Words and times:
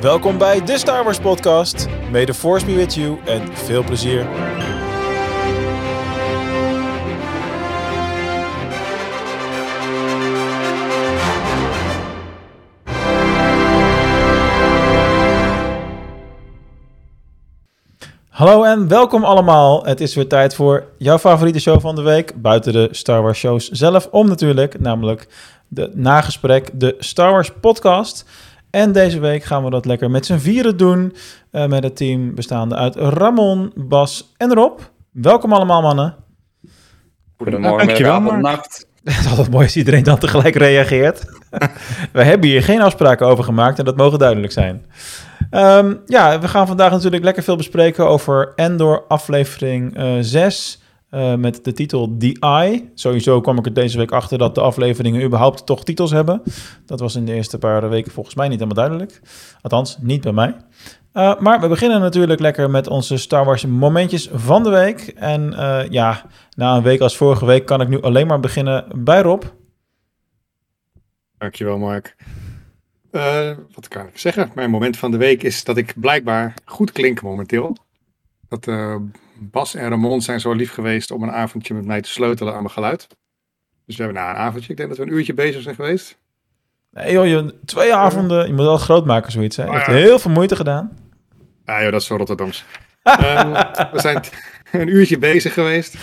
Welkom 0.00 0.38
bij 0.38 0.64
de 0.64 0.78
Star 0.78 1.04
Wars 1.04 1.18
podcast. 1.18 1.86
May 2.10 2.24
the 2.24 2.34
force 2.34 2.66
be 2.66 2.74
with 2.74 2.94
you 2.94 3.18
en 3.24 3.56
veel 3.56 3.84
plezier. 3.84 4.26
Hallo 18.28 18.64
en 18.64 18.88
welkom 18.88 19.24
allemaal. 19.24 19.84
Het 19.84 20.00
is 20.00 20.14
weer 20.14 20.28
tijd 20.28 20.54
voor 20.54 20.84
jouw 20.98 21.18
favoriete 21.18 21.60
show 21.60 21.80
van 21.80 21.94
de 21.94 22.02
week. 22.02 22.42
Buiten 22.42 22.72
de 22.72 22.88
Star 22.90 23.22
Wars 23.22 23.38
shows 23.38 23.68
zelf 23.68 24.08
om 24.10 24.28
natuurlijk. 24.28 24.80
Namelijk 24.80 25.28
de 25.68 25.90
nagesprek, 25.94 26.70
de 26.72 26.96
Star 26.98 27.30
Wars 27.30 27.50
podcast. 27.60 28.24
En 28.78 28.92
deze 28.92 29.18
week 29.20 29.44
gaan 29.44 29.64
we 29.64 29.70
dat 29.70 29.84
lekker 29.84 30.10
met 30.10 30.26
z'n 30.26 30.36
vieren 30.38 30.76
doen. 30.76 31.14
eh, 31.50 31.66
met 31.66 31.82
het 31.82 31.96
team 31.96 32.34
bestaande 32.34 32.74
uit 32.74 32.96
Ramon, 32.96 33.72
Bas 33.74 34.32
en 34.36 34.54
Rob. 34.54 34.78
Welkom 35.12 35.52
allemaal 35.52 35.82
mannen. 35.82 36.14
Goedemorgen, 37.36 37.86
Dankjewel, 37.86 38.12
avond, 38.12 38.30
Mark. 38.30 38.42
nacht. 38.42 38.86
Het 39.04 39.18
is 39.18 39.28
altijd 39.28 39.50
mooi 39.50 39.64
als 39.64 39.76
iedereen 39.76 40.02
dan 40.02 40.18
tegelijk 40.18 40.54
reageert. 40.54 41.24
we 42.12 42.22
hebben 42.24 42.48
hier 42.48 42.62
geen 42.62 42.82
afspraken 42.82 43.26
over 43.26 43.44
gemaakt 43.44 43.78
en 43.78 43.84
dat 43.84 43.96
mogen 43.96 44.18
duidelijk 44.18 44.52
zijn. 44.52 44.86
Ehm, 45.50 45.94
ja, 46.06 46.40
we 46.40 46.48
gaan 46.48 46.66
vandaag 46.66 46.90
natuurlijk 46.90 47.24
lekker 47.24 47.42
veel 47.42 47.56
bespreken 47.56 48.08
over 48.08 48.52
Endor 48.54 49.04
aflevering 49.08 49.96
eh 49.96 50.12
6 50.20 50.82
eh, 51.10 51.34
met 51.34 51.64
de 51.64 51.72
titel 51.72 52.16
The 52.18 52.36
Eye. 52.40 52.90
Sowieso 52.94 53.40
kwam 53.40 53.58
ik 53.58 53.66
er 53.66 53.72
deze 53.72 53.98
week 53.98 54.12
achter 54.12 54.38
dat 54.38 54.54
de 54.54 54.60
afleveringen 54.60 55.22
überhaupt 55.22 55.66
toch 55.66 55.84
titels 55.84 56.10
hebben. 56.10 56.42
Dat 56.86 57.00
was 57.00 57.16
in 57.16 57.24
de 57.24 57.32
eerste 57.32 57.58
paar 57.58 57.88
weken 57.88 58.12
volgens 58.12 58.34
mij 58.34 58.48
niet 58.48 58.60
helemaal 58.60 58.88
duidelijk. 58.88 59.20
Althans, 59.62 59.98
niet 60.00 60.20
bij 60.20 60.32
mij. 60.32 60.56
Uh, 61.14 61.40
maar 61.40 61.60
we 61.60 61.68
beginnen 61.68 62.00
natuurlijk 62.00 62.40
lekker 62.40 62.70
met 62.70 62.86
onze 62.86 63.16
Star 63.16 63.44
Wars 63.44 63.66
momentjes 63.66 64.28
van 64.32 64.62
de 64.62 64.70
week. 64.70 65.00
En 65.16 65.52
uh, 65.52 65.80
ja, 65.90 66.24
na 66.56 66.76
een 66.76 66.82
week 66.82 67.00
als 67.00 67.16
vorige 67.16 67.46
week 67.46 67.66
kan 67.66 67.80
ik 67.80 67.88
nu 67.88 68.00
alleen 68.00 68.26
maar 68.26 68.40
beginnen 68.40 68.86
bij 68.94 69.20
Rob. 69.20 69.42
Dankjewel, 71.38 71.78
Mark. 71.78 72.16
Wat 73.74 73.88
kan 73.88 74.06
ik 74.06 74.18
zeggen? 74.18 74.50
Mijn 74.54 74.70
moment 74.70 74.96
van 74.96 75.10
de 75.10 75.16
week 75.16 75.42
is 75.42 75.64
dat 75.64 75.76
ik 75.76 75.94
blijkbaar 75.96 76.54
goed 76.64 76.92
klink 76.92 77.22
momenteel. 77.22 77.76
Dat 78.48 78.66
Bas 79.38 79.74
en 79.74 79.88
Ramon 79.88 80.22
zijn 80.22 80.40
zo 80.40 80.52
lief 80.52 80.72
geweest 80.72 81.10
om 81.10 81.22
een 81.22 81.32
avondje 81.32 81.74
met 81.74 81.84
mij 81.84 82.00
te 82.00 82.08
sleutelen 82.08 82.52
aan 82.52 82.62
mijn 82.62 82.74
geluid. 82.74 83.06
Dus 83.86 83.96
we 83.96 84.02
hebben 84.02 84.22
na 84.22 84.30
een 84.30 84.36
avondje, 84.36 84.70
ik 84.70 84.76
denk 84.76 84.88
dat 84.88 84.98
we 84.98 85.04
een 85.04 85.12
uurtje 85.12 85.34
bezig 85.34 85.62
zijn 85.62 85.74
geweest. 85.74 86.18
Nee 86.90 87.12
joh, 87.12 87.26
je, 87.26 87.54
twee 87.64 87.94
avonden, 87.94 88.46
je 88.46 88.52
moet 88.52 88.64
wel 88.64 88.76
groot 88.76 89.06
maken 89.06 89.32
zoiets. 89.32 89.56
Hè? 89.56 89.64
Je 89.64 89.70
oh, 89.70 89.76
ja. 89.76 89.92
heel 89.92 90.18
veel 90.18 90.30
moeite 90.30 90.56
gedaan. 90.56 90.92
Ah 91.64 91.80
joh, 91.80 91.92
dat 91.92 92.00
is 92.00 92.06
zo 92.06 92.16
Rotterdams. 92.16 92.64
um, 93.02 93.52
we 93.92 94.00
zijn 94.00 94.24
een 94.72 94.88
uurtje 94.88 95.18
bezig 95.18 95.54
geweest. 95.54 95.96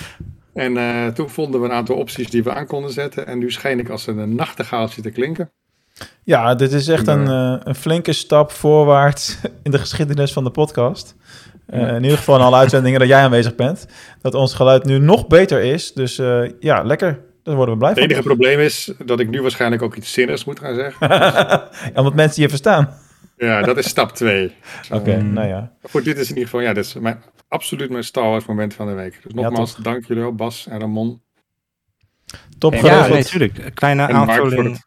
En 0.53 0.75
uh, 0.75 1.07
toen 1.07 1.29
vonden 1.29 1.61
we 1.61 1.67
een 1.67 1.73
aantal 1.73 1.95
opties 1.95 2.29
die 2.29 2.43
we 2.43 2.53
aan 2.53 2.67
konden 2.67 2.91
zetten. 2.91 3.27
En 3.27 3.37
nu 3.37 3.51
schijn 3.51 3.79
ik 3.79 3.89
als 3.89 4.07
een 4.07 4.35
nachtegaaltje 4.35 5.01
te 5.01 5.09
klinken. 5.09 5.51
Ja, 6.23 6.55
dit 6.55 6.71
is 6.71 6.87
echt 6.87 7.07
een, 7.07 7.27
uh, 7.27 7.59
een 7.63 7.75
flinke 7.75 8.13
stap 8.13 8.51
voorwaarts 8.51 9.37
in 9.63 9.71
de 9.71 9.79
geschiedenis 9.79 10.33
van 10.33 10.43
de 10.43 10.49
podcast. 10.49 11.15
Uh, 11.73 11.87
in 11.87 12.03
ieder 12.03 12.17
geval 12.17 12.35
in 12.35 12.41
alle 12.41 12.55
uitzendingen 12.55 12.99
dat 12.99 13.07
jij 13.07 13.21
aanwezig 13.21 13.55
bent. 13.55 13.87
Dat 14.21 14.33
ons 14.33 14.53
geluid 14.53 14.85
nu 14.85 14.99
nog 14.99 15.27
beter 15.27 15.61
is. 15.61 15.93
Dus 15.93 16.19
uh, 16.19 16.51
ja, 16.59 16.83
lekker. 16.83 17.19
Daar 17.43 17.55
worden 17.55 17.73
we 17.73 17.79
blij 17.79 17.93
van. 17.93 18.01
Het 18.01 18.11
enige 18.11 18.27
probleem 18.27 18.59
is 18.59 18.93
dat 19.05 19.19
ik 19.19 19.29
nu 19.29 19.41
waarschijnlijk 19.41 19.81
ook 19.81 19.95
iets 19.95 20.13
zinnigs 20.13 20.45
moet 20.45 20.59
gaan 20.59 20.75
zeggen. 20.75 21.07
ja, 21.09 21.69
omdat 21.95 22.13
mensen 22.13 22.41
je 22.41 22.49
verstaan. 22.49 22.97
Ja, 23.37 23.61
dat 23.61 23.77
is 23.77 23.87
stap 23.87 24.11
2. 24.11 24.45
Oké, 24.85 24.95
okay, 24.95 25.15
um, 25.15 25.33
nou 25.33 25.47
ja. 25.47 25.71
Voor 25.83 26.03
dit 26.03 26.17
is 26.17 26.29
in 26.29 26.35
ieder 26.35 26.43
geval, 26.43 26.59
ja, 26.59 26.73
dit 26.73 26.85
is 26.85 26.93
mijn, 26.93 27.23
absoluut 27.47 27.89
mijn 27.89 28.03
Star 28.03 28.29
Wars 28.29 28.45
moment 28.45 28.73
van 28.73 28.87
de 28.87 28.93
week. 28.93 29.19
Dus 29.23 29.33
nogmaals, 29.33 29.73
ja, 29.77 29.83
dank 29.83 30.05
jullie 30.05 30.23
wel, 30.23 30.35
Bas 30.35 30.67
en 30.69 30.79
Ramon. 30.79 31.21
Top 32.57 32.73
ja. 32.73 33.07
Nee, 33.07 33.17
natuurlijk. 33.17 33.71
Kleine 33.73 34.05
en 34.07 34.15
aanvulling. 34.15 34.83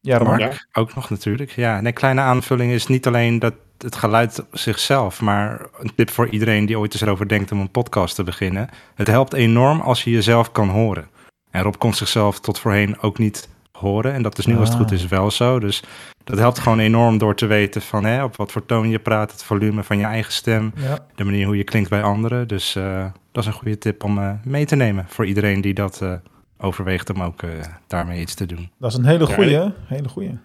Ja, 0.00 0.18
Mark. 0.18 0.40
Ja. 0.40 0.52
Ook 0.72 0.94
nog 0.94 1.10
natuurlijk. 1.10 1.50
Ja, 1.50 1.80
nee, 1.80 1.92
kleine 1.92 2.20
aanvulling 2.20 2.72
is 2.72 2.86
niet 2.86 3.06
alleen 3.06 3.38
dat 3.38 3.54
het 3.78 3.96
geluid 3.96 4.44
zichzelf, 4.52 5.20
maar 5.20 5.66
een 5.78 5.94
tip 5.94 6.10
voor 6.10 6.28
iedereen 6.28 6.66
die 6.66 6.78
ooit 6.78 6.92
eens 6.92 7.02
erover 7.02 7.28
denkt 7.28 7.52
om 7.52 7.60
een 7.60 7.70
podcast 7.70 8.14
te 8.14 8.22
beginnen. 8.22 8.68
Het 8.94 9.06
helpt 9.06 9.32
enorm 9.32 9.80
als 9.80 10.04
je 10.04 10.10
jezelf 10.10 10.52
kan 10.52 10.68
horen. 10.68 11.08
En 11.50 11.62
Rob 11.62 11.74
kon 11.78 11.94
zichzelf 11.94 12.40
tot 12.40 12.58
voorheen 12.58 13.00
ook 13.00 13.18
niet 13.18 13.48
horen. 13.72 14.12
En 14.12 14.22
dat 14.22 14.38
is 14.38 14.46
nu 14.46 14.54
ah. 14.54 14.60
als 14.60 14.68
het 14.68 14.78
goed 14.78 14.92
is 14.92 15.06
wel 15.06 15.30
zo. 15.30 15.58
Dus 15.58 15.82
dat 16.24 16.38
helpt 16.38 16.58
gewoon 16.58 16.78
enorm 16.78 17.18
door 17.18 17.34
te 17.34 17.46
weten 17.46 17.82
van 17.82 18.04
hè, 18.04 18.24
op 18.24 18.36
wat 18.36 18.52
voor 18.52 18.66
toon 18.66 18.88
je 18.88 18.98
praat, 18.98 19.32
het 19.32 19.42
volume 19.42 19.82
van 19.82 19.98
je 19.98 20.04
eigen 20.04 20.32
stem, 20.32 20.72
ja. 20.76 20.98
de 21.14 21.24
manier 21.24 21.46
hoe 21.46 21.56
je 21.56 21.64
klinkt 21.64 21.90
bij 21.90 22.02
anderen. 22.02 22.48
Dus 22.48 22.76
uh, 22.76 23.04
dat 23.32 23.42
is 23.42 23.48
een 23.48 23.58
goede 23.58 23.78
tip 23.78 24.04
om 24.04 24.18
uh, 24.18 24.30
mee 24.44 24.66
te 24.66 24.76
nemen 24.76 25.06
voor 25.08 25.26
iedereen 25.26 25.60
die 25.60 25.74
dat 25.74 26.00
uh, 26.02 26.12
overweegt 26.58 27.10
om 27.10 27.22
ook 27.22 27.40
daarmee 27.86 28.20
iets 28.20 28.34
te 28.34 28.46
doen. 28.46 28.70
Dat 28.78 28.90
is 28.90 28.96
een 28.96 29.04
hele 29.04 29.26
goede, 29.26 29.50
ja, 29.50 29.72
hele 29.86 30.08
goede. 30.08 30.38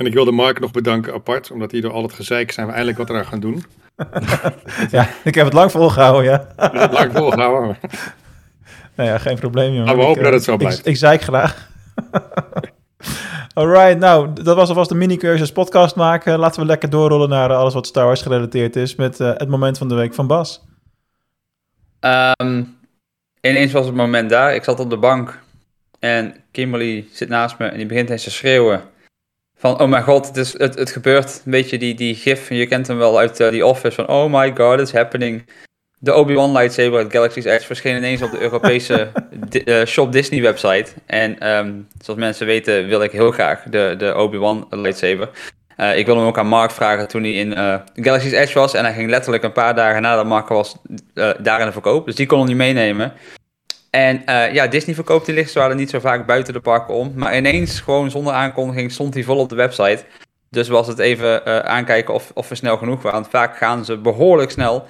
En 0.00 0.06
ik 0.06 0.12
wilde 0.12 0.32
Mark 0.32 0.60
nog 0.60 0.70
bedanken 0.70 1.14
apart, 1.14 1.50
omdat 1.50 1.70
hij 1.70 1.80
door 1.80 1.92
al 1.92 2.02
het 2.02 2.12
gezeik 2.12 2.52
zijn 2.52 2.66
we 2.66 2.72
eindelijk 2.72 2.98
wat 2.98 3.10
eraan 3.10 3.26
gaan 3.26 3.40
doen. 3.40 3.64
ja, 4.96 5.08
ik 5.24 5.34
heb 5.34 5.44
het 5.44 5.52
lang 5.52 5.70
volgehouden, 5.70 6.24
ja. 6.24 6.48
ja 6.56 6.90
lang 6.92 7.12
volgehouden. 7.12 7.76
nou 8.96 9.08
ja, 9.08 9.18
geen 9.18 9.38
probleem, 9.38 9.70
jongen. 9.70 9.84
Maar 9.86 9.96
we 9.96 10.02
hopen 10.02 10.18
ik, 10.18 10.24
dat 10.24 10.32
het 10.32 10.44
zo 10.44 10.56
blijft. 10.56 10.78
Ik, 10.78 10.84
ik 10.84 10.96
zeik 10.96 11.22
graag. 11.22 11.68
Alright, 13.54 13.98
nou, 13.98 14.32
dat 14.42 14.56
was 14.56 14.68
alvast 14.68 14.88
de 14.88 14.94
mini-cursus 14.94 15.52
podcast 15.52 15.96
maken. 15.96 16.38
Laten 16.38 16.60
we 16.60 16.66
lekker 16.66 16.90
doorrollen 16.90 17.28
naar 17.28 17.52
alles 17.52 17.74
wat 17.74 17.86
Star 17.86 18.04
Wars 18.04 18.22
gerelateerd 18.22 18.76
is 18.76 18.94
met 18.94 19.20
uh, 19.20 19.32
het 19.36 19.48
moment 19.48 19.78
van 19.78 19.88
de 19.88 19.94
week 19.94 20.14
van 20.14 20.26
Bas. 20.26 20.64
Um, 22.00 22.78
ineens 23.40 23.72
was 23.72 23.86
het 23.86 23.94
moment 23.94 24.30
daar. 24.30 24.54
Ik 24.54 24.64
zat 24.64 24.80
op 24.80 24.90
de 24.90 24.96
bank 24.96 25.38
en 26.00 26.34
Kimberly 26.50 27.06
zit 27.12 27.28
naast 27.28 27.58
me 27.58 27.66
en 27.66 27.76
die 27.76 27.86
begint 27.86 28.10
eens 28.10 28.24
te 28.24 28.30
schreeuwen. 28.30 28.82
Van, 29.56 29.80
oh 29.80 29.88
mijn 29.88 30.02
god, 30.02 30.26
het, 30.26 30.36
is, 30.36 30.58
het, 30.58 30.74
het 30.74 30.90
gebeurt. 30.90 31.42
Een 31.44 31.50
beetje 31.50 31.78
die, 31.78 31.94
die 31.94 32.14
gif, 32.14 32.48
je 32.48 32.66
kent 32.66 32.86
hem 32.86 32.96
wel 32.96 33.18
uit 33.18 33.40
uh, 33.40 33.48
The 33.48 33.66
Office. 33.66 33.94
Van, 33.94 34.08
oh 34.08 34.32
my 34.32 34.56
god, 34.56 34.80
it's 34.80 34.92
happening. 34.92 35.44
De 35.98 36.14
Obi-Wan 36.14 36.52
lightsaber 36.52 36.98
uit 36.98 37.12
Galaxy's 37.12 37.44
Edge 37.44 37.66
verscheen 37.66 37.96
ineens 37.96 38.22
op 38.22 38.30
de 38.30 38.40
Europese 38.40 39.12
di 39.48 39.62
uh, 39.64 39.84
Shop 39.84 40.12
Disney 40.12 40.42
website. 40.42 40.86
En 41.06 41.48
um, 41.48 41.88
zoals 42.02 42.20
mensen 42.20 42.46
weten 42.46 42.86
wil 42.86 43.02
ik 43.02 43.12
heel 43.12 43.30
graag 43.30 43.62
de, 43.62 43.94
de 43.98 44.16
Obi-Wan 44.16 44.66
lightsaber. 44.70 45.28
Uh, 45.76 45.98
ik 45.98 46.06
wilde 46.06 46.20
hem 46.20 46.28
ook 46.28 46.38
aan 46.38 46.46
Mark 46.46 46.70
vragen 46.70 47.08
toen 47.08 47.22
hij 47.22 47.32
in 47.32 47.52
uh, 47.52 47.74
Galaxy's 47.94 48.32
Edge 48.32 48.58
was. 48.58 48.74
En 48.74 48.84
hij 48.84 48.94
ging 48.94 49.10
letterlijk 49.10 49.42
een 49.42 49.52
paar 49.52 49.74
dagen 49.74 50.02
nadat 50.02 50.26
Mark 50.26 50.48
was 50.48 50.76
daar 51.38 51.60
in 51.60 51.66
de 51.66 51.72
verkoop. 51.72 52.06
Dus 52.06 52.14
die 52.14 52.26
kon 52.26 52.38
hem 52.38 52.46
niet 52.48 52.56
meenemen. 52.56 53.12
En 53.90 54.22
ja, 54.52 54.66
Disney 54.66 54.94
verkoopt 54.94 55.26
die 55.26 55.34
lichtzwaarden 55.34 55.76
niet 55.76 55.90
zo 55.90 56.00
vaak 56.00 56.26
buiten 56.26 56.52
de 56.52 56.60
parken 56.60 56.94
om. 56.94 57.12
Maar 57.16 57.36
ineens, 57.36 57.80
gewoon 57.80 58.10
zonder 58.10 58.32
aankondiging, 58.32 58.92
stond 58.92 59.14
hij 59.14 59.22
vol 59.22 59.38
op 59.38 59.48
de 59.48 59.54
website. 59.54 60.04
Dus 60.50 60.68
was 60.68 60.86
het 60.86 60.98
even 60.98 61.64
aankijken 61.66 62.14
of, 62.14 62.30
of 62.34 62.48
we 62.48 62.54
snel 62.54 62.76
genoeg 62.76 63.02
waren. 63.02 63.20
Want 63.20 63.30
vaak 63.30 63.56
gaan 63.56 63.84
ze 63.84 63.98
behoorlijk 63.98 64.50
snel. 64.50 64.86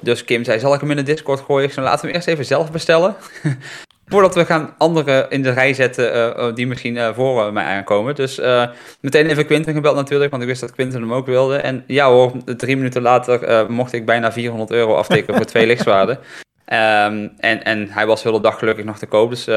Dus 0.00 0.24
Kim 0.24 0.44
zei, 0.44 0.58
zal 0.58 0.74
ik 0.74 0.80
hem 0.80 0.90
in 0.90 0.96
de 0.96 1.02
Discord 1.02 1.40
gooien? 1.40 1.66
Ik 1.66 1.72
zei, 1.72 1.86
laten 1.86 2.00
we 2.00 2.06
hem 2.06 2.16
eerst 2.16 2.28
even 2.28 2.44
zelf 2.44 2.72
bestellen. 2.72 3.16
Voordat 4.06 4.34
we 4.34 4.44
gaan 4.44 4.74
anderen 4.78 5.30
in 5.30 5.42
de 5.42 5.50
rij 5.50 5.74
zetten 5.74 6.36
uh, 6.38 6.54
die 6.54 6.66
misschien 6.66 6.96
uh, 6.96 7.14
voor 7.14 7.52
mij 7.52 7.64
aankomen. 7.64 8.14
Dus 8.14 8.38
uh, 8.38 8.66
meteen 9.00 9.26
even 9.26 9.46
Quinten 9.46 9.74
gebeld 9.74 9.96
natuurlijk, 9.96 10.30
want 10.30 10.42
ik 10.42 10.48
wist 10.48 10.60
dat 10.60 10.72
Quinten 10.72 11.00
hem 11.00 11.12
ook 11.12 11.26
wilde. 11.26 11.56
En 11.56 11.84
ja 11.86 12.08
hoor, 12.08 12.32
drie 12.44 12.76
minuten 12.76 13.02
later 13.02 13.70
mocht 13.70 13.92
ik 13.92 14.06
bijna 14.06 14.32
400 14.32 14.70
euro 14.70 14.94
aftekenen 14.94 15.36
voor 15.36 15.46
twee 15.46 15.66
lichtzwaarden. 15.72 16.18
Um, 16.66 17.32
en, 17.38 17.64
en 17.64 17.88
hij 17.90 18.06
was 18.06 18.22
de 18.22 18.28
hele 18.28 18.40
dag 18.40 18.58
gelukkig 18.58 18.84
nog 18.84 18.98
te 18.98 19.06
koop. 19.06 19.30
Dus 19.30 19.48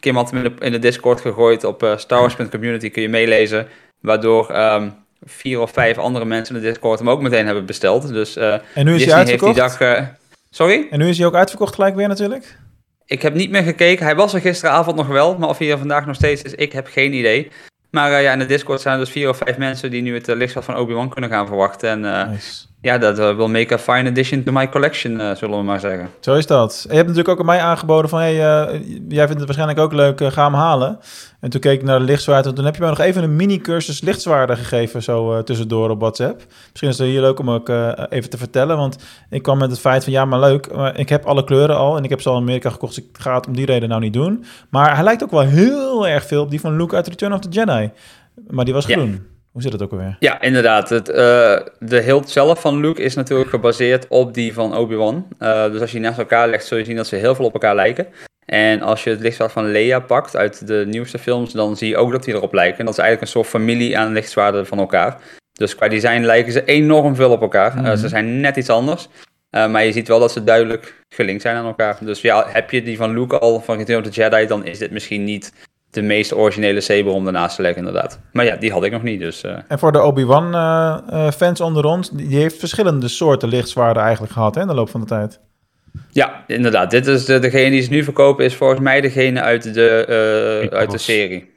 Kim 0.00 0.16
had 0.16 0.30
hem 0.30 0.44
in 0.44 0.52
de, 0.56 0.64
in 0.64 0.72
de 0.72 0.78
Discord 0.78 1.20
gegooid 1.20 1.64
op 1.64 1.94
starwars.community, 1.96 2.90
kun 2.90 3.02
je 3.02 3.08
meelezen. 3.08 3.68
Waardoor... 4.00 4.56
Um, 4.56 4.94
vier 5.24 5.60
of 5.60 5.70
vijf 5.70 5.98
andere 5.98 6.24
mensen 6.24 6.54
in 6.54 6.62
de 6.62 6.68
Discord 6.68 6.98
hem 6.98 7.10
ook 7.10 7.20
meteen 7.20 7.46
hebben 7.46 7.66
besteld. 7.66 8.08
Dus 8.08 8.36
uh, 8.36 8.52
en 8.74 8.84
nu 8.84 8.94
is 8.94 9.04
hij 9.04 9.14
uitverkocht? 9.14 9.58
Heeft 9.58 9.78
die 9.78 9.86
dag, 9.86 9.98
uh, 9.98 10.06
sorry? 10.50 10.86
En 10.90 10.98
nu 10.98 11.08
is 11.08 11.18
hij 11.18 11.26
ook 11.26 11.34
uitverkocht 11.34 11.74
gelijk 11.74 11.94
weer 11.94 12.08
natuurlijk? 12.08 12.56
Ik 13.06 13.22
heb 13.22 13.34
niet 13.34 13.50
meer 13.50 13.62
gekeken. 13.62 14.04
Hij 14.04 14.16
was 14.16 14.34
er 14.34 14.40
gisteravond 14.40 14.96
nog 14.96 15.06
wel, 15.06 15.38
maar 15.38 15.48
of 15.48 15.58
hij 15.58 15.70
er 15.70 15.78
vandaag 15.78 16.06
nog 16.06 16.14
steeds 16.14 16.42
is, 16.42 16.54
ik 16.54 16.72
heb 16.72 16.86
geen 16.86 17.12
idee. 17.12 17.50
Maar 17.90 18.10
uh, 18.10 18.22
ja, 18.22 18.32
in 18.32 18.38
de 18.38 18.46
Discord 18.46 18.80
zijn 18.80 18.94
er 18.94 19.00
dus 19.00 19.10
vier 19.10 19.28
of 19.28 19.36
vijf 19.36 19.58
mensen 19.58 19.90
die 19.90 20.02
nu 20.02 20.14
het 20.14 20.26
lichtschat 20.26 20.64
van 20.64 20.76
Obi-Wan 20.76 21.08
kunnen 21.08 21.30
gaan 21.30 21.46
verwachten. 21.46 21.90
En 21.90 22.30
nice. 22.30 22.66
Ja, 22.80 22.98
dat 22.98 23.16
wil 23.16 23.48
make 23.48 23.74
a 23.74 23.78
fine 23.78 24.08
addition 24.08 24.42
to 24.42 24.52
my 24.52 24.68
collection, 24.68 25.36
zullen 25.36 25.58
we 25.58 25.64
maar 25.64 25.80
zeggen. 25.80 26.08
Zo 26.20 26.34
is 26.34 26.46
dat. 26.46 26.80
En 26.82 26.90
je 26.90 26.96
hebt 26.96 27.08
natuurlijk 27.08 27.34
ook 27.34 27.40
aan 27.40 27.54
mij 27.54 27.60
aangeboden 27.60 28.10
van, 28.10 28.18
hey, 28.18 28.34
jij 29.08 29.26
vindt 29.26 29.28
het 29.28 29.44
waarschijnlijk 29.44 29.78
ook 29.78 29.92
leuk, 29.92 30.32
ga 30.32 30.44
hem 30.44 30.54
halen. 30.54 30.98
En 31.40 31.50
toen 31.50 31.60
keek 31.60 31.80
ik 31.80 31.86
naar 31.86 31.98
de 31.98 32.04
lichtzwaard 32.04 32.46
en 32.46 32.54
toen 32.54 32.64
heb 32.64 32.74
je 32.74 32.80
mij 32.80 32.90
nog 32.90 32.98
even 32.98 33.22
een 33.22 33.36
mini-cursus 33.36 34.00
lichtzwaarden 34.00 34.56
gegeven, 34.56 35.02
zo 35.02 35.34
uh, 35.34 35.38
tussendoor 35.38 35.90
op 35.90 36.00
WhatsApp. 36.00 36.42
Misschien 36.70 36.88
is 36.88 36.98
het 36.98 37.08
hier 37.08 37.20
leuk 37.20 37.38
om 37.38 37.50
ook 37.50 37.68
uh, 37.68 37.92
even 38.08 38.30
te 38.30 38.38
vertellen, 38.38 38.76
want 38.76 38.98
ik 39.30 39.42
kwam 39.42 39.58
met 39.58 39.70
het 39.70 39.80
feit 39.80 40.04
van 40.04 40.12
ja, 40.12 40.24
maar 40.24 40.40
leuk, 40.40 40.74
maar 40.74 40.98
ik 40.98 41.08
heb 41.08 41.24
alle 41.24 41.44
kleuren 41.44 41.76
al 41.76 41.96
en 41.96 42.04
ik 42.04 42.10
heb 42.10 42.20
ze 42.20 42.28
al 42.28 42.36
in 42.36 42.42
Amerika 42.42 42.70
gekocht, 42.70 42.94
dus 42.94 43.04
ik 43.04 43.10
ga 43.12 43.34
het 43.34 43.46
om 43.46 43.56
die 43.56 43.66
reden 43.66 43.88
nou 43.88 44.00
niet 44.00 44.12
doen. 44.12 44.44
Maar 44.68 44.94
hij 44.94 45.04
lijkt 45.04 45.22
ook 45.22 45.30
wel 45.30 45.40
heel 45.40 46.08
erg 46.08 46.26
veel 46.26 46.42
op 46.42 46.50
die 46.50 46.60
van 46.60 46.76
Luke 46.76 46.96
uit 46.96 47.08
Return 47.08 47.32
of 47.32 47.40
the 47.40 47.48
Jedi. 47.48 47.90
Maar 48.48 48.64
die 48.64 48.74
was 48.74 48.84
groen. 48.84 49.26
Hoe 49.52 49.62
zit 49.62 49.72
het 49.72 49.82
ook 49.82 49.90
alweer? 49.92 50.16
Ja, 50.18 50.40
inderdaad. 50.40 50.88
Het, 50.88 51.08
eh, 51.08 51.56
de 51.78 52.00
hilt 52.00 52.30
zelf 52.30 52.60
van 52.60 52.80
Luke 52.80 53.02
is 53.02 53.14
natuurlijk 53.14 53.50
gebaseerd 53.50 54.06
op 54.08 54.34
die 54.34 54.52
van 54.52 54.76
Obi-Wan. 54.76 55.26
Eh, 55.38 55.64
dus 55.70 55.80
als 55.80 55.90
je 55.90 55.96
die 55.98 56.06
naast 56.06 56.18
elkaar 56.18 56.48
legt, 56.48 56.66
zul 56.66 56.78
je 56.78 56.84
zien 56.84 56.96
dat 56.96 57.06
ze 57.06 57.16
heel 57.16 57.34
veel 57.34 57.44
op 57.44 57.52
elkaar 57.52 57.74
lijken. 57.74 58.06
En 58.44 58.82
als 58.82 59.04
je 59.04 59.10
het 59.10 59.20
lichtzwaard 59.20 59.52
van 59.52 59.70
Leia 59.70 60.00
pakt 60.00 60.36
uit 60.36 60.66
de 60.66 60.84
nieuwste 60.88 61.18
films, 61.18 61.52
dan 61.52 61.76
zie 61.76 61.88
je 61.88 61.96
ook 61.96 62.12
dat 62.12 62.24
die 62.24 62.34
erop 62.34 62.52
lijken. 62.52 62.78
En 62.78 62.84
dat 62.84 62.94
is 62.94 63.00
eigenlijk 63.00 63.30
een 63.30 63.40
soort 63.40 63.52
familie 63.52 63.98
aan 63.98 64.12
lichtzwaarden 64.12 64.66
van 64.66 64.78
elkaar. 64.78 65.20
Dus 65.52 65.74
qua 65.74 65.88
design 65.88 66.20
lijken 66.20 66.52
ze 66.52 66.64
enorm 66.64 67.14
veel 67.14 67.30
op 67.30 67.40
elkaar. 67.42 67.76
Eh, 67.76 67.82
Mhm. 67.82 67.96
ze 67.96 68.08
zijn 68.08 68.40
net 68.40 68.56
iets 68.56 68.68
anders. 68.70 69.08
Maar 69.50 69.84
je 69.84 69.92
ziet 69.92 70.08
wel 70.08 70.18
dat 70.18 70.32
ze 70.32 70.44
duidelijk 70.44 71.02
gelinkt 71.08 71.42
zijn 71.42 71.56
aan 71.56 71.66
elkaar. 71.66 71.96
Dus 72.00 72.20
ja, 72.20 72.46
heb 72.48 72.70
je 72.70 72.82
die 72.82 72.96
van 72.96 73.14
Luke 73.14 73.38
al 73.38 73.60
van 73.60 73.76
Return 73.76 73.98
of 73.98 74.10
the 74.10 74.20
Jedi, 74.20 74.46
dan 74.46 74.64
is 74.64 74.78
dit 74.78 74.90
misschien 74.90 75.24
niet 75.24 75.52
de 75.90 76.02
meest 76.02 76.34
originele 76.34 76.80
saber 76.80 77.12
om 77.12 77.26
ernaast 77.26 77.56
te 77.56 77.62
leggen, 77.62 77.86
inderdaad. 77.86 78.20
Maar 78.32 78.44
ja, 78.44 78.56
die 78.56 78.72
had 78.72 78.84
ik 78.84 78.92
nog 78.92 79.02
niet, 79.02 79.20
dus... 79.20 79.42
eh, 79.42 79.56
En 79.68 79.78
voor 79.78 79.92
de 79.92 80.02
Obi-Wan 80.02 80.54
eh, 80.54 80.98
eh, 81.08 81.32
fans 81.32 81.60
onder 81.60 81.84
ons, 81.84 82.10
die 82.10 82.36
heeft 82.36 82.58
verschillende 82.58 83.08
soorten 83.08 83.48
lichtzwaarden 83.48 84.02
eigenlijk 84.02 84.32
gehad 84.32 84.54
hè, 84.54 84.60
in 84.60 84.66
de 84.66 84.74
loop 84.74 84.90
van 84.90 85.00
de 85.00 85.06
tijd. 85.06 85.40
Ja, 86.10 86.44
inderdaad. 86.46 86.90
Dit 86.90 87.06
is 87.06 87.24
de, 87.24 87.38
degene 87.38 87.70
die 87.70 87.82
ze 87.82 87.90
nu 87.90 88.04
verkopen, 88.04 88.44
is 88.44 88.54
volgens 88.54 88.80
mij 88.80 89.00
degene 89.00 89.40
uit 89.40 89.74
de, 89.74 90.04
eh, 90.70 90.78
uit 90.78 90.90
de 90.90 90.98
serie. 90.98 91.50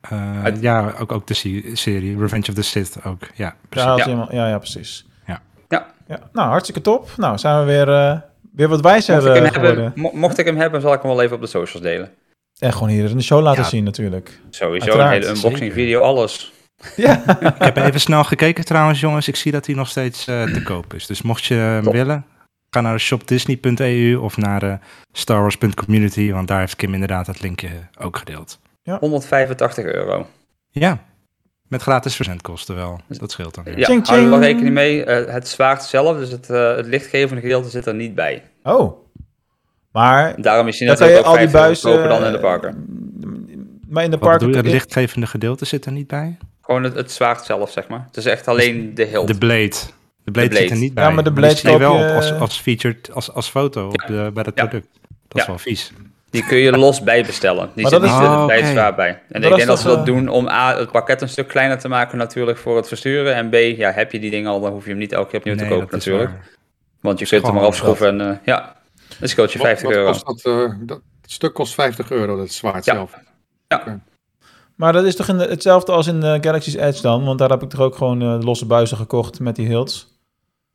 Eh, 0.00 0.44
Uit- 0.44 0.60
Ja, 0.60 0.94
ook, 1.00 1.12
ook 1.12 1.26
de 1.26 1.34
se- 1.34 1.70
serie 1.72 2.18
Revenge 2.18 2.48
of 2.48 2.54
the 2.54 2.62
Sith 2.62 2.96
ook. 3.06 3.20
Ja, 3.34 3.44
Ja, 3.44 3.54
precies. 3.68 3.96
Ja. 3.96 4.04
helemaal- 4.04 4.28
ja, 4.34 4.48
ja, 4.48 4.58
precies. 4.58 5.06
Ja. 5.26 5.40
Ja. 5.68 5.86
ja. 6.08 6.18
Nou, 6.32 6.48
hartstikke 6.48 6.80
top. 6.80 7.08
Nou, 7.16 7.38
zijn 7.38 7.58
we 7.58 7.64
weer, 7.64 7.88
eh, 7.88 8.18
weer 8.54 8.68
wat 8.68 8.80
wijzer 8.80 9.14
Mocht 9.14 9.26
ik, 9.26 9.34
hem 9.42 9.52
geworden. 9.52 9.82
hebben, 9.84 10.02
mo- 10.02 10.10
mocht 10.14 10.38
ik 10.38 10.46
hem 10.46 10.56
hebben, 10.56 10.80
zal 10.80 10.92
ik 10.92 11.02
hem 11.02 11.10
wel 11.10 11.22
even 11.22 11.34
op 11.36 11.42
de 11.42 11.48
socials 11.48 11.82
delen. 11.82 12.10
En 12.62 12.72
gewoon 12.72 12.88
hier 12.88 13.10
in 13.10 13.16
de 13.16 13.22
show 13.22 13.42
laten 13.42 13.62
Ja. 13.62 13.68
zien 13.68 13.84
natuurlijk. 13.84 14.40
Sowieso 14.50 14.84
Uiteraard, 14.86 15.14
een 15.16 15.20
hele 15.22 15.34
unboxing 15.34 15.58
zeker. 15.58 15.74
video, 15.74 16.00
alles. 16.00 16.52
Ja, 16.96 17.22
Ik 17.40 17.54
heb 17.62 17.76
even 17.76 18.00
snel 18.00 18.24
gekeken 18.24 18.64
trouwens, 18.64 19.00
jongens. 19.00 19.28
Ik 19.28 19.36
zie 19.36 19.52
dat 19.52 19.66
hij 19.66 19.74
nog 19.74 19.88
steeds 19.88 20.26
eh, 20.26 20.42
te 20.42 20.62
koop 20.62 20.94
is. 20.94 21.06
Dus 21.06 21.22
mocht 21.22 21.44
je 21.44 21.54
hem 21.54 21.82
Top. 21.82 21.92
willen, 21.92 22.24
ga 22.70 22.80
naar 22.80 23.00
shopdisney.eu 23.00 24.14
of 24.16 24.36
naar 24.36 24.62
eh 24.62 24.74
starwars.community, 25.12 26.32
want 26.32 26.48
daar 26.48 26.58
heeft 26.58 26.76
Kim 26.76 26.92
inderdaad 26.94 27.26
het 27.26 27.40
linkje 27.42 27.68
ook 27.98 28.16
gedeeld. 28.16 28.58
185 29.00 29.84
euro. 29.84 30.26
Ja, 30.70 30.98
met 31.68 31.82
gratis 31.82 32.16
verzendkosten 32.16 32.74
wel. 32.74 33.00
Dat 33.08 33.30
scheelt 33.30 33.54
dan 33.54 33.64
weer. 33.64 33.78
Ja, 33.78 33.84
Ching, 33.86 34.06
hou 34.06 34.22
er 34.22 34.30
wel 34.30 34.40
rekening 34.40 34.74
mee. 34.74 35.04
eh, 35.04 35.32
het 35.34 35.48
zwaard 35.48 35.82
zelf, 35.82 36.16
dus 36.18 36.30
het, 36.30 36.50
eh, 36.50 36.76
het 36.76 36.86
lichtgevende 36.86 37.40
gedeelte 37.42 37.68
zit 37.70 37.86
er 37.86 37.94
niet 37.94 38.14
bij. 38.14 38.42
oh. 38.62 39.00
Maar 39.92 40.34
Daarom 40.42 40.68
is 40.68 40.78
hij 40.78 40.88
je 40.88 40.92
natuurlijk 40.92 41.24
al 41.26 41.32
ook 41.32 41.38
die 41.38 41.48
50 41.48 41.54
euro 41.54 41.64
buizen... 41.66 41.90
goedkoper 41.90 42.18
dan 42.18 42.26
in 42.26 42.32
de 42.32 42.38
parken. 42.40 42.84
Maar 43.88 44.04
in 44.04 44.10
de 44.10 44.18
Wat 44.18 44.28
parken... 44.28 44.54
Het 44.56 44.66
lichtgevende 44.66 45.26
gedeelte 45.26 45.64
zit 45.64 45.84
er 45.86 45.92
niet 45.92 46.06
bij? 46.06 46.36
Gewoon 46.62 46.82
het, 46.82 46.94
het 46.94 47.12
zwaard 47.12 47.44
zelf, 47.44 47.70
zeg 47.70 47.88
maar. 47.88 48.04
Het 48.06 48.16
is 48.16 48.24
echt 48.26 48.48
alleen 48.48 48.94
de 48.94 49.04
hilt. 49.04 49.26
De 49.26 49.38
blade. 49.38 49.68
De 50.24 50.30
blade, 50.30 50.48
blade. 50.48 50.62
zit 50.62 50.70
er 50.70 50.76
niet 50.76 50.94
bij. 50.94 51.04
Ja, 51.04 51.10
maar 51.10 51.24
de 51.24 51.30
die 51.32 51.38
blade 51.40 51.56
zie 51.56 51.70
je 51.70 51.78
wel 51.78 51.94
op 51.94 52.14
als, 52.16 52.32
als 52.32 52.58
featured, 52.60 53.10
als, 53.12 53.32
als 53.32 53.48
foto 53.48 53.86
op 53.86 54.04
de, 54.06 54.30
bij 54.34 54.42
het 54.46 54.52
Ja. 54.54 54.66
product. 54.66 54.88
Dat 55.28 55.40
is 55.40 55.46
wel 55.46 55.58
vies. 55.58 55.92
Die 56.30 56.44
kun 56.46 56.58
je 56.58 56.70
los 56.78 57.02
bijbestellen. 57.02 57.70
Die 57.74 57.82
Maar 57.82 57.92
zit 57.92 58.00
dat 58.00 58.10
niet 58.10 58.20
is- 58.20 58.26
eh, 58.26 58.32
Oh, 58.40 58.46
bij 58.46 58.56
het 58.56 58.64
oké. 58.64 58.72
zwaard 58.74 58.96
bij. 58.96 59.08
En 59.28 59.40
Dat 59.40 59.50
ik 59.50 59.56
denk 59.56 59.68
dat 59.68 59.78
ze 59.80 59.86
dat 59.86 59.98
eh, 59.98 60.04
doen 60.04 60.28
om 60.28 60.48
A, 60.48 60.76
het 60.78 60.90
pakket 60.90 61.20
een 61.22 61.28
stuk 61.28 61.48
kleiner 61.48 61.78
te 61.78 61.88
maken 61.88 62.18
natuurlijk 62.18 62.58
voor 62.58 62.76
het 62.76 62.88
versturen. 62.88 63.34
En 63.34 63.48
B, 63.48 63.54
ja, 63.54 63.90
heb 63.90 64.12
je 64.12 64.18
die 64.20 64.30
dingen 64.30 64.50
al, 64.50 64.60
dan 64.60 64.72
hoef 64.72 64.84
je 64.84 64.90
hem 64.90 64.98
niet 64.98 65.12
elke 65.12 65.30
keer 65.30 65.38
opnieuw 65.38 65.56
te 65.56 65.62
kopen 65.66 65.80
dat 65.80 65.90
natuurlijk. 65.90 66.30
Want 67.00 67.18
je 67.18 67.26
kunt 67.26 67.42
hem 67.46 67.54
maar 67.54 67.64
afschroeven 67.64 68.20
en 68.20 68.28
eh, 68.30 68.36
ja, 68.44 68.76
dan 69.22 69.30
scheelt 69.30 69.52
je 69.52 69.58
Wat- 69.58 69.66
50 69.66 69.88
wat 69.88 69.96
euro. 69.96 70.10
kost 70.10 70.26
dat, 70.26 70.40
eh, 70.44 70.74
dat 70.80 71.00
het 71.20 71.30
stuk 71.30 71.54
kost 71.54 71.74
50 71.74 72.10
euro, 72.10 72.36
dat 72.36 72.50
zwaard 72.50 72.84
Ja. 72.84 72.94
zelf. 72.94 73.14
Maar 74.76 74.92
dat 74.92 75.04
is 75.04 75.16
toch 75.16 75.28
in 75.28 75.38
de- 75.38 75.44
hetzelfde 75.48 75.92
als 75.92 76.06
in 76.06 76.22
eh, 76.22 76.38
Galaxy's 76.40 76.74
Edge 76.74 77.02
dan? 77.02 77.24
Want 77.24 77.38
daar 77.38 77.50
heb 77.50 77.62
ik 77.62 77.68
toch 77.68 77.80
ook 77.80 77.96
gewoon 77.96 78.22
eh, 78.22 78.38
losse 78.40 78.66
buizen 78.66 78.96
gekocht 78.96 79.40
met 79.40 79.56
die 79.56 79.66
hilts. 79.66 80.11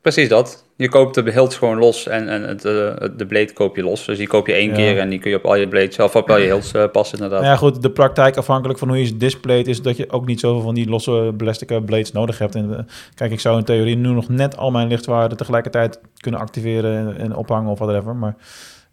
Precies 0.02 0.30
dat. 0.30 0.66
Je 0.76 0.90
koopt 0.90 1.16
de 1.16 1.32
hilts 1.32 1.58
gewoon 1.58 1.78
los 1.78 2.08
en, 2.08 2.30
en 2.30 2.44
het, 2.44 2.66
eh, 2.66 2.72
de 3.18 3.26
blade 3.28 3.54
koop 3.54 3.76
je 3.76 3.84
los. 3.84 4.06
Dus 4.06 4.18
die 4.18 4.28
koop 4.28 4.48
je 4.48 4.54
één 4.54 4.70
Ja. 4.70 4.76
keer 4.76 5.00
en 5.00 5.10
die 5.10 5.20
kun 5.20 5.30
je 5.30 5.38
op 5.38 5.46
al 5.46 5.56
je 5.56 5.68
blades 5.68 5.96
zelf 5.96 6.16
op 6.16 6.30
al 6.30 6.38
je 6.38 6.46
hilts 6.46 6.72
eh, 6.72 6.84
passen 6.92 7.18
inderdaad. 7.18 7.44
Ja, 7.44 7.56
goed, 7.56 7.82
de 7.82 7.92
praktijk 7.92 8.38
afhankelijk 8.38 8.80
van 8.80 8.88
hoe 8.88 9.00
je 9.00 9.06
ze 9.06 9.18
displayt... 9.18 9.68
is 9.68 9.82
dat 9.82 9.98
je 9.98 10.12
ook 10.12 10.26
niet 10.26 10.40
zoveel 10.40 10.62
van 10.62 10.76
die 10.76 10.90
losse 10.90 11.34
plastic 11.38 11.72
eh, 11.72 11.78
blades 11.86 12.12
nodig 12.12 12.38
hebt. 12.38 12.56
En, 12.56 12.88
kijk, 13.16 13.32
ik 13.32 13.40
zou 13.40 13.58
in 13.58 13.64
theorie 13.64 13.96
nu 13.96 14.10
nog 14.10 14.30
net 14.30 14.58
al 14.58 14.72
mijn 14.72 14.88
lichtwaarden... 14.88 15.38
tegelijkertijd 15.38 16.00
kunnen 16.18 16.40
activeren 16.40 16.98
en, 16.98 17.18
en 17.18 17.36
ophangen 17.36 17.72
of 17.72 17.80
whatever. 17.80 18.16
Maar 18.16 18.36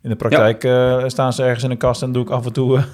in 0.03 0.11
de 0.11 0.17
praktijk 0.17 0.61
staan 1.11 1.33
ze 1.33 1.43
ergens 1.43 1.65
in 1.65 1.71
een 1.71 1.77
kast... 1.77 2.03
en 2.03 2.12
doe 2.12 2.23
ik 2.23 2.31
af 2.31 2.47
en 2.47 2.53
toe... 2.53 2.85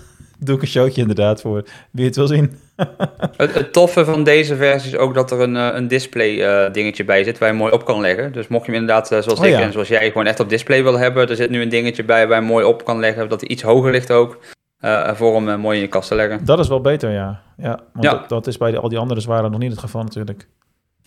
doe 0.40 0.56
ik 0.56 0.62
een 0.62 0.68
showtje 0.68 1.00
inderdaad 1.00 1.40
voor 1.40 1.64
wie 1.90 2.04
het 2.06 2.16
wil 2.16 2.26
zien. 2.26 2.58
Het, 3.36 3.54
het 3.54 3.72
toffe 3.72 4.04
van 4.04 4.24
deze 4.24 4.56
versie 4.56 4.90
is 4.90 4.96
ook 4.96 5.14
dat 5.14 5.30
er 5.30 5.40
een, 5.40 5.56
eh, 5.56 5.68
een 5.72 5.88
display 5.88 6.42
eh, 6.42 6.72
dingetje 6.72 7.04
bij 7.04 7.24
zit 7.24 7.38
waar 7.38 7.48
je 7.48 7.54
mooi 7.54 7.72
op 7.72 7.84
kan 7.84 8.00
leggen. 8.00 8.32
Dus 8.32 8.48
mocht 8.48 8.66
je 8.66 8.72
hem 8.72 8.80
inderdaad, 8.80 9.12
eh, 9.12 9.20
zoals 9.20 9.38
Oh 9.38 9.46
ik 9.46 9.52
ja. 9.52 9.60
en 9.60 9.72
zoals 9.72 9.88
jij, 9.88 10.06
gewoon 10.06 10.26
echt 10.26 10.40
op 10.40 10.48
display 10.48 10.82
wil 10.82 10.98
hebben, 10.98 11.28
er 11.28 11.36
zit 11.36 11.50
nu 11.50 11.62
een 11.62 11.68
dingetje 11.68 12.04
bij 12.04 12.28
waar 12.28 12.40
je 12.40 12.46
mooi 12.46 12.64
op 12.64 12.84
kan 12.84 13.00
leggen, 13.00 13.28
dat 13.28 13.40
hij 13.40 13.50
iets 13.50 13.62
hoger 13.62 13.90
ligt 13.90 14.10
ook, 14.10 14.38
voor 15.14 15.34
hem 15.42 15.60
mooi 15.60 15.76
in 15.76 15.82
je 15.82 15.88
kast 15.88 16.08
te 16.08 16.14
leggen. 16.14 16.44
Dat 16.44 16.58
is 16.58 16.68
wel 16.68 16.80
beter, 16.80 17.10
ja. 17.10 17.42
ja 17.56 17.80
want 17.92 18.04
Ja. 18.04 18.10
Dat, 18.10 18.28
dat 18.28 18.46
is 18.46 18.56
bij 18.56 18.70
de, 18.70 18.78
al 18.78 18.88
die 18.88 18.98
andere 18.98 19.20
zwaren 19.20 19.50
nog 19.50 19.60
niet 19.60 19.70
het 19.70 19.80
geval 19.80 20.02
natuurlijk. 20.02 20.48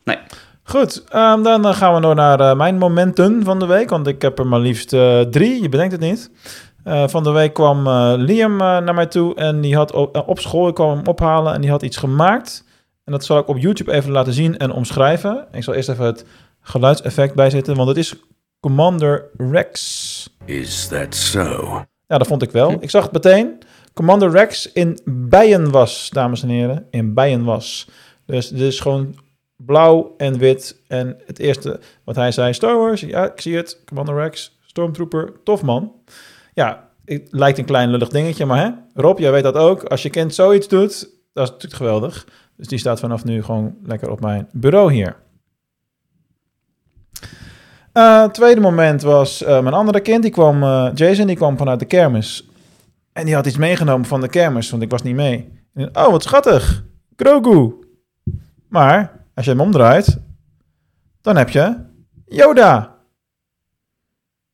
Nee. 0.04 0.18
Goed, 0.64 1.04
ehm, 1.10 1.44
dan 1.44 1.74
gaan 1.74 1.96
we 1.96 2.02
door 2.02 2.16
naar 2.16 2.58
mijn 2.58 2.78
momenten 2.78 3.44
van 3.44 3.60
de 3.60 3.66
week. 3.66 3.90
Want 3.90 4.08
ik 4.08 4.22
heb 4.22 4.40
er 4.40 4.48
maar 4.48 4.60
liefst 4.60 4.90
drie, 5.30 5.62
je 5.62 5.70
bedenkt 5.70 5.92
het 5.92 6.02
niet. 6.02 6.32
Eh, 6.84 7.08
van 7.08 7.24
de 7.24 7.32
week 7.32 7.54
kwam 7.54 7.88
eh, 7.88 8.14
Liam 8.18 8.52
eh, 8.54 8.58
naar 8.60 8.94
mij 8.94 9.06
toe 9.06 9.36
en 9.36 9.62
die 9.62 9.76
had 9.76 9.92
op, 9.92 10.24
op 10.28 10.40
school, 10.40 10.68
ik 10.68 10.74
kwam 10.74 10.98
hem 10.98 11.08
ophalen 11.08 11.54
en 11.54 11.62
die 11.62 11.70
had 11.70 11.82
iets 11.82 11.98
gemaakt. 11.98 12.64
En 13.04 13.12
dat 13.12 13.26
zal 13.26 13.38
ik 13.38 13.48
op 13.48 13.58
YouTube 13.58 13.92
even 13.92 14.12
laten 14.12 14.34
zien 14.34 14.58
en 14.58 14.72
omschrijven. 14.72 15.48
Ik 15.52 15.64
zal 15.64 15.74
eerst 15.74 15.90
even 15.90 16.06
het 16.06 16.26
geluidseffect 16.62 17.36
bijzetten, 17.36 17.76
want 17.76 17.88
het 17.88 17.98
is 17.98 18.16
Commander 18.60 19.30
Rex. 19.38 20.30
Is 20.46 20.88
that 20.88 21.16
so? 21.16 21.86
Ja, 22.08 22.18
dat 22.18 22.28
vond 22.28 22.42
ik 22.42 22.52
wel. 22.52 22.78
Ik 22.80 22.90
zag 22.90 23.04
het 23.04 23.12
meteen. 23.12 23.58
Commander 23.94 24.32
Rex 24.32 24.72
in 24.72 25.00
bijenwas, 25.06 26.10
dames 26.10 26.44
en 26.44 26.50
heren. 26.50 26.88
In 26.90 27.14
bijenwas. 27.14 27.90
Dus 28.26 28.50
dit 28.50 28.60
is 28.60 28.80
gewoon 28.80 29.16
blauw 29.56 30.14
en 30.18 30.38
wit. 30.38 30.82
En 30.88 31.18
het 31.26 31.40
eerste 31.40 31.80
wat 32.04 32.16
hij 32.16 32.32
zei, 32.32 32.54
Star 32.54 32.78
Wars. 32.78 33.02
Ja, 33.02 33.32
ik 33.32 33.42
zie 33.42 33.56
het. 33.56 33.82
Commander 33.86 34.16
Rex, 34.16 34.58
Stormtrooper, 34.66 35.34
tof 35.44 35.62
man. 35.62 35.92
Ja, 36.54 36.90
het 37.06 37.28
lijkt 37.30 37.58
een 37.58 37.66
klein 37.66 37.90
lullig 37.90 38.10
dingetje, 38.10 38.46
maar 38.46 38.64
hè? 38.64 38.70
Rob, 39.02 39.20
jij 39.20 39.32
weet 39.32 39.44
dat 39.44 39.56
ook. 39.56 39.84
Als 39.84 40.04
je 40.04 40.10
kind 40.10 40.34
zoiets 40.34 40.68
doet, 40.68 41.10
dat 41.34 41.44
is 41.44 41.50
natuurlijk 41.50 41.82
geweldig. 41.82 42.28
Dus 42.58 42.68
die 42.68 42.78
staat 42.78 43.00
vanaf 43.00 43.24
nu 43.24 43.44
gewoon 43.44 43.76
lekker 43.84 44.10
op 44.10 44.20
mijn 44.22 44.48
bureau 44.52 44.94
hier. 44.94 45.16
Eh, 47.94 48.24
tweede 48.24 48.62
moment 48.62 49.02
was 49.02 49.44
eh, 49.44 49.62
mijn 49.62 49.76
andere 49.76 50.00
kind. 50.00 50.22
Die 50.22 50.32
kwam, 50.32 50.64
eh, 50.64 50.90
Jason, 50.94 51.28
die 51.28 51.36
kwam 51.36 51.58
vanuit 51.58 51.80
de 51.80 51.86
kermis. 51.86 52.48
En 53.12 53.26
die 53.26 53.36
had 53.36 53.46
iets 53.46 53.58
meegenomen 53.58 54.06
van 54.06 54.22
de 54.22 54.28
kermis, 54.28 54.70
want 54.70 54.84
ik 54.84 54.90
was 54.90 55.02
niet 55.02 55.16
mee. 55.16 55.62
Oh, 55.76 56.10
wat 56.10 56.24
schattig. 56.24 56.84
Grogu. 57.16 57.74
Maar, 58.68 59.26
als 59.34 59.46
je 59.46 59.52
hem 59.52 59.62
omdraait, 59.62 60.20
dan 61.22 61.36
heb 61.36 61.50
je 61.50 61.76
Yoda. 62.26 62.96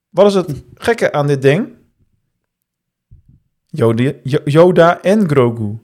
Wat 0.10 0.26
is 0.26 0.34
het 0.34 0.64
gekke 0.74 1.12
aan 1.12 1.28
dit 1.28 1.42
ding? 1.42 1.79
Yoda, 3.70 4.12
Yo- 4.24 4.40
Yoda 4.46 5.02
en 5.02 5.30
Grogu. 5.30 5.78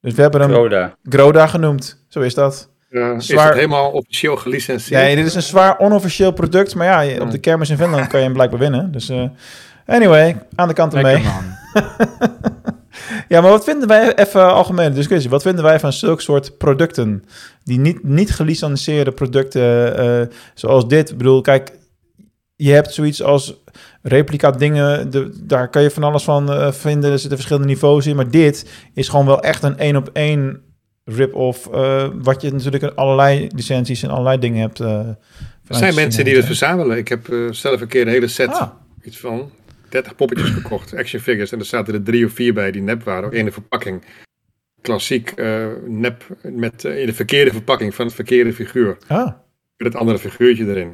Dus 0.00 0.14
we 0.14 0.22
hebben 0.22 0.40
hem 0.40 0.50
Roda. 0.50 0.96
Groda 1.02 1.46
genoemd. 1.46 2.04
Zo 2.08 2.20
is 2.20 2.34
dat. 2.34 2.70
Eh, 2.90 3.12
Is 3.16 3.28
het 3.28 3.52
helemaal 3.54 3.90
officieel 3.90 4.36
gelicentieerd? 4.36 5.02
Nee, 5.02 5.16
dit 5.16 5.26
is 5.26 5.34
een 5.34 5.42
zwaar 5.42 5.78
onofficieel 5.78 6.32
product. 6.32 6.74
Maar 6.74 6.86
ja, 6.86 7.00
je- 7.00 7.20
op 7.20 7.30
de 7.30 7.38
kermis 7.38 7.70
in 7.70 7.76
Finland 7.76 8.06
kan 8.06 8.18
je 8.18 8.24
hem 8.24 8.34
blijkbaar 8.34 8.58
winnen. 8.60 8.92
Dus 8.92 9.08
eh, 9.08 9.28
anyway, 9.86 10.36
aan 10.54 10.68
de 10.68 10.74
kant 10.74 10.94
ermee. 10.94 11.22
Ja, 13.28 13.40
maar 13.40 13.50
wat 13.50 13.64
vinden 13.64 13.88
wij, 13.88 14.14
even 14.14 14.52
algemene 14.52 14.94
discussie, 14.94 15.30
wat 15.30 15.42
vinden 15.42 15.64
wij 15.64 15.80
van 15.80 15.92
zulke 15.92 16.22
soort 16.22 16.58
producten? 16.58 17.24
Die 17.64 17.78
niet, 17.78 18.02
niet 18.04 18.30
gelicenseerde 18.34 19.12
producten 19.12 19.96
eh, 19.98 20.26
zoals 20.54 20.88
dit. 20.88 21.10
Ik 21.10 21.16
bedoel, 21.16 21.40
kijk, 21.40 21.72
je 22.56 22.72
hebt 22.72 22.92
zoiets 22.94 23.22
als 23.22 23.62
replica 24.02 24.50
dingen, 24.50 25.10
de, 25.10 25.30
daar 25.42 25.68
kan 25.68 25.82
je 25.82 25.90
van 25.90 26.02
alles 26.02 26.24
van 26.24 26.52
eh, 26.52 26.72
vinden. 26.72 27.10
Er 27.12 27.18
zitten 27.18 27.38
verschillende 27.38 27.68
niveaus 27.68 28.06
in, 28.06 28.16
maar 28.16 28.30
dit 28.30 28.70
is 28.94 29.08
gewoon 29.08 29.26
wel 29.26 29.40
echt 29.42 29.62
een 29.62 29.78
één 29.78 29.96
op 29.96 30.10
één 30.12 30.60
rip-off. 31.04 31.66
eh, 31.66 32.08
wat 32.14 32.42
je 32.42 32.52
natuurlijk 32.52 32.82
in 32.82 32.94
allerlei 32.94 33.48
licenties 33.54 34.02
en 34.02 34.10
allerlei 34.10 34.38
dingen 34.38 34.60
hebt. 34.60 34.80
eh, 34.80 34.88
Er 34.88 35.16
zijn 35.76 35.94
mensen 35.94 36.24
die 36.24 36.36
het 36.36 36.44
verzamelen. 36.44 36.96
Ik 36.96 37.08
heb 37.08 37.26
zelf 37.50 37.80
een 37.80 37.86
keer 37.88 38.02
een 38.02 38.08
hele 38.08 38.28
set, 38.28 38.48
Ah, 38.48 38.70
iets 39.02 39.18
van 39.18 39.50
30 39.88 40.14
poppetjes 40.16 40.50
gekocht, 40.50 40.94
action 40.96 41.20
figures. 41.20 41.52
En 41.52 41.58
er 41.58 41.64
zaten 41.64 41.94
er 41.94 42.02
drie 42.02 42.24
of 42.26 42.32
vier 42.32 42.54
bij 42.54 42.70
die 42.70 42.82
nep 42.82 43.02
waren, 43.04 43.24
ook 43.24 43.32
in 43.32 43.44
de 43.44 43.52
verpakking. 43.52 44.02
Klassiek 44.80 45.34
nep, 45.86 46.24
met, 46.42 46.84
in 46.84 47.06
de 47.06 47.14
verkeerde 47.14 47.50
verpakking 47.50 47.94
van 47.94 48.06
het 48.06 48.14
verkeerde 48.14 48.52
figuur. 48.52 48.96
ah. 49.06 49.26
Met 49.76 49.86
het 49.92 49.96
andere 49.96 50.18
figuurtje 50.18 50.66
erin. 50.66 50.92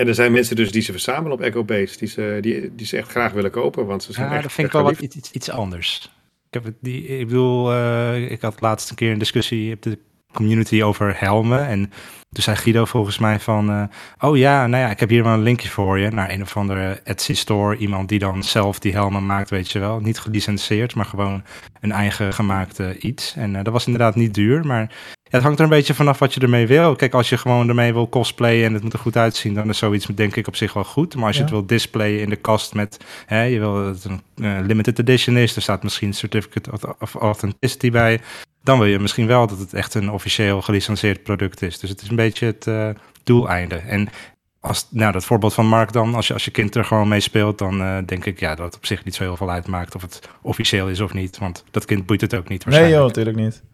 En 0.00 0.08
er 0.08 0.14
zijn 0.14 0.32
mensen 0.32 0.56
dus 0.56 0.72
die 0.72 0.82
ze 0.82 0.92
verzamelen 0.92 1.32
op 1.32 1.40
Echo 1.40 1.64
Base, 1.64 1.98
die 1.98 2.08
ze, 2.08 2.38
die, 2.40 2.74
die 2.74 2.86
ze 2.86 2.96
echt 2.96 3.10
graag 3.10 3.32
willen 3.32 3.50
kopen, 3.50 3.86
want 3.86 4.02
ze 4.02 4.12
zijn 4.12 4.28
Ja, 4.28 4.32
echt 4.32 4.42
dat 4.42 4.52
vind 4.52 4.66
ik 4.66 4.72
wel 4.72 4.82
wat 4.82 4.98
iets, 4.98 5.16
iets, 5.16 5.30
iets 5.30 5.50
anders. 5.50 6.10
Ik 6.46 6.54
heb 6.54 6.64
het 6.64 6.74
die, 6.80 7.06
ik 7.06 7.26
bedoel, 7.26 7.72
eh, 7.72 8.30
ik 8.30 8.40
had 8.40 8.60
laatst 8.60 8.90
een 8.90 8.96
keer 8.96 9.12
een 9.12 9.18
discussie. 9.18 9.68
Hebt 9.68 9.82
de 9.82 9.98
community 10.32 10.82
over 10.82 11.14
helmen. 11.18 11.66
En 11.66 11.92
toen 12.32 12.42
zei 12.42 12.56
Guido 12.56 12.84
volgens 12.84 13.18
mij 13.18 13.40
van, 13.40 13.70
eh, 13.70 13.82
oh 14.28 14.36
ja, 14.36 14.66
nou 14.66 14.82
ja, 14.82 14.90
ik 14.90 15.00
heb 15.00 15.08
hier 15.08 15.22
wel 15.22 15.32
een 15.32 15.42
linkje 15.42 15.68
voor 15.68 15.98
je 15.98 16.10
naar 16.10 16.30
een 16.30 16.42
of 16.42 16.56
andere 16.56 17.00
Etsy 17.04 17.34
store. 17.34 17.76
Iemand 17.76 18.08
die 18.08 18.18
dan 18.18 18.42
zelf 18.42 18.78
die 18.78 18.92
helmen 18.92 19.26
maakt, 19.26 19.50
weet 19.50 19.70
je 19.70 19.78
wel. 19.78 20.00
Niet 20.00 20.18
gelicenseerd, 20.18 20.94
maar 20.94 21.04
gewoon 21.04 21.42
een 21.80 21.92
eigen 21.92 22.32
gemaakte 22.32 22.98
iets. 22.98 23.34
En 23.36 23.56
eh, 23.56 23.64
dat 23.64 23.72
was 23.72 23.86
inderdaad 23.86 24.14
niet 24.14 24.34
duur, 24.34 24.66
maar 24.66 24.94
het 25.30 25.42
hangt 25.42 25.58
er 25.58 25.64
een 25.64 25.70
beetje 25.70 25.94
vanaf 25.94 26.18
wat 26.18 26.34
je 26.34 26.40
ermee 26.40 26.66
wil. 26.66 26.96
Kijk, 26.96 27.14
als 27.14 27.28
je 27.28 27.36
gewoon 27.38 27.68
ermee 27.68 27.92
wil 27.92 28.08
cosplayen 28.08 28.66
en 28.66 28.72
het 28.74 28.82
moet 28.82 28.92
er 28.92 28.98
goed 28.98 29.16
uitzien, 29.16 29.54
dan 29.54 29.68
is 29.68 29.78
zoiets 29.78 30.06
denk 30.06 30.36
ik 30.36 30.46
op 30.46 30.56
zich 30.56 30.72
wel 30.72 30.84
goed. 30.84 31.14
Maar 31.14 31.26
als 31.26 31.34
je 31.36 31.42
Ja. 31.42 31.46
het 31.48 31.54
wil 31.56 31.66
displayen 31.66 32.20
in 32.20 32.30
de 32.30 32.36
kast 32.36 32.74
met, 32.74 33.04
hè, 33.26 33.42
je 33.42 33.58
wil 33.58 33.74
dat 33.74 34.02
het 34.02 34.04
een 34.04 34.20
eh, 34.44 34.66
limited 34.66 34.98
edition 34.98 35.36
is, 35.36 35.56
er 35.56 35.62
staat 35.62 35.82
misschien 35.82 36.14
certificate 36.14 36.70
of, 36.98 37.14
authenticity 37.14 37.90
bij, 37.90 38.20
dan 38.62 38.78
wil 38.78 38.86
je 38.88 38.98
misschien 38.98 39.26
wel 39.26 39.46
dat 39.46 39.58
het 39.58 39.74
echt 39.74 39.94
een 39.94 40.10
officieel 40.10 40.62
gelicenseerd 40.62 41.22
product 41.22 41.62
is. 41.62 41.78
Dus 41.78 41.90
het 41.90 42.02
is 42.02 42.08
een 42.08 42.16
beetje 42.16 42.46
het 42.46 42.66
eh, 42.66 42.88
doeleinde. 43.24 43.74
En 43.76 44.08
als, 44.60 44.86
nou, 44.90 45.12
dat 45.12 45.24
voorbeeld 45.24 45.54
van 45.54 45.66
Mark 45.66 45.92
dan, 45.92 46.14
als 46.14 46.26
je, 46.26 46.32
als 46.32 46.44
je 46.44 46.50
kind 46.50 46.74
er 46.74 46.84
gewoon 46.84 47.08
mee 47.08 47.20
speelt, 47.20 47.58
dan 47.58 47.80
eh, 47.82 47.98
denk 48.06 48.24
ik 48.24 48.40
ja, 48.40 48.54
dat 48.54 48.66
het 48.66 48.76
op 48.76 48.86
zich 48.86 49.04
niet 49.04 49.14
zo 49.14 49.22
heel 49.22 49.36
veel 49.36 49.50
uitmaakt 49.50 49.94
of 49.94 50.02
het 50.02 50.28
officieel 50.42 50.88
is 50.88 51.00
of 51.00 51.12
niet. 51.12 51.38
Want 51.38 51.64
dat 51.70 51.84
kind 51.84 52.06
boeit 52.06 52.20
het 52.20 52.34
ook 52.34 52.48
niet 52.48 52.64
Nee 52.66 52.74
joh, 52.74 52.80
waarschijnlijk. 52.82 53.16
natuurlijk 53.16 53.36
niet. 53.36 53.69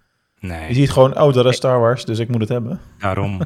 Nee, 0.47 0.69
Je 0.69 0.75
ziet 0.75 0.91
gewoon, 0.91 1.21
oh, 1.21 1.33
dat 1.33 1.47
is 1.47 1.57
Star 1.57 1.81
Wars, 1.81 2.05
dus 2.05 2.19
ik 2.19 2.29
moet 2.29 2.41
het 2.41 2.49
hebben. 2.49 2.81
daarom. 2.99 3.41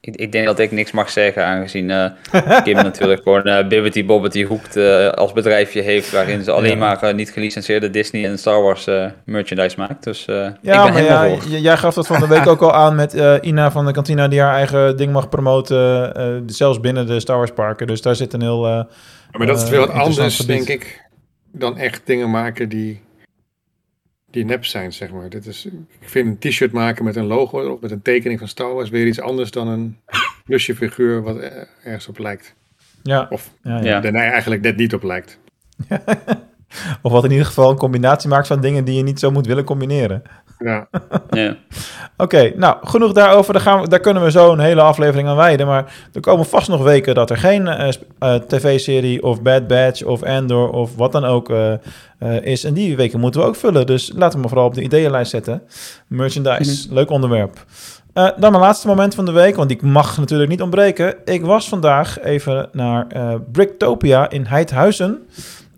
Ik, 0.00 0.16
ik 0.16 0.32
denk 0.32 0.46
dat 0.46 0.58
ik 0.58 0.70
niks 0.70 0.90
mag 0.92 1.10
zeggen, 1.10 1.44
aangezien 1.46 1.90
eh, 1.90 2.62
Kim 2.62 2.74
natuurlijk 2.90 3.22
gewoon 3.22 3.42
eh 3.42 3.68
Bibbity 3.68 4.04
Bobbity 4.06 4.44
Hoekt 4.44 4.76
eh, 4.76 5.08
als 5.08 5.32
bedrijfje 5.32 5.80
heeft, 5.82 6.10
waarin 6.12 6.42
ze 6.44 6.50
alleen 6.50 6.78
Ja. 6.78 6.96
maar 6.98 7.14
niet 7.14 7.30
gelicenseerde 7.32 7.90
Disney 7.90 8.24
en 8.26 8.38
Star 8.38 8.62
Wars 8.62 8.86
eh, 8.86 9.06
merchandise 9.24 9.78
maakt. 9.78 10.04
Dus 10.04 10.26
eh, 10.26 10.44
ik 10.46 10.52
Ja, 10.62 10.84
ben 10.84 10.92
maar 10.92 11.02
ja, 11.02 11.28
voor. 11.38 11.48
jij 11.48 11.76
gaf 11.76 11.94
dat 11.94 12.06
van 12.06 12.20
de 12.20 12.26
week 12.26 12.46
ook 12.46 12.60
al 12.60 12.72
aan 12.74 12.94
met 12.94 13.14
eh, 13.14 13.34
Ina 13.40 13.70
van 13.70 13.86
de 13.86 13.92
kantina 13.92 14.28
die 14.28 14.40
haar 14.40 14.54
eigen 14.54 14.96
ding 14.96 15.12
mag 15.12 15.28
promoten, 15.28 16.14
eh, 16.16 16.26
zelfs 16.46 16.80
binnen 16.80 17.06
de 17.06 17.20
Star 17.20 17.36
Wars 17.36 17.50
parken. 17.52 17.86
Dus 17.86 18.02
daar 18.02 18.16
zit 18.16 18.32
een 18.32 18.42
heel... 18.42 18.66
eh, 18.66 18.82
Maar 19.38 19.46
dat 19.46 19.62
is 19.62 19.68
veel 19.68 19.80
wat 19.86 19.90
anders, 19.90 20.36
gebied. 20.36 20.66
denk 20.66 20.80
ik, 20.82 21.04
dan 21.52 21.78
echt 21.78 22.02
dingen 22.04 22.30
maken 22.30 22.68
die, 22.68 23.00
die 24.36 24.44
nep 24.44 24.64
zijn, 24.64 24.92
zeg 24.92 25.10
maar. 25.12 25.28
Dit 25.28 25.46
is, 25.46 25.64
ik 26.00 26.08
vind 26.08 26.26
een 26.44 26.50
t-shirt 26.50 26.72
maken 26.72 27.04
met 27.04 27.16
een 27.16 27.24
logo 27.26 27.60
erop, 27.60 27.80
met 27.80 27.90
een 27.90 28.02
tekening 28.02 28.38
van 28.38 28.48
Star 28.48 28.74
Wars, 28.74 28.90
weer 28.90 29.06
iets 29.06 29.20
anders 29.20 29.50
dan 29.50 29.68
een 29.68 29.96
plusje 30.44 30.74
figuur 30.76 31.22
wat 31.22 31.36
er- 31.36 31.68
ergens 31.84 32.08
op 32.08 32.18
lijkt. 32.18 32.54
ja, 33.02 33.26
Of 33.30 33.52
ja, 33.62 33.80
ja. 33.82 34.04
Er 34.04 34.12
nou 34.12 34.24
eigenlijk 34.24 34.62
net 34.62 34.76
niet 34.76 34.94
op 34.94 35.02
lijkt. 35.02 35.38
Of 37.02 37.12
wat 37.12 37.24
in 37.24 37.30
ieder 37.30 37.46
geval 37.46 37.70
een 37.70 37.76
combinatie 37.76 38.28
maakt 38.28 38.46
van 38.46 38.60
dingen 38.60 38.84
die 38.84 38.94
je 38.96 39.02
niet 39.02 39.18
zo 39.18 39.30
moet 39.30 39.46
willen 39.46 39.64
combineren. 39.64 40.22
Ja, 40.58 40.88
Ja. 41.30 41.56
Oké, 42.24 42.52
nou, 42.56 42.76
genoeg 42.82 43.12
daarover. 43.12 43.52
Daar, 43.52 43.62
gaan 43.62 43.80
we, 43.80 43.88
daar 43.88 44.00
kunnen 44.00 44.22
we 44.22 44.30
zo 44.30 44.52
een 44.52 44.58
hele 44.58 44.80
aflevering 44.80 45.28
aan 45.28 45.36
wijden. 45.36 45.66
Maar 45.66 45.94
er 46.12 46.20
komen 46.20 46.46
vast 46.46 46.68
nog 46.68 46.82
weken 46.82 47.14
dat 47.14 47.30
er 47.30 47.36
geen 47.36 47.68
eh, 47.68 47.94
eh, 48.18 48.34
tv-serie 48.34 49.22
of 49.22 49.42
Bad 49.42 49.66
Batch 49.66 50.02
of 50.02 50.22
Andor 50.22 50.70
of 50.70 50.96
wat 50.96 51.12
dan 51.12 51.24
ook 51.24 51.50
eh, 51.50 51.72
eh, 51.72 51.78
is. 52.42 52.64
En 52.64 52.74
die 52.74 52.96
weken 52.96 53.20
moeten 53.20 53.40
we 53.40 53.46
ook 53.46 53.56
vullen. 53.56 53.86
Dus 53.86 54.12
laten 54.14 54.32
we 54.32 54.38
maar 54.38 54.48
vooral 54.48 54.66
op 54.66 54.74
de 54.74 54.82
ideeënlijst 54.82 55.30
zetten. 55.30 55.62
Merchandise, 56.06 56.94
leuk 56.94 57.10
onderwerp. 57.10 57.64
Eh, 58.12 58.28
dan 58.38 58.50
mijn 58.50 58.62
laatste 58.64 58.86
moment 58.86 59.14
van 59.14 59.24
de 59.24 59.32
week, 59.32 59.56
want 59.56 59.68
die 59.68 59.84
mag 59.84 60.18
natuurlijk 60.18 60.50
niet 60.50 60.62
ontbreken. 60.62 61.14
Ik 61.24 61.44
was 61.44 61.68
vandaag 61.68 62.20
even 62.20 62.68
naar 62.72 63.06
eh, 63.08 63.34
Bricktopia 63.52 64.30
in 64.30 64.44
Heidhuizen. 64.44 65.18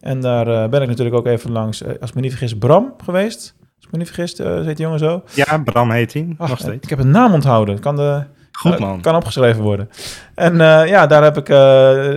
En 0.00 0.20
daar 0.20 0.68
ben 0.68 0.82
ik 0.82 0.88
natuurlijk 0.88 1.16
ook 1.16 1.26
even 1.26 1.52
langs, 1.52 1.84
als 2.00 2.08
ik 2.10 2.14
me 2.14 2.20
niet 2.20 2.30
vergis, 2.30 2.58
Bram 2.58 2.94
geweest. 3.04 3.54
Ik 3.88 3.94
me 3.94 3.98
niet 3.98 4.12
vergis, 4.14 4.34
eh 4.34 4.54
heet 4.54 4.76
die 4.76 4.84
jongen 4.84 4.98
zo. 4.98 5.22
Ja, 5.34 5.58
Bram 5.58 5.90
heet 5.90 6.12
hij, 6.12 6.34
nog 6.38 6.58
steeds. 6.58 6.82
Ik 6.84 6.88
heb 6.88 6.98
een 6.98 7.10
naam 7.10 7.32
onthouden. 7.32 7.80
Kan, 7.80 7.96
de, 7.96 8.22
Goed 8.52 8.72
eh, 8.72 8.80
man. 8.80 9.00
kan 9.00 9.14
opgeschreven 9.14 9.62
worden. 9.62 9.90
En 10.34 10.60
eh, 10.60 10.88
ja, 10.88 11.06
daar 11.06 11.22
heb 11.22 11.36
ik 11.36 11.48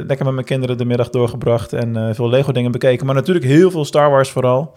lekker 0.07 0.25
met 0.25 0.33
mijn 0.33 0.45
kinderen 0.45 0.77
de 0.77 0.85
middag 0.85 1.09
doorgebracht 1.09 1.73
en 1.73 2.15
veel 2.15 2.29
Lego 2.29 2.51
dingen 2.51 2.71
bekeken. 2.71 3.05
Maar 3.05 3.15
natuurlijk 3.15 3.45
heel 3.45 3.71
veel 3.71 3.85
Star 3.85 4.09
Wars 4.09 4.29
vooral. 4.29 4.73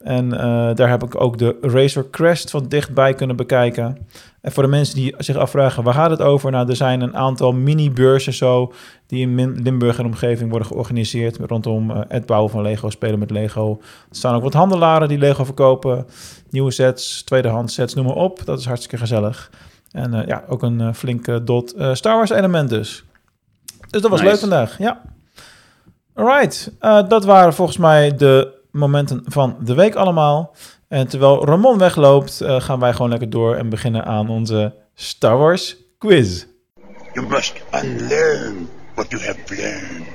En 0.00 0.32
eh, 0.32 0.74
daar 0.74 0.88
heb 0.88 1.02
ik 1.02 1.20
ook 1.20 1.38
de 1.38 1.56
Razor 1.60 2.10
Crest 2.10 2.50
van 2.50 2.68
dichtbij 2.68 3.14
kunnen 3.14 3.36
bekijken. 3.36 4.06
En 4.40 4.52
voor 4.52 4.62
de 4.62 4.68
mensen 4.68 4.94
die 4.94 5.14
zich 5.18 5.36
afvragen, 5.36 5.82
waar 5.82 5.94
gaat 5.94 6.10
het 6.10 6.22
over? 6.22 6.50
Nou, 6.50 6.68
er 6.68 6.76
zijn 6.76 7.00
een 7.00 7.16
aantal 7.16 7.52
mini-beurzen 7.52 8.32
zo, 8.32 8.72
die 9.06 9.20
in 9.20 9.62
Limburg 9.62 9.98
en 9.98 10.04
omgeving 10.04 10.50
worden 10.50 10.68
georganiseerd 10.68 11.36
rondom 11.36 11.90
eh, 11.90 12.00
het 12.08 12.26
bouwen 12.26 12.50
van 12.50 12.62
Lego, 12.62 12.90
spelen 12.90 13.18
met 13.18 13.30
Lego. 13.30 13.78
Er 14.10 14.16
staan 14.16 14.34
ook 14.34 14.42
wat 14.42 14.52
handelaren 14.52 15.08
die 15.08 15.18
Lego 15.18 15.44
verkopen, 15.44 16.06
nieuwe 16.50 16.70
sets, 16.70 17.22
tweedehands 17.22 17.74
sets, 17.74 17.94
noem 17.94 18.06
maar 18.06 18.14
op. 18.14 18.44
Dat 18.44 18.58
is 18.58 18.66
hartstikke 18.66 18.98
gezellig. 18.98 19.50
En 19.90 20.14
eh, 20.14 20.26
ja, 20.26 20.44
ook 20.48 20.62
een 20.62 20.94
flinke 20.94 21.44
dot 21.44 21.74
Star 21.92 22.16
Wars 22.16 22.30
element 22.30 22.68
dus. 22.68 23.04
Dus 23.90 24.02
dat 24.02 24.10
was 24.10 24.20
Nice. 24.20 24.32
leuk 24.32 24.40
vandaag, 24.40 24.78
ja. 24.78 25.00
Alright, 26.14 26.72
dat 27.08 27.24
waren 27.24 27.54
volgens 27.54 27.76
mij 27.78 28.16
de 28.16 28.59
momenten 28.72 29.22
van 29.24 29.56
de 29.60 29.74
week 29.74 29.94
allemaal. 29.94 30.54
En 30.88 31.08
terwijl 31.08 31.44
Ramon 31.44 31.78
wegloopt, 31.78 32.40
eh, 32.40 32.60
gaan 32.60 32.80
wij 32.80 32.92
gewoon 32.92 33.10
lekker 33.10 33.30
door 33.30 33.54
en 33.54 33.68
beginnen 33.68 34.04
aan 34.04 34.28
onze 34.28 34.74
Star 34.94 35.38
Wars 35.38 35.76
quiz. 35.98 36.44
You 37.12 37.26
must 37.26 37.52
unlearn 37.84 38.68
what 38.94 39.10
you 39.10 39.22
have 39.22 39.38
learned. 39.48 40.06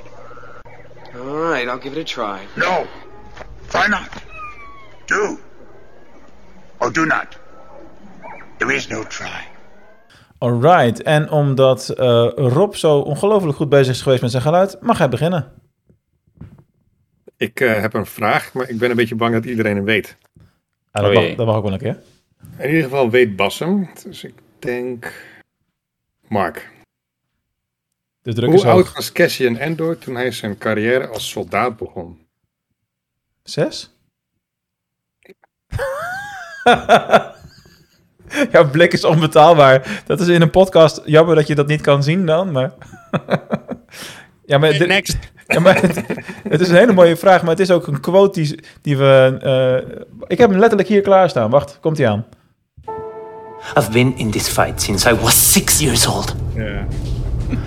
All 1.14 1.50
right, 1.50 1.66
I'll 1.66 1.80
give 1.80 2.00
it 2.00 2.18
a 2.18 2.22
try. 2.22 2.46
No. 2.54 2.84
Try 3.68 3.88
not. 3.88 4.08
Do. 5.06 5.38
Or 6.78 6.92
do 6.92 7.04
not. 7.04 7.38
There 8.58 8.74
is 8.74 8.86
no 8.88 9.02
try. 9.02 9.54
Alright, 10.38 11.02
en 11.02 11.30
omdat 11.30 11.88
eh, 11.88 12.28
Rob 12.34 12.74
zo 12.74 12.98
ongelooflijk 12.98 13.56
goed 13.56 13.68
bezig 13.68 13.94
is 13.94 14.02
geweest 14.02 14.22
met 14.22 14.30
zijn 14.30 14.42
geluid, 14.42 14.76
mag 14.80 14.98
hij 14.98 15.08
beginnen. 15.08 15.52
Ik 17.36 17.60
eh, 17.60 17.80
heb 17.80 17.94
een 17.94 18.06
vraag, 18.06 18.52
maar 18.52 18.68
ik 18.68 18.78
ben 18.78 18.90
een 18.90 18.96
beetje 18.96 19.14
bang 19.14 19.32
dat 19.32 19.44
iedereen 19.44 19.76
hem 19.76 19.84
weet. 19.84 20.16
Ah, 20.90 21.02
dat, 21.02 21.04
Oh 21.04 21.14
mag, 21.14 21.22
jee. 21.22 21.36
dat 21.36 21.46
mag 21.46 21.56
ook 21.56 21.62
wel 21.62 21.72
een 21.72 21.78
keer. 21.78 21.98
In 22.58 22.68
ieder 22.68 22.82
geval 22.82 23.10
weet 23.10 23.36
Bas 23.36 23.58
hem, 23.58 23.90
dus 24.02 24.24
ik 24.24 24.34
denk 24.58 25.12
Mark. 26.28 26.70
De 28.22 28.34
druk 28.34 28.48
Hoe 28.48 28.58
is 28.58 28.64
oud 28.64 28.92
was 28.92 29.12
Cassian 29.12 29.56
Endor 29.56 29.98
toen 29.98 30.14
hij 30.14 30.30
zijn 30.30 30.58
carrière 30.58 31.06
als 31.06 31.30
soldaat 31.30 31.76
begon? 31.76 32.26
Zes? 33.42 33.90
Jouw 38.52 38.70
blik 38.70 38.92
is 38.92 39.04
onbetaalbaar. 39.04 40.02
Dat 40.06 40.20
is 40.20 40.28
in 40.28 40.42
een 40.42 40.50
podcast 40.50 41.02
jammer 41.04 41.34
dat 41.34 41.46
je 41.46 41.54
dat 41.54 41.66
niet 41.66 41.80
kan 41.80 42.02
zien 42.02 42.26
dan, 42.26 42.52
maar... 42.52 42.72
ja, 44.46 44.58
maar 44.58 44.70
dit- 44.72 44.88
Next. 44.88 45.16
Ja, 45.46 45.60
maar 45.60 45.80
het, 45.82 46.02
het 46.48 46.60
is 46.60 46.68
een 46.68 46.74
hele 46.74 46.92
mooie 46.92 47.16
vraag, 47.16 47.40
maar 47.40 47.50
het 47.50 47.60
is 47.60 47.70
ook 47.70 47.86
een 47.86 48.00
quote 48.00 48.40
die, 48.40 48.58
die 48.82 48.96
we... 48.96 49.36
eh, 49.42 50.06
ik 50.26 50.38
heb 50.38 50.50
hem 50.50 50.58
letterlijk 50.58 50.88
hier 50.88 51.00
klaarstaan. 51.00 51.50
Wacht, 51.50 51.78
komt 51.80 51.98
hij 51.98 52.08
aan. 52.08 52.24
I've 53.78 53.90
been 53.90 54.16
in 54.16 54.30
this 54.30 54.48
fight 54.48 54.82
since 54.82 55.10
I 55.10 55.14
was 55.14 55.52
six 55.52 55.78
years 55.78 56.06
old. 56.06 56.34
Ja. 56.54 56.86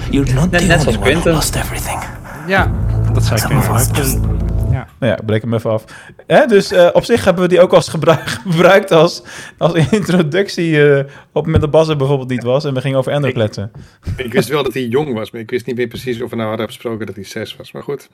You're 0.09 0.33
not 0.33 0.51
Net- 0.51 0.61
the 0.61 0.67
net 0.67 0.87
only 0.87 0.97
one 1.11 1.19
who 1.19 1.29
lost 1.31 1.55
everything. 1.55 1.99
Ja, 2.47 2.71
dat 3.13 3.23
zou 3.23 3.39
ik 3.39 3.45
kunnen 3.47 4.58
Nou 4.99 5.11
ja, 5.11 5.19
ik 5.19 5.25
breek 5.25 5.41
hem 5.41 5.53
even 5.53 5.71
af. 5.71 5.85
Hè, 6.27 6.45
dus 6.45 6.71
eh, 6.71 6.89
op 6.93 7.03
zich 7.03 7.23
hebben 7.23 7.43
we 7.43 7.49
die 7.49 7.61
ook 7.61 7.73
als 7.73 7.87
gebruik, 7.87 8.29
gebruikt 8.49 8.91
als, 8.91 9.23
als 9.57 9.73
introductie 9.91 10.89
eh, 10.89 10.99
op 10.99 11.05
het 11.33 11.43
moment 11.45 11.61
dat 11.61 11.71
Bas 11.71 11.87
er 11.87 11.97
bijvoorbeeld 11.97 12.29
niet 12.29 12.43
was 12.43 12.65
en 12.65 12.73
we 12.73 12.81
gingen 12.81 12.97
over 12.97 13.11
Ender 13.11 13.31
kletsen. 13.31 13.71
Ik 14.17 14.33
wist 14.33 14.49
wel 14.49 14.63
dat 14.63 14.73
hij 14.73 14.83
jong 14.85 15.13
was, 15.13 15.31
maar 15.31 15.41
ik 15.41 15.49
wist 15.49 15.65
niet 15.65 15.75
meer 15.75 15.87
precies 15.87 16.21
of 16.21 16.29
we 16.29 16.35
nou 16.35 16.47
hadden 16.47 16.65
besproken 16.65 17.05
dat 17.05 17.15
hij 17.15 17.23
zes 17.23 17.55
was. 17.55 17.71
Maar 17.71 17.83
goed, 17.83 18.09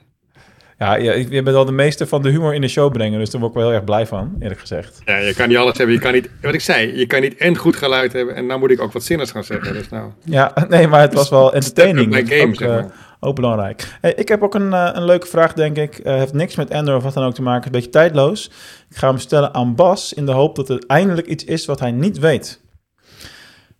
Ja, 0.78 0.96
je 0.96 1.42
bent 1.42 1.56
al 1.56 1.64
de 1.64 1.72
meeste 1.72 2.06
van 2.06 2.22
de 2.22 2.30
humor 2.30 2.54
in 2.54 2.60
de 2.60 2.68
show 2.68 2.92
brengen, 2.92 3.18
dus 3.18 3.30
daar 3.30 3.40
word 3.40 3.52
ik 3.52 3.58
wel 3.58 3.68
heel 3.68 3.76
erg 3.76 3.86
blij 3.86 4.06
van, 4.06 4.36
eerlijk 4.40 4.60
gezegd. 4.60 5.02
ja, 5.04 5.16
je 5.16 5.34
kan 5.34 5.48
niet 5.48 5.56
alles 5.56 5.76
hebben. 5.76 5.94
Je 5.94 6.00
kan 6.00 6.12
niet, 6.12 6.30
wat 6.42 6.54
ik 6.54 6.60
zei, 6.60 6.98
je 6.98 7.06
kan 7.06 7.20
niet 7.20 7.36
en 7.36 7.56
goed 7.56 7.76
geluid 7.76 8.12
hebben 8.12 8.34
en 8.34 8.46
nou 8.46 8.60
moet 8.60 8.70
ik 8.70 8.80
ook 8.80 8.92
wat 8.92 9.04
zinnigs 9.04 9.30
gaan 9.30 9.44
zeggen. 9.44 9.72
Dus 9.72 9.88
nou, 9.88 10.10
Ja, 10.24 10.66
nee, 10.68 10.88
maar 10.88 11.00
het 11.00 11.14
was 11.14 11.28
wel 11.28 11.54
entertaining. 11.54 12.14
Step 12.14 12.24
up 12.24 12.28
my 12.28 12.28
Dat 12.28 12.32
is 12.32 12.38
game, 12.38 12.50
ook, 12.50 12.56
zeg 12.56 12.68
eh, 12.68 12.74
maar. 12.74 13.05
Ook 13.20 13.34
belangrijk. 13.34 13.98
Ik 14.16 14.28
heb 14.28 14.42
ook 14.42 14.54
een, 14.54 14.72
eh, 14.72 14.90
een 14.92 15.04
leuke 15.04 15.26
vraag, 15.26 15.52
denk 15.52 15.76
ik. 15.76 15.98
Eh, 15.98 16.14
heeft 16.14 16.32
niks 16.32 16.54
met 16.54 16.70
Ender 16.70 16.96
of 16.96 17.02
wat 17.02 17.14
dan 17.14 17.24
ook 17.24 17.34
te 17.34 17.42
maken. 17.42 17.66
Een 17.66 17.72
beetje 17.72 17.90
tijdloos. 17.90 18.50
Ik 18.90 18.96
ga 18.96 19.08
hem 19.08 19.18
stellen 19.18 19.54
aan 19.54 19.74
Bas 19.74 20.12
in 20.12 20.26
de 20.26 20.32
hoop 20.32 20.56
dat 20.56 20.68
het 20.68 20.86
eindelijk 20.86 21.26
iets 21.26 21.44
is 21.44 21.66
wat 21.66 21.80
hij 21.80 21.92
niet 21.92 22.18
weet. 22.18 22.60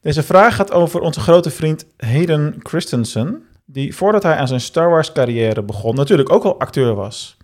Deze 0.01 0.23
vraag 0.23 0.57
gaat 0.57 0.73
over 0.73 1.01
onze 1.01 1.21
grote 1.21 1.51
vriend 1.51 1.87
Hayden 1.97 2.55
Christensen. 2.59 3.43
Die 3.65 3.97
voordat 3.97 4.23
hij 4.23 4.37
aan 4.37 4.49
zijn 4.49 4.61
Star 4.61 4.91
Wars 4.91 5.13
carrière 5.13 5.63
begon, 5.63 5.95
natuurlijk 5.95 6.33
ook 6.33 6.45
al 6.45 6.59
acteur 6.59 6.95
was. 6.95 7.37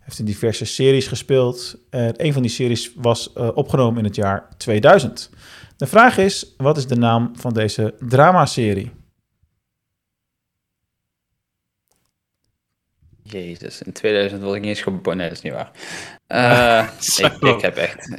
Heeft 0.00 0.18
in 0.18 0.24
diverse 0.24 0.64
series 0.64 1.06
gespeeld. 1.06 1.76
En 1.90 2.12
een 2.16 2.32
van 2.32 2.42
die 2.42 2.50
series 2.50 2.92
was 2.96 3.32
eh, 3.32 3.48
opgenomen 3.54 3.98
in 3.98 4.04
het 4.04 4.14
jaar 4.14 4.48
2000. 4.56 5.30
De 5.76 5.86
vraag 5.86 6.18
is, 6.18 6.54
wat 6.56 6.76
is 6.76 6.86
de 6.86 6.96
naam 6.96 7.30
van 7.36 7.52
deze 7.52 7.94
dramaserie? 8.00 8.90
Jezus, 13.30 13.82
in 13.82 13.92
2000 13.92 14.42
was 14.42 14.54
ik 14.54 14.60
niet 14.60 14.68
eens 14.68 14.80
geboren. 14.80 15.16
Nee, 15.18 15.28
dat 15.28 15.36
is 15.36 15.42
niet 15.42 15.52
waar. 15.52 15.70
Eh, 16.28 16.84
ik, 17.16 17.32
ik 17.42 17.60
heb 17.60 17.76
echt... 17.76 18.16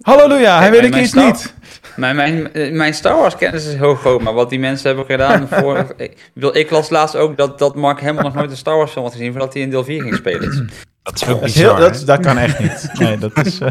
Halleluja, 0.00 0.58
hij 0.58 0.70
weet 0.70 0.84
ik 0.84 0.94
iets 0.96 1.08
Star- 1.08 1.24
niet. 1.24 1.54
Mijn, 1.96 2.16
mijn, 2.16 2.52
eh, 2.52 2.72
mijn 2.72 2.94
Star 2.94 3.16
Wars 3.16 3.36
kennis 3.36 3.66
is 3.66 3.74
heel 3.74 3.94
groot, 3.94 4.22
maar 4.22 4.32
wat 4.34 4.50
die 4.50 4.58
mensen 4.58 4.86
hebben 4.86 5.04
gedaan 5.06 5.48
voor... 5.60 5.94
ik, 5.96 6.30
bedoel, 6.34 6.56
ik 6.56 6.70
las 6.70 6.90
laatst 6.90 7.16
ook 7.16 7.36
dat, 7.36 7.58
dat 7.58 7.74
Mark 7.76 8.00
Hamill 8.00 8.22
nog 8.22 8.34
nooit 8.34 8.50
een 8.50 8.56
Star 8.56 8.76
Wars 8.76 8.92
film 8.92 9.04
had 9.04 9.12
gezien 9.14 9.30
voordat 9.32 9.52
hij 9.52 9.62
in 9.62 9.70
deel 9.70 9.84
4 9.84 10.02
ging 10.02 10.14
spelen. 10.14 10.70
Dat 11.02 11.14
is 11.14 11.24
ook 11.28 11.40
Dat, 11.40 11.48
is 11.48 11.54
heel, 11.54 11.76
dat, 11.76 12.02
dat 12.06 12.20
kan 12.20 12.38
echt 12.38 12.58
niet. 12.58 12.88
Nee, 12.98 13.18
dat 13.18 13.46
is... 13.46 13.58
eh. 13.60 13.70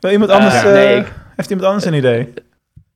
Wil 0.00 0.10
iemand 0.10 0.30
anders... 0.30 0.54
Eh, 0.54 0.60
eh, 0.60 0.72
nee, 0.72 0.96
ik- 0.96 1.12
Heeft 1.36 1.50
iemand 1.50 1.68
anders 1.68 1.86
een 1.86 1.94
idee? 1.94 2.32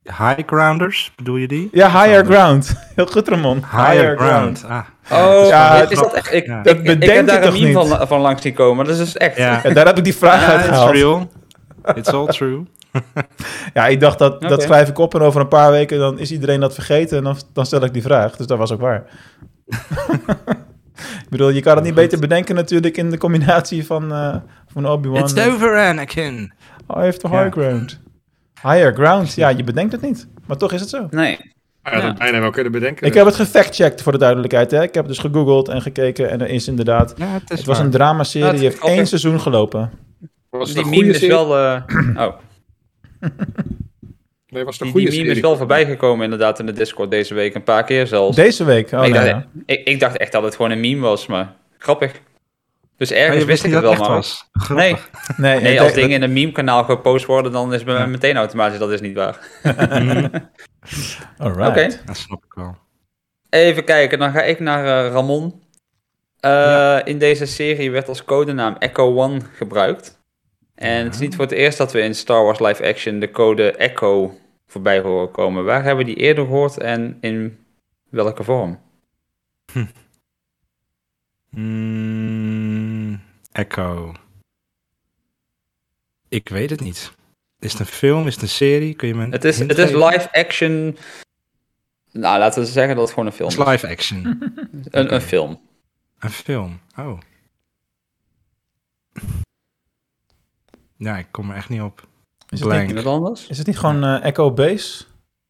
High 0.03 0.39
grounders, 0.45 1.11
bedoel 1.15 1.35
je 1.35 1.47
die? 1.47 1.69
Ja, 1.71 1.87
Higher. 2.01 2.25
Ground. 2.25 2.73
Heel 2.95 3.05
goed, 3.05 3.27
Ramon. 3.27 3.57
Higher, 3.57 4.17
ground. 4.17 4.63
Ah, 4.67 4.85
Oh, 5.11 5.47
Ja, 5.47 5.89
is 5.89 5.97
dat 5.99 6.13
echt? 6.13 6.33
Ik, 6.33 6.45
Ja. 6.45 6.57
ik, 6.57 6.63
Dat 6.63 6.75
ik, 6.95 7.03
heb 7.03 7.27
daar 7.27 7.35
een 7.35 7.41
toch 7.41 7.53
meme 7.53 7.65
niet? 7.79 7.87
van, 7.89 8.07
van 8.07 8.19
langs 8.21 8.41
zien 8.41 8.53
komen. 8.53 8.85
Dat 8.85 8.93
is 8.93 8.99
dus 8.99 9.17
echt. 9.17 9.37
ja. 9.37 9.59
Ja, 9.63 9.73
daar 9.73 9.85
heb 9.85 9.97
ik 9.97 10.03
die 10.03 10.15
vraag 10.15 10.41
Ja, 10.41 10.47
uit 10.47 10.59
it's 10.59 10.67
gehaald. 10.67 10.91
real. 10.91 11.29
It's 11.95 12.09
all 12.09 12.25
true. 12.27 12.63
Ja, 13.73 13.87
ik 13.87 13.99
dacht 13.99 14.19
dat, 14.19 14.41
dat 14.41 14.61
schrijf 14.61 14.89
ik 14.89 14.97
op 14.97 15.15
en 15.15 15.21
over 15.21 15.41
een 15.41 15.47
paar 15.47 15.71
weken 15.71 15.99
dan 15.99 16.19
is 16.19 16.31
iedereen 16.31 16.59
dat 16.59 16.73
vergeten 16.73 17.17
en 17.17 17.23
dan, 17.23 17.37
dan 17.53 17.65
stel 17.65 17.83
ik 17.83 17.93
die 17.93 18.01
vraag. 18.01 18.35
Dus 18.35 18.47
dat 18.47 18.57
was 18.57 18.71
ook 18.71 18.81
waar. 18.81 19.03
ik 21.23 21.29
bedoel, 21.29 21.49
je 21.49 21.61
kan 21.61 21.75
het 21.75 21.83
niet 21.85 21.93
beter 21.93 22.19
bedenken 22.19 22.55
natuurlijk 22.55 22.97
in 22.97 23.09
de 23.11 23.17
combinatie 23.17 23.85
van, 23.85 24.11
eh, 24.11 24.35
van 24.73 24.87
Obi-Wan. 24.87 25.19
It's 25.21 25.33
en- 25.33 25.51
over, 25.51 25.77
Anakin. 25.77 26.53
Hij 26.87 27.03
heeft 27.03 27.21
de 27.21 27.29
high 27.29 27.51
ground. 27.51 27.99
Higher 28.61 28.93
ground, 28.93 29.33
ja, 29.33 29.49
je 29.49 29.63
bedenkt 29.63 29.91
het 29.91 30.01
niet. 30.01 30.27
Maar 30.45 30.57
toch 30.57 30.71
is 30.71 30.79
het 30.79 30.89
zo. 30.89 31.07
Nee. 31.09 31.55
Had 31.93 32.01
Ja. 32.01 32.07
het 32.07 32.17
bijna 32.17 32.39
wel 32.39 32.49
kunnen 32.49 32.71
bedenken. 32.71 33.07
Ik 33.07 33.13
heb 33.13 33.25
het 33.25 33.35
gefact-checked 33.35 34.01
voor 34.01 34.11
de 34.11 34.17
duidelijkheid. 34.17 34.71
Hè. 34.71 34.83
Ik 34.83 34.93
heb 34.93 35.07
dus 35.07 35.17
gegoogeld 35.17 35.67
en 35.69 35.81
gekeken 35.81 36.29
en 36.29 36.41
er 36.41 36.49
is 36.49 36.67
inderdaad... 36.67 37.13
Ja, 37.17 37.25
het 37.27 37.49
is 37.51 37.57
Het 37.57 37.67
was 37.67 37.79
een 37.79 37.89
dramaserie, 37.91 38.45
Ja, 38.47 38.53
die 38.53 38.61
heeft 38.61 38.79
één 38.83 39.07
seizoen 39.07 39.39
gelopen. 39.41 39.91
was 40.49 40.73
Die 40.73 40.85
meme 40.85 41.07
is 41.13 41.25
wel. 41.27 41.57
eh, 41.57 41.81
oh, 42.27 42.33
Nee, 44.49 44.63
was 44.63 44.73
het 44.75 44.83
die, 44.83 44.91
goede 44.91 45.09
die 45.09 45.17
meme 45.17 45.25
serie? 45.29 45.31
is 45.31 45.39
wel 45.39 45.57
voorbij 45.57 45.85
gekomen 45.85 46.23
inderdaad 46.23 46.59
in 46.59 46.65
de 46.65 46.71
Discord 46.71 47.11
deze 47.11 47.33
week. 47.33 47.55
Een 47.55 47.63
paar 47.63 47.83
keer 47.83 48.07
zelfs. 48.07 48.35
Deze 48.35 48.63
week? 48.63 48.91
Oh, 48.91 49.05
ik, 49.05 49.13
nou 49.13 49.25
dacht, 49.25 49.27
ja. 49.27 49.45
ik, 49.65 49.87
ik 49.87 49.99
dacht 49.99 50.17
echt 50.17 50.31
dat 50.31 50.43
het 50.43 50.55
gewoon 50.55 50.71
een 50.71 50.79
meme 50.79 51.01
was, 51.01 51.27
maar 51.27 51.53
grappig. 51.77 52.11
Dus 52.97 53.11
ergens 53.11 53.35
wist 53.35 53.47
wist 53.47 53.63
ik 53.63 53.71
niet 53.71 53.81
het 53.81 53.89
wel, 53.89 54.07
maar... 54.07 54.15
was. 54.15 54.49
Nee, 54.69 54.95
Nee, 55.37 55.81
als 55.81 55.93
dingen 55.93 56.09
in 56.09 56.21
een 56.21 56.33
meme-kanaal 56.33 56.83
gepost 56.83 57.25
worden, 57.25 57.51
dan 57.51 57.73
is 57.73 57.83
bij 57.83 57.93
mij 57.93 58.07
meteen 58.07 58.37
automatisch 58.37 58.79
dat 58.79 58.91
is 58.91 59.01
niet 59.01 59.15
waar. 59.15 59.37
Alright. 61.37 61.69
Oké. 61.69 61.89
Dat 62.05 62.17
snap 62.17 62.43
ik 62.45 62.53
wel. 62.53 62.77
Even 63.49 63.83
kijken, 63.83 64.19
dan 64.19 64.31
ga 64.31 64.41
ik 64.41 64.59
naar 64.59 65.05
eh, 65.05 65.11
Ramon. 65.11 65.61
Eh, 66.39 66.99
In 67.03 67.17
deze 67.17 67.45
serie 67.45 67.91
werd 67.91 68.07
als 68.07 68.23
codenaam 68.23 68.75
Echo 68.79 69.15
One 69.15 69.39
gebruikt. 69.53 70.21
En 70.75 71.03
het 71.03 71.13
is 71.13 71.19
niet 71.19 71.35
voor 71.35 71.43
het 71.45 71.53
eerst 71.53 71.77
dat 71.77 71.91
we 71.91 72.01
in 72.01 72.15
Star 72.15 72.43
Wars 72.43 72.59
Live 72.59 72.87
Action 72.87 73.19
de 73.19 73.31
code 73.31 73.71
Echo 73.71 74.37
voorbij 74.67 74.99
horen 74.99 75.31
komen. 75.31 75.65
Waar 75.65 75.83
hebben 75.83 76.05
we 76.05 76.13
die 76.13 76.21
eerder 76.23 76.45
gehoord 76.45 76.77
en 76.77 77.17
in 77.21 77.65
welke 78.09 78.43
vorm? 78.43 78.79
Mm, 81.49 82.46
Echo. 83.57 84.13
Ik 86.29 86.49
weet 86.49 86.69
het 86.69 86.79
niet. 86.79 87.11
Is 87.59 87.71
het 87.71 87.79
een 87.79 87.85
film? 87.87 88.27
Is 88.27 88.33
het 88.33 88.43
een 88.43 88.49
serie? 88.49 88.93
Kun 88.95 89.07
je 89.07 89.15
me 89.15 89.23
een 89.23 89.31
Het 89.31 89.43
is, 89.43 89.59
het 89.59 89.77
is 89.77 89.91
live 89.91 90.31
action. 90.31 90.97
Nou, 92.11 92.39
laten 92.39 92.61
we 92.61 92.67
zeggen 92.67 92.95
dat 92.95 93.03
het 93.03 93.13
gewoon 93.13 93.25
een 93.25 93.33
film 93.35 93.49
Het 93.49 93.59
is. 93.59 93.65
live 93.65 93.87
action. 93.87 94.25
Een, 94.91 95.13
een 95.13 95.21
film. 95.21 95.61
Een 96.19 96.29
film. 96.29 96.79
Oh. 96.97 97.19
Ja, 100.97 101.17
ik 101.17 101.27
kom 101.31 101.49
er 101.49 101.55
echt 101.55 101.69
niet 101.69 101.81
op. 101.81 102.07
Is 102.49 102.59
het, 102.59 102.67
Blank. 102.67 102.81
niet, 102.87 102.97
Iemand 102.97 103.07
anders? 103.07 103.47
is 103.47 103.57
het 103.57 103.67
niet 103.67 103.77
gewoon 103.77 104.03
eh, 104.03 104.23
Echo 104.23 104.51
Base? 104.53 105.05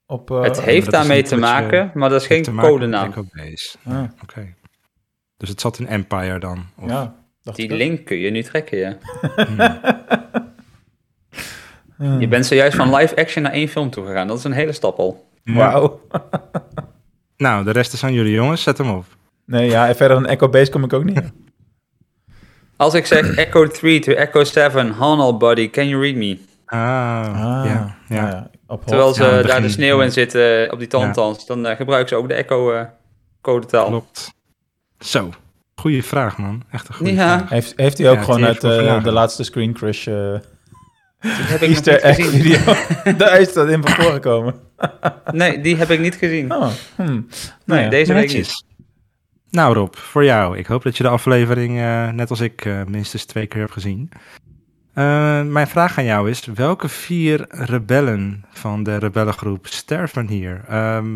Op, 0.05 0.31
eh, 0.31 0.41
het 0.41 0.61
heeft 0.61 0.91
daarmee 0.91 1.23
te 1.23 1.35
niet 1.35 1.43
je- 1.45 1.51
maken, 1.51 1.91
maar 1.93 2.09
dat 2.09 2.21
is 2.21 2.27
geen 2.27 2.55
codenaam. 2.57 3.09
Echo 3.09 3.25
Base. 3.33 3.77
ah, 3.85 4.03
Oké. 4.23 4.53
Dus 5.37 5.49
het 5.49 5.61
zat 5.61 5.79
in 5.79 5.87
Empire 5.87 6.39
dan? 6.39 6.65
Of, 6.77 6.89
ja, 6.89 7.15
dacht 7.47 7.57
Die 7.57 7.75
link 7.75 8.05
kun 8.05 8.17
je 8.17 8.29
nu 8.29 8.43
trekken, 8.43 8.77
ja. 8.77 8.97
Hmm. 11.97 12.19
Je 12.19 12.27
bent 12.27 12.45
zojuist 12.45 12.75
van 12.77 12.95
live 12.95 13.15
action 13.15 13.43
naar 13.43 13.51
één 13.51 13.67
film 13.67 13.89
toegegaan. 13.89 14.27
Dat 14.27 14.37
is 14.37 14.43
een 14.43 14.51
hele 14.51 14.71
stap 14.71 14.97
al. 14.99 15.25
Wauw. 15.43 15.99
Nou, 17.37 17.63
de 17.63 17.71
rest 17.71 17.93
is 17.93 18.03
aan 18.03 18.13
jullie 18.13 18.33
jongens. 18.33 18.63
Zet 18.63 18.77
hem 18.77 18.89
op. 18.89 19.05
Nee, 19.45 19.69
ja, 19.69 19.87
en 19.87 19.95
verder 19.95 20.17
dan 20.21 20.25
Echo 20.25 20.49
Base 20.49 20.71
kom 20.71 20.83
ik 20.83 20.93
ook 20.93 21.03
niet. 21.03 21.21
Als 22.77 22.93
ik 22.93 23.05
zeg 23.05 23.35
Echo 23.35 23.67
3 23.67 23.99
to 23.99 24.11
Echo 24.11 24.43
7, 24.43 24.91
Hanal 24.91 25.37
buddy, 25.37 25.69
can 25.69 25.87
you 25.87 26.01
read 26.01 26.15
me? 26.15 26.37
Ah, 26.65 26.79
Ah, 26.79 27.65
ja. 27.65 27.95
ja. 28.07 28.21
nou 28.21 28.49
ja, 28.67 28.77
Terwijl 28.85 29.13
ze 29.13 29.23
Ja, 29.23 29.41
daar 29.41 29.61
de 29.61 29.69
sneeuw 29.69 30.01
in 30.01 30.11
zitten 30.11 30.71
op 30.71 30.79
die 30.79 30.87
tantans, 30.87 31.45
dan 31.45 31.65
eh, 31.65 31.75
gebruiken 31.75 32.09
ze 32.09 32.15
ook 32.15 32.27
de 32.27 32.33
Echo 32.33 32.71
eh, 32.71 32.85
codetaal. 33.41 33.87
Klopt. 33.87 34.33
Zo. 34.99 35.29
Goeie 35.79 36.03
vraag, 36.03 36.37
man. 36.37 36.63
Echt 36.71 36.87
een 36.87 36.95
goede 36.95 37.13
Ja. 37.13 37.37
vraag. 37.37 37.49
Heeft, 37.49 37.73
heeft 37.75 37.97
hij 37.97 38.09
ook 38.09 38.15
Ja, 38.15 38.23
gewoon 38.23 38.37
die 38.37 38.45
uit 38.47 38.63
eh, 38.63 39.03
de 39.03 39.11
laatste 39.11 39.43
Screen 39.43 39.73
Crush 39.73 40.07
eh 40.07 40.13
Die 41.21 41.31
heb 41.31 41.61
ik 41.61 41.69
Easter 41.69 41.93
niet 41.93 42.01
egg 42.01 42.15
gezien. 42.15 42.41
video? 42.41 43.13
Daar 43.25 43.39
is 43.39 43.53
dat 43.53 43.69
in 43.69 43.81
van 43.81 43.91
voorgekomen. 44.03 44.55
Nee, 45.31 45.61
die 45.61 45.75
heb 45.75 45.89
ik 45.89 45.99
niet 45.99 46.15
gezien. 46.15 46.51
Oh, 46.53 46.67
hmm. 46.95 47.05
nee, 47.05 47.25
nou 47.65 47.81
ja. 47.81 47.89
deze 47.89 48.13
week 48.13 48.33
niet. 48.33 48.63
Nou 49.49 49.73
Rob, 49.73 49.95
voor 49.95 50.23
jou. 50.23 50.57
Ik 50.57 50.65
hoop 50.65 50.83
dat 50.83 50.97
je 50.97 51.03
de 51.03 51.09
aflevering, 51.09 51.77
eh, 51.79 52.09
net 52.09 52.29
als 52.29 52.39
ik, 52.39 52.65
eh, 52.65 52.83
minstens 52.83 53.25
twee 53.25 53.45
keer 53.47 53.59
hebt 53.59 53.71
gezien. 53.73 54.09
Eh, 54.93 55.41
mijn 55.43 55.67
vraag 55.67 55.97
aan 55.97 56.03
jou 56.05 56.29
is, 56.29 56.45
welke 56.45 56.89
vier 56.89 57.45
rebellen 57.49 58.45
van 58.51 58.83
de 58.83 58.97
rebellengroep 58.97 59.67
sterven 59.67 60.27
hier? 60.27 60.63
Ehm, 60.67 61.07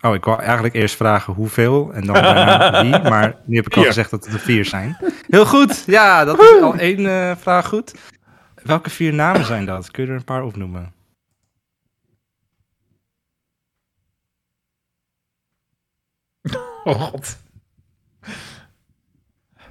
oh, 0.00 0.14
ik 0.14 0.24
wou 0.24 0.40
eigenlijk 0.40 0.74
eerst 0.74 0.96
vragen 0.96 1.34
hoeveel 1.34 1.92
en 1.92 2.04
dan 2.04 2.14
daarna 2.14 2.82
wie, 2.82 3.10
maar 3.10 3.36
nu 3.44 3.56
heb 3.56 3.66
ik 3.66 3.76
al 3.76 3.82
gezegd 3.84 4.10
dat 4.10 4.24
het 4.24 4.34
er 4.34 4.40
vier 4.40 4.64
zijn. 4.64 4.96
Heel 5.28 5.46
goed, 5.46 5.84
ja, 5.86 6.24
dat 6.24 6.40
is 6.40 6.60
al 6.60 6.74
één 6.74 7.06
eh, 7.06 7.36
vraag 7.36 7.68
goed. 7.68 7.94
Welke 8.62 8.90
vier 8.90 9.14
namen 9.14 9.44
zijn 9.44 9.64
dat? 9.64 9.90
Kun 9.90 10.04
je 10.04 10.10
er 10.10 10.16
een 10.16 10.24
paar 10.24 10.42
opnoemen? 10.42 10.92
Oh 16.84 17.00
god. 17.00 17.38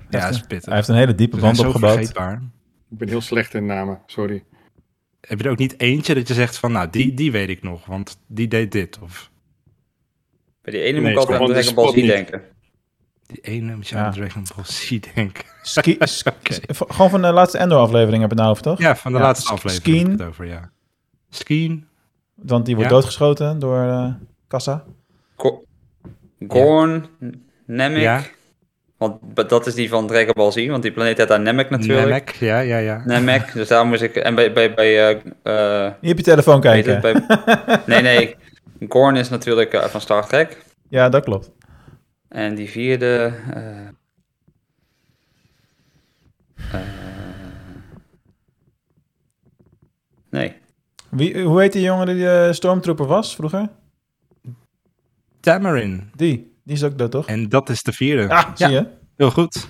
Ja, 0.10 0.20
dat 0.26 0.34
is 0.34 0.42
pittig. 0.42 0.66
Hij 0.66 0.76
heeft 0.76 0.88
een 0.88 0.96
hele 0.96 1.16
diepe 1.16 1.38
band 1.38 1.58
zo 1.58 1.66
opgebouwd. 1.66 1.94
vergeetbaar. 1.94 2.42
Ik 2.90 2.98
ben 2.98 3.08
heel 3.08 3.22
slecht 3.22 3.54
in 3.54 3.66
namen, 3.66 4.02
sorry. 4.06 4.44
Heb 5.22 5.40
je 5.40 5.46
er 5.46 5.52
ook 5.52 5.58
niet 5.58 5.80
eentje 5.80 6.14
dat 6.14 6.28
je 6.28 6.34
zegt 6.34 6.58
van, 6.58 6.72
nou, 6.72 6.90
die, 6.90 7.14
die 7.14 7.32
weet 7.32 7.50
ik 7.50 7.64
nog, 7.64 7.86
want 7.86 8.20
die 8.28 8.48
deed 8.48 8.72
dit. 8.72 9.00
Of 9.00 9.30
Bij 10.68 10.76
die 10.76 10.86
ene 10.86 10.92
Nee, 10.92 11.02
moet 11.02 11.12
ik 11.12 11.18
altijd 11.18 11.40
aan 11.40 11.48
Dragon 11.48 11.74
Ball 11.76 11.92
Z 11.92 12.06
denken. 12.08 12.42
die 13.28 13.40
ene 13.42 13.76
moet 13.76 13.88
je 13.88 13.96
Ja. 13.96 14.06
aan 14.06 14.12
Dragon 14.14 14.46
Ball 14.56 14.66
Z 14.66 15.00
denken. 15.14 15.44
Ski, 15.62 15.98
Gewoon 16.88 17.10
van 17.10 17.22
de 17.22 17.32
laatste 17.32 17.58
Endor-aflevering 17.58 18.22
heb 18.22 18.32
ik 18.32 18.38
het 18.38 18.38
nou 18.40 18.50
over, 18.52 18.64
toch? 18.64 18.80
Ja, 18.80 18.96
van 18.96 19.12
de 19.12 19.18
Ja, 19.18 19.24
laatste 19.24 19.52
aflevering 19.52 19.86
heb 19.86 19.96
ik 19.96 20.02
Skeen. 20.02 20.20
het 20.20 20.28
over, 20.28 20.46
ja. 20.46 20.70
Skeen, 21.30 21.88
Want 22.36 22.66
die 22.66 22.76
wordt 22.76 22.90
Ja. 22.90 22.96
doodgeschoten 22.96 23.60
door 23.60 23.82
eh 23.84 24.08
Kassa. 24.48 24.84
Go- 25.38 25.64
Gorn, 26.48 27.06
Namek. 27.66 28.02
Ja. 28.02 28.22
Want 28.98 29.20
dat 29.50 29.68
is 29.68 29.74
die 29.74 29.90
van 29.90 30.08
Dragon 30.08 30.34
Ball 30.34 30.52
Z, 30.52 30.68
want 30.68 30.84
die 30.84 30.92
planeet 30.92 31.18
heet 31.18 31.28
daar 31.28 31.42
Namek 31.42 31.70
natuurlijk. 31.70 32.08
Namek, 32.08 32.30
ja, 32.30 32.60
ja, 32.60 32.78
ja. 32.78 33.02
Namek, 33.06 33.54
dus 33.54 33.68
daar 33.68 33.86
moest 33.86 34.02
ik... 34.02 34.16
En 34.16 34.36
bij... 34.36 34.54
bij, 34.54 34.74
bij 34.74 35.10
eh, 35.44 35.86
eh, 35.86 35.94
Hier 36.02 36.12
op 36.12 36.18
je 36.18 36.24
telefoon 36.24 36.62
kijken. 36.62 36.92
het, 36.94 37.02
bij, 37.02 37.80
nee, 37.86 38.02
nee. 38.02 38.36
Gorn 38.90 39.16
is 39.16 39.30
natuurlijk 39.30 39.74
eh, 39.74 39.84
van 39.84 40.02
Star 40.02 40.28
Trek. 40.28 40.66
Ja, 40.90 41.10
dat 41.10 41.24
klopt. 41.24 41.52
En 42.28 42.56
die 42.56 42.70
vierde... 42.70 43.34
eh, 43.54 43.88
eh, 46.72 46.88
nee. 50.30 50.56
Wie, 51.10 51.42
hoe 51.44 51.62
heet 51.62 51.74
die 51.74 51.82
jongen 51.82 52.06
die 52.06 52.16
de 52.16 52.50
stormtrooper 52.54 53.06
was 53.06 53.36
vroeger? 53.36 53.70
Tamarin. 55.40 56.12
Die. 56.16 56.56
Die 56.64 56.76
is 56.76 56.84
ook 56.84 56.98
dood, 56.98 57.12
toch? 57.12 57.28
En 57.28 57.50
dat 57.50 57.70
is 57.70 57.84
de 57.84 57.92
vierde. 57.94 58.30
Ah, 58.30 58.50
zie 58.56 58.70
je? 58.70 58.88
Heel 59.16 59.32
goed. 59.32 59.68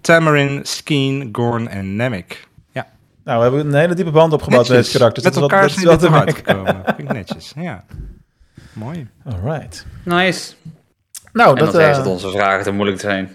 Tamarin, 0.00 0.60
Skeen, 0.64 1.28
Gorn 1.32 1.68
en 1.68 1.96
Namek. 1.96 2.46
Nou, 3.24 3.40
we 3.40 3.46
hebben 3.46 3.66
een 3.74 3.80
hele 3.80 3.94
diepe 3.94 4.10
band 4.10 4.32
opgebouwd 4.32 4.68
met 4.68 4.76
deze 4.76 4.98
karakters. 4.98 5.24
Met 5.24 5.34
dat 5.34 5.42
is 5.42 5.48
elkaar 5.50 5.66
wel- 5.66 5.74
zijn 5.74 5.84
dat 5.86 6.02
is 6.02 6.08
te 6.08 6.14
hard 6.14 6.34
gekomen. 6.34 6.82
Vind 6.84 6.98
ik 6.98 7.12
netjes, 7.12 7.52
ja. 7.56 7.84
Mooi. 8.78 9.06
Alright. 9.24 9.86
Nice. 10.04 10.52
Nou, 11.32 11.58
en 11.58 11.64
dat 11.64 11.74
is 11.74 11.96
dat 11.96 12.06
onze 12.06 12.30
vragen 12.30 12.64
te 12.64 12.70
moeilijk 12.70 13.00
zijn. 13.00 13.30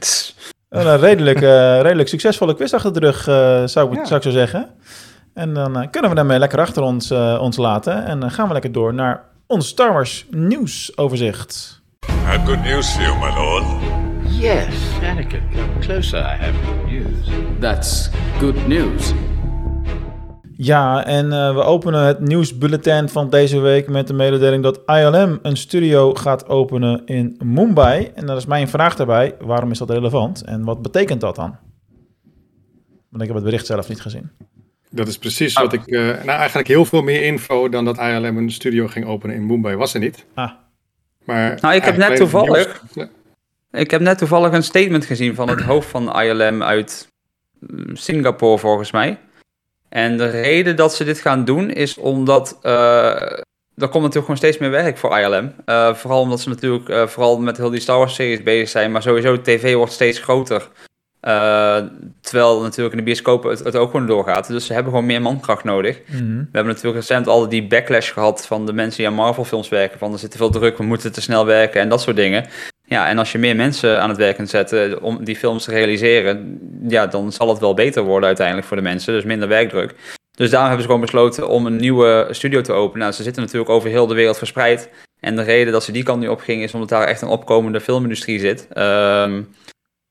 Een 0.69 0.97
redelijk, 0.99 1.41
eh, 1.41 1.81
redelijk 1.81 2.09
succesvolle 2.09 2.55
quiz 2.55 2.73
achter 2.73 2.93
de 2.93 2.99
rug, 2.99 3.27
eh, 3.27 3.63
zou, 3.65 3.91
ik, 3.91 3.97
Ja. 3.97 4.05
zou 4.05 4.15
ik 4.15 4.23
zo 4.23 4.31
zeggen. 4.31 4.69
En 5.33 5.53
dan 5.53 5.77
eh, 5.79 5.87
kunnen 5.91 6.09
we 6.09 6.15
daarmee 6.15 6.39
lekker 6.39 6.59
achter 6.59 6.83
ons, 6.83 7.11
eh, 7.11 7.37
ons 7.41 7.57
laten. 7.57 8.05
En 8.05 8.19
dan 8.19 8.31
gaan 8.31 8.47
we 8.47 8.53
lekker 8.53 8.71
door 8.71 8.93
naar 8.93 9.23
ons 9.47 9.67
Star 9.67 9.93
Wars 9.93 10.25
nieuwsoverzicht. 10.29 11.81
I 12.07 12.11
have 12.25 12.45
good 12.45 12.63
news 12.63 12.89
for 12.91 13.01
you, 13.01 13.17
my 13.17 13.33
lord. 13.37 13.65
Yes, 14.39 14.75
Anakin, 15.03 15.41
come 15.51 15.79
closer. 15.79 16.19
I 16.19 16.37
have 16.43 16.53
good 16.65 16.91
news. 16.91 17.29
That's 17.59 18.09
good 18.39 18.67
news. 18.67 19.13
Ja, 20.57 21.05
en 21.05 21.31
eh, 21.31 21.53
we 21.53 21.61
openen 21.63 22.03
het 22.05 22.19
nieuwsbulletin 22.19 23.09
van 23.09 23.29
deze 23.29 23.59
week 23.59 23.87
met 23.89 24.07
de 24.07 24.13
mededeling 24.13 24.63
dat 24.63 24.79
ILM 24.85 25.39
een 25.41 25.57
studio 25.57 26.13
gaat 26.13 26.47
openen 26.47 27.01
in 27.05 27.35
Mumbai. 27.43 28.11
En 28.15 28.25
dat 28.25 28.37
is 28.37 28.45
mijn 28.45 28.67
vraag 28.67 28.95
daarbij, 28.95 29.35
waarom 29.39 29.71
is 29.71 29.77
dat 29.77 29.89
relevant 29.89 30.43
en 30.43 30.63
wat 30.63 30.81
betekent 30.81 31.21
dat 31.21 31.35
dan? 31.35 31.55
Want 33.09 33.21
ik 33.21 33.27
heb 33.27 33.35
het 33.35 33.43
bericht 33.45 33.65
zelf 33.65 33.89
niet 33.89 34.01
gezien. 34.01 34.31
Dat 34.89 35.07
is 35.07 35.17
precies 35.17 35.53
wat 35.53 35.73
ik... 35.73 35.85
eh, 35.87 36.01
nou, 36.01 36.27
eigenlijk 36.29 36.67
heel 36.67 36.85
veel 36.85 37.01
meer 37.01 37.23
info 37.23 37.69
dan 37.69 37.85
dat 37.85 37.97
ILM 37.97 38.37
een 38.37 38.51
studio 38.51 38.87
ging 38.87 39.05
openen 39.05 39.35
in 39.35 39.45
Mumbai 39.45 39.75
was 39.75 39.93
er 39.93 39.99
niet. 39.99 40.25
Ah. 40.33 40.51
Maar 41.25 41.57
Nou, 41.61 41.75
ik 41.75 41.83
heb 41.83 41.97
net 41.97 42.15
toevallig- 42.15 42.81
nieuws- 42.95 43.09
Ik 43.71 43.91
heb 43.91 44.01
net 44.01 44.17
toevallig 44.17 44.51
een 44.51 44.63
statement 44.63 45.05
gezien 45.05 45.35
van 45.35 45.49
het 45.49 45.61
hoofd 45.61 45.89
van 45.89 46.21
ILM 46.21 46.63
uit 46.63 47.07
mm, 47.59 47.95
Singapore, 47.95 48.57
volgens 48.57 48.91
mij. 48.91 49.19
En 49.93 50.17
de 50.17 50.29
reden 50.29 50.75
dat 50.75 50.95
ze 50.95 51.03
dit 51.03 51.19
gaan 51.19 51.45
doen 51.45 51.69
is 51.69 51.97
omdat 51.97 52.59
eh, 52.61 52.71
er 53.75 53.87
komt 53.89 53.93
natuurlijk 53.93 54.13
gewoon 54.13 54.37
steeds 54.37 54.57
meer 54.57 54.69
werk 54.69 54.97
voor 54.97 55.19
ILM. 55.19 55.53
Eh, 55.65 55.93
vooral 55.93 56.21
omdat 56.21 56.39
ze 56.41 56.49
natuurlijk 56.49 56.89
eh, 56.89 57.07
vooral 57.07 57.39
met 57.39 57.57
heel 57.57 57.69
die 57.69 57.79
Star 57.79 57.97
Wars 57.97 58.15
series 58.15 58.43
bezig 58.43 58.69
zijn. 58.69 58.91
Maar 58.91 59.01
sowieso, 59.01 59.41
tv 59.41 59.73
wordt 59.73 59.91
steeds 59.91 60.19
groter. 60.19 60.69
Terwijl 62.21 62.61
natuurlijk 62.61 62.95
in 62.95 62.97
de 62.97 63.03
bioscopen 63.03 63.49
het, 63.49 63.59
het 63.63 63.75
ook 63.75 63.91
gewoon 63.91 64.07
doorgaat. 64.07 64.47
Dus 64.47 64.65
ze 64.65 64.73
hebben 64.73 64.91
gewoon 64.91 65.07
meer 65.07 65.21
mankracht 65.21 65.63
nodig. 65.63 66.01
Mhm. 66.05 66.37
We 66.37 66.49
hebben 66.51 66.73
natuurlijk 66.73 66.95
recent 66.95 67.27
al 67.27 67.49
die 67.49 67.67
backlash 67.67 68.13
gehad 68.13 68.45
van 68.45 68.65
de 68.65 68.73
mensen 68.73 68.97
die 68.97 69.07
aan 69.07 69.13
Marvel 69.13 69.45
films 69.45 69.69
werken. 69.69 69.99
Van 69.99 70.13
er 70.13 70.19
zit 70.19 70.31
te 70.31 70.37
veel 70.37 70.49
druk, 70.49 70.77
we 70.77 70.83
moeten 70.83 71.11
te 71.11 71.21
snel 71.21 71.45
werken 71.45 71.81
en 71.81 71.89
dat 71.89 72.01
soort 72.01 72.15
dingen. 72.15 72.45
Ja, 72.85 73.07
en 73.07 73.17
als 73.17 73.31
je 73.31 73.37
meer 73.37 73.55
mensen 73.55 74.01
aan 74.01 74.09
het 74.09 74.17
werk 74.17 74.35
kunt 74.35 74.49
zetten 74.49 75.01
om 75.01 75.23
die 75.23 75.35
films 75.35 75.63
te 75.63 75.71
realiseren, 75.71 76.59
ja, 76.87 77.07
dan 77.07 77.31
zal 77.31 77.49
het 77.49 77.59
wel 77.59 77.73
beter 77.73 78.03
worden 78.03 78.27
uiteindelijk 78.27 78.67
voor 78.67 78.77
de 78.77 78.83
mensen. 78.83 79.13
Dus 79.13 79.23
minder 79.23 79.47
werkdruk. 79.47 79.95
Dus 80.31 80.49
daarom 80.49 80.67
hebben 80.67 80.85
ze 80.85 80.91
gewoon 80.91 81.05
besloten 81.05 81.47
om 81.49 81.65
een 81.65 81.75
nieuwe 81.75 82.27
studio 82.31 82.61
te 82.61 82.71
openen. 82.73 82.99
Nou, 82.99 83.11
ze 83.11 83.23
zitten 83.23 83.41
natuurlijk 83.41 83.69
over 83.69 83.89
heel 83.89 84.07
de 84.07 84.13
wereld 84.13 84.37
verspreid. 84.37 84.89
En 85.19 85.35
de 85.35 85.41
reden 85.41 85.73
dat 85.73 85.83
ze 85.83 85.91
die 85.91 86.03
kant 86.03 86.19
nu 86.21 86.27
opgingen 86.27 86.63
is 86.63 86.73
omdat 86.73 86.89
daar 86.89 87.07
echt 87.07 87.21
een 87.21 87.27
opkomende 87.27 87.81
filmindustrie 87.81 88.39
zit. 88.39 88.67
Ehm, 88.73 89.41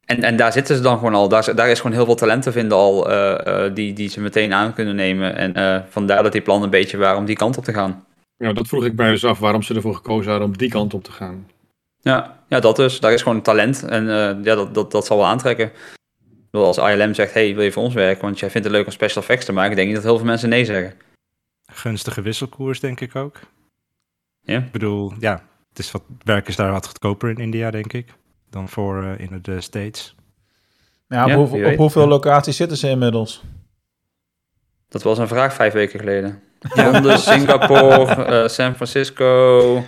en, 0.06 0.22
en 0.22 0.36
daar 0.36 0.52
zitten 0.52 0.76
ze 0.76 0.82
dan 0.82 0.98
gewoon 0.98 1.14
al. 1.14 1.28
Daar, 1.28 1.68
is- 1.70 1.80
gewoon 1.80 1.96
heel 1.96 2.04
veel 2.04 2.14
talent 2.14 2.42
te 2.42 2.52
vinden 2.52 2.78
al 2.78 3.10
eh, 3.10 3.64
eh, 3.66 3.74
die, 3.74 3.92
die 3.92 4.08
ze 4.08 4.20
meteen 4.20 4.52
aan 4.52 4.74
kunnen 4.74 4.94
nemen. 4.94 5.36
En 5.36 5.54
eh, 5.54 5.80
vandaar 5.88 6.22
dat 6.22 6.32
die 6.32 6.40
plan 6.40 6.62
een 6.62 6.70
beetje 6.70 6.96
waren 6.96 7.18
om 7.18 7.24
die 7.24 7.36
kant 7.36 7.56
op 7.58 7.64
te 7.64 7.72
gaan. 7.72 8.04
Ja, 8.36 8.52
dat 8.52 8.68
vroeg 8.68 8.84
ik 8.84 8.94
mij 8.94 9.10
dus 9.10 9.24
af 9.24 9.38
waarom 9.38 9.62
ze 9.62 9.74
ervoor 9.74 9.94
gekozen 9.94 10.30
hadden 10.30 10.48
om 10.48 10.56
die 10.56 10.70
kant 10.70 10.94
op 10.94 11.04
te 11.04 11.12
gaan. 11.12 11.46
Ja, 12.02 12.38
ja 12.48 12.60
dat 12.60 12.76
dus. 12.76 13.00
Daar 13.00 13.12
is 13.12 13.22
gewoon 13.22 13.42
talent 13.42 13.82
en 13.82 14.08
eh, 14.08 14.44
ja, 14.44 14.54
dat, 14.54 14.74
dat, 14.74 14.90
dat 14.90 15.06
zal 15.06 15.16
wel 15.16 15.26
aantrekken. 15.26 15.72
Bedoel, 16.50 16.66
Als 16.66 16.78
ILM 16.78 17.14
zegt, 17.14 17.34
hey, 17.34 17.54
wil 17.54 17.64
je 17.64 17.72
voor 17.72 17.82
ons 17.82 17.94
werken? 17.94 18.22
Want 18.24 18.38
jij 18.38 18.50
vindt 18.50 18.66
het 18.66 18.76
leuk 18.76 18.86
om 18.86 18.92
special 18.92 19.22
effects 19.22 19.44
te 19.44 19.52
maken. 19.52 19.76
denk 19.76 19.88
ik 19.88 19.94
dat 19.94 20.04
heel 20.04 20.16
veel 20.16 20.26
mensen 20.26 20.48
nee 20.48 20.64
zeggen. 20.64 20.94
Gunstige 21.66 22.22
wisselkoers, 22.22 22.80
denk 22.80 23.00
ik 23.00 23.16
ook. 23.16 23.38
Ja. 24.40 24.58
Ik 24.58 24.72
bedoel, 24.72 25.12
ja, 25.18 25.42
het 25.68 25.78
is 25.78 25.90
wat, 25.90 26.02
werk 26.24 26.48
is 26.48 26.56
daar 26.56 26.72
wat 26.72 26.86
goedkoper 26.86 27.30
in 27.30 27.36
India, 27.36 27.70
denk 27.70 27.92
ik, 27.92 28.14
dan 28.50 28.68
voor 28.68 29.02
eh, 29.02 29.18
in 29.18 29.38
de 29.42 29.60
States. 29.60 30.14
Ja, 31.08 31.38
op, 31.38 31.54
Ja, 31.54 31.70
op 31.70 31.76
hoeveel 31.76 32.02
Ja. 32.02 32.08
locaties 32.08 32.56
zitten 32.56 32.76
ze 32.76 32.88
inmiddels? 32.88 33.42
Dat 34.88 35.02
was 35.02 35.18
een 35.18 35.28
vraag 35.28 35.54
vijf 35.54 35.72
weken 35.72 35.98
geleden. 35.98 36.42
Londen, 36.74 37.18
Singapore, 37.18 38.24
eh, 38.24 38.48
San 38.48 38.74
Francisco 38.74 39.84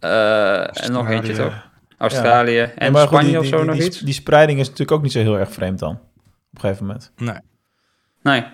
en 0.00 0.92
nog 0.92 1.08
eentje 1.08 1.32
toch? 1.32 1.72
Australië 1.98 2.52
Ja, 2.52 2.70
en 2.74 2.94
goed, 2.94 3.00
Spanje 3.00 3.28
die, 3.28 3.38
of 3.38 3.46
zo 3.46 3.56
die, 3.56 3.66
nog 3.66 3.76
die, 3.76 3.84
iets? 3.84 3.98
die 3.98 4.14
spreiding 4.14 4.58
is 4.58 4.64
natuurlijk 4.64 4.96
ook 4.96 5.02
niet 5.02 5.12
zo 5.12 5.18
heel 5.18 5.38
erg 5.38 5.52
vreemd 5.52 5.78
dan. 5.78 5.92
Op 5.92 6.00
een 6.52 6.60
gegeven 6.60 6.86
moment. 6.86 7.12
Nee. 7.16 7.38
Nee. 8.22 8.44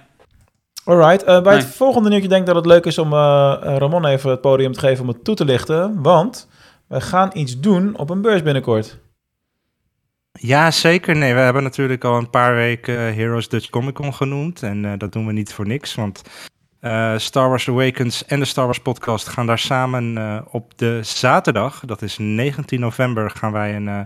Alright, 0.84 1.22
eh, 1.22 1.42
bij 1.42 1.56
het 1.56 1.64
volgende 1.64 2.08
nieuwtje 2.08 2.28
denk 2.28 2.40
ik 2.40 2.46
dat 2.46 2.56
het 2.56 2.66
leuk 2.66 2.84
is 2.84 2.98
om 2.98 3.12
eh, 3.12 3.58
eh, 3.62 3.76
Ramon 3.76 4.04
even 4.04 4.30
het 4.30 4.40
podium 4.40 4.72
te 4.72 4.80
geven 4.80 5.02
om 5.02 5.08
het 5.08 5.24
toe 5.24 5.34
te 5.34 5.44
lichten. 5.44 6.02
Want 6.02 6.48
we 6.86 7.00
gaan 7.00 7.30
iets 7.32 7.60
doen 7.60 7.98
op 7.98 8.10
een 8.10 8.20
beurs 8.20 8.42
binnenkort. 8.42 8.98
Ja, 10.32 10.70
zeker. 10.70 11.16
Nee, 11.16 11.34
we 11.34 11.40
hebben 11.40 11.62
natuurlijk 11.62 12.04
al 12.04 12.16
een 12.16 12.30
paar 12.30 12.54
weken 12.54 12.98
eh, 12.98 13.14
Heroes 13.14 13.48
Dutch 13.48 13.70
Comic 13.70 13.94
Con 13.94 14.14
genoemd. 14.14 14.62
En 14.62 14.84
eh, 14.84 14.92
dat 14.98 15.12
doen 15.12 15.26
we 15.26 15.32
niet 15.32 15.52
voor 15.52 15.66
niks, 15.66 15.94
want 15.94 16.22
eh, 16.80 17.14
Star 17.16 17.48
Wars 17.48 17.68
Awakens 17.68 18.24
en 18.24 18.38
de 18.38 18.44
Star 18.44 18.64
Wars 18.64 18.80
podcast 18.80 19.28
gaan 19.28 19.46
daar 19.46 19.58
samen 19.58 20.18
eh, 20.18 20.40
op 20.50 20.78
de 20.78 20.98
zaterdag, 21.02 21.82
dat 21.86 22.02
is 22.02 22.16
19 22.18 22.80
november, 22.80 23.30
gaan 23.30 23.52
wij 23.52 23.76
een, 23.76 23.88
eh, 23.88 24.00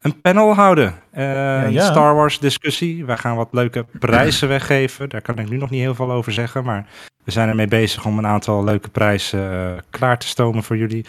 een 0.00 0.20
panel 0.20 0.54
houden. 0.54 0.94
Een. 1.12 1.80
Star 1.80 2.14
Wars 2.14 2.38
discussie. 2.38 3.04
Wij 3.04 3.16
gaan 3.16 3.36
wat 3.36 3.48
leuke 3.50 3.86
prijzen 3.98 4.48
weggeven. 4.48 5.08
Daar 5.08 5.22
kan 5.22 5.38
ik 5.38 5.48
nu 5.48 5.56
nog 5.56 5.70
niet 5.70 5.80
heel 5.80 5.94
veel 5.94 6.12
over 6.12 6.32
zeggen, 6.32 6.64
maar 6.64 6.86
we 7.24 7.30
zijn 7.30 7.48
ermee 7.48 7.68
bezig 7.68 8.04
om 8.04 8.18
een 8.18 8.26
aantal 8.26 8.64
leuke 8.64 8.88
prijzen 8.88 9.80
klaar 9.90 10.18
te 10.18 10.26
stomen 10.26 10.62
voor 10.62 10.76
jullie. 10.76 11.04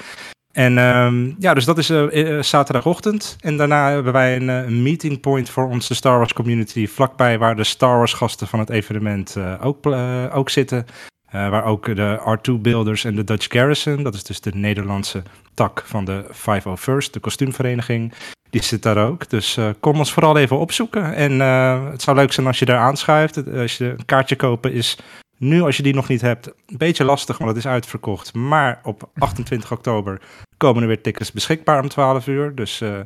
En 0.55 0.77
ehm, 0.77 1.31
ja, 1.39 1.53
dus 1.53 1.65
dat 1.65 1.77
is 1.77 1.89
eh, 1.89 2.37
eh, 2.37 2.43
zaterdagochtend. 2.43 3.35
En 3.39 3.57
daarna 3.57 3.89
hebben 3.89 4.13
wij 4.13 4.35
een 4.35 4.49
eh, 4.49 4.67
meeting 4.67 5.19
point 5.19 5.49
voor 5.49 5.67
onze 5.67 5.95
Star 5.95 6.17
Wars 6.17 6.33
community 6.33 6.87
vlakbij 6.87 7.37
waar 7.37 7.55
de 7.55 7.63
Star 7.63 7.97
Wars 7.97 8.13
gasten 8.13 8.47
van 8.47 8.59
het 8.59 8.69
evenement 8.69 9.37
ook, 9.61 9.85
ook 10.33 10.49
zitten. 10.49 10.85
Waar 11.31 11.63
ook 11.63 11.95
de 11.95 12.37
R2-builders 12.37 13.03
en 13.03 13.15
de 13.15 13.23
Dutch 13.23 13.47
Garrison, 13.49 14.03
dat 14.03 14.13
is 14.13 14.23
dus 14.23 14.41
de 14.41 14.51
Nederlandse 14.53 15.23
tak 15.53 15.83
van 15.85 16.05
de 16.05 16.25
501st, 16.31 17.09
de 17.11 17.19
kostuumvereniging, 17.19 18.13
die 18.49 18.63
zit 18.63 18.83
daar 18.83 18.97
ook. 18.97 19.29
Dus 19.29 19.57
kom 19.79 19.97
ons 19.97 20.13
vooral 20.13 20.37
even 20.37 20.57
opzoeken. 20.57 21.13
En 21.13 21.39
het 21.91 22.01
zou 22.01 22.17
leuk 22.17 22.33
zijn 22.33 22.47
als 22.47 22.59
je 22.59 22.65
daar 22.65 22.79
aanschuift. 22.79 23.53
Als 23.53 23.77
je 23.77 23.85
een 23.85 24.05
kaartje 24.05 24.35
kopen 24.35 24.73
is 24.73 24.97
nu, 25.37 25.61
als 25.61 25.77
je 25.77 25.83
die 25.83 25.93
nog 25.93 26.07
niet 26.07 26.21
hebt, 26.21 26.47
een 26.47 26.77
beetje 26.77 27.03
lastig, 27.03 27.37
want 27.37 27.49
het 27.49 27.59
is 27.59 27.67
uitverkocht. 27.67 28.33
Maar 28.33 28.79
op 28.83 29.09
28 29.17 29.71
oktober 29.71 30.21
komen 30.57 30.81
er 30.81 30.87
weer 30.87 31.01
tickets 31.01 31.31
beschikbaar 31.31 31.81
om 31.81 31.89
12 31.89 32.27
uur. 32.27 32.55
Dus 32.55 32.81
eh, 32.81 32.99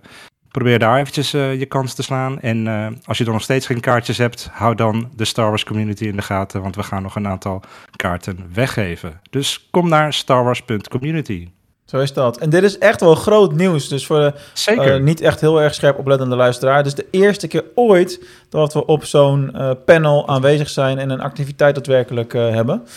probeer 0.52 0.80
daar 0.80 1.00
eventjes 1.00 1.34
eh, 1.34 1.60
je 1.60 1.66
kans 1.66 1.94
te 1.94 2.04
slaan. 2.04 2.40
En 2.40 2.68
eh, 2.68 2.88
als 3.04 3.18
je 3.18 3.24
dan 3.24 3.34
nog 3.34 3.44
steeds 3.44 3.66
geen 3.66 3.80
kaartjes 3.80 4.18
hebt, 4.18 4.50
hou 4.52 4.76
dan 4.76 5.12
de 5.16 5.26
Star 5.26 5.50
Wars 5.50 5.64
community 5.64 6.06
in 6.06 6.16
de 6.16 6.22
gaten, 6.22 6.62
want 6.62 6.76
we 6.76 6.84
gaan 6.84 7.02
nog 7.02 7.16
een 7.16 7.28
aantal 7.28 7.62
kaarten 7.96 8.50
weggeven. 8.54 9.22
Dus 9.30 9.68
kom 9.72 9.90
naar 9.90 10.14
starwars.community. 10.14 11.48
Zo 11.90 12.00
is 12.00 12.14
dat. 12.14 12.38
En 12.38 12.50
dit 12.50 12.64
is 12.64 12.78
echt 12.78 13.00
wel 13.00 13.16
groot 13.16 13.54
nieuws. 13.54 13.88
Dus 13.88 14.06
voor 14.06 14.20
de 14.20 14.34
Zeker. 14.54 14.94
eh, 14.94 15.02
niet 15.02 15.22
echt 15.22 15.42
heel 15.42 15.62
erg 15.62 15.74
scherp 15.74 16.00
oplettende 16.00 16.36
luisteraar. 16.36 16.84
Dus 16.84 16.96
de 16.96 17.06
eerste 17.12 17.48
keer 17.48 17.64
ooit 17.76 18.26
dat 18.50 18.74
we 18.74 18.86
op 18.86 19.06
zo'n 19.06 19.56
eh, 19.56 19.72
panel 19.86 20.28
aanwezig 20.28 20.70
zijn 20.70 20.98
en 20.98 21.10
een 21.10 21.22
activiteit 21.22 21.76
daadwerkelijk 21.76 22.34
eh, 22.34 22.50
hebben. 22.50 22.88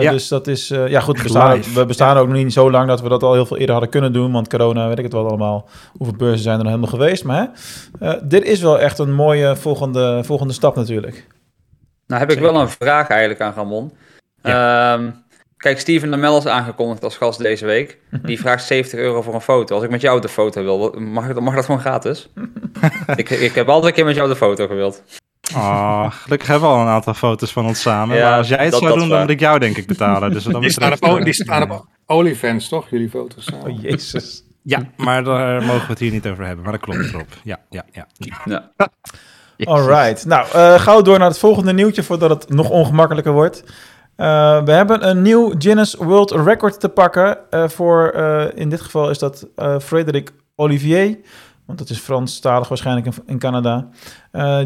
Ja. 0.00 0.10
Dus 0.10 0.28
dat 0.28 0.46
is, 0.46 0.68
ja 0.68 1.00
goed, 1.00 1.16
we 1.16 1.22
bestaan, 1.22 1.62
we 1.74 1.86
bestaan 1.86 2.16
ook 2.16 2.26
nog 2.26 2.36
niet 2.36 2.52
zo 2.52 2.70
lang 2.70 2.88
dat 2.88 3.00
we 3.00 3.08
dat 3.08 3.22
al 3.22 3.32
heel 3.32 3.46
veel 3.46 3.56
eerder 3.56 3.72
hadden 3.72 3.90
kunnen 3.90 4.12
doen. 4.12 4.32
Want 4.32 4.48
corona, 4.48 4.88
weet 4.88 4.98
ik 4.98 5.04
het 5.04 5.12
wel 5.12 5.28
allemaal, 5.28 5.68
hoeveel 5.96 6.16
beurzen 6.16 6.42
zijn 6.42 6.58
er 6.58 6.64
nog 6.64 6.72
helemaal 6.72 6.98
geweest. 6.98 7.24
Maar 7.24 7.50
hè, 7.98 8.26
dit 8.26 8.44
is 8.44 8.60
wel 8.60 8.80
echt 8.80 8.98
een 8.98 9.14
mooie 9.14 9.56
volgende, 9.56 10.20
volgende 10.24 10.52
stap 10.52 10.76
natuurlijk. 10.76 11.26
Nou 12.06 12.20
heb 12.20 12.30
ik 12.30 12.38
wel 12.38 12.60
een 12.60 12.68
vraag 12.68 13.08
eigenlijk 13.08 13.40
aan 13.40 13.52
Ramon. 13.56 13.92
Ehm, 14.42 15.10
kijk, 15.64 15.80
Steven 15.80 16.08
Lamel 16.08 16.38
is 16.38 16.46
aangekondigd 16.46 17.04
als 17.04 17.16
gast 17.16 17.38
deze 17.38 17.66
week. 17.66 17.98
Die 18.22 18.40
vraagt 18.40 18.64
70 18.64 18.98
euro 18.98 19.22
voor 19.22 19.34
een 19.34 19.40
foto. 19.40 19.74
Als 19.74 19.84
ik 19.84 19.90
met 19.90 20.00
jou 20.00 20.20
de 20.20 20.28
foto 20.28 20.62
wil, 20.62 20.94
mag, 21.00 21.28
ik- 21.28 21.40
mag 21.40 21.54
dat 21.54 21.64
gewoon 21.64 21.80
gratis? 21.80 22.28
ik, 23.16 23.30
ik 23.30 23.54
heb 23.54 23.68
altijd 23.68 23.86
een 23.86 23.92
keer 23.94 24.04
met 24.04 24.14
jou 24.14 24.28
de 24.28 24.36
foto 24.36 24.66
gewild. 24.66 25.02
Ah, 25.54 26.10
gelukkig 26.12 26.48
hebben 26.48 26.68
we 26.68 26.74
al 26.74 26.80
een 26.80 26.88
aantal 26.88 27.14
foto's 27.14 27.52
van 27.52 27.66
ons 27.66 27.80
samen. 27.80 28.16
Ja, 28.16 28.28
maar 28.28 28.38
als 28.38 28.48
jij 28.48 28.62
het 28.62 28.70
dat- 28.70 28.80
zou 28.80 28.92
dat 28.92 29.00
doen, 29.00 29.08
dan 29.10 29.20
moet 29.20 29.30
ik 29.30 29.40
jou 29.40 29.58
denk 29.58 29.76
ik 29.76 29.86
betalen. 29.86 30.32
Dus 30.32 30.44
wat 30.44 30.52
dat 30.52 30.62
Die 30.62 30.70
staan, 30.70 30.92
op, 30.92 31.02
eh, 31.02 31.24
die 31.24 31.32
staan 31.32 31.70
op 31.70 31.86
OnlyFans, 32.06 32.68
toch? 32.68 32.90
Jullie 32.90 33.08
foto's. 33.10 33.44
samen. 33.44 33.70
Oh 33.70 33.82
jezus. 33.82 34.42
Ja, 34.62 34.78
maar 34.96 35.24
daar 35.24 35.62
mogen 35.62 35.80
we 35.80 35.86
het 35.86 35.98
hier 35.98 36.10
niet 36.10 36.26
over 36.26 36.44
hebben. 36.46 36.64
Maar 36.64 36.72
dat 36.72 36.80
klopt 36.82 37.08
erop. 37.12 37.26
Ja, 37.42 37.58
ja, 37.70 37.84
ja. 37.92 38.06
Ja. 38.44 38.70
Alright. 39.64 40.24
Nou, 40.26 40.46
eh 40.52 40.74
gauw 40.80 41.02
door 41.02 41.18
naar 41.18 41.28
het 41.28 41.38
volgende 41.38 41.72
nieuwtje 41.72 42.02
voordat 42.02 42.30
het 42.30 42.48
nog 42.48 42.70
ongemakkelijker 42.70 43.32
wordt. 43.32 43.64
Eh, 44.16 44.64
we 44.64 44.72
hebben 44.72 45.08
een 45.08 45.22
nieuw 45.22 45.52
Guinness 45.58 45.94
World 45.94 46.30
Record 46.30 46.80
te 46.80 46.88
pakken. 46.88 47.50
eh, 47.50 47.68
voor, 47.68 48.08
eh, 48.08 48.46
in 48.54 48.68
dit 48.68 48.80
geval 48.80 49.10
is 49.10 49.18
dat 49.18 49.46
Frédéric 49.80 50.32
Olivier. 50.56 51.18
Want 51.66 51.78
dat 51.78 51.90
is 51.90 51.98
Franstalig 51.98 52.68
waarschijnlijk 52.68 53.16
in, 53.26 53.38
Canada. 53.38 53.88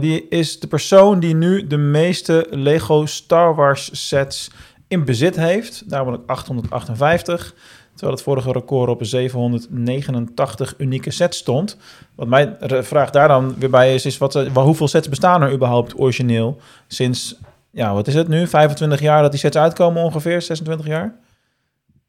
Die 0.01 0.29
is 0.29 0.61
de 0.61 0.67
persoon 0.67 1.21
die 1.21 1.35
nu 1.35 1.67
de 1.67 1.77
meeste 1.77 2.47
Lego 2.51 3.07
Star 3.07 3.55
Wars 3.55 4.09
sets 4.09 4.51
in 4.89 5.05
bezit 5.05 5.37
heeft. 5.37 5.85
Namelijk 5.87 6.23
858. 6.27 7.55
Terwijl 7.91 8.17
het 8.17 8.23
vorige 8.23 8.53
record 8.53 8.91
op 8.91 9.05
789 9.05 10.75
unieke 10.79 11.11
sets 11.11 11.39
stond. 11.39 11.77
Wat 12.15 12.29
mijn 12.29 12.57
vraag 12.61 13.11
daar 13.11 13.29
dan 13.29 13.55
weer 13.59 13.71
bij 13.71 13.95
is, 13.95 14.07
is 14.07 14.19
wat, 14.19 14.35
hoeveel 14.55 14.89
sets 14.89 15.09
bestaan 15.09 15.43
er 15.43 15.53
überhaupt 15.53 16.01
origineel? 16.01 16.61
Sinds, 16.87 17.39
ja, 17.71 17.95
wat 17.95 18.07
is 18.07 18.15
het 18.15 18.29
nu? 18.29 18.47
25 18.47 19.01
jaar 19.01 19.23
dat 19.23 19.31
die 19.31 19.41
sets 19.41 19.57
uitkomen 19.57 20.03
ongeveer? 20.03 20.43
26 20.43 20.87
jaar? 20.87 21.15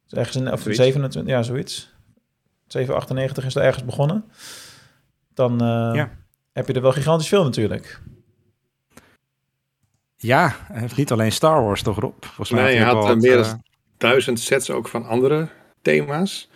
Dus 0.04 0.20
ergens 0.20 0.36
in, 0.36 0.52
of 0.52 0.62
Zoiets. 0.62 0.82
27, 0.82 1.32
ja, 1.32 1.44
zoiets. 1.44 1.94
798 2.68 3.46
is 3.46 3.56
er 3.56 3.62
ergens 3.62 3.86
begonnen. 3.86 4.24
Dan 5.34 5.62
eh, 5.62 5.92
Ja. 5.94 6.12
heb 6.54 6.68
je 6.68 6.74
er 6.74 6.82
wel 6.82 6.92
gigantisch 6.92 7.28
veel 7.28 7.44
natuurlijk. 7.44 8.02
Ja, 10.16 10.56
hij 10.62 10.80
heeft 10.82 10.98
niet 10.98 11.12
alleen 11.12 11.32
Star 11.32 11.64
Wars 11.64 11.82
toch, 11.82 12.00
Rob? 12.00 12.24
Volgens 12.24 12.52
mij 12.52 12.64
Nee, 12.64 12.76
hij 12.76 12.86
had 12.94 13.10
eh, 13.10 13.16
meer 13.16 13.36
dan 13.44 13.64
duizend 13.98 14.40
sets 14.40 14.70
ook 14.70 14.88
van 14.88 15.06
andere 15.06 15.48
thema's. 15.82 16.50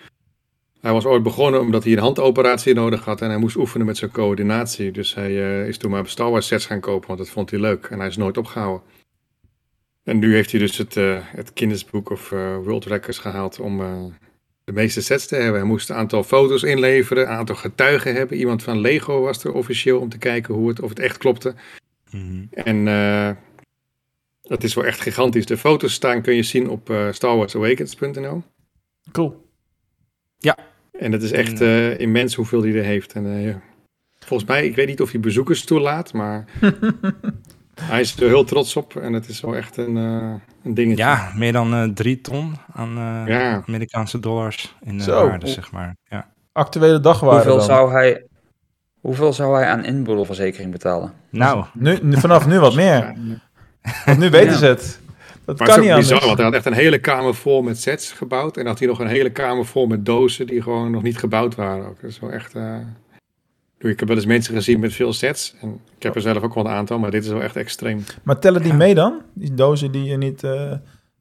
Hij 0.82 0.92
was 0.92 1.06
ooit 1.06 1.24
begonnen 1.24 1.62
omdat 1.62 1.84
hij 1.84 1.94
een 1.94 2.00
handoperatie 2.00 2.74
nodig 2.74 3.06
had 3.06 3.22
en 3.22 3.30
hij 3.30 3.38
moest 3.38 3.56
oefenen 3.56 3.86
met 3.86 3.98
zijn 3.98 4.12
coördinatie. 4.12 4.92
Dus 4.92 5.16
hij 5.16 5.30
eh, 5.44 5.68
is 5.68 5.78
toen 5.78 5.92
maar 5.92 6.08
Star 6.08 6.32
Wars 6.32 6.48
sets 6.48 6.66
gaan 6.66 6.80
kopen, 6.80 7.08
want 7.08 7.20
dat 7.20 7.30
vond 7.30 7.50
hij 7.52 7.60
leuk. 7.60 7.86
En 7.86 8.00
hij 8.00 8.08
is 8.08 8.18
nooit 8.18 8.38
opgehouden. 8.38 8.82
En 10.04 10.20
nu 10.20 10.34
heeft 10.34 10.52
hij 10.52 10.60
dus 10.60 10.78
het, 10.78 10.98
eh, 10.98 11.18
het 11.22 11.52
Guinness 11.54 11.86
Book 11.86 12.10
of 12.10 12.32
eh, 12.32 12.58
World 12.58 12.86
Records 12.86 13.18
gehaald 13.18 13.60
om 13.60 13.82
eh, 13.82 14.04
de 14.64 14.72
meeste 14.72 15.02
sets 15.02 15.26
te 15.26 15.36
hebben. 15.36 15.60
Hij 15.60 15.70
moest 15.70 15.90
een 15.90 15.96
aantal 15.96 16.24
foto's 16.24 16.64
inleveren, 16.64 17.24
een 17.24 17.38
aantal 17.38 17.56
getuigen 17.56 18.14
hebben. 18.14 18.38
Iemand 18.38 18.64
van 18.64 18.80
Lego 18.80 19.22
was 19.22 19.44
er 19.44 19.54
officieel 19.54 20.00
om 20.00 20.10
te 20.10 20.18
kijken 20.18 20.54
hoe 20.54 20.70
het, 20.70 20.82
of 20.82 20.90
het 20.90 21.00
echt 21.00 21.18
klopte. 21.18 21.54
Mhm. 22.12 22.46
En 22.50 22.86
het 24.44 24.64
is 24.64 24.74
wel 24.74 24.86
echt 24.86 25.02
gigantisch. 25.02 25.46
De 25.46 25.58
foto's 25.58 25.94
staan 25.94 26.22
kun 26.22 26.36
je 26.36 26.44
zien 26.44 26.70
op 26.70 26.94
starwarsawakens.nl. 27.12 28.44
Cool. 29.12 29.42
En 30.92 31.12
het 31.12 31.24
is 31.24 31.32
echt 31.32 31.62
immens 32.00 32.36
hoeveel 32.36 32.62
hij 32.62 32.74
er 32.74 32.84
heeft. 32.84 33.14
En, 33.14 33.62
volgens 34.20 34.50
mij, 34.50 34.66
ik 34.66 34.76
weet 34.76 34.88
niet 34.88 35.02
of 35.02 35.12
hij 35.12 35.20
bezoekers 35.20 35.64
toelaat, 35.64 36.14
maar 36.14 36.46
hij 37.82 38.02
is 38.02 38.16
er 38.20 38.28
heel 38.28 38.44
trots 38.44 38.76
op. 38.76 38.96
En 38.96 39.14
het 39.14 39.28
is 39.30 39.42
wel 39.42 39.56
echt 39.56 39.78
een, 39.78 39.98
eh, 39.98 40.34
een 40.64 40.74
dingetje. 40.74 41.04
Ja, 41.04 41.32
meer 41.36 41.52
dan 41.54 41.74
eh, 41.74 41.84
drie 41.84 42.22
ton 42.22 42.56
aan 42.74 42.98
eh, 42.98 43.24
Ja. 43.28 43.64
Amerikaanse 43.68 44.20
dollars 44.20 44.76
in 44.84 44.96
uh, 44.96 45.02
Zo. 45.02 45.28
waarde, 45.28 45.48
zeg 45.48 45.72
maar. 45.72 45.96
Ja. 46.10 46.28
Actuele 46.52 47.00
dagwaarde 47.00 47.36
Hoeveel 47.36 47.58
dan. 47.58 47.66
zou, 47.66 47.92
hij, 47.92 48.26
hoeveel 49.02 49.34
zou 49.34 49.56
hij 49.58 49.68
aan 49.68 49.86
inboedelverzekering 49.86 50.72
betalen? 50.72 51.14
Nou, 51.30 51.66
Nu, 51.74 51.98
vanaf 52.12 52.48
nu 52.48 52.60
wat 52.60 52.76
meer. 52.76 53.14
Want 54.06 54.20
nu 54.20 54.30
weten 54.30 54.52
Ja. 54.52 54.58
ze 54.58 54.66
het. 54.66 55.02
Dat 55.46 55.58
Maar 55.60 55.68
kan 55.68 55.76
het 55.78 55.86
is 55.86 55.90
niet 55.92 56.00
bizar, 56.00 56.14
anders. 56.22 56.26
want 56.26 56.38
hij 56.38 56.46
had 56.46 56.54
echt 56.56 56.66
een 56.66 56.74
hele 56.84 57.00
kamer 57.00 57.36
vol 57.36 57.62
met 57.62 57.82
sets 57.82 58.12
gebouwd. 58.12 58.58
En 58.58 58.66
had 58.66 58.80
hij 58.80 58.88
nog 58.88 59.00
een 59.00 59.08
hele 59.08 59.30
kamer 59.30 59.66
vol 59.66 59.86
met 59.88 60.06
dozen 60.06 60.48
die 60.48 60.62
gewoon 60.62 60.92
nog 60.92 61.02
niet 61.02 61.18
gebouwd 61.18 61.56
waren. 61.56 61.86
Ook. 61.88 62.02
Dat 62.02 62.10
is 62.10 62.20
wel 62.20 62.32
echt... 62.32 62.54
Ik 63.90 64.00
heb 64.00 64.08
wel 64.08 64.18
eens 64.18 64.26
mensen 64.26 64.56
gezien 64.56 64.80
met 64.80 64.94
veel 64.94 65.14
sets. 65.14 65.56
En 65.62 65.80
ik 65.98 66.04
heb 66.04 66.16
er 66.16 66.22
zelf 66.22 66.44
ook 66.44 66.54
wel 66.54 66.66
een 66.66 66.72
aantal, 66.72 67.00
maar 67.00 67.12
dit 67.12 67.24
is 67.24 67.30
wel 67.30 67.42
echt 67.42 67.56
extreem. 67.56 68.04
Maar 68.24 68.40
tellen 68.40 68.62
die 68.64 68.74
mee 68.74 68.96
dan? 68.96 69.22
Die 69.34 69.54
dozen 69.54 69.92
die 69.92 70.04
je 70.04 70.18
niet 70.18 70.44
eh 70.44 70.74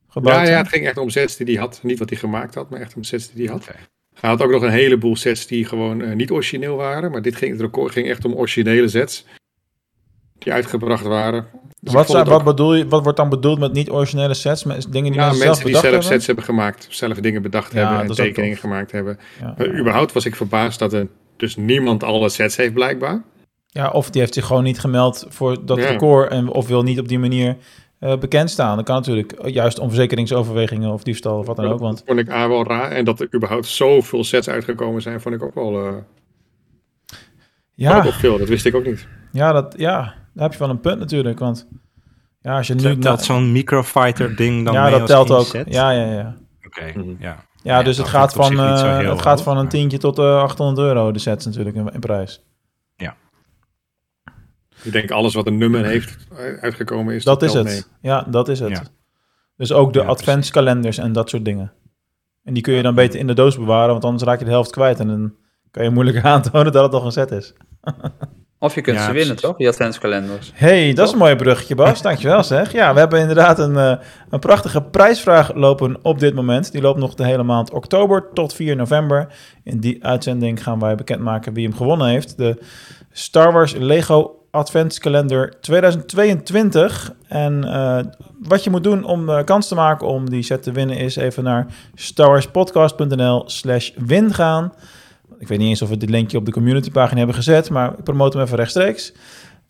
gebouwd 0.08 0.36
Ja, 0.36 0.52
ja, 0.52 0.58
het 0.58 0.68
ging 0.68 0.86
echt 0.86 0.96
om 0.96 1.10
sets 1.10 1.36
die 1.36 1.46
hij 1.46 1.54
had. 1.56 1.80
Niet 1.82 1.98
wat 1.98 2.10
hij 2.10 2.18
gemaakt 2.18 2.54
had, 2.54 2.70
maar 2.70 2.80
echt 2.80 2.96
om 2.96 3.02
sets 3.02 3.32
die 3.32 3.44
hij 3.44 3.52
had. 3.54 3.62
Oké. 3.62 3.76
Hij 4.20 4.30
had 4.30 4.42
ook 4.42 4.50
nog 4.50 4.62
een 4.62 4.70
heleboel 4.70 5.16
sets 5.16 5.46
die 5.46 5.64
gewoon 5.64 6.02
eh, 6.02 6.14
niet 6.14 6.30
origineel 6.30 6.76
waren. 6.76 7.10
Maar 7.10 7.22
dit 7.22 7.36
ging, 7.36 7.52
het 7.52 7.60
record 7.60 7.92
ging 7.92 8.08
echt 8.08 8.24
om 8.24 8.34
originele 8.34 8.88
sets. 8.88 9.24
Die 10.38 10.52
uitgebracht 10.52 11.04
waren. 11.04 11.46
Dus 11.80 11.92
wat, 11.92 12.08
wat, 12.08 12.44
bedoel 12.44 12.74
je, 12.74 12.88
wat 12.88 13.02
wordt 13.02 13.18
dan 13.18 13.28
bedoeld 13.28 13.58
met 13.58 13.72
niet-originele 13.72 14.34
sets? 14.34 14.64
Met 14.64 14.86
dingen 14.90 15.10
die 15.12 15.20
Ja, 15.20 15.26
mensen, 15.26 15.26
mensen, 15.26 15.38
zelf 15.38 15.56
die 15.56 15.64
bedacht 15.64 15.82
zelf 15.82 15.92
hebben? 15.92 16.12
sets 16.12 16.26
hebben 16.26 16.44
gemaakt. 16.44 16.86
Zelf 16.90 17.18
dingen 17.18 17.42
bedacht 17.42 17.72
Ja, 17.72 17.88
hebben 17.88 18.08
en 18.08 18.14
tekeningen 18.14 18.56
gemaakt 18.56 18.92
hebben. 18.92 19.18
Ja. 19.40 19.54
Maar 19.58 19.78
überhaupt 19.78 20.12
was 20.12 20.24
ik 20.26 20.36
verbaasd 20.36 20.78
dat 20.78 20.92
er 20.92 21.06
dus 21.42 21.56
niemand 21.56 22.02
alle 22.04 22.28
sets 22.28 22.56
heeft 22.56 22.72
blijkbaar. 22.74 23.22
Ja, 23.66 23.90
of 23.90 24.10
die 24.10 24.20
heeft 24.20 24.34
zich 24.34 24.46
gewoon 24.46 24.62
niet 24.62 24.78
gemeld 24.80 25.26
voor 25.28 25.66
dat 25.66 25.78
Ja. 25.78 25.86
record 25.88 26.30
en, 26.30 26.48
of 26.48 26.66
wil 26.68 26.82
niet 26.82 26.98
op 26.98 27.08
die 27.08 27.18
manier 27.18 27.56
eh, 27.98 28.16
bekend 28.18 28.50
staan. 28.50 28.76
Dat 28.76 28.84
kan 28.84 28.94
natuurlijk 28.96 29.32
eh, 29.32 29.52
juist 29.54 29.78
om 29.78 29.88
verzekeringsoverwegingen 29.88 30.92
of 30.92 31.02
diefstal 31.02 31.38
of 31.38 31.46
wat 31.46 31.56
dan 31.56 31.66
ook. 31.66 31.80
Want 31.80 31.96
Dat 31.96 32.06
vond 32.06 32.18
ik 32.18 32.30
A 32.30 32.48
wel 32.48 32.64
raar. 32.66 32.90
En 32.90 33.04
dat 33.04 33.20
er 33.20 33.28
überhaupt 33.34 33.66
zoveel 33.66 34.24
sets 34.24 34.48
uitgekomen 34.48 35.02
zijn, 35.02 35.20
vond 35.20 35.34
ik 35.34 35.42
ook 35.42 35.54
wel 35.54 35.86
eh 35.86 35.94
ook 35.94 36.02
ja, 37.74 38.02
wel 38.02 38.12
veel. 38.12 38.38
Dat 38.38 38.48
wist 38.48 38.66
ik 38.66 38.74
ook 38.74 38.84
niet. 38.84 39.06
ja, 39.32 39.52
dat, 39.52 39.74
ja, 39.76 40.14
daar 40.34 40.42
heb 40.44 40.52
je 40.52 40.58
wel 40.58 40.70
een 40.70 40.80
punt 40.80 40.98
natuurlijk. 40.98 41.38
Want 41.38 41.68
ja, 42.40 42.56
als 42.56 42.66
je 42.66 42.74
nu... 42.74 42.98
telt 42.98 43.22
zo'n 43.22 43.52
microfighter 43.52 44.36
ding 44.36 44.64
dan 44.64 44.74
ja, 44.74 44.82
mee 44.82 44.90
dat 44.90 45.00
als 45.00 45.10
telt 45.10 45.28
één 45.30 45.38
ook. 45.38 45.44
set? 45.46 45.74
Ja, 45.74 45.90
ja, 45.90 46.12
ja. 46.12 46.36
Oké, 46.66 46.98
Mhm. 46.98 47.14
ja. 47.18 47.44
Ja, 47.62 47.78
Ja, 47.78 47.82
dus 47.82 47.96
dat 47.96 48.06
het 48.06 48.14
gaat, 48.14 48.32
van, 48.32 48.58
eh, 48.58 48.98
het 49.10 49.22
gaat 49.22 49.42
van 49.42 49.58
een 49.58 49.68
tientje 49.68 49.98
tot 49.98 50.18
eh 50.18 50.42
800 50.42 50.86
euro, 50.86 51.12
de 51.12 51.18
sets 51.18 51.44
natuurlijk 51.46 51.76
in, 51.76 51.92
in 51.92 52.00
prijs. 52.00 52.42
Ik 54.82 54.92
denk 54.92 55.10
alles 55.10 55.34
wat 55.34 55.46
een 55.46 55.58
nummer 55.58 55.84
heeft 55.84 56.16
eh, 56.30 56.62
uitgekomen 56.62 57.14
is. 57.14 57.24
Dat 57.24 57.42
is 57.42 57.52
telt 57.52 57.66
het. 57.66 57.74
mee. 57.74 58.10
Ja, 58.12 58.26
dat 58.28 58.48
is 58.48 58.60
het. 58.60 58.70
Ja. 58.70 58.82
Dus 59.56 59.72
ook 59.72 59.92
de 59.92 59.98
Ja, 60.00 60.06
adventskalenders 60.06 60.98
en 60.98 61.12
dat 61.12 61.30
soort 61.30 61.44
dingen. 61.44 61.72
En 62.44 62.54
die 62.54 62.62
kun 62.62 62.74
je 62.74 62.82
dan 62.82 62.94
beter 62.94 63.18
in 63.18 63.26
de 63.26 63.34
doos 63.34 63.56
bewaren, 63.56 63.90
want 63.90 64.04
anders 64.04 64.22
raak 64.22 64.38
je 64.38 64.44
de 64.44 64.50
helft 64.50 64.70
kwijt. 64.70 65.00
En 65.00 65.06
dan 65.08 65.34
kan 65.70 65.84
je 65.84 65.90
moeilijk 65.90 66.24
aantonen 66.24 66.72
dat 66.72 66.82
het 66.82 66.92
nog 66.92 67.04
een 67.04 67.12
set 67.12 67.30
is. 67.30 67.52
Of 68.62 68.74
je 68.74 68.80
kunt 68.80 68.96
Ja, 68.96 69.02
ze 69.04 69.12
winnen, 69.12 69.26
precies. 69.26 69.42
toch? 69.48 69.56
Die 69.56 69.68
adventskalenders. 69.68 70.52
hey, 70.54 70.92
dat 70.92 71.06
is 71.06 71.12
een 71.12 71.18
mooi 71.18 71.36
bruggetje, 71.36 71.74
Bas. 71.74 72.02
Dankjewel, 72.08 72.44
zeg. 72.44 72.72
Ja, 72.72 72.92
we 72.92 72.98
hebben 72.98 73.20
inderdaad 73.20 73.58
een, 73.58 73.76
eh, 73.76 73.94
een 74.30 74.38
prachtige 74.38 74.82
prijsvraag 74.82 75.54
lopen 75.54 75.96
op 76.02 76.18
dit 76.18 76.34
moment. 76.34 76.72
Die 76.72 76.80
loopt 76.80 76.98
nog 76.98 77.14
de 77.14 77.24
hele 77.24 77.42
maand 77.42 77.72
oktober 77.72 78.24
tot 78.34 78.54
4 78.54 78.76
november. 78.76 79.26
In 79.64 79.80
die 79.80 80.04
uitzending 80.04 80.62
gaan 80.62 80.78
wij 80.78 80.94
bekendmaken 80.94 81.52
wie 81.52 81.66
hem 81.66 81.76
gewonnen 81.76 82.06
heeft. 82.06 82.36
De 82.36 82.58
Star 83.12 83.52
Wars 83.52 83.74
Lego 83.78 84.36
Adventskalender 84.50 85.60
2022. 85.60 87.12
En 87.28 87.64
eh, 87.64 87.98
wat 88.38 88.64
je 88.64 88.70
moet 88.70 88.84
doen 88.84 89.04
om 89.04 89.28
eh, 89.28 89.44
kans 89.44 89.68
te 89.68 89.74
maken 89.74 90.06
om 90.06 90.30
die 90.30 90.42
set 90.42 90.62
te 90.62 90.72
winnen... 90.72 90.96
is 90.96 91.16
even 91.16 91.44
naar 91.44 91.66
starwarspodcast.nl 91.94 93.42
slash 93.46 93.90
win 93.96 94.34
gaan. 94.34 94.72
Ik 95.42 95.48
weet 95.48 95.58
niet 95.58 95.68
eens 95.68 95.82
of 95.82 95.88
we 95.88 95.96
dit 95.96 96.10
linkje 96.10 96.38
op 96.38 96.44
de 96.44 96.52
communitypagina 96.52 97.16
hebben 97.16 97.36
gezet... 97.36 97.70
maar 97.70 97.92
ik 97.98 98.04
promote 98.04 98.36
hem 98.36 98.46
even 98.46 98.58
rechtstreeks. 98.58 99.12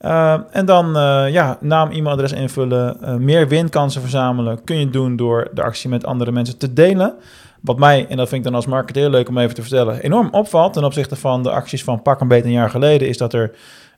Uh, 0.01 0.41
en 0.51 0.67
dan 0.67 0.97
uh, 0.97 1.25
ja, 1.31 1.59
naam, 1.61 1.91
e-mailadres 1.91 2.33
invullen, 2.33 2.97
uh, 3.03 3.15
meer 3.15 3.49
winkansen 3.49 4.01
verzamelen. 4.01 4.65
Kun 4.65 4.79
je 4.79 4.91
doen 4.91 5.17
door 5.17 5.49
de 5.55 5.63
actie 5.63 5.91
met 5.91 6.07
andere 6.07 6.33
mensen 6.33 6.59
te 6.59 6.73
delen. 6.73 7.15
Wat 7.61 7.79
mij, 7.79 8.07
en 8.09 8.17
dat 8.17 8.29
vind 8.29 8.41
ik 8.41 8.47
dan 8.47 8.55
als 8.55 8.67
marketeer 8.67 9.11
leuk 9.11 9.29
om 9.29 9.39
even 9.39 9.55
te 9.55 9.61
vertellen, 9.61 10.01
enorm 10.01 10.29
opvalt 10.31 10.73
ten 10.73 10.85
opzichte 10.85 11.17
van 11.17 11.43
de 11.43 11.51
acties 11.51 11.85
van 11.85 12.03
pak 12.03 12.21
een 12.21 12.29
beter 12.29 12.47
een 12.47 12.53
jaar 12.53 12.71
geleden, 12.71 13.09
is 13.09 13.17
dat 13.17 13.33
er 13.33 13.51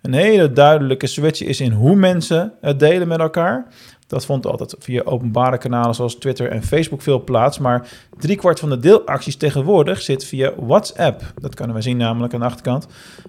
een 0.02 0.14
hele 0.14 0.52
duidelijke 0.52 1.06
switch 1.06 1.42
is 1.42 1.60
in 1.60 1.72
hoe 1.72 1.94
mensen 1.94 2.52
het 2.60 2.78
delen 2.78 3.08
met 3.08 3.20
elkaar. 3.20 3.66
Dat 4.14 4.26
vond 4.26 4.46
altijd 4.46 4.74
via 4.78 5.02
openbare 5.04 5.58
kanalen 5.58 5.94
zoals 5.94 6.14
Twitter 6.14 6.50
en 6.50 6.62
Facebook 6.62 7.02
veel 7.02 7.24
plaats. 7.24 7.58
Maar 7.58 7.88
driekwart 8.18 8.60
van 8.60 8.68
de 8.68 8.78
deelacties 8.78 9.36
tegenwoordig 9.36 10.00
zit 10.00 10.24
via 10.24 10.52
WhatsApp. 10.56 11.22
Dat 11.40 11.54
kunnen 11.54 11.76
we 11.76 11.82
zien 11.82 11.96
namelijk 11.96 12.34
aan 12.34 12.40
de 12.40 12.46
achterkant. 12.46 12.86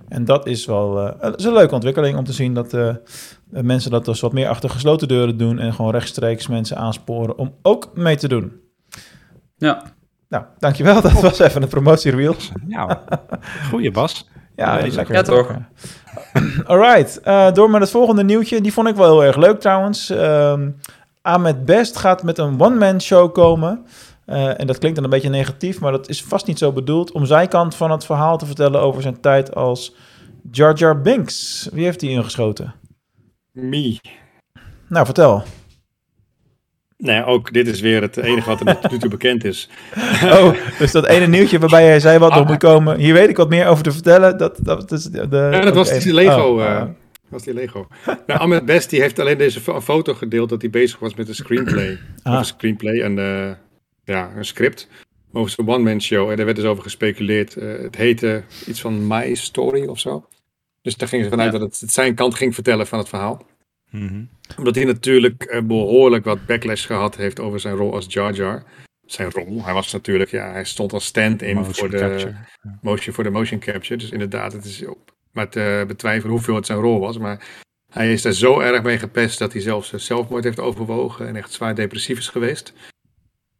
En 0.07 0.25
dat 0.25 0.47
is 0.47 0.65
wel 0.65 1.07
uh, 1.07 1.33
is 1.35 1.43
een 1.43 1.53
leuke 1.53 1.73
ontwikkeling 1.73 2.17
om 2.17 2.23
te 2.23 2.33
zien 2.33 2.53
dat 2.53 2.73
uh, 2.73 2.95
mensen 3.49 3.91
dat 3.91 4.05
dus 4.05 4.19
wat 4.19 4.33
meer 4.33 4.47
achter 4.47 4.69
gesloten 4.69 5.07
deuren 5.07 5.37
doen. 5.37 5.59
En 5.59 5.73
gewoon 5.73 5.91
rechtstreeks 5.91 6.47
mensen 6.47 6.77
aansporen 6.77 7.37
om 7.37 7.55
ook 7.61 7.89
mee 7.93 8.15
te 8.15 8.27
doen. 8.27 8.51
Ja. 9.57 9.83
Nou, 10.29 10.43
dankjewel. 10.59 11.01
Dat 11.01 11.21
was 11.21 11.39
even 11.39 11.61
een 11.61 11.67
promotiereel. 11.67 12.35
Nou, 12.65 12.97
goeie 13.69 13.91
Bas. 13.91 14.29
Ja, 14.55 14.75
Leuk. 14.75 14.93
lekker. 14.93 15.15
Ja, 15.15 15.21
toch? 15.21 15.55
Alright, 16.67 17.21
uh, 17.25 17.51
door 17.51 17.69
met 17.69 17.81
het 17.81 17.89
volgende 17.89 18.23
nieuwtje. 18.23 18.61
Die 18.61 18.73
vond 18.73 18.87
ik 18.87 18.95
wel 18.95 19.11
heel 19.11 19.23
erg 19.23 19.35
leuk 19.35 19.59
trouwens. 19.59 20.11
Uh, 20.11 20.53
Ahmed 21.21 21.65
Best 21.65 21.97
gaat 21.97 22.23
met 22.23 22.37
een 22.37 22.61
one-man 22.61 23.01
show 23.01 23.33
komen. 23.33 23.85
Uh, 24.25 24.59
en 24.59 24.67
dat 24.67 24.77
klinkt 24.77 24.95
dan 24.95 25.03
een 25.03 25.09
beetje 25.09 25.29
negatief, 25.29 25.79
maar 25.79 25.91
dat 25.91 26.09
is 26.09 26.23
vast 26.23 26.47
niet 26.47 26.57
zo 26.57 26.71
bedoeld. 26.71 27.11
Om 27.11 27.25
zijn 27.25 27.47
kant 27.47 27.75
van 27.75 27.91
het 27.91 28.05
verhaal 28.05 28.37
te 28.37 28.45
vertellen 28.45 28.81
over 28.81 29.01
zijn 29.01 29.19
tijd 29.21 29.55
als 29.55 29.95
Jar 30.51 30.75
Jar 30.75 31.01
Binks. 31.01 31.69
Wie 31.71 31.83
heeft 31.83 32.01
hij 32.01 32.09
ingeschoten? 32.09 32.73
Me. 33.51 33.99
Nou, 34.87 35.05
vertel. 35.05 35.43
Nee, 36.97 37.25
ook 37.25 37.53
dit 37.53 37.67
is 37.67 37.79
weer 37.81 38.01
het 38.01 38.17
enige 38.17 38.49
wat 38.49 38.59
er 38.59 38.79
tot 38.79 38.91
nu 38.91 38.97
toe 38.97 39.09
bekend 39.09 39.43
is. 39.43 39.69
Oh, 40.23 40.53
dus 40.79 40.91
dat 40.91 41.05
ene 41.07 41.27
nieuwtje 41.27 41.59
waarbij 41.59 41.83
jij 41.83 41.99
zei 41.99 42.17
wat 42.17 42.35
nog 42.35 42.47
moet 42.47 42.57
komen. 42.57 42.99
Hier 42.99 43.13
weet 43.13 43.29
ik 43.29 43.37
wat 43.37 43.49
meer 43.49 43.67
over 43.67 43.83
te 43.83 43.91
vertellen. 43.91 44.37
Dat, 44.37 44.59
dat, 44.61 44.91
is 44.91 45.03
de, 45.03 45.17
ja, 45.29 45.59
dat 45.59 45.75
was 45.75 45.99
die 45.99 46.13
Lego. 46.13 46.41
Oh, 46.41 46.59
uh, 46.59 46.83
was 47.29 47.43
die 47.43 47.53
Lego. 47.53 47.87
nou, 48.27 48.39
Ahmed 48.39 48.65
Best 48.65 48.89
die 48.89 49.01
heeft 49.01 49.19
alleen 49.19 49.37
deze 49.37 49.61
fo 49.61 49.81
foto 49.81 50.13
gedeeld 50.13 50.49
dat 50.49 50.61
hij 50.61 50.69
bezig 50.69 50.99
was 50.99 51.15
met 51.15 51.27
een 51.27 51.35
screenplay. 51.35 51.99
ah. 52.23 52.33
Een 52.33 52.45
screenplay, 52.45 53.01
een, 53.01 53.17
uh, 53.17 53.51
ja, 54.03 54.31
een 54.35 54.45
script 54.45 54.87
over 55.31 55.51
zijn 55.51 55.67
one-man 55.67 56.01
show. 56.01 56.29
En 56.29 56.35
daar 56.35 56.45
werd 56.45 56.57
dus 56.57 56.65
over 56.65 56.83
gespeculeerd. 56.83 57.55
Uh, 57.57 57.81
het 57.81 57.95
heette 57.95 58.43
iets 58.67 58.81
van 58.81 59.07
My 59.07 59.35
Story 59.35 59.85
of 59.85 59.99
zo. 59.99 60.27
Dus 60.81 60.95
daar 60.95 61.07
gingen 61.07 61.25
ze 61.25 61.31
vanuit 61.31 61.51
ja. 61.51 61.59
dat 61.59 61.67
het, 61.69 61.79
het 61.79 61.91
zijn 61.91 62.15
kant 62.15 62.35
ging 62.35 62.53
vertellen 62.53 62.87
van 62.87 62.99
het 62.99 63.09
verhaal. 63.09 63.45
Mm 63.89 64.07
-hmm. 64.07 64.29
Omdat 64.57 64.75
hij 64.75 64.83
natuurlijk 64.83 65.51
uh, 65.51 65.61
behoorlijk 65.61 66.25
wat 66.25 66.45
backlash 66.45 66.85
gehad 66.85 67.15
heeft 67.15 67.39
over 67.39 67.59
zijn 67.59 67.75
rol 67.75 67.93
als 67.93 68.05
Jar 68.07 68.33
Jar. 68.33 68.63
Zijn 69.05 69.31
rol. 69.31 69.63
Hij 69.63 69.73
was 69.73 69.91
natuurlijk, 69.91 70.31
ja, 70.31 70.51
hij 70.51 70.63
stond 70.63 70.93
als 70.93 71.05
stand-in 71.05 71.65
voor 71.65 71.89
de 71.89 71.97
capture. 71.97 72.35
motion, 72.81 73.13
voor 73.13 73.23
de 73.23 73.29
motion 73.29 73.59
capture. 73.59 73.97
Dus 73.97 74.09
inderdaad, 74.09 74.53
het 74.53 74.65
is 74.65 74.83
maar 75.31 75.49
te 75.49 75.83
betwijfelen 75.87 76.31
hoeveel 76.31 76.55
het 76.55 76.65
zijn 76.65 76.79
rol 76.79 76.99
was. 76.99 77.17
Maar 77.17 77.45
hij 77.91 78.13
is 78.13 78.21
daar 78.21 78.33
zo 78.33 78.59
erg 78.59 78.83
mee 78.83 78.97
gepest 78.97 79.39
dat 79.39 79.53
hij 79.53 79.61
zelfs 79.61 79.93
zelfmoord 79.93 80.43
heeft 80.43 80.59
overwogen 80.59 81.27
en 81.27 81.35
echt 81.35 81.51
zwaar 81.51 81.75
depressief 81.75 82.17
is 82.17 82.29
geweest. 82.29 82.73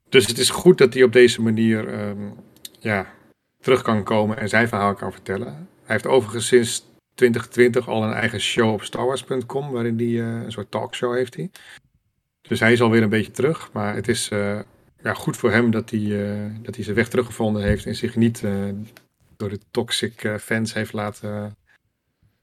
Dus 0.09 0.27
het 0.27 0.37
is 0.37 0.49
goed 0.49 0.77
dat 0.77 0.93
hij 0.93 1.03
op 1.03 1.13
deze 1.13 1.41
manier 1.41 2.07
um, 2.07 2.33
ja, 2.79 3.13
terug 3.61 3.81
kan 3.81 4.03
komen 4.03 4.37
en 4.37 4.49
zijn 4.49 4.67
verhaal 4.67 4.93
kan 4.93 5.11
vertellen. 5.11 5.53
Hij 5.83 5.95
heeft 5.95 6.07
overigens 6.07 6.47
sinds 6.47 6.85
2020 7.15 7.87
al 7.87 8.03
een 8.03 8.13
eigen 8.13 8.39
show 8.39 8.73
op 8.73 8.83
starwars.com, 8.83 9.71
waarin 9.71 9.97
hij 9.97 10.07
eh, 10.07 10.43
een 10.43 10.51
soort 10.51 10.71
talkshow 10.71 11.15
heeft. 11.15 11.37
Dus 12.41 12.59
hij 12.59 12.71
is 12.71 12.81
alweer 12.81 13.03
een 13.03 13.09
beetje 13.09 13.31
terug, 13.31 13.71
maar 13.71 13.95
het 13.95 14.07
is 14.07 14.29
eh, 14.29 14.59
ja, 15.03 15.13
goed 15.13 15.37
voor 15.37 15.51
hem 15.51 15.71
dat 15.71 15.89
hij, 15.89 15.99
eh, 15.99 16.51
dat 16.61 16.75
hij 16.75 16.83
zijn 16.83 16.95
weg 16.95 17.09
teruggevonden 17.09 17.63
heeft 17.63 17.85
en 17.85 17.95
zich 17.95 18.15
niet 18.15 18.43
door 19.37 19.49
de 19.49 19.59
toxic 19.71 20.37
fans 20.39 20.73
heeft 20.73 20.93
laten... 20.93 21.55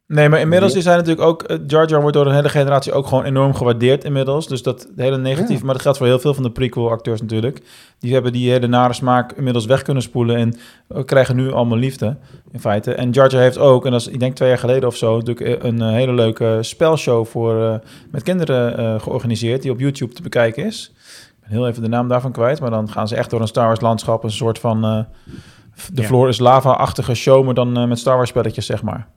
Nee, 0.07 0.29
maar 0.29 0.41
inmiddels 0.41 0.75
is 0.75 0.85
hij 0.85 0.95
natuurlijk 0.95 1.27
ook... 1.29 1.43
eh, 1.43 1.59
Jar 1.67 1.89
Jar 1.89 2.01
wordt 2.01 2.17
door 2.17 2.27
een 2.27 2.35
hele 2.35 2.49
generatie 2.49 2.93
ook 2.93 3.07
gewoon 3.07 3.25
enorm 3.25 3.55
gewaardeerd 3.55 4.05
inmiddels. 4.05 4.49
Dus 4.49 4.63
dat 4.63 4.91
hele 4.97 5.19
negatief... 5.19 5.59
Ja. 5.59 5.65
Maar 5.65 5.73
dat 5.73 5.83
geldt 5.83 5.99
voor 5.99 6.07
heel 6.07 6.19
veel 6.19 6.35
van 6.35 6.43
de 6.43 6.51
prequel-acteurs 6.51 7.21
natuurlijk. 7.21 7.63
Die 7.99 8.13
hebben 8.13 8.33
die 8.33 8.51
hele 8.51 8.67
nare 8.67 8.93
smaak 8.93 9.33
inmiddels 9.33 9.67
weg 9.67 9.83
kunnen 9.83 10.03
spoelen... 10.03 10.37
en 10.37 10.55
eh, 10.89 11.05
krijgen 11.05 11.37
nu 11.37 11.53
allemaal 11.53 11.79
liefde, 11.79 12.17
in 12.51 12.61
feite. 12.61 12.95
En 12.95 13.11
Jar 13.11 13.31
Jar 13.31 13.41
heeft 13.41 13.59
ook, 13.59 13.85
en 13.85 13.91
dat 13.91 14.01
is 14.01 14.07
ik 14.07 14.21
denk 14.21 14.35
twee 14.35 14.49
jaar 14.49 14.59
geleden 14.59 14.89
of 14.89 14.97
zo... 14.97 15.17
natuurlijk 15.17 15.63
een 15.65 15.83
eh, 15.83 15.91
hele 15.91 16.13
leuke 16.13 16.59
spelshow 16.61 17.27
voor, 17.27 17.81
met 18.11 18.23
kinderen 18.23 19.01
georganiseerd... 19.01 19.63
die 19.63 19.71
op 19.71 19.81
YouTube 19.81 20.15
te 20.15 20.23
bekijken 20.23 20.65
is. 20.65 20.93
Ik 20.97 21.35
ben 21.41 21.51
heel 21.51 21.69
even 21.69 21.83
de 21.83 21.89
naam 21.89 22.09
daarvan 22.09 22.33
kwijt... 22.33 22.61
maar 22.61 22.71
dan 22.71 22.91
gaan 22.91 23.09
ze 23.09 23.17
echt 23.17 23.31
door 23.31 23.41
een 23.41 23.47
Star 23.47 23.67
Wars 23.67 23.81
landschap... 23.81 24.25
een 24.25 24.31
soort 24.31 24.59
van... 24.59 24.81
de 24.81 26.03
Ja. 26.03 26.03
floor 26.03 26.29
is 26.29 26.39
lava-achtige 26.39 27.15
show... 27.15 27.45
maar 27.45 27.55
dan 27.55 27.89
met 27.89 27.99
Star 27.99 28.17
Wars 28.17 28.29
spelletjes, 28.29 28.67
zeg 28.67 28.83
maar. 28.83 29.09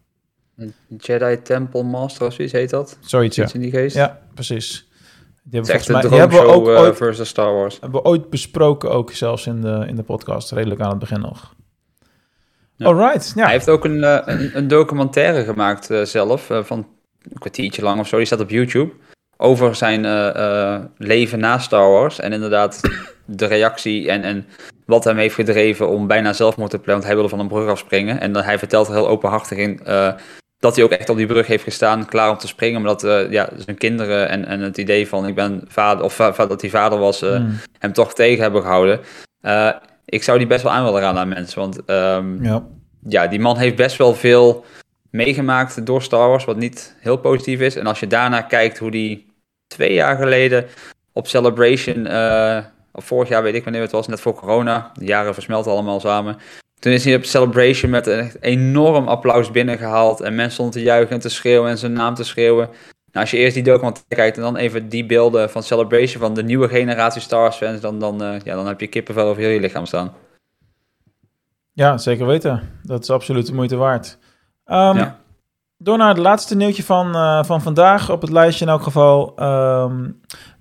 Jedi 0.97 1.41
Temple 1.41 1.83
Master 1.83 2.27
of 2.27 2.33
zoiets 2.33 2.53
heet 2.53 2.69
dat. 2.69 2.97
Zoiets, 2.99 3.35
ja. 3.35 3.47
In 3.53 3.59
die 3.59 3.71
geest. 3.71 3.95
Ja, 3.95 4.21
precies. 4.33 4.87
Die 5.47 5.59
hebben, 5.59 5.75
echt 5.75 5.85
volgens 5.85 6.03
een 6.05 6.09
mij, 6.09 6.27
die 6.27 6.37
hebben 6.37 6.55
we 6.55 6.59
ook 6.59 6.75
eh, 6.75 6.81
ooit, 6.81 6.95
versus 6.95 7.29
Star 7.29 7.53
Wars. 7.53 7.77
hebben 7.81 8.01
we 8.01 8.07
ooit 8.07 8.29
besproken, 8.29 8.91
ook 8.91 9.11
zelfs 9.11 9.47
in 9.47 9.61
de, 9.61 9.83
in 9.87 9.95
de 9.95 10.03
podcast, 10.03 10.51
redelijk 10.51 10.81
aan 10.81 10.89
het 10.89 10.99
begin 10.99 11.21
nog. 11.21 11.53
Ja. 12.75 12.85
Alright, 12.85 13.31
ja. 13.35 13.43
Hij 13.43 13.51
heeft 13.51 13.69
ook 13.69 13.85
een, 13.85 14.03
eh, 14.03 14.21
een, 14.25 14.57
een 14.57 14.67
documentaire 14.67 15.43
gemaakt 15.43 15.89
eh, 15.89 16.01
zelf, 16.01 16.51
van 16.61 16.87
een 17.21 17.39
kwartiertje 17.39 17.81
lang 17.81 17.99
of 17.99 18.07
zo. 18.07 18.17
Die 18.17 18.25
staat 18.25 18.39
op 18.39 18.49
YouTube. 18.49 18.93
Over 19.37 19.75
zijn 19.75 20.01
leven 20.97 21.39
na 21.39 21.57
Star 21.57 21.89
Wars. 21.89 22.19
En 22.19 22.33
inderdaad 22.33 22.81
de 23.25 23.45
reactie 23.45 24.09
en, 24.09 24.23
en 24.23 24.47
wat 24.85 25.03
hem 25.03 25.17
heeft 25.17 25.35
gedreven 25.35 25.89
om 25.89 26.07
bijna 26.07 26.33
zelfmoord 26.33 26.69
te 26.69 26.77
plegen. 26.77 26.93
Want 26.93 27.05
hij 27.05 27.13
wilde 27.13 27.29
van 27.29 27.39
een 27.39 27.47
brug 27.47 27.69
afspringen. 27.69 28.19
En 28.19 28.31
dan, 28.31 28.43
hij 28.43 28.59
vertelt 28.59 28.87
er 28.87 28.93
heel 28.93 29.07
openhartig 29.07 29.57
in 29.57 29.79
dat 30.65 30.75
hij 30.75 30.83
ook 30.85 30.91
echt 30.91 31.09
op 31.09 31.17
die 31.17 31.25
brug 31.25 31.47
heeft 31.47 31.63
gestaan, 31.63 32.05
klaar 32.05 32.29
om 32.29 32.37
te 32.37 32.47
springen. 32.47 32.81
Maar 32.81 32.91
dat 32.91 33.03
eh, 33.03 33.31
ja, 33.31 33.49
zijn 33.57 33.77
kinderen 33.77 34.29
en, 34.29 34.45
en 34.45 34.59
het 34.59 34.77
idee 34.77 35.07
van 35.07 35.27
ik 35.27 35.35
ben 35.35 35.63
vader, 35.67 36.03
of 36.03 36.15
va- 36.15 36.33
va- 36.33 36.45
dat 36.45 36.61
hij 36.61 36.69
vader 36.69 36.99
was, 36.99 37.21
eh, 37.21 37.35
Hmm, 37.35 37.57
hem 37.79 37.93
toch 37.93 38.13
tegen 38.13 38.41
hebben 38.41 38.61
gehouden. 38.61 38.99
Eh, 39.41 39.69
ik 40.05 40.23
zou 40.23 40.37
die 40.37 40.47
best 40.47 40.63
wel 40.63 40.71
aan 40.71 40.83
willen 40.83 41.01
raden 41.01 41.21
aan 41.21 41.27
mensen. 41.27 41.59
Want 41.59 41.85
ehm, 41.85 42.43
ja. 42.43 42.63
ja, 43.07 43.27
die 43.27 43.39
man 43.39 43.57
heeft 43.57 43.75
best 43.75 43.97
wel 43.97 44.13
veel 44.15 44.65
meegemaakt 45.09 45.85
door 45.85 46.01
Star 46.01 46.29
Wars, 46.29 46.45
wat 46.45 46.57
niet 46.57 46.95
heel 46.99 47.17
positief 47.17 47.59
is. 47.59 47.75
En 47.75 47.87
als 47.87 47.99
je 47.99 48.07
daarna 48.07 48.41
kijkt 48.41 48.77
hoe 48.77 48.91
die 48.91 49.25
twee 49.67 49.93
jaar 49.93 50.17
geleden 50.17 50.65
op 51.13 51.27
Celebration, 51.27 52.07
eh, 52.07 52.57
of 52.91 53.05
vorig 53.05 53.29
jaar 53.29 53.43
weet 53.43 53.55
ik 53.55 53.63
wanneer 53.63 53.81
het 53.81 53.91
was, 53.91 54.07
net 54.07 54.21
voor 54.21 54.33
corona, 54.35 54.91
de 54.93 55.05
jaren 55.05 55.33
versmelten 55.33 55.71
allemaal 55.71 55.99
samen. 55.99 56.37
Toen 56.79 56.91
is 56.91 57.05
hij 57.05 57.15
op 57.15 57.23
Celebration 57.23 57.91
met 57.91 58.07
een 58.07 58.19
echt 58.19 58.41
enorm 58.41 59.07
applaus 59.07 59.51
binnengehaald 59.51 60.21
en 60.21 60.35
mensen 60.35 60.53
stonden 60.53 60.73
te 60.75 60.81
juichen 60.81 61.13
en 61.15 61.19
te 61.19 61.29
schreeuwen 61.29 61.69
en 61.69 61.77
zijn 61.77 61.93
naam 61.93 62.13
te 62.13 62.23
schreeuwen. 62.23 62.67
Nou, 63.11 63.27
als 63.27 63.31
je 63.31 63.37
eerst 63.37 63.53
die 63.53 63.63
documentaire 63.63 64.15
kijkt 64.15 64.37
en 64.37 64.43
dan 64.43 64.55
even 64.55 64.89
die 64.89 65.05
beelden 65.05 65.49
van 65.49 65.63
Celebration 65.63 66.21
van 66.21 66.33
de 66.33 66.43
nieuwe 66.43 66.67
generatie 66.67 67.21
Star 67.21 67.39
Wars 67.39 67.55
fans, 67.55 67.79
dan, 67.81 67.99
dan, 67.99 68.23
eh, 68.23 68.39
ja, 68.43 68.55
dan 68.55 68.67
heb 68.67 68.79
je 68.79 68.87
kippenvel 68.87 69.27
over 69.27 69.41
heel 69.41 69.51
je 69.51 69.59
lichaam 69.59 69.85
staan. 69.85 70.13
ja, 71.73 71.97
zeker 71.97 72.25
weten. 72.25 72.79
Dat 72.83 73.01
is 73.03 73.09
absoluut 73.09 73.45
de 73.47 73.53
moeite 73.53 73.75
waard. 73.75 74.17
Ehm, 74.65 74.97
Ja. 74.97 75.19
Door 75.77 75.97
naar 75.97 76.07
het 76.07 76.17
laatste 76.17 76.55
nieuwtje 76.55 76.83
van, 76.83 77.15
eh, 77.15 77.43
van 77.43 77.61
vandaag 77.61 78.09
op 78.11 78.21
het 78.21 78.29
lijstje 78.31 78.65
in 78.65 78.71
elk 78.71 78.81
geval. 78.83 79.33
Ehm, 79.35 80.09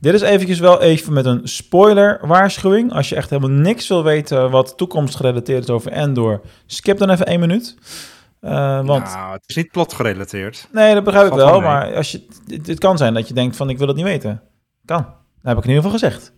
dit 0.05 0.15
is 0.15 0.21
eventjes 0.21 0.59
wel 0.59 0.81
even 0.81 1.13
met 1.13 1.25
een 1.27 1.41
spoiler 1.45 2.19
waarschuwing. 2.23 2.93
Als 2.93 3.09
je 3.09 3.17
echt 3.17 3.31
helemaal 3.31 3.59
niks 3.59 3.89
wil 3.89 4.05
weten 4.05 4.51
wat 4.51 4.77
toekomstgerelateerd 4.77 5.63
is 5.63 5.71
over 5.71 5.93
Endor, 5.93 6.41
skip 6.67 6.99
dan 6.99 7.11
even 7.11 7.27
één 7.27 7.41
minuut. 7.41 7.77
Eh, 8.41 8.87
want 8.87 9.05
Nou, 9.15 9.33
het 9.33 9.43
is 9.47 9.57
niet 9.57 9.71
plotgerelateerd. 9.71 10.69
Nee, 10.73 10.95
dat 10.95 11.05
begrijp 11.05 11.27
ik 11.27 11.33
wel. 11.33 11.61
Maar 11.61 11.95
als 11.95 12.13
je, 12.13 12.27
het, 12.47 12.67
het 12.67 12.79
kan 12.79 12.97
zijn 12.99 13.15
dat 13.15 13.29
je 13.29 13.35
denkt 13.35 13.57
van 13.57 13.71
ik 13.71 13.79
wil 13.79 13.87
het 13.87 13.97
niet 13.97 14.05
weten. 14.05 14.43
Kan. 14.85 14.99
Dat 15.03 15.07
heb 15.43 15.59
ik 15.59 15.65
in 15.65 15.71
ieder 15.71 15.85
geval 15.85 15.99
gezegd. 15.99 16.33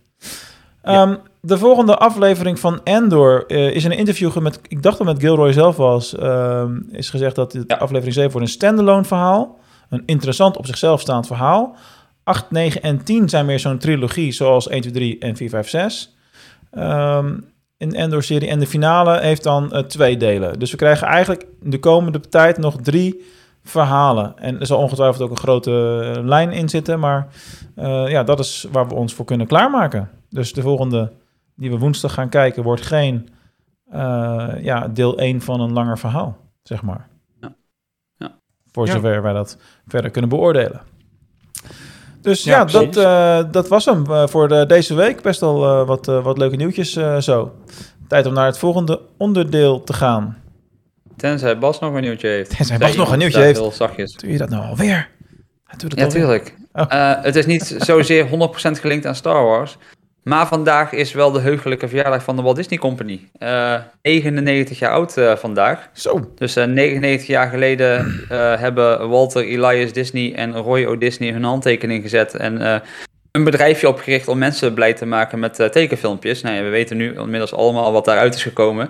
Ehm, 0.81 1.15
de 1.41 1.57
volgende 1.57 1.97
aflevering 1.97 2.59
van 2.59 2.81
Endor 2.83 3.45
eh, 3.47 3.75
is 3.75 3.83
in 3.83 3.91
een 3.91 3.97
interview 3.97 4.37
met, 4.37 4.59
ik 4.67 4.83
dacht 4.83 4.97
dat 4.97 5.07
het 5.07 5.15
met 5.15 5.25
Gilroy 5.25 5.53
zelf 5.53 5.75
was, 5.75 6.15
ehm, 6.15 6.79
is 6.91 7.09
gezegd 7.09 7.35
dat 7.35 7.57
Ja. 7.67 7.75
aflevering 7.75 8.13
7 8.13 8.31
wordt 8.31 8.47
een 8.47 8.53
standalone 8.53 9.03
verhaal. 9.03 9.59
Een 9.89 10.03
interessant 10.05 10.57
op 10.57 10.65
zichzelf 10.65 11.01
staand 11.01 11.27
verhaal. 11.27 11.75
8, 12.27 12.51
9 12.51 12.81
en 12.81 13.03
10 13.03 13.29
zijn 13.29 13.45
meer 13.45 13.59
zo'n 13.59 13.77
trilogie 13.77 14.31
zoals 14.31 14.67
1, 14.67 14.81
2, 14.81 14.93
3 14.93 15.19
en 15.19 15.35
4, 15.35 15.49
5, 15.49 15.69
6. 15.69 16.15
Ehm, 16.71 17.39
in 17.77 17.89
de 17.89 17.97
Endor-serie. 17.97 18.49
En 18.49 18.59
de 18.59 18.67
finale 18.67 19.19
heeft 19.19 19.43
dan 19.43 19.71
eh, 19.71 19.83
twee 19.83 20.17
delen. 20.17 20.59
Dus 20.59 20.71
we 20.71 20.77
krijgen 20.77 21.07
eigenlijk 21.07 21.45
de 21.61 21.79
komende 21.79 22.19
tijd 22.19 22.57
nog 22.57 22.75
drie 22.81 23.25
verhalen. 23.63 24.37
En 24.37 24.59
er 24.59 24.65
zal 24.65 24.77
ongetwijfeld 24.79 25.21
ook 25.21 25.29
een 25.29 25.37
grote 25.37 26.11
eh, 26.15 26.23
lijn 26.23 26.51
in 26.51 26.69
zitten. 26.69 26.99
Maar 26.99 27.27
eh, 27.75 28.09
ja, 28.09 28.23
dat 28.23 28.39
is 28.39 28.67
waar 28.71 28.87
we 28.87 28.93
ons 28.93 29.13
voor 29.13 29.25
kunnen 29.25 29.47
klaarmaken. 29.47 30.09
Dus 30.29 30.53
de 30.53 30.61
volgende 30.61 31.11
die 31.55 31.69
we 31.69 31.77
woensdag 31.77 32.13
gaan 32.13 32.29
kijken 32.29 32.63
wordt 32.63 32.81
geen 32.81 33.29
eh, 33.91 34.49
ja, 34.61 34.87
deel 34.87 35.17
1 35.17 35.41
van 35.41 35.61
een 35.61 35.73
langer 35.73 35.97
verhaal, 35.97 36.37
zeg 36.63 36.81
maar. 36.81 37.07
Ja. 37.41 37.55
Ja. 38.17 38.39
Voor 38.71 38.85
Ja. 38.85 38.91
zover 38.91 39.21
wij 39.21 39.33
dat 39.33 39.57
verder 39.85 40.11
kunnen 40.11 40.29
beoordelen. 40.29 40.81
Dus 42.27 42.43
ja, 42.43 42.57
Ja, 42.57 42.65
dat, 42.65 42.97
eh, 42.97 43.51
dat 43.51 43.67
was 43.67 43.85
hem 43.85 44.05
eh, 44.05 44.27
voor 44.27 44.47
de, 44.47 44.65
deze 44.65 44.95
week. 44.95 45.21
Best 45.21 45.39
wel 45.39 45.63
eh, 45.63 45.87
wat, 45.87 46.07
eh, 46.07 46.23
wat 46.23 46.37
leuke 46.37 46.55
nieuwtjes 46.55 46.95
eh, 46.95 47.17
zo. 47.17 47.55
Tijd 48.07 48.25
om 48.25 48.33
naar 48.33 48.45
het 48.45 48.57
volgende 48.57 49.01
onderdeel 49.17 49.83
te 49.83 49.93
gaan. 49.93 50.37
Tenzij 51.17 51.57
Bas 51.57 51.79
nog 51.79 51.93
een 51.93 52.01
nieuwtje 52.01 52.27
heeft. 52.27 52.57
Tenzij 52.57 52.77
Bas 52.77 52.95
nog 52.95 53.11
een 53.11 53.17
nieuwtje 53.17 53.39
heeft. 53.41 53.59
Heel 53.59 53.71
zachtjes. 53.71 54.13
Doe 54.13 54.31
je 54.31 54.37
dat 54.37 54.49
nou 54.49 54.65
alweer? 54.65 54.87
Ja, 54.87 55.07
alweer. 55.83 56.07
tuurlijk. 56.09 56.55
Oh. 56.73 56.85
Eh, 56.89 57.23
het 57.23 57.35
is 57.35 57.45
niet 57.45 57.75
zozeer 57.77 58.27
100% 58.27 58.79
gelinkt 58.79 59.05
aan 59.05 59.15
Star 59.15 59.43
Wars. 59.43 59.77
Maar 60.27 60.47
vandaag 60.47 60.91
is 60.91 61.13
wel 61.13 61.31
de 61.31 61.39
heugelijke 61.39 61.87
verjaardag 61.87 62.23
van 62.23 62.35
de 62.35 62.41
Walt 62.41 62.55
Disney 62.55 62.79
Company. 62.79 63.29
Eh 63.39 63.75
99 64.01 64.79
jaar 64.79 64.91
oud 64.91 65.17
eh, 65.17 65.35
vandaag. 65.35 65.89
Zo. 65.93 66.31
Dus 66.35 66.55
eh, 66.55 66.65
99 66.65 67.27
jaar 67.27 67.49
geleden 67.49 68.21
eh, 68.29 68.59
hebben 68.59 69.09
Walter 69.09 69.43
Elias 69.43 69.93
Disney 69.93 70.35
en 70.35 70.55
Roy 70.55 70.85
O. 70.85 70.97
Disney 70.97 71.31
hun 71.31 71.43
handtekening 71.43 72.01
gezet. 72.01 72.35
En 72.35 72.61
eh, 72.61 72.79
een 73.31 73.43
bedrijfje 73.43 73.87
opgericht 73.87 74.27
om 74.27 74.37
mensen 74.37 74.73
blij 74.73 74.93
te 74.93 75.05
maken 75.05 75.39
met 75.39 75.59
eh, 75.59 75.69
tekenfilmpjes. 75.69 76.41
Nou 76.41 76.55
ja, 76.55 76.63
we 76.63 76.69
weten 76.69 76.97
nu 76.97 77.13
inmiddels 77.19 77.53
allemaal 77.53 77.91
wat 77.91 78.05
daaruit 78.05 78.35
is 78.35 78.43
gekomen. 78.43 78.89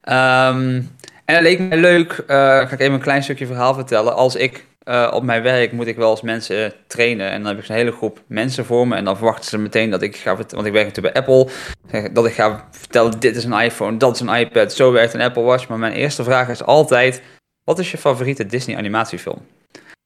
Ehm, 0.00 0.80
en 1.24 1.34
het 1.34 1.42
leek 1.42 1.58
mij 1.58 1.78
leuk, 1.78 2.24
eh, 2.26 2.36
ga 2.36 2.70
ik 2.70 2.80
even 2.80 2.94
een 2.94 3.00
klein 3.00 3.22
stukje 3.22 3.46
verhaal 3.46 3.74
vertellen. 3.74 4.14
Als 4.14 4.36
ik 4.36 4.64
eh, 4.86 5.10
op 5.12 5.22
mijn 5.22 5.42
werk 5.42 5.72
moet 5.72 5.86
ik 5.86 5.96
wel 5.96 6.10
eens 6.10 6.20
mensen 6.20 6.72
trainen. 6.86 7.30
En 7.30 7.38
dan 7.38 7.46
heb 7.50 7.58
ik 7.58 7.64
zo'n 7.64 7.76
hele 7.76 7.92
groep 7.92 8.20
mensen 8.26 8.64
voor 8.64 8.88
me. 8.88 8.96
En 8.96 9.04
dan 9.04 9.16
verwachten 9.16 9.44
ze 9.44 9.58
meteen 9.58 9.90
dat 9.90 10.02
ik 10.02 10.16
ga 10.16 10.36
vertellen, 10.36 10.64
want 10.64 10.66
ik 10.66 10.72
werk 10.72 10.86
natuurlijk 10.86 11.14
bij 11.14 11.22
Apple. 11.22 12.12
Dat 12.12 12.26
ik 12.26 12.32
ga 12.32 12.68
vertellen, 12.70 13.20
dit 13.20 13.36
is 13.36 13.44
een 13.44 13.60
iPhone, 13.60 13.96
dat 13.96 14.14
is 14.14 14.20
een 14.20 14.34
iPad, 14.34 14.72
zo 14.72 14.92
werkt 14.92 15.14
een 15.14 15.20
Apple 15.20 15.42
Watch. 15.42 15.68
Maar 15.68 15.78
mijn 15.78 15.92
eerste 15.92 16.24
vraag 16.24 16.48
is 16.48 16.62
altijd, 16.62 17.22
wat 17.64 17.78
is 17.78 17.90
je 17.90 17.98
favoriete 17.98 18.46
Disney 18.46 18.76
animatiefilm? 18.76 19.46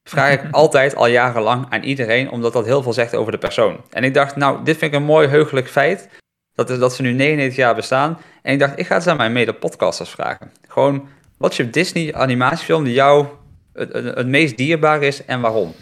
Vraag 0.08 0.32
ik 0.32 0.42
altijd 0.50 0.96
al 0.96 1.06
jarenlang 1.06 1.66
aan 1.68 1.82
iedereen, 1.82 2.30
omdat 2.30 2.52
dat 2.52 2.64
heel 2.64 2.82
veel 2.82 2.92
zegt 2.92 3.14
over 3.14 3.32
de 3.32 3.38
persoon. 3.38 3.80
En 3.90 4.04
ik 4.04 4.14
dacht, 4.14 4.36
nou, 4.36 4.64
dit 4.64 4.76
vind 4.76 4.92
ik 4.92 4.98
een 4.98 5.06
mooi 5.06 5.28
heugelijk 5.28 5.68
feit. 5.68 6.08
Dat, 6.54 6.70
is, 6.70 6.78
dat 6.78 6.94
ze 6.94 7.02
nu 7.02 7.12
99 7.12 7.56
jaar 7.56 7.74
bestaan. 7.74 8.18
En 8.42 8.52
ik 8.52 8.58
dacht, 8.58 8.78
ik 8.78 8.86
ga 8.86 8.94
het 8.94 9.06
aan 9.06 9.16
mijn 9.16 9.32
mede-podcasters 9.32 10.10
vragen. 10.10 10.52
Gewoon, 10.68 11.08
wat 11.36 11.50
is 11.50 11.56
je 11.56 11.70
Disney 11.70 12.14
animatiefilm 12.14 12.84
die 12.84 12.92
jou 12.92 13.26
het, 13.72 13.92
het, 13.92 14.14
het 14.16 14.26
meest 14.26 14.56
dierbaar 14.56 15.02
is 15.02 15.24
en 15.24 15.40
waarom? 15.40 15.74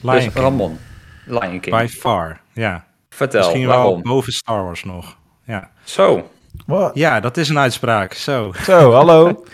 Lion 0.00 0.14
dus 0.14 0.22
King, 0.24 0.34
Ramon, 0.36 0.78
Lion 1.24 1.60
King. 1.60 1.76
by 1.78 1.86
far. 1.90 2.40
Ja, 2.52 2.84
Vertel, 3.10 3.40
misschien 3.40 3.66
waarom? 3.66 3.92
wel 3.92 4.02
boven 4.02 4.32
Star 4.32 4.62
Wars 4.64 4.84
nog. 4.84 5.16
Ja. 5.44 5.70
Zo, 5.84 6.30
Wat? 6.66 6.90
ja, 6.94 7.20
dat 7.20 7.36
is 7.36 7.48
een 7.48 7.58
uitspraak. 7.58 8.12
Zo. 8.12 8.52
Zo, 8.62 8.92
hallo. 8.92 9.44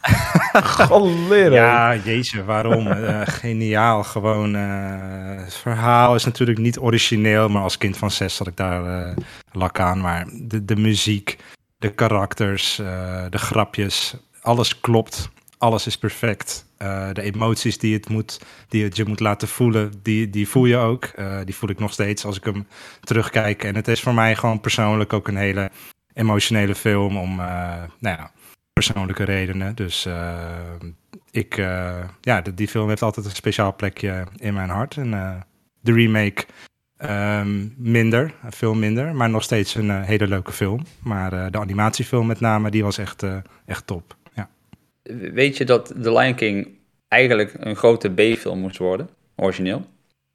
Golleren. 0.52 1.52
Ja, 1.52 1.96
jezus, 1.96 2.44
waarom? 2.44 2.86
Eh, 2.86 3.20
geniaal, 3.24 4.02
gewoon. 4.04 4.54
eh, 4.54 5.44
het 5.44 5.54
verhaal 5.54 6.14
is 6.14 6.24
natuurlijk 6.24 6.58
niet 6.58 6.78
origineel, 6.78 7.48
maar 7.48 7.62
als 7.62 7.78
kind 7.78 7.96
van 7.96 8.10
zes 8.10 8.34
zat 8.36 8.46
ik 8.46 8.56
daar 8.56 9.06
eh, 9.08 9.16
lak 9.52 9.80
aan. 9.80 10.00
Maar 10.00 10.26
de, 10.32 10.64
de 10.64 10.76
muziek, 10.76 11.36
de 11.78 11.90
karakters, 11.90 12.78
eh, 12.78 13.24
de 13.30 13.38
grapjes, 13.38 14.14
alles 14.40 14.80
klopt. 14.80 15.28
Alles 15.58 15.86
is 15.86 15.98
perfect. 15.98 16.64
Eh, 16.80 17.08
de 17.12 17.22
emoties 17.22 17.78
die 17.78 17.94
het, 17.94 18.08
moet, 18.08 18.40
die 18.68 18.84
het 18.84 18.96
je 18.96 19.04
moet 19.04 19.20
laten 19.20 19.48
voelen, 19.48 19.92
die, 20.02 20.30
die 20.30 20.48
voel 20.48 20.64
je 20.64 20.76
ook. 20.76 21.04
Eh, 21.04 21.38
die 21.44 21.54
voel 21.54 21.70
ik 21.70 21.78
nog 21.78 21.92
steeds 21.92 22.24
als 22.24 22.36
ik 22.36 22.44
hem 22.44 22.66
terugkijk. 23.00 23.64
En 23.64 23.74
het 23.74 23.88
is 23.88 24.00
voor 24.00 24.14
mij 24.14 24.36
gewoon 24.36 24.60
persoonlijk 24.60 25.12
ook 25.12 25.28
een 25.28 25.36
hele 25.36 25.70
emotionele 26.12 26.74
film 26.74 27.16
om, 27.16 27.40
eh, 27.40 27.82
nou 27.98 28.16
ja, 28.16 28.30
persoonlijke 28.72 29.24
redenen. 29.24 29.74
Dus 29.74 30.08
ik, 31.30 31.56
ja, 32.20 32.40
die, 32.54 32.68
film 32.68 32.88
heeft 32.88 33.02
altijd 33.02 33.26
een 33.26 33.32
speciaal 33.32 33.74
plekje 33.74 34.26
in 34.36 34.54
mijn 34.54 34.70
hart. 34.70 34.96
En 34.96 35.10
de 35.80 35.92
remake 35.92 36.44
ehm, 36.96 37.66
minder, 37.76 38.34
veel 38.48 38.74
minder, 38.74 39.14
maar 39.14 39.30
nog 39.30 39.42
steeds 39.42 39.74
een 39.74 40.02
hele 40.02 40.28
leuke 40.28 40.52
film. 40.52 40.82
Maar 41.02 41.50
de 41.50 41.58
animatiefilm 41.58 42.26
met 42.26 42.40
name, 42.40 42.70
die 42.70 42.82
was 42.82 42.98
echt, 42.98 43.24
echt 43.66 43.86
top. 43.86 44.18
Weet 45.32 45.56
je 45.56 45.64
dat 45.64 45.86
The 46.02 46.12
Lion 46.12 46.34
King 46.34 46.68
eigenlijk 47.08 47.54
een 47.58 47.76
grote 47.76 48.08
B-film 48.08 48.58
moest 48.58 48.78
worden, 48.78 49.08
origineel? 49.36 49.82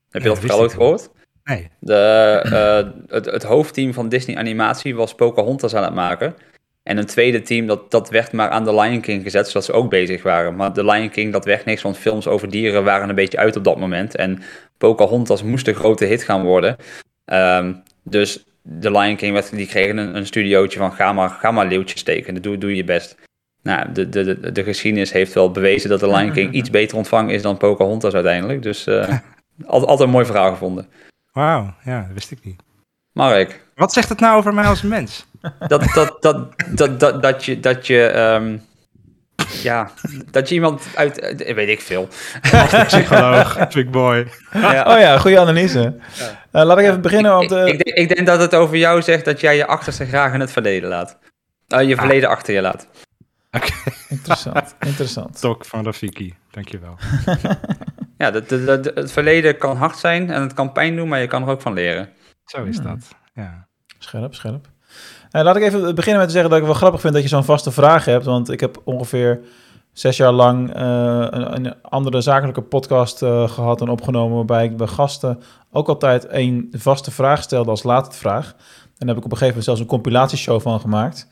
Heb 0.09 0.21
je 0.21 0.27
Ja, 0.27 0.33
dat 0.33 0.39
verhaal 0.39 0.59
ooit 0.59 0.75
wel. 0.75 0.81
gehoord? 0.81 1.09
Nee, 1.43 1.67
De, 1.79 1.95
eh, 2.43 2.91
het, 3.07 3.25
het 3.25 3.43
hoofdteam 3.43 3.93
van 3.93 4.09
Disney 4.09 4.35
Animatie 4.37 4.95
was 4.95 5.15
Pocahontas 5.15 5.75
aan 5.75 5.83
het 5.83 5.93
maken. 5.93 6.35
En 6.83 6.97
een 6.97 7.05
tweede 7.05 7.41
team, 7.41 7.67
dat, 7.67 7.91
dat 7.91 8.09
werd 8.09 8.31
maar 8.31 8.49
aan 8.49 8.63
The 8.63 8.75
Lion 8.75 9.01
King 9.01 9.23
gezet, 9.23 9.47
zodat 9.47 9.65
ze 9.65 9.71
ook 9.71 9.89
bezig 9.89 10.23
waren. 10.23 10.55
Maar 10.55 10.73
The 10.73 10.85
Lion 10.85 11.09
King, 11.09 11.31
dat 11.31 11.45
werd 11.45 11.65
niks, 11.65 11.81
want 11.81 11.97
films 11.97 12.27
over 12.27 12.49
dieren 12.49 12.83
waren 12.83 13.09
een 13.09 13.15
beetje 13.15 13.37
uit 13.37 13.55
op 13.55 13.63
dat 13.63 13.79
moment. 13.79 14.15
En 14.15 14.41
Pocahontas 14.77 15.43
moest 15.43 15.67
een 15.67 15.75
grote 15.75 16.05
hit 16.05 16.23
gaan 16.23 16.43
worden. 16.43 16.75
Ehm, 17.25 17.73
dus 18.03 18.43
The 18.79 18.91
Lion 18.91 19.15
King, 19.15 19.33
werd, 19.33 19.55
die 19.55 19.67
kregen 19.67 19.97
een, 19.97 20.15
een 20.15 20.25
studiootje 20.25 20.79
van 20.79 20.93
ga 20.93 21.13
maar, 21.13 21.29
ga 21.29 21.51
maar 21.51 21.67
leeuwtjes 21.67 21.99
steken, 21.99 22.41
doe, 22.41 22.57
doe 22.57 22.75
je 22.75 22.83
best. 22.83 23.15
Nou, 23.65 23.91
de, 23.91 24.09
de, 24.09 24.23
de, 24.23 24.51
de 24.51 24.63
geschiedenis 24.63 25.11
heeft 25.11 25.33
wel 25.33 25.51
bewezen 25.51 25.89
dat 25.89 25.99
The 25.99 26.07
Lion 26.07 26.31
King 26.31 26.53
iets 26.53 26.69
beter 26.69 26.97
ontvangen 26.97 27.33
is 27.33 27.41
dan 27.41 27.57
Pocahontas 27.57 28.13
uiteindelijk. 28.13 28.61
Dus 28.61 28.87
eh, 28.87 28.95
altijd, 29.65 29.89
altijd 29.89 29.99
een 29.99 30.09
mooi 30.09 30.25
verhaal 30.25 30.51
gevonden. 30.51 30.87
wauw, 31.31 31.73
ja, 31.83 32.01
dat 32.01 32.13
wist 32.13 32.31
ik 32.31 32.43
niet. 32.43 32.61
Mark, 33.11 33.65
Wat 33.75 33.93
zegt 33.93 34.09
het 34.09 34.19
nou 34.19 34.37
over 34.37 34.53
mij 34.53 34.65
als 34.65 34.81
mens? 34.81 35.25
dat, 35.67 35.83
dat, 35.93 36.17
dat, 36.19 36.53
dat, 36.67 36.99
dat, 36.99 37.21
dat 37.21 37.45
je, 37.45 37.59
dat 37.59 37.87
je, 37.87 38.05
ehm, 38.05 38.57
ja, 39.63 39.91
dat 40.31 40.49
je 40.49 40.55
iemand 40.55 40.87
uit, 40.95 41.19
eh, 41.19 41.55
weet 41.55 41.69
ik 41.69 41.81
veel. 41.81 42.07
Psycholoog, 42.85 43.67
big 43.73 43.89
boy. 43.89 44.27
Ja. 44.53 44.93
Oh 44.93 44.99
ja, 44.99 45.17
goede 45.17 45.39
analyse. 45.39 45.95
Eh, 46.51 46.63
laat 46.63 46.77
ik 46.77 46.85
even 46.85 47.01
beginnen, 47.01 47.31
want... 47.31 47.51
ik, 47.51 47.57
eh, 47.57 47.67
ik, 47.67 47.83
denk, 47.83 47.97
ik 47.97 48.15
denk 48.15 48.27
dat 48.27 48.39
het 48.39 48.55
over 48.55 48.77
jou 48.77 49.01
zegt 49.01 49.25
dat 49.25 49.39
jij 49.39 49.55
je 49.55 49.65
achterste 49.65 50.05
graag 50.05 50.33
in 50.33 50.39
het 50.39 50.51
verleden 50.51 50.89
laat. 50.89 51.17
Je 51.67 51.95
verleden 51.95 52.29
achter 52.29 52.53
je 52.53 52.61
laat. 52.61 52.87
Interessant, 54.09 54.75
interessant. 54.79 55.39
Tok 55.39 55.65
van 55.65 55.83
Rafiki, 55.83 56.33
dankjewel. 56.51 56.95
Ja, 58.17 58.31
dat, 58.31 58.49
dat, 58.49 58.65
dat- 58.65 58.95
het 58.95 59.11
verleden 59.11 59.57
kan 59.57 59.77
hard 59.77 59.97
zijn 59.97 60.29
en 60.31 60.41
het 60.41 60.53
kan 60.53 60.71
pijn 60.71 60.95
doen, 60.95 61.07
maar 61.07 61.19
je 61.19 61.27
kan 61.27 61.41
er 61.43 61.49
ook 61.49 61.61
van 61.61 61.73
leren. 61.73 62.09
Zo 62.45 62.63
is 62.63 62.77
dat, 62.79 63.07
ja. 63.33 63.67
Scherp, 63.99 64.33
scherp. 64.33 64.67
Eh, 65.31 65.43
laat 65.43 65.55
ik 65.55 65.63
even 65.63 65.95
beginnen 65.95 66.17
met 66.21 66.27
te 66.27 66.33
zeggen 66.33 66.49
dat 66.51 66.59
ik 66.59 66.65
wel 66.65 66.75
grappig 66.75 67.01
vind 67.01 67.13
dat 67.13 67.21
je 67.23 67.27
zo'n 67.29 67.43
vaste 67.43 67.71
vraag 67.71 68.05
hebt. 68.05 68.25
Want 68.25 68.49
ik 68.51 68.59
heb 68.59 68.81
ongeveer 68.83 69.39
zes 69.93 70.17
jaar 70.17 70.31
lang 70.31 70.73
eh, 70.73 70.83
een, 71.29 71.55
een 71.55 71.81
andere 71.81 72.21
zakelijke 72.21 72.61
podcast 72.61 73.21
eh, 73.21 73.49
gehad 73.49 73.81
en 73.81 73.89
opgenomen. 73.89 74.35
Waarbij 74.35 74.65
ik 74.65 74.77
bij 74.77 74.87
gasten 74.87 75.41
ook 75.71 75.87
altijd 75.87 76.25
een 76.29 76.67
vaste 76.77 77.11
vraag 77.11 77.41
stelde 77.43 77.69
als 77.69 77.83
laatste 77.83 78.17
vraag. 78.17 78.45
En 78.47 79.05
daar 79.07 79.15
heb 79.15 79.17
ik 79.17 79.25
op 79.25 79.31
een 79.31 79.37
gegeven 79.37 79.47
moment 79.47 79.63
zelfs 79.65 79.79
een 79.79 79.85
compilatieshow 79.87 80.61
van 80.61 80.79
gemaakt. 80.79 81.27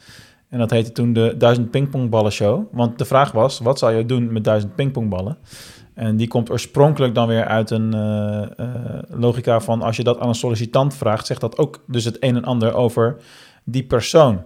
En 0.53 0.59
dat 0.59 0.71
heette 0.71 0.91
toen 0.91 1.13
de 1.13 1.35
Duizend 1.37 1.71
Pingpongballen 1.71 2.31
Show. 2.31 2.63
Want 2.71 2.97
de 2.97 3.05
vraag 3.05 3.31
was, 3.31 3.59
wat 3.59 3.79
zou 3.79 3.93
je 3.93 4.05
doen 4.05 4.33
met 4.33 4.43
duizend 4.43 4.75
pingpongballen? 4.75 5.37
En 5.93 6.17
die 6.17 6.27
komt 6.27 6.49
oorspronkelijk 6.51 7.15
dan 7.15 7.27
weer 7.27 7.45
uit 7.45 7.69
een 7.69 7.93
eh, 7.93 8.59
eh, 8.59 9.03
logica 9.09 9.59
van... 9.59 9.81
als 9.81 9.97
je 9.97 10.03
dat 10.03 10.19
aan 10.19 10.27
een 10.27 10.35
sollicitant 10.35 10.95
vraagt, 10.95 11.25
zegt 11.25 11.41
dat 11.41 11.57
ook 11.57 11.83
dus 11.87 12.05
het 12.05 12.23
een 12.23 12.35
en 12.35 12.43
ander 12.43 12.73
over 12.73 13.15
die 13.63 13.83
persoon. 13.83 14.45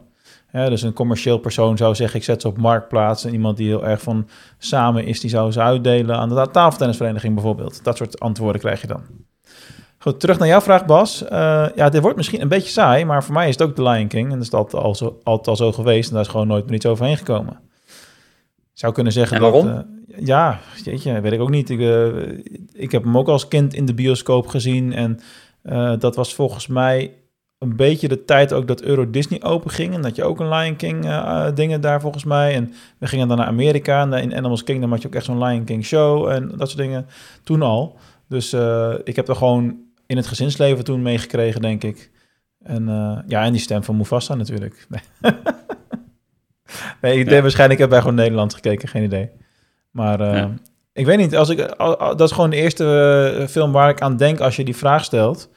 Dus 0.51 0.81
een 0.81 0.93
commercieel 0.93 1.37
persoon 1.37 1.77
zou 1.77 1.95
zeggen, 1.95 2.19
ik 2.19 2.25
zet 2.25 2.41
ze 2.41 2.47
op 2.47 2.57
marktplaats. 2.57 3.25
En 3.25 3.33
iemand 3.33 3.57
die 3.57 3.67
heel 3.67 3.85
erg 3.85 4.01
van 4.01 4.27
samen 4.57 5.05
is, 5.05 5.19
die 5.19 5.29
zou 5.29 5.51
ze 5.51 5.61
uitdelen 5.61 6.17
aan 6.17 6.29
de 6.29 6.47
tafeltennisvereniging 6.51 7.33
bijvoorbeeld. 7.33 7.83
Dat 7.83 7.97
soort 7.97 8.19
antwoorden 8.19 8.61
krijg 8.61 8.81
je 8.81 8.87
dan. 8.87 9.01
Goed, 9.99 10.19
terug 10.19 10.39
naar 10.39 10.47
jouw 10.47 10.61
vraag, 10.61 10.85
Bas. 10.85 11.23
Eh, 11.23 11.65
ja, 11.75 11.89
dit 11.89 12.01
wordt 12.01 12.17
misschien 12.17 12.41
een 12.41 12.47
beetje 12.47 12.69
saai, 12.69 13.05
maar 13.05 13.23
voor 13.23 13.33
mij 13.33 13.47
is 13.47 13.57
het 13.57 13.67
ook 13.67 13.75
The 13.75 13.83
Lion 13.83 14.07
King. 14.07 14.25
En 14.31 14.37
dat 14.37 14.47
is 14.47 14.53
altijd 14.53 14.83
al 14.83 14.95
zo, 14.95 15.19
altijd 15.23 15.47
al 15.47 15.55
zo 15.55 15.71
geweest 15.71 16.07
en 16.07 16.13
daar 16.15 16.23
is 16.23 16.29
gewoon 16.29 16.47
nooit 16.47 16.65
meer 16.65 16.75
iets 16.75 16.85
overheen 16.85 17.17
gekomen. 17.17 17.59
Ik 18.73 18.83
zou 18.83 18.93
kunnen 18.93 19.13
zeggen 19.13 19.37
En 19.37 19.43
dat... 19.43 19.51
waarom? 19.51 19.85
eh, 20.09 20.25
ja, 20.25 20.59
jeetje, 20.83 21.21
weet 21.21 21.31
ik 21.31 21.41
ook 21.41 21.49
niet. 21.49 21.69
Ik, 21.69 21.79
eh, 21.79 22.07
ik 22.73 22.91
heb 22.91 23.03
hem 23.03 23.17
ook 23.17 23.27
als 23.27 23.47
kind 23.47 23.73
in 23.73 23.85
de 23.85 23.93
bioscoop 23.93 24.47
gezien. 24.47 24.93
En 24.93 25.19
dat 25.99 26.15
was 26.15 26.33
volgens 26.35 26.67
mij 26.67 27.13
een 27.57 27.75
beetje 27.75 28.07
de 28.07 28.25
tijd 28.25 28.53
ook 28.53 28.67
dat 28.67 28.81
Euro 28.81 29.09
Disney 29.09 29.43
open 29.43 29.71
ging. 29.71 29.93
En 29.93 30.01
dat 30.01 30.15
je 30.15 30.23
ook 30.23 30.39
een 30.39 30.49
Lion 30.49 30.75
King 30.75 31.21
dingen 31.53 31.81
daar 31.81 32.01
volgens 32.01 32.23
mij. 32.23 32.53
En 32.53 32.73
we 32.97 33.07
gingen 33.07 33.27
dan 33.27 33.37
naar 33.37 33.47
Amerika. 33.47 34.01
En 34.01 34.13
in 34.13 34.35
Animals 34.35 34.63
Kingdom 34.63 34.91
had 34.91 35.01
je 35.01 35.07
ook 35.07 35.15
echt 35.15 35.25
zo'n 35.25 35.43
Lion 35.43 35.63
King 35.63 35.85
show 35.85 36.27
en 36.29 36.51
dat 36.55 36.69
soort 36.69 36.81
dingen. 36.81 37.07
Toen 37.43 37.61
al. 37.61 37.95
Dus 38.29 38.53
ik 39.03 39.15
heb 39.15 39.27
er 39.27 39.35
gewoon 39.35 39.75
in 40.07 40.17
het 40.17 40.27
gezinsleven 40.27 40.83
toen 40.83 41.01
meegekregen, 41.01 41.61
denk 41.61 41.83
ik. 41.83 42.11
En 42.63 42.89
eh, 42.89 43.17
ja, 43.27 43.43
en 43.43 43.51
die 43.51 43.61
stem 43.61 43.83
van 43.83 43.97
Mufasa 43.97 44.35
natuurlijk. 44.35 44.85
Nee, 45.21 45.33
nee 47.01 47.19
ik 47.19 47.29
denk 47.29 47.41
waarschijnlijk 47.41 47.79
heb 47.79 47.89
wij 47.89 47.99
gewoon 47.99 48.15
Nederland 48.15 48.53
gekeken, 48.53 48.87
geen 48.87 49.03
idee. 49.03 49.29
Maar 49.91 50.19
eh, 50.19 50.35
Ja. 50.35 50.53
ik 50.93 51.05
weet 51.05 51.17
niet, 51.17 51.35
als 51.35 51.49
ik, 51.49 51.61
al- 51.61 51.97
al- 51.97 52.15
dat 52.15 52.29
is 52.29 52.35
gewoon 52.35 52.49
de 52.49 52.55
eerste 52.55 52.85
eh, 53.39 53.47
film 53.47 53.71
waar 53.71 53.89
ik 53.89 54.01
aan 54.01 54.17
denk 54.17 54.39
als 54.39 54.55
je 54.55 54.63
die 54.63 54.75
vraag 54.75 55.03
stelt. 55.03 55.49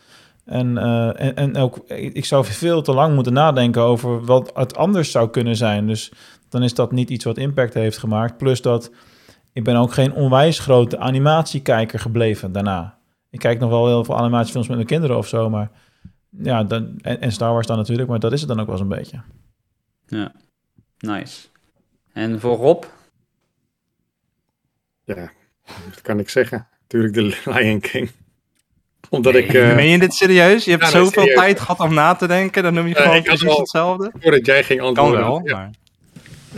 En, 0.44 0.78
en, 1.16 1.36
en 1.36 1.57
ook, 1.57 1.78
ik 1.88 2.24
zou 2.24 2.44
veel 2.44 2.82
te 2.82 2.92
lang 2.92 3.14
moeten 3.14 3.32
nadenken 3.32 3.82
over 3.82 4.24
wat 4.24 4.51
het 4.55 4.76
anders 4.76 5.11
zou 5.11 5.30
kunnen 5.30 5.57
zijn. 5.57 5.86
Dus 5.86 6.12
dan 6.48 6.62
is 6.62 6.74
dat 6.74 6.92
niet 6.92 7.11
iets 7.11 7.24
wat 7.24 7.38
impact 7.38 7.74
heeft 7.74 7.98
gemaakt. 7.98 8.36
Plus 8.36 8.62
dat 8.62 8.90
ik 9.53 9.64
ben 9.64 9.76
ook 9.76 9.92
geen 9.92 10.12
onwijs 10.12 10.59
grote 10.59 10.98
animatiekijker 10.98 11.98
gebleven 11.98 12.53
daarna. 12.53 12.98
Ik 13.31 13.39
kijk 13.39 13.59
nog 13.59 13.70
wel 13.70 13.87
heel 13.87 14.05
veel 14.05 14.16
animatiefilms 14.16 14.66
met 14.66 14.76
mijn 14.76 14.89
kinderen 14.89 15.16
of 15.16 15.28
zo, 15.28 15.51
maar 15.51 15.70
ja, 16.31 16.64
dan, 16.64 16.99
en, 17.03 17.20
en 17.20 17.33
Star 17.33 17.53
Wars 17.53 17.66
dan 17.66 17.76
natuurlijk, 17.76 18.09
maar 18.09 18.18
dat 18.18 18.33
is 18.33 18.41
het 18.41 18.49
dan 18.49 18.61
ook 18.61 18.66
wel 18.66 18.74
eens 18.74 18.85
een 18.85 18.97
beetje. 18.99 19.20
Ja, 20.07 20.33
nice. 20.99 21.47
En 22.12 22.41
voor 22.41 22.57
Rob? 22.57 22.85
Ja, 25.05 25.31
wat 25.89 26.01
kan 26.03 26.18
ik 26.18 26.28
zeggen? 26.28 26.66
Natuurlijk 26.81 27.14
de 27.14 27.41
Lion 27.55 27.81
King. 27.81 28.11
Omdat 29.11 29.35
ik, 29.35 29.53
eh, 29.53 29.74
Meen 29.74 29.89
je 29.89 29.99
dit 29.99 30.14
serieus? 30.14 30.64
Je 30.64 30.70
hebt 30.70 30.83
Ja, 30.83 30.89
zoveel 30.91 31.22
serieus. 31.22 31.35
tijd 31.39 31.61
gehad 31.61 31.81
om 31.81 31.95
na 31.95 32.14
te 32.14 32.26
denken, 32.26 32.62
dan 32.62 32.74
noem 32.74 32.87
je 32.87 32.95
gewoon 32.95 33.22
precies 33.22 33.43
wel- 33.43 33.59
hetzelfde? 33.59 34.12
voordat 34.18 34.47
jij 34.47 34.64
ging 34.64 34.78
Kan 34.78 34.89
antwoorden. 34.89 35.20
wel, 35.20 35.41
ja, 35.45 35.57
maar... 35.57 35.70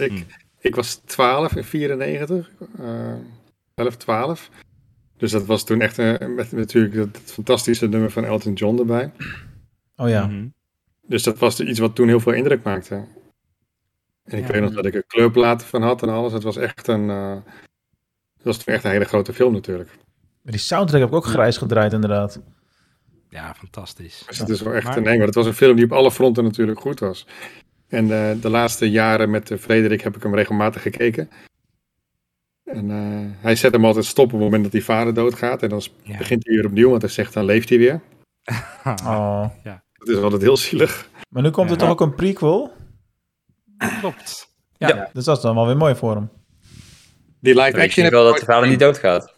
ik, 0.05 0.11
Hmm. 0.11 0.27
ik 0.61 0.75
was 0.75 0.95
12 0.95 1.57
in 1.57 1.65
94, 1.65 2.51
eh 2.79 3.13
11, 3.75 3.97
12. 3.97 4.51
Dus 5.23 5.31
dat 5.31 5.47
was 5.47 5.65
toen 5.65 5.81
echt 5.81 5.99
eh, 5.99 6.29
met 6.29 6.53
natuurlijk 6.53 6.95
dat, 6.95 7.13
dat 7.15 7.23
fantastische 7.33 7.89
nummer 7.89 8.11
van 8.11 8.25
Elton 8.25 8.53
John 8.53 8.79
erbij. 8.79 9.13
Oh 9.97 10.09
ja, 10.09 10.27
Mhm. 10.27 10.47
Dus 11.07 11.23
dat 11.23 11.39
was 11.39 11.61
iets 11.61 11.79
wat 11.79 11.95
toen 11.95 12.09
heel 12.09 12.21
veel 12.21 12.33
indruk 12.33 12.63
maakte. 12.63 12.95
En 14.25 14.39
ik 14.39 14.47
Ja. 14.47 14.53
weet 14.53 14.61
nog 14.63 14.73
dat 14.75 14.87
ik 14.87 14.95
er 14.95 15.05
kleurplaten 15.07 15.67
van 15.67 15.83
had 15.83 16.03
en 16.03 16.09
alles. 16.09 16.33
Het 16.33 16.43
was 16.43 16.57
echt 16.57 16.87
een, 16.89 17.11
eh, 17.11 17.35
het 18.37 18.45
was 18.45 18.57
toen 18.65 18.75
echt 18.75 18.85
een 18.85 18.91
hele 18.91 19.05
grote 19.05 19.33
film 19.33 19.53
natuurlijk. 19.53 19.91
maar 20.43 20.53
die 20.53 20.61
soundtrack 20.61 21.01
heb 21.01 21.09
ik 21.09 21.15
ook 21.15 21.25
grijs 21.25 21.57
gedraaid 21.57 21.93
inderdaad. 21.93 22.41
Ja, 23.29 23.55
fantastisch. 23.55 24.23
Dus 24.27 24.39
het 24.39 24.49
is 24.49 24.61
wel 24.63 24.75
echt 24.75 24.87
Maar- 24.87 24.97
een 24.97 25.07
eng. 25.07 25.17
Maar 25.19 25.27
het 25.27 25.35
was 25.35 25.47
een 25.47 25.55
film 25.55 25.77
die 25.77 25.85
op 25.85 25.93
alle 25.93 26.11
fronten 26.13 26.45
natuurlijk 26.45 26.81
goed 26.81 27.01
was. 27.01 27.27
En 27.89 28.11
eh, 28.11 28.31
de 28.41 28.49
laatste 28.51 28.91
jaren 28.91 29.31
met 29.31 29.53
Frederik 29.59 30.01
heb 30.01 30.17
ik 30.17 30.23
hem 30.23 30.35
regelmatig 30.35 30.83
gekeken. 30.83 31.29
En 32.73 32.91
eh, 32.91 33.43
hij 33.43 33.57
zet 33.57 33.73
hem 33.73 33.85
altijd 33.85 34.05
stop 34.05 34.25
op 34.27 34.33
het 34.33 34.41
moment 34.41 34.63
dat 34.63 34.73
die 34.73 34.85
vader 34.85 35.15
doodgaat. 35.15 35.63
En 35.63 35.69
dan 35.69 35.83
Ja. 36.03 36.17
begint 36.17 36.47
hij 36.47 36.55
weer 36.57 36.67
opnieuw, 36.67 36.91
want 36.91 37.03
hij 37.03 37.11
zegt 37.11 37.33
dan 37.35 37.45
leeft 37.45 37.69
hij 37.69 37.79
weer. 37.79 38.01
Oh. 39.07 39.45
Dat 39.93 40.09
is 40.09 40.17
altijd 40.23 40.43
heel 40.43 40.57
zielig. 40.57 41.09
Maar 41.29 41.43
nu 41.43 41.51
komt 41.51 41.67
er 41.71 41.73
Ja. 41.77 41.81
toch 41.81 41.91
ook 41.91 42.01
een 42.01 42.15
prequel? 42.15 42.73
Klopt. 44.01 44.49
Ja. 44.77 45.11
Dus 45.13 45.25
dat 45.25 45.37
is 45.37 45.43
dan 45.43 45.55
wel 45.55 45.67
weer 45.67 45.77
mooi 45.77 45.95
voor 45.95 46.15
hem. 46.15 46.31
Die 47.41 47.61
live 47.61 47.81
action, 47.83 48.05
heb 48.05 48.13
wel 48.13 48.27
ik 48.27 48.31
dat 48.33 48.41
de 48.41 48.53
vader 48.53 48.69
niet 48.69 48.79
doodgaat? 48.79 49.35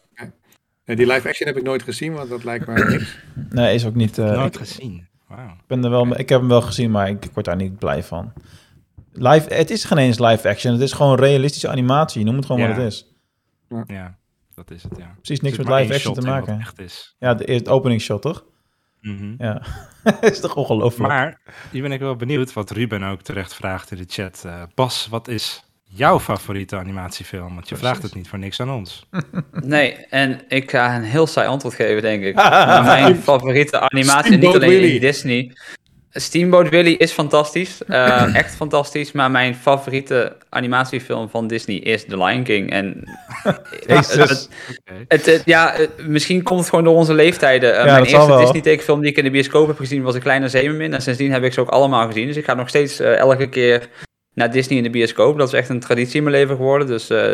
Nee, 0.84 0.96
die 0.96 1.06
live 1.06 1.28
action 1.28 1.48
heb 1.48 1.56
ik 1.56 1.62
nooit 1.62 1.82
gezien, 1.82 2.12
want 2.12 2.28
dat 2.28 2.44
lijkt 2.44 2.66
me 2.66 2.74
niks. 2.84 3.18
Nee, 3.50 3.74
is 3.74 3.86
ook 3.86 3.94
niet... 3.94 4.18
eh, 4.18 4.32
Nooit 4.36 4.54
ik, 4.54 4.60
gezien. 4.60 5.08
Wauw. 5.28 5.56
ben 5.66 5.84
er 5.84 5.90
wel, 5.90 6.18
ik 6.18 6.28
heb 6.28 6.38
hem 6.40 6.48
wel 6.48 6.60
gezien, 6.62 6.90
maar 6.90 7.08
ik, 7.08 7.24
ik 7.24 7.30
word 7.32 7.46
daar 7.46 7.56
niet 7.56 7.78
blij 7.78 8.02
van. 8.02 8.32
Live, 9.12 9.54
het 9.54 9.70
is 9.70 9.84
geen 9.84 9.98
eens 9.98 10.18
live 10.18 10.48
action. 10.48 10.72
Het 10.72 10.82
is 10.82 10.92
gewoon 10.92 11.16
realistische 11.18 11.68
animatie. 11.68 12.24
Noem 12.24 12.36
het 12.36 12.46
gewoon 12.46 12.60
Ja. 12.60 12.68
wat 12.68 12.76
het 12.76 12.86
is. 12.86 13.13
Ja, 13.86 14.18
dat 14.54 14.70
is 14.70 14.82
het, 14.82 14.92
ja. 14.98 15.14
Precies 15.14 15.40
niks 15.40 15.56
met 15.56 15.68
live 15.68 15.94
action 15.94 16.14
te 16.14 16.20
maken. 16.20 16.60
echt 16.60 16.78
is. 16.78 17.16
Ja, 17.18 17.34
de 17.34 17.44
eerste 17.44 17.70
opening 17.70 18.00
shot, 18.00 18.22
toch? 18.22 18.44
Mhm. 19.00 19.34
Ja. 19.38 19.62
is 20.20 20.40
toch 20.40 20.56
ongelooflijk? 20.56 21.08
Maar 21.08 21.40
hier 21.70 21.82
ben 21.82 21.92
ik 21.92 22.00
wel 22.00 22.16
benieuwd, 22.16 22.52
wat 22.52 22.70
Ruben 22.70 23.02
ook 23.02 23.22
terecht 23.22 23.54
vraagt 23.54 23.90
in 23.90 23.96
de 23.96 24.04
chat. 24.08 24.42
Eh, 24.46 24.62
Bas, 24.74 25.06
wat 25.10 25.28
is 25.28 25.64
jouw 25.82 26.20
favoriete 26.20 26.76
animatiefilm? 26.76 27.54
Want 27.54 27.68
je 27.68 27.76
vraagt 27.76 28.02
het 28.02 28.14
niet 28.14 28.28
voor 28.28 28.38
niks 28.38 28.60
aan 28.60 28.70
ons. 28.70 29.06
Nee, 29.60 29.92
en 29.96 30.40
ik 30.48 30.70
ga 30.70 30.96
een 30.96 31.02
heel 31.02 31.26
saai 31.26 31.48
antwoord 31.48 31.74
geven, 31.74 32.02
denk 32.02 32.22
ik. 32.22 32.34
Mijn 32.84 33.16
favoriete 33.16 33.80
animatie, 33.80 34.36
niet 34.36 34.54
alleen 34.54 34.92
in. 34.92 35.00
Disney. 35.00 35.52
Steamboat 36.16 36.68
Willie 36.68 36.96
is 36.96 37.12
fantastisch. 37.12 37.84
eh, 37.86 38.34
echt 38.34 38.54
fantastisch. 38.54 39.12
Maar 39.12 39.30
mijn 39.30 39.54
favoriete 39.54 40.36
animatiefilm 40.48 41.28
van 41.28 41.46
Disney 41.46 41.76
is 41.76 42.04
The 42.04 42.16
Lion 42.24 42.42
King. 42.42 42.70
En 42.70 43.02
Jezus. 43.86 44.14
het, 44.14 44.28
het, 44.28 44.48
het- 45.08 45.26
het- 45.26 45.42
ja, 45.44 45.72
het- 45.76 46.06
misschien 46.06 46.42
komt 46.42 46.60
het 46.60 46.68
gewoon 46.68 46.84
door 46.84 46.94
onze 46.94 47.14
leeftijden. 47.14 47.72
Eh, 47.78 47.84
Ja, 47.84 47.92
mijn 47.92 48.04
eerste. 48.04 48.36
Disney-tekenfilm 48.36 49.00
die 49.00 49.10
ik 49.10 49.16
in 49.16 49.24
de 49.24 49.30
bioscoop 49.30 49.66
heb 49.66 49.76
gezien 49.78 50.02
was 50.02 50.14
Een 50.14 50.20
Kleine 50.20 50.48
Zeemermin. 50.48 50.94
En 50.94 51.02
sindsdien 51.02 51.32
heb 51.32 51.42
ik 51.42 51.52
ze 51.52 51.60
ook 51.60 51.68
allemaal 51.68 52.06
gezien. 52.06 52.26
Dus 52.26 52.36
ik 52.36 52.44
ga 52.44 52.54
nog 52.54 52.68
steeds 52.68 53.00
eh, 53.00 53.16
elke 53.16 53.48
keer 53.48 53.88
naar 54.34 54.50
Disney 54.50 54.76
in 54.76 54.82
de 54.84 54.90
bioscoop. 54.90 55.38
Dat 55.38 55.48
is 55.48 55.54
echt 55.54 55.68
een 55.68 55.80
traditie 55.80 56.16
in 56.16 56.22
mijn 56.22 56.36
leven 56.36 56.56
geworden. 56.56 56.86
Dus 56.86 57.10
eh, 57.10 57.30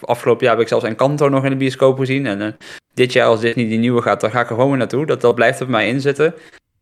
afgelopen 0.00 0.42
jaar 0.44 0.52
heb 0.54 0.62
ik 0.62 0.68
zelfs 0.68 0.84
Encanto 0.84 1.28
nog 1.28 1.44
in 1.44 1.50
de 1.50 1.56
bioscoop 1.56 1.98
gezien. 1.98 2.26
En 2.26 2.40
eh, 2.42 2.48
dit 2.94 3.12
jaar 3.12 3.26
als 3.26 3.40
Disney 3.40 3.68
die 3.68 3.78
nieuwe 3.78 4.02
gaat, 4.02 4.20
dan 4.20 4.30
ga 4.30 4.40
ik 4.40 4.48
er 4.48 4.54
gewoon 4.54 4.68
weer 4.68 4.78
naartoe. 4.78 5.06
Dat, 5.06 5.20
dat 5.20 5.34
blijft 5.34 5.58
bij 5.58 5.68
mij 5.68 5.88
in 5.88 6.00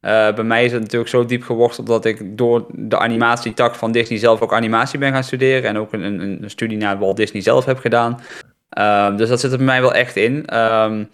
Eh, 0.00 0.34
bij 0.34 0.44
mij 0.44 0.64
is 0.64 0.72
het 0.72 0.80
natuurlijk 0.80 1.10
zo 1.10 1.24
diep 1.24 1.42
geworteld 1.42 1.86
dat 1.86 2.04
ik 2.04 2.38
door 2.38 2.66
de 2.72 2.98
animatietak 2.98 3.74
van 3.74 3.92
Disney 3.92 4.18
zelf 4.18 4.40
ook 4.40 4.52
animatie 4.52 4.98
ben 4.98 5.12
gaan 5.12 5.24
studeren. 5.24 5.68
En 5.68 5.78
ook 5.78 5.92
een, 5.92 6.20
een, 6.20 6.50
studie 6.50 6.78
naar 6.78 6.98
Walt 6.98 7.16
Disney 7.16 7.42
zelf 7.42 7.64
heb 7.64 7.78
gedaan. 7.78 8.20
Ehm, 8.68 9.16
dus 9.16 9.28
dat 9.28 9.40
zit 9.40 9.50
er 9.50 9.56
bij 9.56 9.66
mij 9.66 9.80
wel 9.80 9.94
echt 9.94 10.16
in. 10.16 10.46
Ehm, 10.46 11.04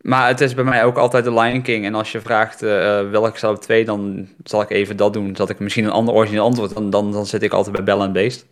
maar 0.00 0.28
het 0.28 0.40
is 0.40 0.54
bij 0.54 0.64
mij 0.64 0.84
ook 0.84 0.96
altijd 0.96 1.24
The 1.24 1.32
Lion 1.32 1.62
King. 1.62 1.84
En 1.84 1.94
als 1.94 2.12
je 2.12 2.20
vraagt 2.20 2.62
eh 2.62 2.98
eh, 2.98 3.10
welke 3.10 3.48
ik 3.48 3.58
twee, 3.58 3.84
dan 3.84 4.28
zal 4.44 4.60
ik 4.60 4.70
even 4.70 4.96
dat 4.96 5.12
doen. 5.12 5.26
Zodat 5.26 5.50
ik 5.50 5.58
misschien 5.58 5.84
een 5.84 5.90
ander 5.90 6.14
origineel 6.14 6.44
antwoord. 6.44 6.74
Dan, 6.74 6.90
dan, 6.90 7.12
dan 7.12 7.26
zit 7.26 7.42
ik 7.42 7.52
altijd 7.52 7.76
bij 7.76 7.84
Bell 7.84 8.04
and 8.04 8.12
Beast. 8.12 8.46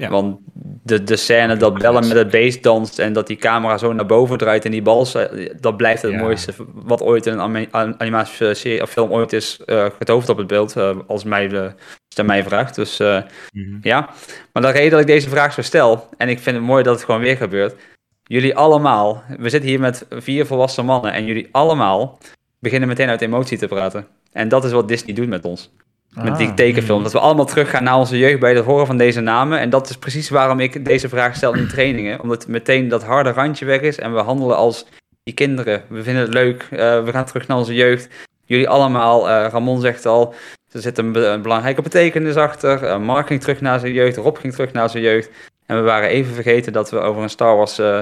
Ja. 0.00 0.08
Want 0.10 0.38
de, 0.82 1.02
de 1.04 1.16
scène 1.16 1.56
dat 1.56 1.78
Bellen 1.78 2.08
met 2.08 2.16
het 2.16 2.30
beest 2.30 2.62
danst 2.62 2.98
en 2.98 3.12
dat 3.12 3.26
die 3.26 3.36
camera 3.36 3.78
zo 3.78 3.92
naar 3.92 4.06
boven 4.06 4.38
draait 4.38 4.64
en 4.64 4.70
die 4.70 4.82
bal, 4.82 5.06
eh, 5.14 5.50
dat 5.60 5.76
blijft 5.76 6.02
het 6.02 6.12
Ja. 6.12 6.18
mooiste 6.18 6.52
wat 6.74 7.02
ooit 7.02 7.26
in 7.26 7.32
een 7.32 7.40
anima- 7.40 7.66
an- 7.70 8.00
animatieserie 8.00 8.82
of 8.82 8.90
film 8.90 9.10
ooit 9.10 9.32
is 9.32 9.60
eh 9.66 9.86
getoofd 9.98 10.28
op 10.28 10.36
het 10.36 10.46
beeld, 10.46 10.76
eh, 10.76 10.96
als 11.06 11.24
mij 11.24 11.48
de, 11.48 11.62
als 12.08 12.18
aan 12.18 12.26
mij 12.26 12.44
vraagt. 12.44 12.74
Dus 12.74 12.98
eh, 13.00 13.22
Mhm. 13.52 13.78
ja, 13.82 14.08
maar 14.52 14.62
de 14.62 14.70
reden 14.70 14.90
dat 14.90 15.00
ik 15.00 15.06
deze 15.06 15.28
vraag 15.28 15.52
zo 15.52 15.62
stel, 15.62 16.08
en 16.16 16.28
ik 16.28 16.38
vind 16.38 16.56
het 16.56 16.64
mooi 16.64 16.82
dat 16.82 16.94
het 16.94 17.04
gewoon 17.04 17.20
weer 17.20 17.36
gebeurt. 17.36 17.74
Jullie 18.22 18.56
allemaal, 18.56 19.22
we 19.38 19.48
zitten 19.48 19.70
hier 19.70 19.80
met 19.80 20.06
vier 20.10 20.46
volwassen 20.46 20.84
mannen 20.84 21.12
en 21.12 21.24
jullie 21.24 21.48
allemaal 21.50 22.18
beginnen 22.60 22.88
meteen 22.88 23.08
uit 23.08 23.20
emotie 23.22 23.58
te 23.58 23.66
praten. 23.68 24.06
En 24.32 24.48
dat 24.48 24.64
is 24.64 24.72
wat 24.72 24.88
Disney 24.88 25.14
doet 25.14 25.28
met 25.28 25.44
ons. 25.44 25.70
Met 26.14 26.36
die 26.38 26.48
Ah. 26.48 26.54
tekenfilm. 26.54 27.02
Dat 27.02 27.12
we 27.12 27.18
allemaal 27.18 27.44
teruggaan 27.44 27.82
naar 27.84 27.96
onze 27.96 28.18
jeugd 28.18 28.40
bij 28.40 28.54
het 28.54 28.64
horen 28.64 28.86
van 28.86 28.96
deze 28.96 29.20
namen. 29.20 29.58
En 29.58 29.70
dat 29.70 29.88
is 29.90 29.96
precies 29.96 30.28
waarom 30.28 30.60
ik 30.60 30.84
deze 30.84 31.08
vraag 31.08 31.34
stel 31.36 31.54
in 31.54 31.68
trainingen. 31.68 32.20
Omdat 32.20 32.46
meteen 32.46 32.88
dat 32.88 33.04
harde 33.04 33.30
randje 33.32 33.64
weg 33.64 33.80
is 33.80 33.98
en 33.98 34.14
we 34.14 34.20
handelen 34.20 34.56
als 34.56 34.86
die 35.22 35.34
kinderen. 35.34 35.82
We 35.88 36.02
vinden 36.02 36.22
het 36.22 36.32
leuk. 36.34 36.66
eh, 36.70 37.04
we 37.04 37.12
gaan 37.12 37.24
terug 37.24 37.46
naar 37.46 37.56
onze 37.56 37.74
jeugd. 37.74 38.08
Jullie 38.44 38.68
allemaal, 38.68 39.28
eh, 39.28 39.46
Ramon 39.50 39.80
zegt 39.80 40.06
al, 40.06 40.34
er 40.72 40.80
zit 40.80 40.98
een, 40.98 41.12
be- 41.12 41.26
een 41.26 41.42
belangrijke 41.42 41.82
betekenis 41.82 42.36
achter. 42.36 42.84
Eh, 42.84 42.98
Mark 42.98 43.26
ging 43.26 43.40
terug 43.40 43.60
naar 43.60 43.78
zijn 43.80 43.92
jeugd, 43.92 44.16
Rob 44.16 44.36
ging 44.36 44.52
terug 44.52 44.72
naar 44.72 44.90
zijn 44.90 45.02
jeugd. 45.02 45.30
En 45.66 45.76
we 45.76 45.82
waren 45.82 46.08
even 46.08 46.34
vergeten 46.34 46.72
dat 46.72 46.90
we 46.90 46.98
over 46.98 47.22
een 47.22 47.30
Star 47.30 47.56
Wars 47.56 47.78
eh, 47.78 47.98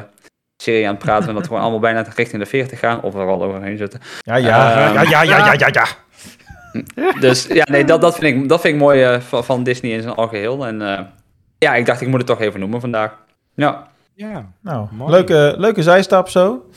serie 0.62 0.86
aan 0.88 0.94
het 0.94 1.04
praten. 1.04 1.28
en 1.28 1.34
dat 1.34 1.48
we 1.48 1.54
allemaal 1.54 1.78
bijna 1.80 2.04
richting 2.16 2.42
de 2.42 2.48
40 2.48 2.78
gaan. 2.78 3.02
Of 3.02 3.12
we 3.12 3.18
er 3.20 3.26
al 3.26 3.42
overheen 3.44 3.76
zitten. 3.76 4.00
Ja, 4.20 4.36
ja, 4.36 4.70
Ehm, 4.86 4.94
ja, 4.94 5.02
ja, 5.02 5.22
ja, 5.22 5.38
ja, 5.38 5.52
ja, 5.58 5.68
ja. 5.72 5.86
Dus 7.20 7.46
ja, 7.46 7.64
nee, 7.70 7.84
dat, 7.84 8.00
dat, 8.00 8.18
vind, 8.18 8.36
ik, 8.42 8.48
dat 8.48 8.60
vind 8.60 8.74
ik 8.74 8.80
mooi 8.80 9.02
eh, 9.02 9.20
van, 9.20 9.44
van 9.44 9.62
Disney 9.62 9.90
in 9.92 10.02
zijn 10.02 10.14
algeheel. 10.14 10.66
En 10.66 10.82
eh, 10.92 11.00
ja, 11.58 11.74
ik 11.74 11.86
dacht 11.86 12.00
ik 12.00 12.08
moet 12.08 12.18
het 12.18 12.26
toch 12.26 12.40
even 12.40 12.60
noemen 12.60 12.80
vandaag. 12.80 13.14
Ja, 13.54 13.86
Ja, 14.14 14.46
Nou, 14.60 14.86
Mooi. 14.92 15.10
leuke, 15.10 15.54
leuke 15.58 15.82
zijstap 15.82 16.28
zo. 16.28 16.70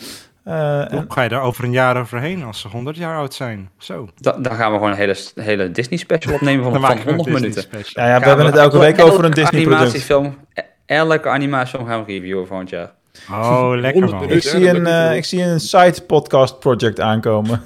Eh, 0.43 0.79
en- 0.79 0.91
hoe 0.97 1.05
ga 1.07 1.21
je 1.21 1.29
daar 1.29 1.41
over 1.41 1.63
een 1.63 1.71
jaar 1.71 1.97
overheen 1.99 2.43
als 2.43 2.59
ze 2.59 2.67
100 2.67 2.97
jaar 2.97 3.17
oud 3.17 3.33
zijn? 3.33 3.69
Zo. 3.77 4.09
da- 4.15 4.37
dan 4.39 4.53
gaan 4.55 4.71
we 4.71 4.77
gewoon 4.77 4.91
een 4.91 4.97
hele, 4.97 5.15
hele 5.35 5.71
Disney 5.71 5.97
special 5.99 6.33
opnemen 6.33 6.63
van, 6.63 6.71
van 6.79 6.81
maken 6.81 7.03
we 7.05 7.09
een 7.09 7.15
100 7.15 7.43
Disney 7.43 7.65
minuten. 7.71 7.93
ja, 8.01 8.07
ja, 8.07 8.19
we 8.19 8.25
hebben 8.27 8.45
het 8.45 8.55
elke 8.55 8.77
week 8.79 9.01
over 9.01 9.23
een 9.25 9.31
Disney-product. 9.31 9.75
animatiefilm. 9.81 10.37
Elke 10.85 11.29
animatiefilm 11.29 11.85
gaan 11.87 12.05
we 12.05 12.11
reviewen 12.11 12.47
volgend 12.47 12.69
jaar. 12.69 12.91
Oh, 13.31 13.69
lekker 13.75 14.01
100 14.03 14.21
man. 14.21 14.29
Ik 14.37 14.43
zie, 14.43 14.69
een, 14.69 15.15
ik 15.15 15.25
zie 15.25 15.43
een 15.43 15.59
side 15.59 16.01
podcast 16.07 16.59
project 16.59 16.99
aankomen. 16.99 17.61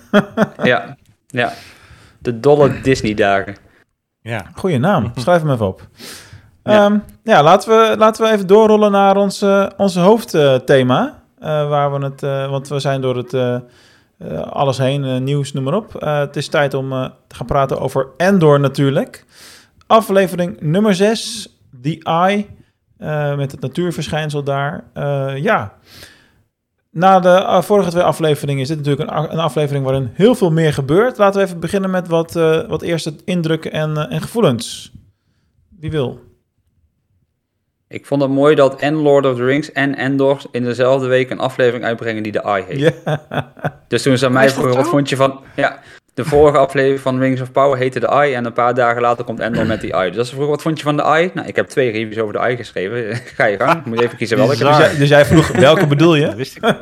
Ja, 0.64 0.98
ja. 1.28 1.54
De 2.24 2.40
dolle 2.40 2.82
Disney 2.82 3.14
dagen. 3.14 3.56
Ja. 4.22 4.46
Goeie 4.56 4.80
naam, 4.80 5.12
schrijf 5.16 5.42
hem 5.42 5.52
even 5.52 5.68
op. 5.68 5.88
Ja. 6.64 6.74
Ja, 6.74 7.02
ja 7.24 7.44
laten, 7.44 7.70
we, 7.70 7.96
laten 7.98 8.24
we 8.26 8.32
even 8.32 8.48
doorrollen 8.48 8.92
naar 8.92 9.18
ons, 9.18 9.42
eh, 9.42 9.66
onze 9.78 10.00
hoofdthema. 10.00 11.22
eh, 11.40 11.70
waar 11.70 12.00
we 12.00 12.06
het, 12.06 12.24
eh, 12.24 12.50
want 12.50 12.68
we 12.68 12.80
zijn 12.80 13.02
door 13.02 13.16
het 13.18 13.34
eh, 13.34 13.56
eh, 14.18 14.40
alles 14.40 14.78
heen, 14.78 15.24
nieuws, 15.24 15.54
noem 15.54 15.64
maar 15.64 15.74
op. 15.74 15.96
Eh, 15.96 16.18
het 16.20 16.36
is 16.36 16.48
tijd 16.48 16.74
om 16.74 16.92
eh, 16.92 17.06
te 17.28 17.36
gaan 17.36 17.46
praten 17.46 17.80
over 17.80 18.08
Endor 18.18 18.60
natuurlijk. 18.60 19.26
Aflevering 19.88 20.62
nummer 20.62 20.96
6, 20.96 21.50
The 21.82 22.00
Eye, 22.04 22.46
eh, 22.98 23.36
met 23.36 23.52
het 23.52 23.62
natuurverschijnsel 23.62 24.44
daar. 24.44 24.84
Eh, 24.94 25.38
ja, 25.38 25.74
na 26.94 27.20
de 27.20 27.30
eh, 27.30 27.62
vorige 27.62 27.90
twee 27.90 28.04
afleveringen 28.04 28.62
is 28.62 28.68
dit 28.68 28.78
natuurlijk 28.78 29.10
een, 29.10 29.40
aflevering 29.40 29.86
waarin 29.86 30.12
heel 30.14 30.36
veel 30.36 30.52
meer 30.52 30.74
gebeurt. 30.74 31.18
Laten 31.18 31.40
we 31.40 31.46
even 31.46 31.60
beginnen 31.60 31.90
met 31.90 32.08
wat, 32.08 32.36
eh, 32.36 32.68
wat 32.68 32.82
eerste 32.82 33.16
indrukken 33.26 33.72
en, 33.72 33.98
eh, 33.98 34.16
en 34.16 34.22
gevoelens. 34.22 34.92
Wie 35.80 35.92
wil? 35.92 36.20
Ik 37.88 38.06
vond 38.06 38.22
het 38.22 38.32
mooi 38.32 38.56
dat 38.56 38.80
en 38.80 38.94
Lord 38.94 39.26
of 39.26 39.36
the 39.36 39.46
Rings 39.46 39.72
en 39.72 39.96
Endor 39.96 40.42
in 40.52 40.64
dezelfde 40.64 41.08
week 41.08 41.30
een 41.30 41.40
aflevering 41.40 41.84
uitbrengen 41.84 42.24
die 42.24 42.32
de 42.32 42.42
Eye 42.42 42.64
heet. 42.68 42.80
Ja. 42.80 43.22
Dus 43.88 44.02
toen 44.02 44.18
ze 44.18 44.26
aan 44.26 44.32
mij 44.32 44.50
vroegen, 44.50 44.76
wat 44.76 44.88
vond 44.88 45.10
je 45.10 45.16
van... 45.16 45.40
Ja, 45.56 45.80
de 46.14 46.26
vorige 46.26 46.58
aflevering 46.58 47.00
van 47.00 47.20
Rings 47.20 47.42
of 47.42 47.52
Power 47.52 47.78
heette 47.78 48.00
de 48.00 48.08
Eye 48.08 48.36
en 48.36 48.46
een 48.46 48.54
paar 48.54 48.74
dagen 48.74 49.02
later 49.02 49.26
komt 49.26 49.40
Endor 49.40 49.66
met 49.66 49.82
die 49.82 49.94
Eye. 49.94 50.10
Dus 50.10 50.18
als 50.18 50.28
ze 50.28 50.34
vroegen, 50.34 50.56
wat 50.56 50.64
vond 50.64 50.78
je 50.78 50.84
van 50.84 50.96
de 50.96 51.04
Eye? 51.04 51.32
Nou, 51.34 51.48
ik 51.48 51.56
heb 51.56 51.68
twee 51.68 51.92
reviews 51.92 52.18
over 52.18 52.34
de 52.34 52.40
Eye 52.40 52.56
geschreven. 52.56 53.16
Ga 53.36 53.46
je 53.46 53.58
gang, 53.58 53.86
moet 53.86 54.00
je 54.00 54.04
even 54.06 54.18
kiezen 54.18 54.38
welke. 54.38 54.58
Dus 54.58 54.78
jij, 54.78 54.98
dus 54.98 55.10
jij 55.10 55.26
vroeg, 55.26 55.48
welke 55.48 55.88
bedoel 55.88 56.16
je? 56.16 56.26
Dat 56.34 56.36
wist 56.36 56.56
ik. 56.56 56.76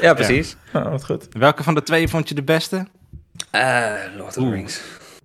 Ja, 0.00 0.14
precies. 0.14 0.56
Oh, 0.74 0.90
wat 0.90 1.04
goed. 1.04 1.28
Welke 1.30 1.62
van 1.62 1.74
de 1.74 1.82
twee 1.82 2.08
vond 2.08 2.28
je 2.28 2.34
de 2.34 2.42
beste? 2.42 2.86
Eh, 3.50 3.92
Lord 4.16 4.36
of 4.36 4.44
the 4.44 4.50
Rings. 4.50 4.80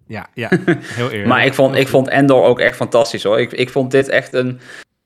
Ja, 0.08 0.28
ja. 0.34 0.50
Heel 0.70 1.10
eerlijk. 1.10 1.26
Maar 1.26 1.46
ik 1.46 1.54
vond, 1.54 1.76
ik 1.76 1.88
vond 1.88 2.08
Endor 2.08 2.44
ook 2.44 2.60
echt 2.60 2.76
fantastisch 2.76 3.24
hoor. 3.24 3.40
Ik, 3.40 3.52
ik 3.52 3.70
vond 3.70 3.92
dit 3.92 4.10
echt 4.10 4.34
een... 4.34 4.60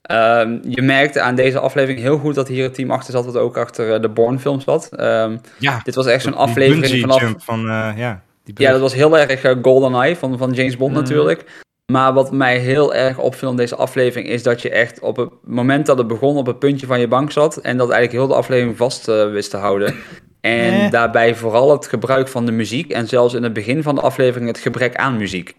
ehm, 0.08 0.58
je 0.68 0.82
merkte 0.82 1.22
aan 1.22 1.36
deze 1.36 1.60
aflevering 1.60 2.00
heel 2.00 2.18
goed 2.18 2.36
dat 2.36 2.48
hier 2.48 2.64
het 2.64 2.74
team 2.74 2.92
achter 2.92 3.12
zat, 3.14 3.26
wat 3.26 3.38
ook 3.38 3.58
achter 3.58 3.94
eh, 3.94 4.02
de 4.02 4.10
Bourne 4.10 4.40
films 4.40 4.64
zat. 4.64 4.90
Ehm, 4.96 5.38
Ja, 5.60 5.82
dit 5.84 5.96
was 5.96 6.06
echt 6.06 6.24
zo'n 6.24 6.34
aflevering 6.36 7.02
vanaf... 7.02 7.34
van, 7.38 7.70
eh, 7.70 7.90
ja. 7.96 8.22
Die 8.44 8.56
Ja, 8.58 8.72
dat 8.72 8.82
was 8.82 8.94
heel 8.94 9.18
erg 9.18 9.44
eh, 9.44 9.56
GoldenEye 9.62 10.16
van, 10.16 10.38
van 10.38 10.52
James 10.52 10.78
Bond 10.78 10.92
Mhm. 10.92 11.02
natuurlijk. 11.02 11.44
Maar 11.92 12.14
wat 12.14 12.32
mij 12.32 12.58
heel 12.58 12.94
erg 12.94 13.18
opviel 13.18 13.50
in 13.50 13.56
deze 13.56 13.76
aflevering 13.76 14.30
is 14.30 14.44
dat 14.44 14.62
je 14.62 14.70
echt 14.70 15.00
op 15.00 15.18
het 15.18 15.30
moment 15.44 15.86
dat 15.86 15.98
het 15.98 16.08
begon 16.08 16.38
op 16.38 16.46
het 16.46 16.60
puntje 16.60 16.88
van 16.88 17.00
je 17.00 17.08
bank 17.08 17.32
zat 17.32 17.58
en 17.58 17.78
dat 17.78 17.90
eigenlijk 17.90 18.12
heel 18.24 18.28
de 18.28 18.40
aflevering 18.42 18.78
vast 18.78 19.06
wist 19.06 19.50
te 19.52 19.58
houden. 19.58 19.96
En 20.42 20.90
daarbij 20.92 21.36
vooral 21.36 21.72
het 21.72 21.88
gebruik 21.88 22.28
van 22.28 22.46
de 22.46 22.52
muziek 22.52 22.92
en 22.92 23.08
zelfs 23.08 23.34
in 23.34 23.44
het 23.44 23.54
begin 23.54 23.84
van 23.84 23.96
de 23.96 24.02
aflevering 24.02 24.48
het 24.50 24.58
gebrek 24.60 24.96
aan 24.96 25.18
muziek. 25.18 25.56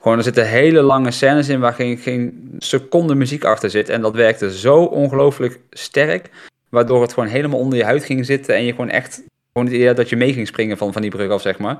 Gewoon, 0.00 0.16
er 0.16 0.24
zitten 0.24 0.48
hele 0.48 0.80
lange 0.82 1.10
scènes 1.10 1.48
in 1.48 1.60
waar 1.60 1.72
geen, 1.72 1.98
geen 1.98 2.50
seconde 2.58 3.14
muziek 3.14 3.44
achter 3.44 3.70
zit. 3.70 3.88
En 3.88 4.00
dat 4.00 4.14
werkte 4.14 4.58
zo 4.58 4.76
ongelooflijk 4.82 5.60
sterk, 5.70 6.30
waardoor 6.68 7.02
het 7.02 7.12
gewoon 7.12 7.28
helemaal 7.28 7.58
onder 7.58 7.78
je 7.78 7.84
huid 7.84 8.04
ging 8.04 8.26
zitten 8.26 8.54
en 8.54 8.64
je 8.64 8.70
gewoon 8.70 8.90
echt 8.90 9.22
gewoon 9.52 9.66
het 9.68 9.76
idee 9.76 9.92
dat 9.94 10.08
je 10.08 10.16
mee 10.16 10.32
ging 10.32 10.46
springen 10.46 10.76
van, 10.76 10.92
van 10.92 11.02
die 11.02 11.10
brug 11.10 11.30
af, 11.30 11.40
zeg 11.42 11.58
maar. 11.58 11.76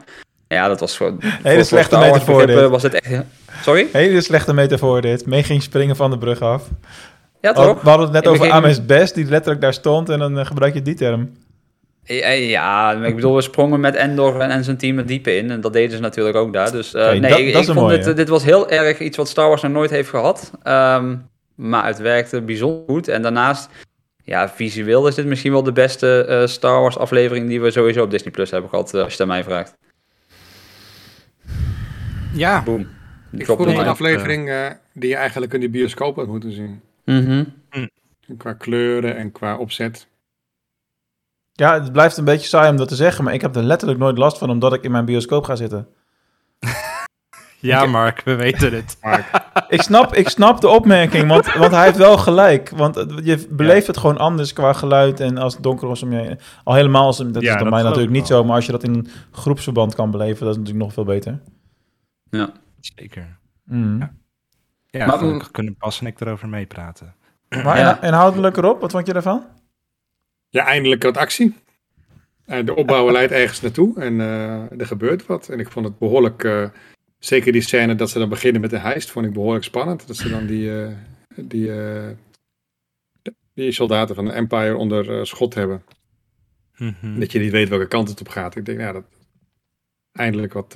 Ja, 0.49 0.69
dat 0.69 0.81
was 0.81 0.97
gewoon... 0.97 1.17
Hele 1.21 1.55
voor- 1.55 1.65
slechte 1.65 1.97
voor 1.97 2.05
metafoor 2.05 2.47
dit. 2.47 2.69
Was 2.69 2.83
het 2.83 2.95
echt... 2.95 3.23
Sorry? 3.63 3.87
Hele 3.93 4.21
slechte 4.21 4.55
metafoor 4.55 5.01
dit. 5.01 5.27
Mee 5.27 5.43
ging 5.43 5.63
springen 5.63 5.97
van 5.97 6.11
de 6.11 6.19
brug 6.19 6.41
af. 6.41 6.69
Ja, 7.41 7.53
toch? 7.53 7.83
we 7.83 7.89
hadden 7.89 8.07
het 8.07 8.15
net 8.15 8.27
over 8.27 8.39
begin- 8.41 8.55
Ames 8.55 8.87
Best, 8.87 9.15
die 9.15 9.25
letterlijk 9.25 9.61
daar 9.61 9.73
stond. 9.75 10.09
En 10.09 10.19
dan 10.19 10.39
eh, 10.39 10.47
gebruik 10.47 10.75
je 10.75 10.83
die 10.83 10.95
term. 10.95 11.33
Ja, 12.09 12.29
ja, 12.31 12.95
maar 12.95 13.09
ik 13.09 13.15
bedoel, 13.15 13.35
we 13.35 13.41
sprongen 13.41 13.81
met 13.81 13.95
Endor 13.95 14.41
en, 14.41 14.65
zijn 14.65 14.77
team 14.77 14.97
het 14.97 15.09
diepe 15.09 15.37
in. 15.37 15.51
En 15.51 15.61
dat 15.61 15.73
deden 15.73 15.97
ze 15.97 16.03
natuurlijk 16.03 16.37
ook 16.37 16.53
daar. 16.53 16.73
Dus 16.73 16.95
eh, 16.95 17.11
nee, 17.11 17.21
dat- 17.21 17.39
ik, 17.39 17.53
dat 17.53 17.65
vond 17.65 17.89
dit, 17.91 18.17
dit 18.17 18.29
was 18.29 18.45
heel 18.45 18.71
erg 18.71 18.99
iets 18.99 19.17
wat 19.17 19.29
Star 19.29 19.49
Wars 19.49 19.63
nog 19.63 19.73
nooit 19.73 19.91
heeft 19.91 20.09
gehad. 20.09 20.53
Ehm, 20.63 21.17
maar 21.55 21.87
het 21.87 21.99
werkte 21.99 22.43
bijzonder 22.43 22.85
goed. 22.87 23.09
En 23.09 23.23
daarnaast, 23.23 23.69
ja, 24.25 24.49
visueel 24.49 25.07
is 25.07 25.15
dit 25.15 25.27
misschien 25.27 25.53
wel 25.53 25.63
de 25.63 25.73
beste 25.73 26.25
eh, 26.25 26.47
Star 26.47 26.81
Wars 26.81 26.99
aflevering 26.99 27.49
die 27.49 27.61
we 27.61 27.71
sowieso 27.71 28.03
op 28.03 28.11
Disney 28.11 28.33
Plus 28.33 28.51
hebben 28.51 28.71
gehad, 28.71 28.95
eh, 28.95 29.01
als 29.01 29.07
je 29.07 29.13
het 29.13 29.21
aan 29.21 29.29
mij 29.37 29.45
vraagt. 29.45 29.77
Ja, 32.33 32.63
Boom. 32.63 32.89
Ik 33.33 33.47
vond 33.47 33.59
het 33.65 33.79
een 33.79 33.87
aflevering 33.87 34.49
eh, 34.51 34.67
die 34.93 35.09
je 35.09 35.17
eigenlijk 35.17 35.53
in 35.55 35.61
de 35.61 35.69
bioscoop 35.69 36.17
had 36.17 36.27
moeten 36.27 36.53
zien. 36.53 36.81
Mhm. 37.05 37.45
Qua 38.37 38.53
kleuren 38.53 39.17
en 39.17 39.33
qua 39.33 39.57
opzet. 39.57 40.07
Ja, 41.59 41.75
het 41.81 41.93
blijft 41.93 42.17
een 42.17 42.25
beetje 42.25 42.49
saai 42.49 42.71
om 42.71 42.77
dat 42.77 42.89
te 42.89 42.95
zeggen. 42.95 43.25
Maar 43.25 43.35
ik 43.35 43.41
heb 43.41 43.57
er 43.57 43.63
letterlijk 43.63 43.99
nooit 44.01 44.19
last 44.19 44.39
van, 44.39 44.51
omdat 44.51 44.73
ik 44.73 44.83
in 44.83 44.91
mijn 44.91 45.05
bioscoop 45.05 45.45
ga 45.45 45.57
zitten. 45.57 45.89
Ja, 47.61 47.87
Mark, 47.87 48.23
we 48.25 48.35
weten 48.37 48.73
het. 48.75 48.97
Ik 49.69 49.83
snap, 49.83 50.15
ik 50.15 50.29
snap 50.29 50.61
de 50.61 50.69
opmerking, 50.69 51.29
want, 51.29 51.53
want 51.55 51.71
hij 51.73 51.85
heeft 51.85 51.97
wel 51.97 52.19
gelijk. 52.19 52.71
Want 52.71 53.05
je 53.25 53.47
beleeft 53.51 53.87
het 53.87 53.97
gewoon 53.97 54.19
anders 54.19 54.53
qua 54.53 54.73
geluid 54.73 55.21
en 55.21 55.39
als 55.39 55.55
het 55.55 55.63
donker 55.63 55.89
was 55.89 56.03
om 56.03 56.13
je. 56.13 56.37
Al 56.65 56.75
helemaal, 56.75 57.05
als, 57.07 57.17
dat 57.17 57.37
is 57.37 57.43
Ja, 57.43 57.57
dat 57.57 57.71
mij 57.71 57.83
natuurlijk 57.83 58.11
niet 58.11 58.29
wel. 58.29 58.39
zo. 58.39 58.45
Maar 58.45 58.55
als 58.55 58.67
je 58.67 58.73
dat 58.73 58.83
in 58.83 58.95
een 58.95 59.09
groepsverband 59.33 59.95
kan 59.95 60.11
beleven, 60.11 60.41
dat 60.45 60.51
is 60.51 60.57
natuurlijk 60.57 60.85
nog 60.85 60.93
veel 60.93 61.05
beter. 61.05 61.41
Ja. 62.31 62.51
Zeker. 62.81 63.39
Mm. 63.65 63.99
Ja. 63.99 64.13
Ja, 64.87 65.07
Maar- 65.07 65.19
gelukkig 65.19 65.51
kunnen 65.51 65.75
Bas 65.79 66.01
en 66.01 66.07
ik 66.07 66.21
erover 66.21 66.49
meepraten. 66.49 67.15
Maar 67.49 67.65
Ja. 67.65 67.75
inhou- 67.79 68.07
inhoudelijk 68.07 68.57
erop, 68.57 68.81
wat 68.81 68.91
vond 68.91 69.07
je 69.07 69.13
daarvan? 69.13 69.45
Ja, 70.51 70.65
eindelijk 70.65 71.03
wat 71.03 71.17
actie. 71.17 71.55
Eh, 72.45 72.65
de 72.65 72.75
opbouw 72.75 73.11
leidt 73.11 73.33
ergens 73.33 73.61
naartoe 73.61 74.01
en 74.01 74.21
eh, 74.21 74.81
er 74.81 74.87
gebeurt 74.87 75.27
wat. 75.27 75.49
En 75.49 75.59
ik 75.59 75.71
vond 75.71 75.87
het 75.87 75.99
behoorlijk, 75.99 76.45
eh, 76.45 76.69
zeker 77.19 77.53
die 77.53 77.61
scène 77.61 77.95
dat 77.95 78.11
ze 78.11 78.19
dan 78.19 78.29
beginnen 78.29 78.61
met 78.61 78.71
de 78.71 78.79
heist, 78.79 79.11
vond 79.11 79.27
ik 79.27 79.33
behoorlijk 79.33 79.65
spannend. 79.65 80.07
Dat 80.07 80.17
ze 80.17 80.29
dan 80.29 80.47
die, 80.47 80.71
die, 81.37 81.71
die 83.55 83.73
soldaten 83.73 84.15
van 84.15 84.25
de 84.25 84.33
Empire 84.33 84.77
onder 84.77 85.27
schot 85.27 85.55
hebben. 85.55 85.83
Mhm. 86.77 87.19
Dat 87.21 87.33
je 87.33 87.39
niet 87.39 87.53
weet 87.53 87.69
welke 87.69 87.89
kant 87.89 88.09
het 88.09 88.21
op 88.21 88.29
gaat. 88.29 88.57
Ik 88.57 88.65
denk, 88.65 88.81
ja, 88.81 88.93
dat 88.93 89.05
eindelijk 90.13 90.53
wat, 90.53 90.75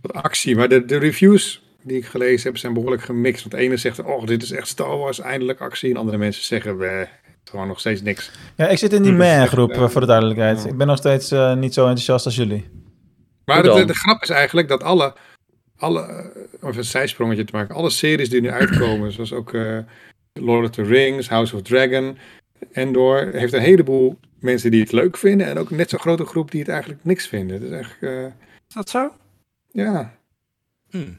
wat 0.00 0.12
actie. 0.12 0.56
Maar 0.56 0.68
de, 0.68 0.84
de 0.84 0.96
reviews 0.96 1.62
die 1.82 1.96
ik 1.96 2.04
gelezen 2.06 2.48
heb 2.48 2.58
zijn 2.58 2.72
behoorlijk 2.72 3.02
gemixt. 3.02 3.40
Want 3.40 3.54
de 3.54 3.60
ene 3.60 3.76
zegt, 3.76 3.98
oh, 3.98 4.26
dit 4.26 4.42
is 4.42 4.50
echt 4.50 4.68
Star 4.68 4.96
Wars, 4.96 5.20
eindelijk 5.20 5.60
actie. 5.60 5.90
En 5.90 5.96
andere 5.96 6.18
mensen 6.18 6.44
zeggen, 6.44 6.76
"Weh, 6.76 6.98
het 6.98 7.08
is 7.19 7.19
gewoon 7.50 7.68
nog 7.68 7.80
steeds 7.80 8.02
niks. 8.02 8.30
Ja, 8.56 8.68
ik 8.68 8.78
zit 8.78 8.92
in 8.92 9.02
die 9.02 9.12
is 9.12 9.18
echt, 9.18 9.38
meh-groep, 9.38 9.70
eh, 9.70 9.88
voor 9.88 10.00
de 10.00 10.06
duidelijkheid. 10.06 10.62
ja. 10.62 10.68
Ik 10.68 10.76
ben 10.76 10.86
nog 10.86 10.96
steeds 10.96 11.30
eh, 11.30 11.54
niet 11.54 11.74
zo 11.74 11.80
enthousiast 11.80 12.24
als 12.24 12.36
jullie. 12.36 12.68
Maar 13.44 13.62
de, 13.62 13.94
grap 13.94 14.22
is 14.22 14.28
eigenlijk 14.30 14.68
dat 14.68 14.82
alle, 14.82 15.14
alle 15.76 16.02
eh, 16.60 16.68
of 16.68 16.76
een 16.76 16.84
zijsprongetje 16.84 17.44
te 17.44 17.56
maken, 17.56 17.74
alle 17.74 17.90
series 17.90 18.30
die 18.30 18.40
nu 18.40 18.50
uitkomen, 18.50 19.12
zoals 19.12 19.32
ook 19.32 19.54
eh, 19.54 19.78
Lord 20.32 20.64
of 20.64 20.70
the 20.70 20.82
Rings, 20.82 21.28
House 21.28 21.56
of 21.56 21.62
Dragon, 21.62 22.18
Endor, 22.72 23.28
heeft 23.32 23.52
een 23.52 23.60
heleboel 23.60 24.18
mensen 24.38 24.70
die 24.70 24.80
het 24.80 24.92
leuk 24.92 25.16
vinden 25.16 25.46
en 25.46 25.58
ook 25.58 25.70
een 25.70 25.76
net 25.76 25.90
zo'n 25.90 25.98
grote 25.98 26.24
groep 26.24 26.50
die 26.50 26.60
het 26.60 26.68
eigenlijk 26.68 27.04
niks 27.04 27.26
vinden. 27.26 27.62
Is 27.62 27.70
echt, 27.70 27.96
eh, 28.00 28.24
Is 28.68 28.74
dat 28.74 28.90
zo? 28.90 29.12
ja, 29.72 30.18
Hm. 30.90 31.12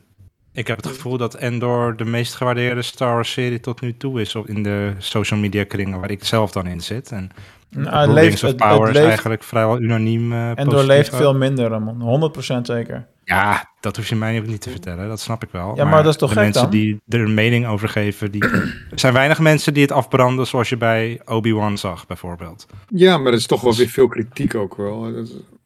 Ik 0.54 0.68
heb 0.68 0.78
het 0.78 0.88
gevoel 0.88 1.18
dat 1.18 1.34
Endor 1.34 1.98
de 1.98 2.06
meest 2.06 2.34
gewaardeerde 2.34 2.82
Star 2.82 3.14
Wars 3.14 3.32
serie 3.32 3.60
tot 3.60 3.82
nu 3.82 3.98
toe 3.98 4.22
is 4.22 4.36
op 4.36 4.48
in 4.48 4.64
de 4.64 4.94
social 4.98 5.40
media 5.40 5.64
kringen 5.64 6.00
waar 6.00 6.12
ik 6.12 6.24
zelf 6.24 6.52
dan 6.52 6.68
in 6.68 6.82
zit. 6.82 7.12
En 7.12 7.32
Nou, 7.70 8.12
leeft, 8.12 8.44
of 8.44 8.50
het, 8.50 8.58
Power 8.58 8.88
is 8.88 8.94
leeft, 8.94 9.08
eigenlijk 9.08 9.44
vrijwel 9.44 9.80
unaniem 9.80 10.32
eh 10.32 10.40
en 10.40 10.56
positief 10.56 10.74
doorleeft 10.74 11.12
ook. 11.12 11.20
veel 11.20 11.36
minder, 11.36 11.70
Ramon. 11.70 12.32
100% 12.58 12.62
zeker. 12.62 13.08
Ja, 13.24 13.70
dat 13.80 13.96
hoef 13.96 14.10
je 14.10 14.16
mij 14.16 14.40
ook 14.40 14.46
niet 14.46 14.62
te 14.62 14.70
vertellen, 14.70 15.08
dat 15.08 15.20
snap 15.20 15.44
ik 15.44 15.50
wel. 15.52 15.76
Ja, 15.76 15.86
maar 15.86 16.04
dat 16.04 16.14
is 16.14 16.20
toch 16.20 16.30
de 16.30 16.36
gek 16.36 16.44
mensen 16.44 16.62
dan? 16.62 16.72
die 16.72 17.02
er 17.08 17.20
een 17.20 17.34
mening 17.34 17.68
over 17.68 17.90
geven, 17.90 18.32
die... 18.32 18.44
er 18.92 19.00
zijn 19.00 19.14
weinig 19.14 19.40
mensen 19.40 19.74
die 19.74 19.82
het 19.82 19.92
afbranden 19.92 20.48
zoals 20.48 20.70
je 20.70 20.78
bij 20.78 21.22
Obi-Wan 21.26 21.78
zag, 21.78 22.08
bijvoorbeeld. 22.08 22.68
ja, 22.88 23.18
maar 23.18 23.32
er 23.32 23.38
is 23.38 23.46
toch 23.46 23.62
wel 23.62 23.76
weer 23.76 23.90
veel 23.90 24.08
kritiek 24.08 24.56
ook 24.56 24.76
wel. 24.76 25.14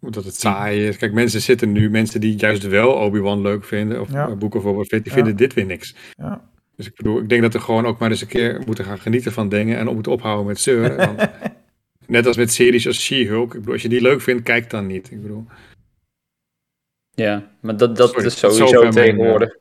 Dat, 0.05 0.13
dat 0.13 0.23
het 0.25 0.39
saai 0.39 0.87
is. 0.87 0.97
Kijk, 0.97 1.13
mensen 1.13 1.41
zitten 1.41 1.71
nu, 1.71 1.89
mensen 1.89 2.21
die 2.21 2.35
juist 2.37 2.67
wel 2.67 2.91
Obi-Wan 2.93 3.41
leuk 3.41 3.63
vinden, 3.63 4.01
of 4.01 4.11
Ja. 4.11 4.27
ja. 4.27 4.35
boeken 4.35 4.61
Fett, 4.61 4.89
die 4.89 5.01
Ja. 5.05 5.11
vinden 5.11 5.35
dit 5.35 5.53
weer 5.53 5.65
niks. 5.65 5.95
Ja. 6.17 6.49
Dus 6.75 6.87
ik 6.87 6.95
bedoel, 6.95 7.19
ik 7.19 7.29
denk 7.29 7.41
dat 7.41 7.53
we 7.53 7.59
gewoon 7.59 7.85
ook 7.85 7.99
maar 7.99 8.09
eens 8.09 8.21
een 8.21 8.27
keer 8.27 8.61
moeten 8.65 8.85
gaan 8.85 8.99
genieten 8.99 9.31
van 9.31 9.49
dingen 9.49 9.77
en 9.77 9.87
op 9.87 9.93
moeten 9.93 10.11
ophouden 10.11 10.45
met 10.45 10.59
zeuren. 10.59 10.97
Want 10.97 11.29
net 12.07 12.27
als 12.27 12.37
met 12.37 12.53
series 12.53 12.87
als 12.87 13.03
She-Hulk, 13.03 13.53
ik 13.53 13.59
bedoel, 13.59 13.73
als 13.73 13.81
je 13.81 13.89
die 13.89 14.01
leuk 14.01 14.21
vindt, 14.21 14.43
kijk 14.43 14.69
dan 14.69 14.87
niet. 14.87 15.11
Ik 15.11 15.21
bedoel, 15.21 15.45
Ja, 17.11 17.51
maar 17.59 17.77
dat, 17.77 17.97
dat 17.97 18.09
Sorry, 18.09 18.25
is 18.25 18.37
sowieso 18.39 18.81
mijn, 18.81 18.91
tegenwoordig. 18.93 19.57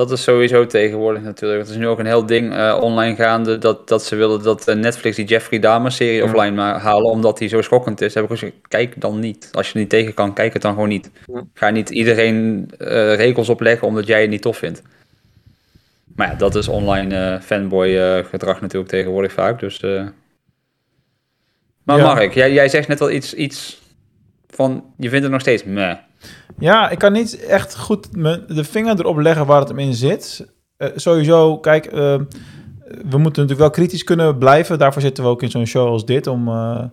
Dat 0.00 0.10
is 0.10 0.22
sowieso 0.22 0.66
tegenwoordig 0.66 1.22
natuurlijk. 1.22 1.60
Het 1.60 1.70
is 1.70 1.76
nu 1.76 1.86
ook 1.88 1.98
een 1.98 2.06
heel 2.06 2.26
ding 2.26 2.54
eh, 2.54 2.78
online 2.80 3.14
gaande 3.16 3.58
dat, 3.58 3.88
dat 3.88 4.04
ze 4.04 4.16
willen 4.16 4.42
dat 4.42 4.68
eh, 4.68 4.74
Netflix 4.74 5.16
die 5.16 5.24
Jeffrey 5.24 5.58
Dahmer 5.58 5.92
serie 5.92 6.16
Ja. 6.16 6.24
offline 6.24 6.60
halen 6.60 7.10
omdat 7.10 7.38
die 7.38 7.48
zo 7.48 7.62
schokkend 7.62 8.00
is. 8.00 8.14
Heb 8.14 8.24
ik 8.24 8.30
gezegd, 8.30 8.52
kijk 8.68 9.00
dan 9.00 9.18
niet. 9.18 9.48
Als 9.52 9.66
je 9.66 9.72
er 9.74 9.78
niet 9.80 9.88
tegen 9.88 10.14
kan, 10.14 10.34
kijk 10.34 10.52
het 10.52 10.62
dan 10.62 10.72
gewoon 10.72 10.88
niet. 10.88 11.10
Ja. 11.26 11.42
Ga 11.54 11.70
niet 11.70 11.90
iedereen 11.90 12.68
eh, 12.78 13.14
regels 13.14 13.48
opleggen 13.48 13.88
omdat 13.88 14.06
jij 14.06 14.20
het 14.20 14.30
niet 14.30 14.42
tof 14.42 14.56
vindt. 14.56 14.82
Maar 16.16 16.28
ja, 16.30 16.34
dat 16.34 16.54
is 16.54 16.68
online 16.68 17.38
fanboy 17.42 18.22
gedrag 18.24 18.60
natuurlijk 18.60 18.90
tegenwoordig 18.90 19.32
vaak. 19.32 19.60
Dus. 19.60 19.80
Maar 21.84 21.96
Ja. 21.98 22.14
Mark, 22.14 22.34
jij, 22.34 22.52
jij 22.52 22.68
zegt 22.68 22.88
net 22.88 23.00
al 23.00 23.10
iets, 23.10 23.34
iets 23.34 23.80
van, 24.50 24.84
je 24.96 25.08
vindt 25.08 25.22
het 25.22 25.32
nog 25.32 25.40
steeds 25.40 25.64
meh. 25.64 25.94
Ja, 26.58 26.90
ik 26.90 26.98
kan 26.98 27.12
niet 27.12 27.44
echt 27.44 27.76
goed 27.78 28.16
me- 28.16 28.44
de 28.46 28.64
vinger 28.64 28.98
erop 28.98 29.18
leggen 29.18 29.46
waar 29.46 29.60
het 29.60 29.68
hem 29.68 29.78
in 29.78 29.94
zit. 29.94 30.52
Eh, 30.76 30.88
sowieso, 30.94 31.58
kijk, 31.58 31.86
eh, 31.86 31.92
we 32.86 33.18
moeten 33.18 33.22
natuurlijk 33.22 33.58
wel 33.58 33.70
kritisch 33.70 34.04
kunnen 34.04 34.38
blijven. 34.38 34.78
Daarvoor 34.78 35.02
zitten 35.02 35.24
we 35.24 35.30
ook 35.30 35.42
in 35.42 35.50
zo'n 35.50 35.66
show 35.66 35.88
als 35.88 36.04
dit, 36.04 36.26
om 36.26 36.48
eh, 36.48 36.84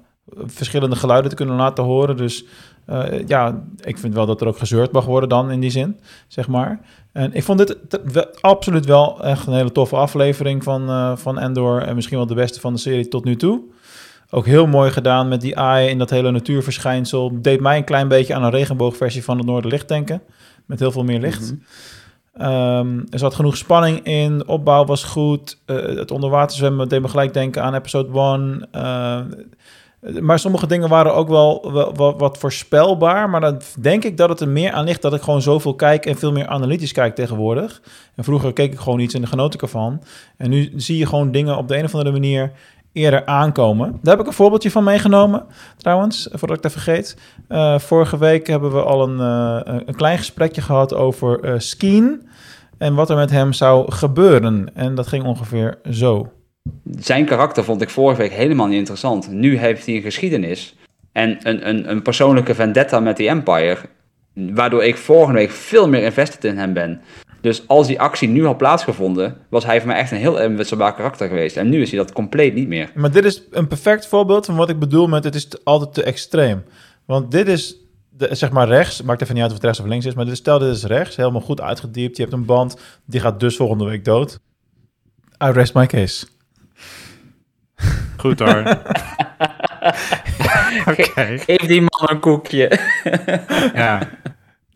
verschillende 0.45 0.95
geluiden 0.95 1.29
te 1.29 1.35
kunnen 1.35 1.55
laten 1.55 1.83
horen. 1.83 2.17
Dus 2.17 2.45
ja, 3.25 3.63
ik 3.83 3.97
vind 3.97 4.13
wel 4.13 4.25
dat 4.25 4.41
er 4.41 4.47
ook 4.47 4.57
gezeurd 4.57 4.91
mag 4.91 5.05
worden 5.05 5.29
dan 5.29 5.51
in 5.51 5.59
die 5.59 5.69
zin, 5.69 5.99
zeg 6.27 6.47
maar. 6.47 6.79
En 7.11 7.33
ik 7.33 7.43
vond 7.43 7.57
dit 7.57 7.77
absoluut 8.41 8.85
wel 8.85 9.23
echt 9.23 9.47
een 9.47 9.53
hele 9.53 9.71
toffe 9.71 9.95
aflevering 9.95 10.63
van, 10.63 11.17
van 11.17 11.39
Endor. 11.39 11.81
En 11.81 11.95
misschien 11.95 12.17
wel 12.17 12.27
de 12.27 12.33
beste 12.33 12.59
van 12.59 12.73
de 12.73 12.79
serie 12.79 13.07
tot 13.07 13.23
nu 13.23 13.35
toe. 13.35 13.61
Ook 14.29 14.45
heel 14.45 14.67
mooi 14.67 14.91
gedaan 14.91 15.27
met 15.27 15.41
die 15.41 15.57
AI 15.57 15.89
en 15.89 15.97
dat 15.97 16.09
hele 16.09 16.31
natuurverschijnsel. 16.31 17.41
Deed 17.41 17.59
mij 17.59 17.77
een 17.77 17.83
klein 17.83 18.07
beetje 18.07 18.35
aan 18.35 18.43
een 18.43 18.49
regenboogversie 18.49 19.23
van 19.23 19.37
het 19.37 19.45
Noorderlicht 19.45 19.87
denken. 19.87 20.21
Met 20.65 20.79
heel 20.79 20.91
veel 20.91 21.03
meer 21.03 21.19
licht. 21.19 21.55
Ehm, 22.33 22.99
er 23.09 23.19
zat 23.19 23.35
genoeg 23.35 23.57
spanning 23.57 24.03
in. 24.03 24.37
De 24.37 24.45
opbouw 24.45 24.85
was 24.85 25.03
goed. 25.03 25.57
Eh, 25.65 25.75
het 25.75 26.11
onderwaterzwemmen 26.11 26.89
deed 26.89 27.01
me 27.01 27.07
gelijk 27.07 27.33
denken 27.33 27.63
aan 27.63 27.73
episode 27.73 28.19
1. 28.19 28.67
Eh, 28.71 29.19
maar 30.21 30.39
sommige 30.39 30.67
dingen 30.67 30.89
waren 30.89 31.13
ook 31.13 31.27
wel, 31.27 31.71
wel, 31.71 31.95
wel 31.95 32.17
wat 32.17 32.37
voorspelbaar. 32.37 33.29
Maar 33.29 33.41
dan 33.41 33.61
denk 33.79 34.03
ik 34.03 34.17
dat 34.17 34.29
het 34.29 34.39
er 34.39 34.49
meer 34.49 34.71
aan 34.71 34.85
ligt 34.85 35.01
dat 35.01 35.13
ik 35.13 35.21
gewoon 35.21 35.41
zoveel 35.41 35.75
kijk 35.75 36.05
en 36.05 36.17
veel 36.17 36.31
meer 36.31 36.47
analytisch 36.47 36.91
kijk 36.91 37.15
tegenwoordig. 37.15 37.81
En 38.15 38.23
vroeger 38.23 38.53
keek 38.53 38.73
ik 38.73 38.79
gewoon 38.79 38.99
iets 38.99 39.13
en 39.13 39.27
genoot 39.27 39.53
ik 39.53 39.61
ervan. 39.61 40.01
En 40.37 40.49
nu 40.49 40.73
zie 40.75 40.97
je 40.97 41.05
gewoon 41.05 41.31
dingen 41.31 41.57
op 41.57 41.67
de 41.67 41.77
een 41.77 41.85
of 41.85 41.93
andere 41.93 42.11
manier 42.11 42.51
eerder 42.97 43.25
aankomen. 43.25 43.99
Daar 44.01 44.13
heb 44.13 44.19
ik 44.19 44.27
een 44.27 44.37
voorbeeldje 44.37 44.71
van 44.71 44.83
meegenomen, 44.83 45.45
trouwens, 45.77 46.27
voordat 46.31 46.57
ik 46.57 46.63
dat 46.63 46.71
vergeet. 46.71 47.17
Eh, 47.47 47.79
vorige 47.79 48.17
week 48.17 48.47
hebben 48.47 48.71
we 48.71 48.81
al 48.81 49.09
een, 49.09 49.19
eh, 49.19 49.79
een 49.85 49.95
klein 49.95 50.17
gesprekje 50.17 50.61
gehad 50.61 50.93
over 50.93 51.39
eh 51.39 51.53
Skeen 51.57 52.27
en 52.77 52.95
wat 52.95 53.09
er 53.09 53.15
met 53.15 53.31
hem 53.31 53.53
zou 53.53 53.91
gebeuren. 53.91 54.71
En 54.73 54.95
dat 54.95 55.07
ging 55.07 55.23
ongeveer 55.23 55.77
zo. 55.91 56.31
zijn 56.99 57.25
karakter 57.25 57.63
vond 57.63 57.81
ik 57.81 57.89
vorige 57.89 58.21
week 58.21 58.31
helemaal 58.31 58.67
niet 58.67 58.77
interessant. 58.77 59.31
Nu 59.31 59.57
heeft 59.57 59.85
hij 59.85 59.95
een 59.95 60.01
geschiedenis 60.01 60.75
en 61.11 61.37
een, 61.41 61.69
een, 61.69 61.89
een 61.89 62.01
persoonlijke 62.01 62.55
vendetta 62.55 62.99
met 62.99 63.17
die 63.17 63.29
Empire, 63.29 63.77
waardoor 64.33 64.83
ik 64.83 64.97
volgende 64.97 65.39
week 65.39 65.51
veel 65.51 65.89
meer 65.89 66.03
invested 66.03 66.43
in 66.43 66.57
hem 66.57 66.73
ben. 66.73 67.01
Dus 67.41 67.67
als 67.67 67.87
die 67.87 67.99
actie 67.99 68.27
nu 68.29 68.45
had 68.45 68.57
plaatsgevonden, 68.57 69.37
was 69.49 69.65
hij 69.65 69.77
voor 69.79 69.87
mij 69.87 69.97
echt 69.97 70.11
een 70.11 70.17
heel 70.17 70.39
inwisselbaar 70.41 70.93
karakter 70.95 71.27
geweest. 71.27 71.57
En 71.57 71.69
nu 71.69 71.81
is 71.81 71.89
hij 71.89 71.99
dat 71.99 72.11
compleet 72.13 72.53
niet 72.53 72.67
meer. 72.67 72.91
Maar 72.95 73.11
dit 73.11 73.25
is 73.25 73.41
een 73.51 73.67
perfect 73.67 74.07
voorbeeld 74.07 74.45
van 74.45 74.55
wat 74.55 74.69
ik 74.69 74.79
bedoel 74.79 75.07
met 75.07 75.23
het 75.23 75.35
is 75.35 75.47
te- 75.47 75.61
altijd 75.63 75.93
te 75.93 76.03
extreem. 76.03 76.63
Want 77.05 77.31
dit 77.31 77.47
is, 77.47 77.75
de, 78.09 78.35
zeg 78.35 78.51
maar 78.51 78.67
rechts, 78.67 79.01
maakt 79.01 79.21
even 79.21 79.33
niet 79.33 79.43
uit 79.43 79.51
of 79.51 79.57
het 79.57 79.65
rechts 79.65 79.79
of 79.81 79.87
links 79.87 80.05
is, 80.05 80.13
maar 80.13 80.25
dit, 80.25 80.37
stel 80.37 80.59
dit 80.59 80.75
is 80.75 80.83
rechts, 80.83 81.15
helemaal 81.15 81.41
goed 81.41 81.61
uitgediept. 81.61 82.15
Je 82.17 82.21
hebt 82.23 82.35
een 82.35 82.45
band, 82.45 82.77
die 83.05 83.19
gaat 83.19 83.39
dus 83.39 83.55
volgende 83.55 83.85
week 83.85 84.05
dood. 84.05 84.39
I 85.43 85.51
rest 85.51 85.73
my 85.73 85.85
case. 85.85 86.27
Goed 88.17 88.39
hoor. 88.39 88.63
Oké. 90.89 91.37
Geef 91.37 91.57
die 91.67 91.81
man 91.81 92.09
een 92.09 92.19
koekje. 92.19 92.79
Ja. 93.73 94.09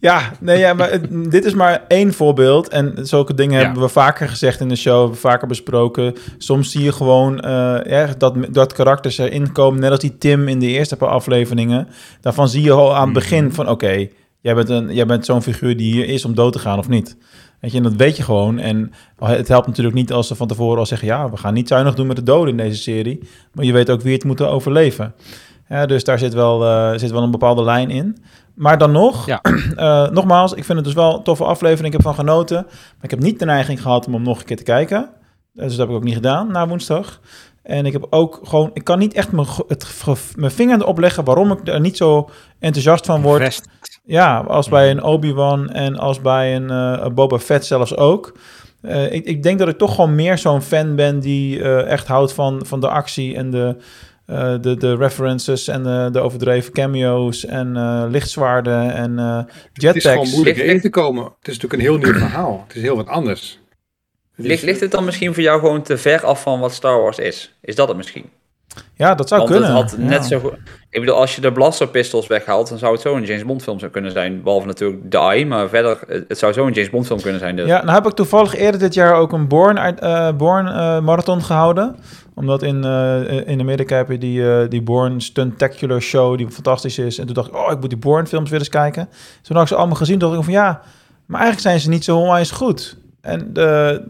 Ja, 0.01 0.31
nee, 0.39 0.57
ja, 0.59 0.73
maar 0.73 0.91
het- 0.91 1.07
dit 1.31 1.45
is 1.45 1.53
maar 1.53 1.83
één 1.87 2.13
voorbeeld. 2.13 2.67
En 2.69 2.93
zulke 3.01 3.33
dingen 3.33 3.59
Ja. 3.59 3.65
hebben 3.65 3.83
we 3.83 3.89
vaker 3.89 4.29
gezegd 4.29 4.59
in 4.59 4.69
de 4.69 4.75
show, 4.75 5.13
vaker 5.15 5.47
besproken. 5.47 6.13
Soms 6.37 6.71
zie 6.71 6.83
je 6.83 6.91
gewoon 6.91 7.39
eh, 7.39 7.79
ja, 7.85 8.07
dat, 8.17 8.35
dat 8.51 8.73
karakters 8.73 9.17
erin 9.17 9.51
komen, 9.51 9.79
net 9.79 9.91
als 9.91 9.99
die 9.99 10.17
Tim 10.17 10.47
in 10.47 10.59
de 10.59 10.65
eerste 10.67 10.95
paar 10.97 11.09
afleveringen. 11.09 11.87
Daarvan 12.21 12.49
zie 12.49 12.63
je 12.63 12.71
al 12.71 12.95
aan 12.95 13.03
het 13.05 13.13
begin 13.13 13.53
van, 13.53 13.69
oké, 13.69 14.07
jij 14.39 14.55
bent, 14.55 14.69
een- 14.69 14.93
jij 14.93 15.05
bent 15.05 15.25
zo'n 15.25 15.41
figuur 15.41 15.77
die 15.77 15.93
hier 15.93 16.07
is 16.07 16.25
om 16.25 16.35
dood 16.35 16.53
te 16.53 16.59
gaan 16.59 16.77
of 16.79 16.87
niet. 16.89 17.17
Weet 17.59 17.71
je, 17.71 17.77
en 17.77 17.83
dat 17.83 17.95
weet 17.95 18.17
je 18.17 18.23
gewoon. 18.23 18.59
En 18.59 18.91
het 19.19 19.47
helpt 19.47 19.67
natuurlijk 19.67 19.95
niet 19.95 20.13
als 20.13 20.27
ze 20.27 20.35
van 20.35 20.47
tevoren 20.47 20.79
al 20.79 20.85
zeggen, 20.85 21.07
ja, 21.07 21.29
we 21.29 21.37
gaan 21.37 21.53
niet 21.53 21.67
zuinig 21.67 21.93
doen 21.95 22.07
met 22.07 22.15
de 22.15 22.23
doden 22.23 22.49
in 22.49 22.57
deze 22.57 22.81
serie. 22.81 23.19
Maar 23.53 23.65
je 23.65 23.73
weet 23.73 23.89
ook 23.89 24.01
wie 24.01 24.13
het 24.13 24.23
moet 24.23 24.41
overleven. 24.41 25.13
Ja, 25.69 25.85
dus 25.85 26.03
daar 26.03 26.19
zit 26.19 26.33
wel, 26.33 26.65
eh, 26.65 26.91
zit 26.99 27.11
wel 27.11 27.23
een 27.23 27.31
bepaalde 27.31 27.63
lijn 27.63 27.89
in. 27.89 28.17
Maar 28.55 28.77
dan 28.77 28.91
nog, 28.91 29.25
Ja. 29.25 29.41
eh, 29.75 30.09
nogmaals, 30.09 30.53
ik 30.53 30.63
vind 30.63 30.77
het 30.77 30.85
dus 30.85 30.95
wel 30.95 31.15
een 31.17 31.23
toffe 31.23 31.43
aflevering. 31.43 31.85
Ik 31.87 31.93
heb 31.93 32.01
van 32.01 32.13
genoten. 32.15 32.63
Maar 32.65 33.03
ik 33.03 33.09
heb 33.09 33.19
niet 33.19 33.39
de 33.39 33.45
neiging 33.45 33.81
gehad 33.81 34.07
om 34.07 34.13
hem 34.13 34.21
nog 34.21 34.39
een 34.39 34.45
keer 34.45 34.57
te 34.57 34.63
kijken. 34.63 34.97
Eh, 35.55 35.61
Dus 35.63 35.69
dat 35.69 35.77
heb 35.79 35.89
ik 35.89 35.95
ook 35.95 36.03
niet 36.03 36.13
gedaan 36.13 36.51
na 36.51 36.67
woensdag. 36.67 37.19
En 37.63 37.85
ik 37.85 37.91
heb 37.93 38.07
ook 38.09 38.39
gewoon, 38.43 38.69
ik 38.73 38.83
kan 38.83 38.99
niet 38.99 39.13
echt 39.13 39.31
mijn, 39.31 39.47
het, 39.67 40.03
mijn 40.35 40.51
vinger 40.51 40.79
erop 40.81 40.97
leggen 40.99 41.23
waarom 41.23 41.51
ik 41.51 41.67
er 41.67 41.79
niet 41.79 41.97
zo 41.97 42.29
enthousiast 42.59 43.05
van 43.05 43.21
word. 43.21 43.61
Ja, 44.05 44.39
als 44.39 44.69
bij 44.69 44.91
een 44.91 45.03
Obi-Wan 45.03 45.69
en 45.69 45.97
als 45.97 46.21
bij 46.21 46.55
een 46.55 46.69
eh, 46.69 47.07
Boba 47.13 47.39
Fett 47.39 47.65
zelfs 47.65 47.95
ook. 47.95 48.37
Ik, 49.09 49.25
ik 49.25 49.43
denk 49.43 49.59
dat 49.59 49.67
ik 49.67 49.77
toch 49.77 49.95
gewoon 49.95 50.15
meer 50.15 50.37
zo'n 50.37 50.61
fan 50.61 50.95
ben 50.95 51.19
die 51.19 51.63
echt 51.83 52.07
houdt 52.07 52.33
van, 52.33 52.61
van 52.65 52.79
de 52.79 52.87
actie 52.89 53.35
en 53.35 53.51
de, 53.51 53.75
eh, 54.31 54.55
de, 54.61 54.77
de 54.77 54.95
references 54.95 55.67
en 55.67 55.83
de, 55.83 56.09
de 56.11 56.19
overdreven 56.19 56.73
cameo's 56.73 57.45
en 57.45 57.75
eh, 57.77 58.05
lichtzwaarden 58.09 58.93
en 58.93 59.19
eh, 59.19 59.37
Het 59.37 59.47
is 59.47 59.83
gewoon 59.83 59.93
jetpacks. 59.95 60.31
moeilijk 60.31 60.57
Ligt- 60.57 60.69
in 60.69 60.81
te 60.81 60.89
komen. 60.89 61.23
Het 61.23 61.47
is 61.47 61.59
natuurlijk 61.59 61.73
een 61.73 61.79
heel 61.79 61.97
nieuw 61.97 62.13
verhaal. 62.19 62.63
Het 62.67 62.75
is 62.75 62.81
heel 62.81 62.95
wat 62.95 63.07
anders. 63.07 63.59
Ligt, 64.35 64.63
ligt 64.63 64.79
het 64.79 64.91
dan 64.91 65.05
misschien 65.05 65.33
voor 65.33 65.43
jou 65.43 65.59
gewoon 65.59 65.81
te 65.81 65.97
ver 65.97 66.25
af 66.25 66.41
van 66.41 66.59
wat 66.59 66.73
Star 66.73 67.01
Wars 67.01 67.17
is? 67.17 67.53
Is 67.61 67.75
dat 67.75 67.87
het 67.87 67.97
misschien? 67.97 68.25
Ja, 68.93 69.15
dat 69.15 69.27
zou 69.27 69.41
Want 69.41 69.51
kunnen. 69.53 69.75
het 69.75 69.91
had 69.91 69.99
ja. 69.99 70.05
net 70.05 70.25
zo 70.25 70.39
goed... 70.39 70.53
Ik 70.91 70.99
bedoel, 70.99 71.15
als 71.15 71.35
je 71.35 71.41
de 71.41 71.51
blaster 71.51 71.87
pistols 71.87 72.27
weghaalt, 72.27 72.69
dan 72.69 72.77
zou 72.77 72.91
het 72.91 73.01
zo 73.01 73.15
een 73.15 73.25
James 73.25 73.45
Bond 73.45 73.63
film 73.63 73.79
zou 73.79 73.91
kunnen 73.91 74.11
zijn. 74.11 74.43
Behalve 74.43 74.67
natuurlijk 74.67 75.11
de 75.11 75.19
AI, 75.19 75.45
maar 75.45 75.69
verder, 75.69 75.99
het 76.27 76.37
zou 76.37 76.53
zo 76.53 76.67
een 76.67 76.73
James 76.73 76.89
Bond 76.89 77.05
film 77.05 77.21
kunnen 77.21 77.39
zijn. 77.39 77.55
Dus. 77.55 77.67
Ja, 77.67 77.83
nou 77.83 77.95
heb 77.95 78.05
ik 78.05 78.13
toevallig 78.13 78.55
eerder 78.55 78.79
dit 78.79 78.93
jaar 78.93 79.15
ook 79.15 79.31
een 79.31 79.47
Born, 79.47 79.77
eh, 79.77 80.31
Born 80.37 80.67
eh, 80.67 80.99
marathon 80.99 81.41
gehouden. 81.41 81.95
Omdat 82.35 82.63
in, 82.63 82.83
eh, 82.83 83.47
in 83.47 83.59
Amerika 83.59 83.95
heb 83.95 84.09
je 84.09 84.17
die, 84.17 84.67
die 84.67 84.81
Born 84.81 85.21
Stuntacular 85.21 86.01
show 86.01 86.37
die 86.37 86.49
fantastisch 86.49 86.97
is. 86.97 87.17
En 87.17 87.25
toen 87.25 87.35
dacht 87.35 87.47
ik, 87.47 87.55
oh, 87.55 87.71
ik 87.71 87.79
moet 87.79 87.89
die 87.89 87.99
Born 87.99 88.27
films 88.27 88.49
weer 88.49 88.59
eens 88.59 88.69
kijken. 88.69 89.09
Toen 89.41 89.55
had 89.55 89.65
ik 89.65 89.71
ze 89.71 89.75
allemaal 89.75 89.95
gezien, 89.95 90.19
dacht 90.19 90.37
ik 90.37 90.43
van 90.43 90.53
ja, 90.53 90.81
maar 91.25 91.39
eigenlijk 91.39 91.69
zijn 91.69 91.79
ze 91.79 91.89
niet 91.89 92.03
zo 92.03 92.17
onwijs 92.17 92.51
goed. 92.51 92.97
En, 93.21 93.53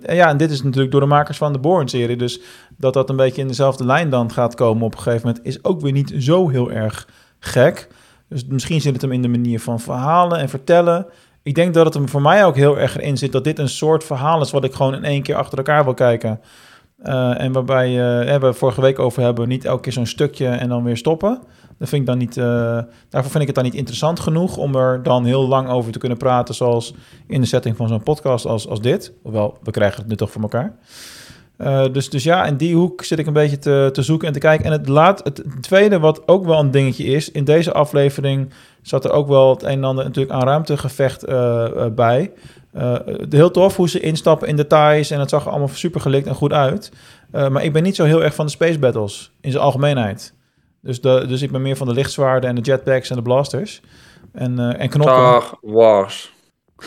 en 0.04 0.16
ja, 0.16 0.30
en 0.30 0.38
dit 0.38 0.52
is 0.52 0.64
natuurlijk 0.64 0.92
door 0.92 1.02
de 1.02 1.08
makers 1.08 1.38
van 1.38 1.54
de 1.54 1.60
Born-serie. 1.60 2.18
Dus 2.18 2.42
dat 2.82 2.94
dat 2.94 3.10
een 3.10 3.16
beetje 3.16 3.42
in 3.42 3.48
dezelfde 3.48 3.86
lijn 3.86 4.10
dan 4.10 4.32
gaat 4.32 4.56
komen 4.56 4.84
op 4.84 4.94
een 4.94 5.02
gegeven 5.02 5.28
moment... 5.28 5.46
is 5.46 5.64
ook 5.64 5.82
weer 5.82 5.92
niet 5.92 6.14
zo 6.18 6.50
heel 6.50 6.72
erg 6.72 7.08
gek. 7.40 7.88
Dus 8.30 8.46
misschien 8.46 8.82
zit 8.82 8.94
het 8.94 9.02
hem 9.02 9.12
in 9.12 9.22
de 9.22 9.28
manier 9.28 9.60
van 9.60 9.80
verhalen 9.80 10.40
en 10.40 10.50
vertellen. 10.50 11.06
Ik 11.44 11.56
denk 11.56 11.74
dat 11.74 11.86
het 11.86 11.94
hem 11.94 12.10
voor 12.10 12.22
mij 12.22 12.46
ook 12.46 12.56
heel 12.56 12.78
erg 12.78 13.00
in 13.00 13.18
zit... 13.18 13.32
dat 13.32 13.44
dit 13.44 13.60
een 13.60 13.70
soort 13.70 14.04
verhaal 14.04 14.42
is 14.42 14.52
wat 14.52 14.64
ik 14.64 14.74
gewoon 14.74 14.96
in 14.96 15.04
één 15.04 15.22
keer 15.22 15.36
achter 15.36 15.58
elkaar 15.58 15.84
wil 15.84 15.94
kijken. 15.94 16.40
Eh, 16.98 17.42
en 17.42 17.52
waarbij 17.52 17.92
hè, 17.92 18.40
we 18.40 18.54
vorige 18.54 18.82
week 18.82 19.00
over 19.00 19.24
hebben... 19.24 19.48
niet 19.48 19.66
elke 19.66 19.82
keer 19.82 19.94
zo'n 19.94 20.06
stukje 20.06 20.48
en 20.48 20.70
dan 20.70 20.84
weer 20.84 20.98
stoppen. 20.98 21.40
Dat 21.78 21.90
vind 21.90 22.02
ik 22.02 22.08
dan 22.08 22.18
niet, 22.18 22.38
eh, 22.38 22.44
daarvoor 23.10 23.32
vind 23.32 23.42
ik 23.42 23.48
het 23.48 23.56
dan 23.56 23.64
niet 23.64 23.76
interessant 23.76 24.20
genoeg... 24.20 24.58
om 24.58 24.76
er 24.76 25.04
dan 25.04 25.26
heel 25.26 25.48
lang 25.48 25.70
over 25.70 25.92
te 25.92 26.00
kunnen 26.00 26.18
praten... 26.18 26.56
zoals 26.56 26.94
in 27.28 27.42
de 27.42 27.48
setting 27.48 27.76
van 27.76 27.88
zo'n 27.88 28.04
podcast 28.04 28.46
als, 28.46 28.68
als 28.68 28.82
dit. 28.82 29.14
Hoewel, 29.24 29.58
we 29.64 29.72
krijgen 29.72 30.00
het 30.00 30.08
nu 30.08 30.16
toch 30.16 30.32
voor 30.32 30.42
elkaar. 30.42 30.76
Eh, 31.62 31.86
dus, 31.92 32.10
dus 32.10 32.24
ja, 32.24 32.46
in 32.46 32.58
die 32.58 32.76
hoek 32.76 33.04
zit 33.04 33.20
ik 33.20 33.28
een 33.28 33.34
beetje 33.34 33.60
te, 33.60 33.90
te 33.94 34.02
zoeken 34.02 34.28
en 34.28 34.34
te 34.34 34.40
kijken. 34.40 34.66
En 34.66 34.72
het, 34.72 34.88
laat, 34.88 35.24
het 35.24 35.44
tweede, 35.62 36.00
wat 36.00 36.28
ook 36.28 36.46
wel 36.46 36.60
een 36.60 36.72
dingetje 36.72 37.04
is, 37.04 37.32
in 37.32 37.44
deze 37.44 37.72
aflevering 37.72 38.54
zat 38.82 39.06
er 39.06 39.12
ook 39.12 39.28
wel 39.28 39.50
het 39.50 39.64
een 39.64 39.70
en 39.70 39.84
ander 39.84 40.04
natuurlijk 40.04 40.34
aan 40.34 40.44
ruimtegevecht 40.44 41.24
eh, 41.24 41.86
bij. 41.96 42.32
Heel 43.30 43.52
tof 43.52 43.76
hoe 43.76 43.90
ze 43.90 44.00
instappen 44.00 44.48
in 44.48 44.56
details 44.56 45.12
en 45.12 45.20
het 45.20 45.30
zag 45.30 45.44
er 45.44 45.50
allemaal 45.50 45.68
super 45.68 46.02
gelikt 46.02 46.28
en 46.28 46.36
goed 46.36 46.54
uit. 46.54 46.92
Maar 47.32 47.64
ik 47.64 47.74
ben 47.74 47.84
niet 47.84 47.96
zo 47.96 48.04
heel 48.04 48.24
erg 48.24 48.36
van 48.36 48.46
de 48.46 48.52
space 48.52 48.80
battles 48.80 49.32
in 49.42 49.52
zijn 49.52 49.64
algemeenheid. 49.64 50.34
Dus, 50.82 51.02
dus 51.02 51.42
ik 51.42 51.52
ben 51.52 51.62
meer 51.62 51.78
van 51.78 51.88
de 51.88 51.94
lichtzwaarden 51.94 52.50
en 52.50 52.56
de 52.56 52.62
jetpacks 52.62 53.10
en 53.10 53.16
de 53.16 53.22
blasters. 53.22 53.82
En, 54.34 54.78
en 54.78 54.90
knokken. 54.90 55.42
Star. 55.42 55.60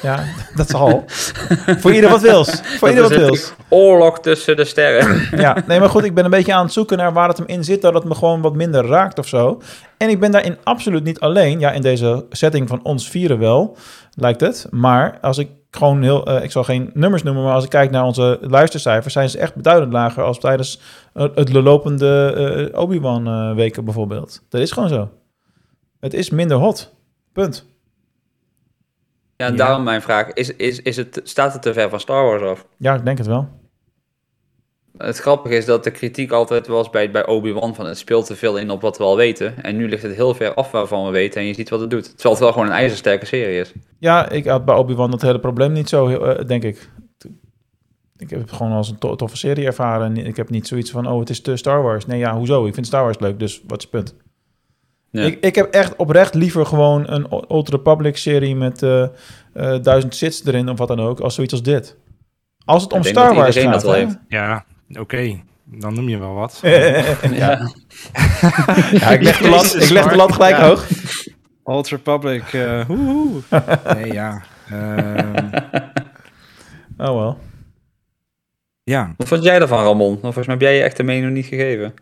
Ja, 0.03 0.25
dat 0.57 0.69
is 0.69 0.75
al. 0.75 1.05
Voor 1.79 1.93
ieder 1.93 2.11
wat 2.11 2.21
wils. 2.21 2.61
Voor 2.79 2.89
ieder 2.89 3.03
wat 3.03 3.13
wils. 3.13 3.53
Oorlog 3.69 4.21
tussen 4.21 4.57
de 4.57 4.65
sterren. 4.65 5.23
Ja, 5.45 5.57
nee, 5.67 5.81
maar 5.81 5.89
goed, 5.89 6.05
ik 6.05 6.15
ben 6.15 6.25
een 6.25 6.31
beetje 6.31 6.55
aan 6.55 6.65
het 6.65 6.73
zoeken 6.73 6.99
naar 6.99 7.13
waar 7.13 7.29
het 7.29 7.37
hem 7.37 7.47
in 7.47 7.65
zit, 7.65 7.83
dat 7.83 7.95
het 7.95 8.05
me 8.05 8.15
gewoon 8.15 8.41
wat 8.41 8.55
minder 8.55 8.87
raakt 8.87 9.19
of 9.19 9.29
zo. 9.29 9.61
En 9.97 10.09
ik 10.09 10.21
ben 10.21 10.31
daarin 10.31 10.57
absoluut 10.63 11.05
niet 11.05 11.21
alleen. 11.21 11.61
Ja, 11.61 11.73
in 11.73 11.83
deze 11.83 12.25
setting 12.31 12.69
van 12.69 12.81
ons 12.83 13.09
vieren 13.09 13.39
wel, 13.39 13.77
lijkt 14.15 14.41
het. 14.41 14.67
Maar 14.71 15.19
als 15.21 15.39
ik 15.39 15.49
gewoon 15.71 16.03
heel, 16.03 16.27
eh, 16.27 16.43
ik 16.43 16.51
zal 16.51 16.65
geen 16.65 16.91
nummers 16.95 17.23
noemen, 17.23 17.43
maar 17.45 17.55
als 17.55 17.65
ik 17.65 17.71
kijk 17.71 17.91
naar 17.91 18.05
onze 18.05 18.39
luistercijfers, 18.41 19.13
zijn 19.13 19.31
ze 19.31 19.39
echt 19.39 19.55
beduidend 19.55 19.93
lager 19.93 20.23
als 20.23 20.39
tijdens 20.39 20.81
eh, 21.13 21.27
het 21.35 21.53
lopende 21.53 22.33
eh, 22.73 22.81
Obi-Wan 22.81 23.27
eh, 23.27 23.55
weken 23.55 23.85
bijvoorbeeld. 23.85 24.43
Dat 24.49 24.61
is 24.61 24.73
gewoon 24.73 24.89
zo. 24.89 25.11
Het 26.01 26.15
is 26.15 26.31
minder 26.31 26.57
hot. 26.57 26.95
Punt. 27.33 27.74
Ja, 29.51 29.57
daarom 29.57 29.83
mijn 29.83 30.03
vraag. 30.03 30.33
Is, 30.33 30.57
is, 30.57 30.83
is 30.83 30.97
het, 30.97 31.21
staat 31.25 31.53
het 31.53 31.63
te 31.63 31.73
ver 31.73 31.91
van 31.91 32.01
Star 32.01 32.25
Wars 32.25 32.43
af? 32.43 32.67
Ja, 32.77 32.95
ik 32.95 33.05
denk 33.05 33.19
het 33.19 33.27
wel. 33.27 33.49
Het 34.97 35.19
grappige 35.19 35.57
is 35.57 35.65
dat 35.65 35.85
de 35.85 35.91
kritiek 35.91 36.31
altijd 36.33 36.67
was 36.67 36.91
bij, 36.91 37.11
bij 37.11 37.27
Obi-Wan 37.27 37.75
van 37.75 37.87
het 37.87 37.99
speelt 37.99 38.27
te 38.27 38.37
veel 38.37 38.57
in 38.59 38.71
op 38.71 38.81
wat 38.81 38.99
we 38.99 39.05
al 39.05 39.17
weten. 39.17 39.63
En 39.63 39.77
nu 39.77 39.89
ligt 39.89 40.03
het 40.03 40.15
heel 40.15 40.35
ver 40.35 40.55
af 40.55 40.71
waarvan 40.71 41.05
we 41.05 41.11
weten 41.11 41.41
en 41.41 41.47
je 41.47 41.55
ziet 41.55 41.71
wat 41.71 41.81
het 41.81 41.91
doet. 41.91 42.05
Terwijl 42.05 42.31
het 42.35 42.43
wel 42.43 42.53
gewoon 42.53 42.67
een 42.67 42.73
ijzersterke 42.73 43.27
serie 43.27 43.61
is. 43.61 43.73
Ja, 43.99 44.29
ik 44.29 44.47
had 44.47 44.65
bij 44.65 44.75
Obi-Wan 44.75 45.11
dat 45.11 45.23
hele 45.23 45.41
probleem 45.41 45.73
niet 45.73 45.89
zo, 45.89 46.07
heel, 46.07 46.27
eh, 46.27 46.47
denk 46.47 46.63
ik. 46.63 46.89
Ik 48.17 48.31
heb 48.31 48.41
het 48.41 48.53
gewoon 48.53 48.73
als 48.73 48.89
een 48.89 48.99
to- 48.99 49.17
toffe 49.17 49.37
serie 49.37 49.67
ervaren. 49.67 50.07
En 50.17 50.27
ik 50.27 50.37
heb 50.37 50.51
niet 50.51 50.67
zoiets 50.69 50.91
van, 50.91 51.07
oh, 51.09 51.19
het 51.21 51.31
is 51.31 51.41
te 51.41 51.57
Star 51.57 51.83
Wars. 51.83 52.07
Nee, 52.07 52.19
ja, 52.19 52.37
hoezo? 52.37 52.67
Ik 52.67 52.75
vind 52.75 52.87
Star 52.87 53.03
Wars 53.03 53.19
leuk, 53.19 53.39
dus 53.39 53.63
wat 53.67 53.79
is 53.79 53.83
het 53.83 53.93
punt? 53.93 54.15
Ja. 55.15 55.23
Ik, 55.25 55.39
ik 55.41 55.55
heb 55.55 55.71
echt 55.75 55.97
oprecht 55.97 56.35
liever 56.35 56.67
gewoon 56.67 57.11
een 57.11 57.31
Old 57.31 57.69
Republic 57.69 58.17
serie 58.17 58.57
met 58.57 58.83
eh 58.83 59.03
eh, 59.53 59.83
duizend 59.83 60.15
sits 60.15 60.45
erin 60.47 60.69
of 60.69 60.79
wat 60.79 60.89
dan 60.89 61.01
ook, 61.01 61.21
als 61.21 61.35
zoiets 61.35 61.53
als 61.53 61.63
dit. 61.63 61.97
Als 62.65 62.83
het 62.83 62.93
om 62.93 63.01
Ik 63.01 63.07
Star 63.07 63.35
Wars 63.35 63.57
gaat. 63.57 63.73
dat 63.73 63.83
wel 63.83 63.93
hè? 63.93 63.99
heeft. 63.99 64.19
Ja, 64.29 64.65
oké. 64.99 65.41
Dan 65.65 65.95
noem 65.95 66.09
je 66.09 66.19
wel 66.19 66.35
wat. 66.35 66.61
ja. 66.63 66.71
ja, 69.01 69.11
ik 69.11 69.23
leg 69.23 69.39
de 69.39 69.49
lat, 69.49 69.75
ik 69.75 69.89
leg 69.91 70.09
de 70.09 70.17
lat 70.17 70.33
gelijk 70.33 70.57
Ja. 70.57 70.67
hoog. 70.67 70.87
Old 71.63 71.89
Republic, 71.89 72.53
eh 72.53 72.87
woehoe. 72.87 73.41
Nee, 73.95 74.13
ja. 74.13 74.43
Ehm, 74.71 75.49
Oh 77.09 77.15
wel. 77.19 77.39
ja, 78.83 79.15
Wat 79.17 79.29
vond 79.29 79.43
jij 79.45 79.61
ervan, 79.61 79.85
Ramon? 79.85 80.09
Want 80.09 80.21
Volgens 80.21 80.47
mij 80.47 80.55
heb 80.57 80.65
jij 80.65 80.77
je 80.77 80.83
echte 80.83 81.03
mening 81.03 81.33
niet 81.33 81.47
gegeven. 81.47 81.95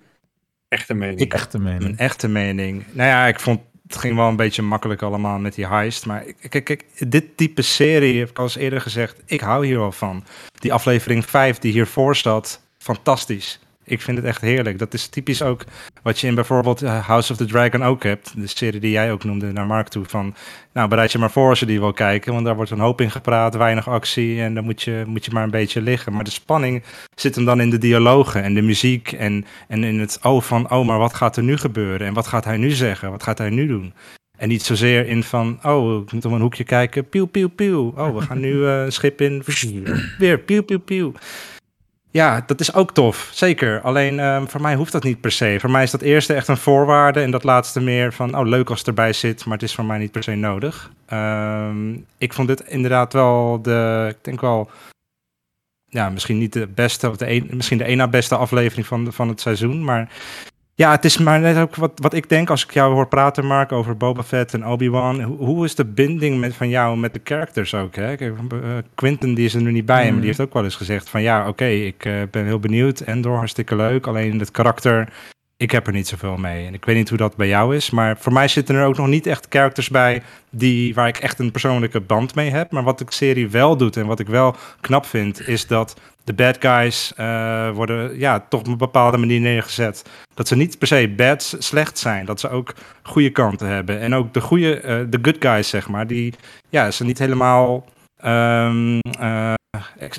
Echte 0.73 0.95
mening. 0.95 1.21
Ik- 1.21 1.35
Echte 1.35 1.59
mening. 1.59 1.83
Mijn 1.83 1.99
echte 1.99 2.29
mening. 2.29 2.85
Nou 2.93 3.09
ja, 3.09 3.27
ik 3.27 3.41
vond 3.41 3.61
het 3.87 3.97
ging 4.01 4.17
wel 4.17 4.29
een 4.29 4.37
beetje 4.37 4.63
makkelijk 4.63 5.03
allemaal 5.03 5.39
met 5.39 5.55
die 5.55 5.67
heist. 5.67 6.07
Maar 6.07 6.27
ik- 6.27 6.37
kijk, 6.51 6.65
kijk, 6.65 6.85
dit 7.09 7.37
type 7.37 7.63
serie, 7.63 8.19
heb 8.19 8.29
ik 8.31 8.39
al 8.39 8.45
eens 8.45 8.57
eerder 8.57 8.81
gezegd, 8.81 9.21
ik 9.27 9.41
hou 9.41 9.67
hier 9.67 9.79
wel 9.79 9.93
van. 9.93 10.25
Die 10.55 10.73
aflevering 10.73 11.25
5 11.27 11.59
die 11.59 11.73
hiervoor 11.73 12.17
zat, 12.17 12.63
fantastisch. 12.79 13.61
Ik 13.85 14.01
vind 14.01 14.17
het 14.17 14.27
echt 14.27 14.41
heerlijk. 14.41 14.79
Dat 14.79 14.95
is 14.95 15.07
typisch 15.07 15.43
ook 15.43 15.65
wat 16.03 16.21
je 16.21 16.27
in 16.27 16.35
bijvoorbeeld 16.35 16.83
eh, 16.83 17.07
House 17.07 17.33
of 17.33 17.39
the 17.39 17.45
Dragon 17.45 17.83
ook 17.83 18.03
hebt. 18.03 18.33
De 18.37 18.47
serie 18.47 18.81
die 18.81 18.91
jij 18.91 19.13
ook 19.13 19.25
noemde 19.25 19.53
naar 19.53 19.67
Mark 19.67 19.89
toe. 19.89 20.05
Van, 20.05 20.35
nou, 20.73 20.89
bereid 20.89 21.13
je 21.13 21.19
maar 21.19 21.31
voor 21.31 21.49
als 21.49 21.61
je 21.61 21.67
die 21.67 21.81
wil 21.81 21.93
kijken. 21.93 22.33
Want 22.33 22.45
daar 22.45 22.57
wordt 22.57 22.71
een 22.71 22.79
hoop 22.79 23.01
in 23.01 23.11
gepraat, 23.11 23.55
weinig 23.55 23.89
actie. 23.89 24.43
En 24.43 24.55
dan 24.55 24.65
moet 24.65 24.83
je, 24.83 25.05
moet 25.07 25.25
je 25.25 25.31
maar 25.31 25.43
een 25.43 25.51
beetje 25.51 25.83
liggen. 25.83 26.13
Maar 26.13 26.25
de 26.25 26.31
spanning 26.31 26.83
zit 27.15 27.35
hem 27.35 27.45
dan 27.45 27.61
in 27.61 27.71
de 27.71 27.79
dialogen 27.79 28.43
en 28.43 28.55
de 28.55 28.63
muziek. 28.63 29.13
En, 29.13 29.45
en 29.69 29.85
in 29.85 30.01
het, 30.01 30.19
oh 30.23 30.43
van, 30.43 30.71
oh, 30.71 30.87
maar 30.87 30.99
wat 30.99 31.15
gaat 31.15 31.37
er 31.37 31.43
nu 31.43 31.57
gebeuren? 31.57 32.07
En 32.07 32.15
wat 32.15 32.27
gaat 32.27 32.45
hij 32.45 32.57
nu 32.57 32.71
zeggen? 32.71 33.11
Wat 33.11 33.23
gaat 33.23 33.39
hij 33.39 33.51
nu 33.51 33.67
doen? 33.67 33.93
En 34.37 34.49
niet 34.49 34.63
zozeer 34.63 35.07
in 35.07 35.23
van, 35.23 35.59
oh, 35.63 36.03
ik 36.03 36.13
moet 36.13 36.25
om 36.25 36.33
een 36.33 36.41
hoekje 36.41 36.65
kijken. 36.65 37.09
Pieuw, 37.09 37.27
pieuw, 37.27 37.49
pieuw. 37.49 37.93
Oh, 37.97 38.15
we 38.15 38.21
gaan 38.21 38.41
nu 38.41 38.67
eh, 38.67 38.83
een 38.83 38.93
schip 38.93 39.21
in. 39.21 39.43
Weer, 40.19 40.39
pieuw, 40.39 40.63
pieuw, 40.63 40.81
pieuw. 40.81 41.13
Ja, 42.13 42.43
dat 42.47 42.61
is 42.61 42.75
ook 42.75 42.93
tof, 42.93 43.31
zeker. 43.33 43.81
Alleen 43.81 44.21
ehm, 44.21 44.47
voor 44.47 44.61
mij 44.61 44.75
hoeft 44.75 44.93
dat 44.93 45.03
niet 45.03 45.21
per 45.21 45.33
se. 45.33 45.57
Voor 45.61 45.71
mij 45.71 45.83
is 45.83 45.91
dat 45.91 46.01
eerste 46.01 46.35
echt 46.35 46.49
een 46.49 46.57
voorwaarde 46.57 47.21
en 47.21 47.31
dat 47.31 47.45
laatste 47.45 47.81
meer 47.81 48.13
van, 48.13 48.37
oh 48.37 48.47
leuk 48.47 48.71
als 48.71 48.79
het 48.79 48.89
erbij 48.89 49.13
zit, 49.13 49.45
maar 49.45 49.55
het 49.55 49.63
is 49.63 49.75
voor 49.75 49.85
mij 49.85 49.99
niet 49.99 50.13
per 50.13 50.23
se 50.23 50.35
nodig. 50.35 50.91
Ehm, 51.07 51.93
ik 52.19 52.33
vond 52.33 52.49
dit 52.49 52.61
inderdaad 52.61 53.13
wel 53.13 53.63
de, 53.63 54.07
ik 54.11 54.25
denk 54.25 54.41
wel, 54.41 54.71
ja, 55.89 56.11
misschien 56.11 56.39
niet 56.39 56.53
de 56.53 56.67
beste, 56.67 57.09
of 57.09 57.17
de 57.17 57.31
een, 57.31 57.51
misschien 57.51 57.79
de 57.79 57.85
één 57.85 57.97
na 57.97 58.09
beste 58.09 58.37
aflevering 58.37 58.87
van, 58.87 59.13
van 59.13 59.29
het 59.29 59.41
seizoen, 59.41 59.85
maar 59.85 60.09
ja, 60.83 60.91
het 60.91 61.05
is 61.05 61.19
maar 61.19 61.41
net 61.41 61.57
ook 61.57 61.77
wat, 61.77 61.93
wat 61.95 62.15
ik 62.15 62.29
denk 62.29 62.51
als 62.51 62.65
ik 62.65 62.73
jou 62.73 62.95
hoor 62.95 63.09
praten, 63.09 63.47
Mark, 63.47 63.73
over 63.73 63.97
Boba 63.97 64.23
Fett 64.23 64.55
en 64.55 64.67
Obi-Wan. 64.67 65.23
Hoe, 65.23 65.37
hoe 65.37 65.65
is 65.65 65.75
de 65.75 65.85
binding 65.85 66.41
met, 66.41 66.55
van 66.55 66.69
jou 66.69 66.97
met 66.97 67.15
de 67.15 67.21
characters 67.25 67.75
ook? 67.75 67.95
Hè? 67.95 68.17
Kijk, 68.17 68.21
eh, 68.53 68.59
Quentin 68.95 69.35
die 69.35 69.45
is 69.45 69.55
er 69.55 69.63
nu 69.63 69.73
niet 69.73 69.87
bij, 69.87 70.11
maar 70.11 70.19
die 70.19 70.27
heeft 70.27 70.41
ook 70.41 70.53
wel 70.53 70.65
eens 70.65 70.77
gezegd 70.77 71.09
van 71.09 71.23
ja, 71.23 71.49
oké, 71.49 71.65
ik 71.65 72.05
eh, 72.05 72.13
ben 72.31 72.45
heel 72.45 72.59
benieuwd. 72.59 73.01
Endor, 73.01 73.37
hartstikke 73.37 73.77
leuk. 73.77 74.07
Alleen 74.07 74.39
het 74.39 74.51
karakter, 74.51 75.09
ik 75.57 75.71
heb 75.71 75.87
er 75.87 75.93
niet 75.93 76.09
zoveel 76.09 76.37
mee. 76.37 76.67
En 76.67 76.75
ik 76.75 76.85
weet 76.85 76.97
niet 76.97 77.09
hoe 77.09 77.19
dat 77.19 77.37
bij 77.37 77.49
jou 77.49 77.77
is, 77.77 77.91
maar 77.91 78.17
voor 78.19 78.33
mij 78.33 78.49
zitten 78.49 78.75
er 78.75 78.87
ook 78.87 78.97
nog 78.97 79.07
niet 79.07 79.27
echt 79.27 79.47
characters 79.49 79.89
bij 79.89 80.23
die, 80.51 80.95
waar 80.95 81.09
ik 81.09 81.19
echt 81.19 81.39
een 81.39 81.51
persoonlijke 81.51 82.01
band 82.01 82.35
mee 82.35 82.51
heb. 82.51 82.71
Maar 82.73 82.83
wat 82.83 82.99
de 82.99 83.05
serie 83.09 83.49
wel 83.49 83.77
doet 83.77 83.97
en 83.97 84.07
wat 84.07 84.21
ik 84.21 84.29
wel 84.29 84.57
knap 84.81 85.07
vind, 85.07 85.49
is 85.49 85.67
dat 85.67 86.01
de 86.25 86.33
bad 86.33 86.57
guys 86.61 87.13
eh, 87.17 87.71
worden 87.71 88.19
ja, 88.19 88.41
toch 88.49 88.61
op 88.61 88.67
een 88.67 88.77
bepaalde 88.77 89.17
manier 89.17 89.41
neergezet. 89.41 90.05
Dat 90.35 90.49
ze 90.49 90.57
niet 90.57 90.79
per 90.79 90.87
se 90.87 91.13
bad 91.17 91.57
slecht 91.59 91.99
zijn. 91.99 92.27
Dat 92.27 92.41
ze 92.41 92.49
ook 92.49 92.75
goede 93.03 93.31
kanten 93.31 93.69
hebben. 93.69 94.01
En 94.01 94.15
ook 94.15 94.35
de 94.35 94.41
goede, 94.41 94.81
eh, 94.81 94.99
de 95.09 95.19
good 95.23 95.37
guys, 95.39 95.69
zeg 95.69 95.89
maar, 95.89 96.07
die 96.07 96.35
ja, 96.69 96.91
ze 96.91 97.05
niet 97.05 97.19
helemaal 97.19 97.85
ehm, 98.23 98.99
eh, 99.19 99.55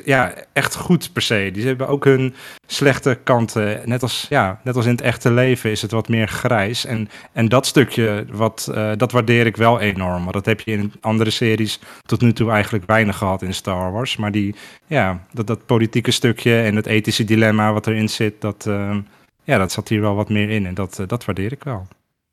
ja, 0.06 0.34
echt 0.54 0.76
goed 0.76 1.14
per 1.14 1.22
se. 1.22 1.49
Die 1.54 1.66
hebben 1.66 1.88
ook 1.88 2.06
hun 2.06 2.34
slechte 2.68 3.20
kanten. 3.24 3.82
Net 3.86 4.01
als, 4.01 4.26
ja, 4.30 4.60
net 4.64 4.76
als 4.76 4.86
in 4.86 4.91
het 4.91 5.01
echte 5.01 5.32
leven 5.32 5.72
is 5.72 5.82
het 5.82 5.91
wat 5.91 6.08
meer 6.08 6.28
grijs. 6.28 6.86
En, 6.86 7.10
en 7.32 7.49
dat 7.49 7.66
stukje, 7.66 8.26
wat, 8.32 8.70
eh, 8.74 8.91
dat 8.97 9.12
waardeer 9.12 9.45
ik 9.45 9.58
wel 9.58 9.80
enorm. 9.80 10.24
Maar 10.24 10.34
dat 10.34 10.45
heb 10.45 10.60
je 10.60 10.72
in 10.72 10.93
andere 11.01 11.30
series 11.30 11.80
tot 12.01 12.22
nu 12.22 12.34
toe 12.34 12.51
eigenlijk 12.51 12.86
weinig 12.86 13.18
gehad 13.18 13.41
in 13.41 13.54
Star 13.54 13.91
Wars. 13.91 14.18
Maar 14.18 14.32
die, 14.32 14.56
ja, 14.88 15.26
dat, 15.32 15.47
dat 15.47 15.66
politieke 15.66 16.12
stukje 16.12 16.62
en 16.62 16.76
het 16.76 16.86
ethische 16.86 17.24
dilemma 17.24 17.74
wat 17.74 17.88
erin 17.88 18.10
zit, 18.10 18.41
dat, 18.41 18.66
eh, 18.66 18.97
ja, 19.43 19.58
dat 19.58 19.72
zat 19.72 19.88
hier 19.88 20.01
wel 20.01 20.16
wat 20.16 20.30
meer 20.30 20.49
in. 20.49 20.66
En 20.66 20.74
dat, 20.74 20.99
eh, 20.99 21.08
dat 21.08 21.26
waardeer 21.26 21.51
ik 21.51 21.64
wel. 21.64 21.88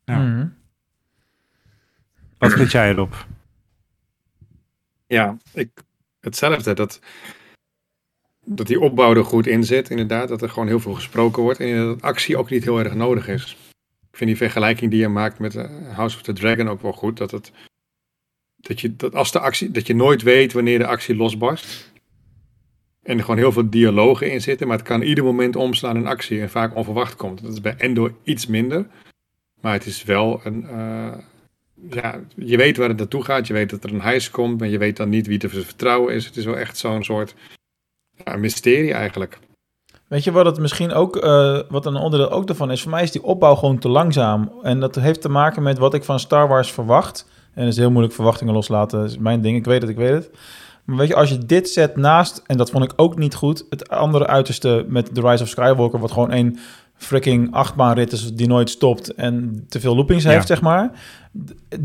Ja. 0.05 0.17
Mhm. 0.17 0.45
Wat 2.37 2.53
vind 2.53 2.71
jij 2.71 2.89
erop? 2.89 3.25
Ja, 5.11 5.37
ik, 5.53 5.69
hetzelfde. 6.19 6.73
Dat, 6.73 6.99
dat 8.45 8.67
die 8.67 8.79
opbouw 8.79 9.15
er 9.15 9.25
goed 9.25 9.47
in 9.47 9.63
zit, 9.63 9.89
inderdaad. 9.89 10.27
Dat 10.27 10.41
er 10.41 10.49
gewoon 10.49 10.67
heel 10.67 10.79
veel 10.79 10.93
gesproken 10.93 11.43
wordt. 11.43 11.59
En 11.59 11.75
dat 11.85 12.01
actie 12.01 12.37
ook 12.37 12.49
niet 12.49 12.63
heel 12.63 12.79
erg 12.79 12.93
nodig 12.93 13.27
is. 13.27 13.57
Ik 14.11 14.17
vind 14.17 14.29
die 14.29 14.39
vergelijking 14.39 14.91
die 14.91 14.99
je 14.99 15.07
maakt 15.07 15.39
met 15.39 15.55
eh, 15.55 15.95
House 15.95 16.15
of 16.15 16.21
the 16.21 16.33
Dragon 16.33 16.69
ook 16.69 16.81
wel 16.81 16.91
goed. 16.91 17.17
Dat, 17.17 17.31
het, 17.31 17.51
dat, 18.55 18.81
je, 18.81 18.95
dat, 18.95 19.15
als 19.15 19.31
de 19.31 19.39
actie, 19.39 19.71
dat 19.71 19.87
je 19.87 19.95
nooit 19.95 20.21
weet 20.21 20.53
wanneer 20.53 20.79
de 20.79 20.87
actie 20.87 21.15
losbarst. 21.15 21.91
En 23.03 23.17
er 23.17 23.23
gewoon 23.23 23.39
heel 23.39 23.51
veel 23.51 23.69
dialogen 23.69 24.31
in 24.31 24.41
zitten. 24.41 24.67
Maar 24.67 24.77
het 24.77 24.87
kan 24.87 25.01
ieder 25.01 25.23
moment 25.23 25.55
omslaan 25.55 25.97
in 25.97 26.07
actie. 26.07 26.41
En 26.41 26.49
vaak 26.49 26.75
onverwacht 26.75 27.15
komt. 27.15 27.41
Dat 27.41 27.51
is 27.51 27.61
bij 27.61 27.75
Endor 27.77 28.13
iets 28.23 28.47
minder. 28.47 28.87
Maar 29.61 29.73
het 29.73 29.85
is 29.85 30.03
wel 30.03 30.41
een... 30.43 30.67
eh, 30.67 31.17
ja, 31.89 32.19
je 32.35 32.57
weet 32.57 32.77
waar 32.77 32.87
het 32.87 32.97
naartoe 32.97 33.23
gaat. 33.23 33.47
Je 33.47 33.53
weet 33.53 33.69
dat 33.69 33.83
er 33.83 33.93
een 33.93 33.99
huis 33.99 34.29
komt, 34.31 34.59
maar 34.59 34.67
je 34.67 34.77
weet 34.77 34.97
dan 34.97 35.09
niet 35.09 35.27
wie 35.27 35.39
te 35.39 35.49
vertrouwen 35.49 36.13
is. 36.13 36.25
Het 36.25 36.37
is 36.37 36.45
wel 36.45 36.57
echt 36.57 36.77
zo'n 36.77 37.03
soort 37.03 37.35
ja, 38.25 38.35
mysterie 38.35 38.93
eigenlijk. 38.93 39.39
Weet 40.07 40.23
je 40.23 40.31
wat 40.31 40.45
het 40.45 40.59
misschien 40.59 40.93
ook, 40.93 41.15
eh, 41.17 41.59
wat 41.69 41.85
een 41.85 41.95
onderdeel 41.95 42.31
ook 42.31 42.47
daarvan 42.47 42.71
is? 42.71 42.81
Voor 42.81 42.91
mij 42.91 43.03
is 43.03 43.11
die 43.11 43.23
opbouw 43.23 43.55
gewoon 43.55 43.79
te 43.79 43.89
langzaam. 43.89 44.51
En 44.61 44.79
dat 44.79 44.95
heeft 44.95 45.21
te 45.21 45.29
maken 45.29 45.63
met 45.63 45.77
wat 45.77 45.93
ik 45.93 46.03
van 46.03 46.19
Star 46.19 46.47
Wars 46.47 46.71
verwacht. 46.71 47.27
En 47.53 47.63
het 47.63 47.71
is 47.71 47.77
heel 47.77 47.91
moeilijk 47.91 48.13
verwachtingen 48.13 48.53
loslaten, 48.53 48.99
dat 48.99 49.09
is 49.09 49.17
mijn 49.17 49.41
ding. 49.41 49.57
Ik 49.57 49.65
weet 49.65 49.81
het, 49.81 49.89
ik 49.89 49.95
weet 49.97 50.11
het. 50.13 50.29
Maar 50.85 50.97
weet 50.97 51.07
je, 51.07 51.15
als 51.15 51.29
je 51.29 51.45
dit 51.45 51.69
zet 51.69 51.95
naast, 51.95 52.41
en 52.45 52.57
dat 52.57 52.69
vond 52.69 52.83
ik 52.83 52.93
ook 52.95 53.17
niet 53.17 53.35
goed, 53.35 53.65
het 53.69 53.89
andere 53.89 54.27
uiterste 54.27 54.85
met 54.87 55.15
The 55.15 55.21
Rise 55.21 55.43
of 55.43 55.49
Skywalker, 55.49 55.99
wat 55.99 56.11
gewoon 56.11 56.31
een 56.31 56.59
freaking 56.95 57.53
achtbaanrit 57.53 58.11
is 58.11 58.33
die 58.33 58.47
nooit 58.47 58.69
stopt 58.69 59.13
en 59.13 59.65
te 59.69 59.79
veel 59.79 59.95
loopings 59.95 60.23
heeft, 60.23 60.47
Ja. 60.47 60.55
zeg 60.55 60.61
maar. 60.61 60.91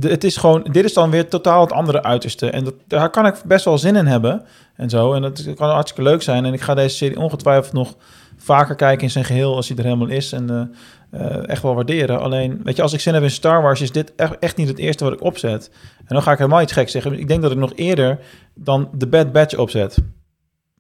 Het 0.01 0.25
is 0.25 0.37
gewoon, 0.37 0.63
dit 0.63 0.85
is 0.85 0.93
dan 0.93 1.11
weer 1.11 1.29
totaal 1.29 1.61
het 1.61 1.73
andere 1.73 2.03
uiterste. 2.03 2.51
En 2.51 2.65
dat, 2.65 2.75
daar 2.87 3.11
kan 3.11 3.27
ik 3.27 3.43
best 3.45 3.65
wel 3.65 3.79
zin 3.79 3.97
in 3.97 4.07
hebben 4.07 4.45
en 4.75 4.91
zo. 4.91 5.13
En 5.13 5.23
dat 5.23 5.55
kan 5.55 5.71
hartstikke 5.71 6.11
leuk 6.11 6.23
zijn. 6.23 6.45
En 6.45 6.53
ik 6.53 6.61
ga 6.61 6.75
deze 6.75 6.97
serie 6.97 7.19
ongetwijfeld 7.21 7.73
nog 7.73 7.95
vaker 8.37 8.75
kijken 8.75 9.03
in 9.03 9.11
zijn 9.11 9.25
geheel 9.25 9.57
als 9.57 9.69
hij 9.69 9.77
er 9.77 9.85
helemaal 9.85 10.09
is. 10.09 10.33
En 10.33 10.51
eh, 10.51 11.21
eh, 11.21 11.49
echt 11.49 11.63
wel 11.63 11.75
waarderen. 11.75 12.21
Alleen, 12.21 12.61
weet 12.65 12.77
je, 12.77 12.83
als 12.83 12.93
ik 12.93 13.01
zin 13.01 13.15
heb 13.15 13.23
in 13.23 13.31
Star 13.31 13.63
Wars, 13.63 13.81
is 13.81 13.93
dit 13.93 14.15
echt, 14.15 14.39
echt 14.39 14.57
niet 14.57 14.69
het 14.69 14.79
eerste 14.79 15.05
wat 15.05 15.13
ik 15.13 15.23
opzet. 15.23 15.71
En 15.99 16.15
dan 16.15 16.23
ga 16.23 16.33
ik 16.33 16.39
helemaal 16.39 16.63
iets 16.63 16.73
gek 16.73 16.89
zeggen. 16.89 17.19
Ik 17.19 17.29
denk 17.29 17.43
dat 17.43 17.51
ik 17.51 17.59
nog 17.59 17.73
eerder 17.75 18.19
dan 18.55 18.89
de 18.93 19.07
Bad 19.07 19.33
Batch 19.33 19.57
opzet. 19.57 19.99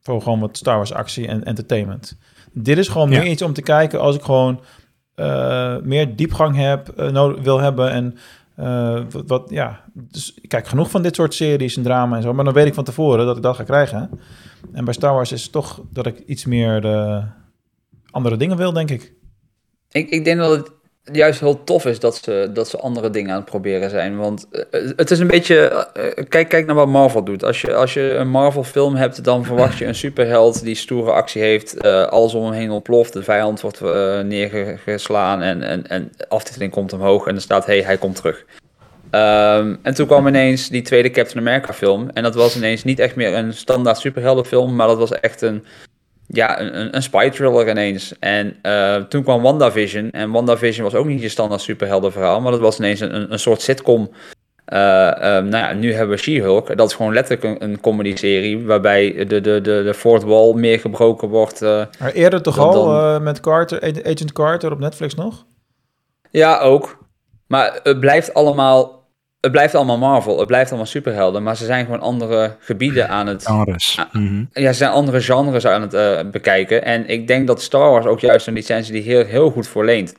Voor 0.01 0.23
gewoon 0.23 0.41
wat 0.41 0.57
Star 0.57 0.77
Wars 0.77 0.93
actie 0.93 1.27
en 1.27 1.45
entertainment. 1.45 2.19
Dit 2.53 2.79
is 2.79 2.89
gewoon 2.89 3.11
Ja. 3.11 3.19
meer 3.19 3.31
iets 3.31 3.43
om 3.43 3.53
te 3.53 3.63
kijken 3.63 4.01
als 4.01 4.17
ik 4.17 4.23
gewoon 4.23 4.61
eh, 5.15 5.77
meer 5.83 6.17
diepgang 6.17 6.57
heb, 6.57 7.11
nodig, 7.13 7.43
wil 7.43 7.61
hebben. 7.61 7.91
En 7.91 8.17
eh, 8.57 9.05
wat, 9.27 9.51
ja, 9.51 9.85
dus 9.93 10.35
ik 10.41 10.49
kijk 10.49 10.67
genoeg 10.67 10.91
van 10.91 11.03
dit 11.03 11.15
soort 11.15 11.35
series 11.35 11.77
en 11.77 11.83
drama 11.83 12.17
en 12.17 12.23
zo. 12.23 12.33
Maar 12.33 12.45
dan 12.45 12.55
weet 12.55 12.67
ik 12.67 12.75
van 12.75 12.85
tevoren 12.85 13.27
dat 13.27 13.37
ik 13.37 13.43
dat 13.43 13.57
ga 13.57 13.63
krijgen. 13.63 14.11
En 14.73 14.85
bij 14.85 14.95
Star 14.95 15.15
Wars 15.15 15.33
is 15.33 15.43
het 15.43 15.53
toch 15.53 15.83
dat 15.91 16.07
ik 16.07 16.19
iets 16.19 16.45
meer 16.45 16.81
de 16.81 17.23
andere 18.11 18.37
dingen 18.37 18.57
wil, 18.57 18.73
denk 18.73 18.91
ik. 18.91 19.15
Ik, 19.91 20.09
ik 20.11 20.25
denk 20.25 20.39
dat 20.39 20.57
het 20.57 20.73
juist 21.13 21.41
heel 21.41 21.65
tof 21.65 21.85
is 21.85 22.01
dat 22.01 22.17
ze, 22.17 22.51
dat 22.53 22.69
ze 22.69 22.79
andere 22.79 23.11
dingen 23.11 23.31
aan 23.31 23.37
het 23.37 23.45
proberen 23.45 23.91
zijn. 23.91 24.17
Want 24.17 24.47
eh, 24.71 24.81
het 24.97 25.11
is 25.11 25.19
een 25.19 25.27
beetje. 25.27 25.57
eh, 25.95 26.25
kijk, 26.29 26.49
kijk 26.49 26.67
naar 26.67 26.75
wat 26.75 26.89
Marvel 26.89 27.25
doet. 27.25 27.45
Als 27.45 27.61
je, 27.61 27.75
als 27.75 27.95
je 27.95 28.15
een 28.15 28.29
Marvel-film 28.31 28.95
hebt, 28.95 29.25
dan 29.25 29.45
verwacht 29.45 29.79
je 29.79 29.85
een 29.87 29.95
superheld 29.95 30.63
die 30.63 30.75
stoere 30.75 31.11
actie 31.11 31.43
heeft. 31.43 31.77
eh, 31.77 32.03
alles 32.07 32.35
om 32.35 32.45
hem 32.45 32.53
heen 32.53 32.71
ontploft. 32.71 33.13
De 33.13 33.23
vijand 33.23 33.61
wordt 33.61 33.81
eh, 33.81 34.21
neergeslaan 34.21 35.43
en, 35.43 35.63
en, 35.63 35.87
en 35.87 36.13
aftiteling 36.29 36.73
komt 36.73 36.93
omhoog. 36.93 37.27
En 37.27 37.33
dan 37.33 37.43
staat: 37.43 37.67
hey, 37.67 37.81
hij 37.83 37.97
komt 37.97 38.17
terug. 38.17 38.45
Ehm, 39.11 39.75
en 39.83 39.95
toen 39.95 40.07
kwam 40.07 40.27
ineens 40.27 40.69
die 40.69 40.83
tweede 40.83 41.11
Captain 41.11 41.39
America 41.47 41.73
film. 41.73 42.11
En 42.15 42.23
dat 42.23 42.35
was 42.35 42.57
ineens 42.57 42.85
niet 42.85 42.99
echt 42.99 43.17
meer 43.17 43.35
een 43.35 43.53
standaard 43.53 43.99
superheldenfilm, 43.99 44.75
maar 44.77 44.87
dat 44.87 44.99
was 44.99 45.13
echt 45.21 45.43
een, 45.43 45.65
ja, 46.29 46.61
een, 46.61 46.97
een, 46.97 47.03
spy 47.03 47.29
thriller 47.29 47.69
ineens. 47.69 48.19
En 48.19 48.57
eh, 48.63 48.97
toen 48.97 49.23
kwam 49.23 49.43
WandaVision. 49.43 50.11
En 50.11 50.31
WandaVision 50.31 50.85
was 50.85 50.95
ook 50.95 51.07
niet 51.07 51.21
je 51.23 51.29
standaard 51.29 51.61
superheldenverhaal, 51.61 52.41
maar 52.41 52.51
dat 52.53 52.61
was 52.61 52.79
ineens 52.79 53.01
een, 53.01 53.33
een, 53.33 53.39
soort 53.39 53.61
sitcom. 53.61 54.11
Eh, 54.65 55.07
ehm, 55.09 55.49
nou 55.49 55.65
ja, 55.65 55.73
nu 55.73 55.93
hebben 55.93 56.17
we 56.17 56.23
She-Hulk. 56.23 56.77
Dat 56.77 56.89
is 56.91 56.95
gewoon 56.97 57.13
letterlijk 57.13 57.61
een, 57.63 57.71
een 57.71 57.81
comedy-serie 57.81 58.65
waarbij 58.65 59.13
de, 59.15 59.41
de, 59.41 59.41
de, 59.41 59.61
de 59.61 59.95
fourth 59.95 60.23
wall 60.23 60.53
meer 60.55 60.79
gebroken 60.81 61.29
wordt. 61.29 61.63
eh. 61.63 61.83
Maar 61.99 62.13
eerder 62.13 62.43
toch 62.43 62.57
Dan- 62.57 62.75
al 62.75 63.21
met 63.21 63.41
Carter, 63.41 63.83
Agent 64.05 64.33
Carter 64.33 64.73
op 64.73 64.79
Netflix 64.79 65.15
nog? 65.15 65.45
Ja, 66.31 66.59
ook. 66.59 66.99
Maar 67.47 67.81
het 67.83 68.01
blijft 68.01 68.35
allemaal... 68.35 69.06
Het 69.41 69.53
blijft 69.53 69.75
allemaal 69.75 69.99
Marvel, 69.99 70.39
het 70.39 70.47
blijft 70.47 70.69
allemaal 70.69 70.87
superhelden, 70.87 71.43
maar 71.43 71.57
ze 71.57 71.65
zijn 71.65 71.85
gewoon 71.85 72.01
andere 72.01 72.57
gebieden 72.59 73.09
aan 73.09 73.27
het 73.27 73.47
Genres. 73.47 73.97
Ah. 73.99 74.15
Mhm. 74.15 74.45
Ja, 74.53 74.73
ze 74.73 74.79
zijn 74.79 74.91
andere 74.91 75.21
genres 75.21 75.67
aan 75.67 75.83
het 75.83 75.95
eh, 75.95 76.21
bekijken. 76.31 76.85
En 76.85 77.09
ik 77.09 77.27
denk 77.27 77.47
dat 77.47 77.63
Star 77.63 77.91
Wars 77.91 78.07
ook 78.07 78.21
juist 78.21 78.47
een 78.47 78.55
licentie 78.55 78.93
die 78.93 79.03
heel, 79.03 79.25
heel 79.25 79.51
goed 79.51 79.67
voor 79.69 79.85
leent. 79.85 80.15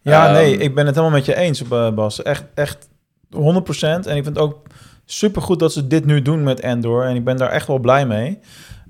Ja, 0.00 0.24
Ehm, 0.24 0.32
nee, 0.34 0.56
ik 0.56 0.74
ben 0.74 0.86
het 0.86 0.94
helemaal 0.94 1.16
met 1.16 1.26
je 1.26 1.36
eens, 1.36 1.62
eh, 1.70 1.90
Bas. 1.90 2.22
Echt, 2.22 2.44
echt 2.54 2.88
100%. 3.30 4.06
En 4.06 4.16
ik 4.16 4.22
vind 4.24 4.36
het 4.36 4.38
ook 4.38 4.58
supergoed 5.04 5.58
dat 5.58 5.72
ze 5.72 5.86
dit 5.86 6.04
nu 6.04 6.22
doen 6.22 6.42
met 6.42 6.60
Endor. 6.60 7.04
En 7.04 7.16
ik 7.16 7.24
ben 7.24 7.36
daar 7.36 7.50
echt 7.50 7.66
wel 7.66 7.78
blij 7.78 8.06
mee. 8.06 8.38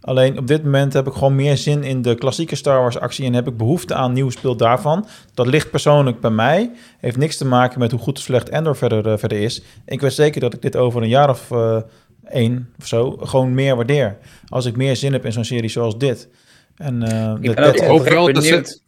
Alleen 0.04 0.38
op 0.38 0.46
dit 0.46 0.64
moment 0.64 0.92
heb 0.92 1.06
ik 1.06 1.12
gewoon 1.12 1.34
meer 1.34 1.56
zin 1.56 1.82
in 1.82 2.02
de 2.02 2.14
klassieke 2.14 2.56
Star 2.56 2.80
Wars 2.80 2.98
actie 2.98 3.24
en 3.26 3.34
heb 3.34 3.48
ik 3.48 3.56
behoefte 3.56 3.94
aan 3.94 4.12
nieuw 4.12 4.30
speel 4.30 4.56
daarvan. 4.56 5.06
Dat 5.34 5.46
ligt 5.46 5.70
persoonlijk 5.70 6.20
bij 6.20 6.30
mij. 6.30 6.70
Heeft 6.98 7.16
niks 7.16 7.36
te 7.36 7.46
maken 7.46 7.78
met 7.78 7.90
hoe 7.90 8.00
goed 8.00 8.16
of 8.18 8.22
slecht 8.24 8.48
Endor 8.48 8.76
verder, 8.76 9.06
eh, 9.08 9.18
verder 9.18 9.38
is. 9.38 9.62
Ik 9.86 10.00
weet 10.00 10.12
zeker 10.12 10.40
dat 10.40 10.54
ik 10.54 10.62
dit 10.62 10.76
over 10.76 11.02
een 11.02 11.08
jaar 11.08 11.28
of 11.30 11.50
eh, 11.50 11.76
één 12.24 12.72
of 12.78 12.86
zo 12.86 13.10
gewoon 13.10 13.54
meer 13.54 13.76
waardeer. 13.76 14.16
Als 14.48 14.66
ik 14.66 14.76
meer 14.76 14.96
zin 14.96 15.12
heb 15.12 15.24
in 15.24 15.32
zo'n 15.32 15.44
serie 15.44 15.70
zoals 15.70 15.98
dit. 15.98 16.28
En 16.76 17.02
eh, 17.02 17.34
Ik 17.40 17.56
dat- 17.56 17.74
ik 17.74 17.80
hoop 17.82 18.08
wel 18.08 18.32
dat 18.32 18.44
ze- 18.44 18.50
benieuwd. 18.50 18.82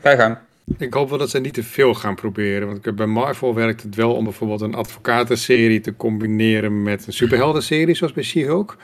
Ga 0.00 0.14
gang. 0.16 0.38
Ik 0.78 0.94
hoop 0.94 1.08
wel 1.08 1.18
dat 1.18 1.30
ze 1.30 1.38
niet 1.38 1.54
te 1.54 1.62
veel 1.62 1.94
gaan 1.94 2.14
proberen. 2.14 2.66
Want 2.66 2.96
bij 2.96 3.06
Marvel 3.06 3.54
werkt 3.54 3.82
het 3.82 3.94
wel 3.94 4.14
om 4.14 4.24
bijvoorbeeld 4.24 4.60
een 4.60 4.74
advocatenserie 4.74 5.80
te 5.80 5.96
combineren 5.96 6.82
met 6.82 7.06
een 7.06 7.12
superheldenserie, 7.12 7.94
zoals 7.94 8.12
bij 8.12 8.22
She-Hulk. 8.22 8.76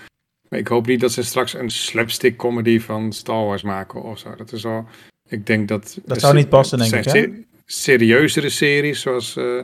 Maar 0.55 0.62
ik 0.62 0.68
hoop 0.68 0.86
niet 0.86 1.00
dat 1.00 1.12
ze 1.12 1.22
straks 1.22 1.55
een 1.55 1.70
slapstick 1.70 2.36
comedy 2.36 2.80
van 2.80 3.12
Star 3.12 3.44
Wars 3.44 3.62
maken 3.62 4.02
of 4.02 4.18
zo. 4.18 4.34
Dat 4.36 4.52
is 4.52 4.66
al. 4.66 4.86
Ik 5.28 5.46
denk 5.46 5.68
dat. 5.68 5.98
Dat 6.05 6.20
zou 6.20 6.34
niet 6.34 6.48
passen, 6.48 6.78
denk 6.78 6.90
ik, 6.94 7.02
se- 7.11 7.44
Serieuzere 7.64 8.48
series 8.48 9.00
zoals, 9.00 9.36
eh, 9.36 9.61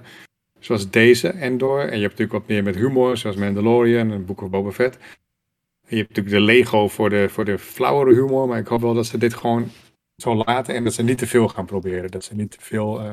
zoals 0.59 0.91
deze, 0.91 1.29
Endor. 1.29 1.81
En 1.81 1.85
je 1.97 2.03
hebt 2.03 2.19
natuurlijk 2.19 2.33
wat 2.33 2.47
meer 2.49 2.63
met 2.63 2.75
humor, 2.75 3.17
zoals 3.17 3.37
Mandalorian 3.37 4.13
en 4.13 4.25
Book 4.25 4.41
of 4.43 4.51
Boba 4.51 4.71
Fett. 4.71 4.97
En 4.97 5.01
je 5.89 5.97
hebt 5.97 6.09
natuurlijk 6.09 6.37
de 6.37 6.41
Lego 6.53 6.89
voor 6.89 7.11
de, 7.11 7.29
voor 7.29 7.45
de 7.45 7.59
flauwere 7.59 8.15
humor. 8.15 8.49
Maar 8.49 8.59
ik 8.59 8.67
hoop 8.67 8.81
wel 8.81 8.95
dat 8.95 9.07
ze 9.07 9.19
dit 9.19 9.35
gewoon 9.35 9.71
zo 10.17 10.35
laten 10.35 10.75
en 10.75 10.85
dat 10.85 10.93
ze 10.95 11.03
niet 11.03 11.19
te 11.19 11.27
veel 11.27 11.49
gaan 11.49 11.67
proberen. 11.67 12.11
Dat 12.11 12.25
ze 12.25 12.35
niet 12.35 12.51
te 12.51 12.59
veel. 12.61 13.01
eh, 13.01 13.13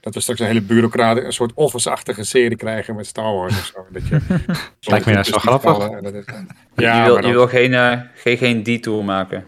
dat 0.00 0.14
we 0.14 0.20
straks 0.20 0.40
een 0.40 0.46
hele 0.46 0.60
bureaucraten, 0.62 1.24
een 1.26 1.32
soort 1.32 1.52
office-achtige 1.54 2.24
serie 2.24 2.56
krijgen 2.56 2.96
met 2.96 3.06
Star 3.06 3.34
Wars 3.34 3.52
of 3.58 3.72
zo. 3.74 3.86
Dat 3.92 4.08
je, 4.08 4.18
Lijkt 4.90 5.06
me 5.06 5.12
juist 5.12 5.30
wel 5.30 5.38
grappig. 5.40 5.88
is- 6.12 6.24
je 6.74 6.82
Ja, 6.82 7.04
wil, 7.04 7.26
je 7.26 7.32
wil 7.32 7.48
geen, 7.48 7.74
eh, 7.74 8.00
geen, 8.14 8.36
geen 8.36 8.62
detour 8.62 9.04
maken. 9.04 9.44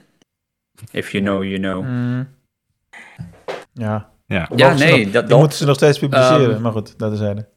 If 0.90 1.10
you 1.12 1.24
know, 1.24 1.42
you 1.44 1.58
know. 1.58 1.82
Mm. 1.84 2.28
Ja. 3.72 4.08
Ja. 4.26 4.48
Ja, 4.56 4.74
nee, 4.74 5.04
nog- 5.04 5.12
dat, 5.12 5.22
die 5.22 5.30
dat, 5.30 5.38
moeten 5.38 5.58
ze 5.58 5.64
nog 5.66 5.76
steeds 5.76 5.98
publiceren. 5.98 6.52
Ehm, 6.52 6.60
maar 6.62 6.72
goed, 6.72 6.98
dat 6.98 7.12
is 7.12 7.18
zijde. 7.18 7.48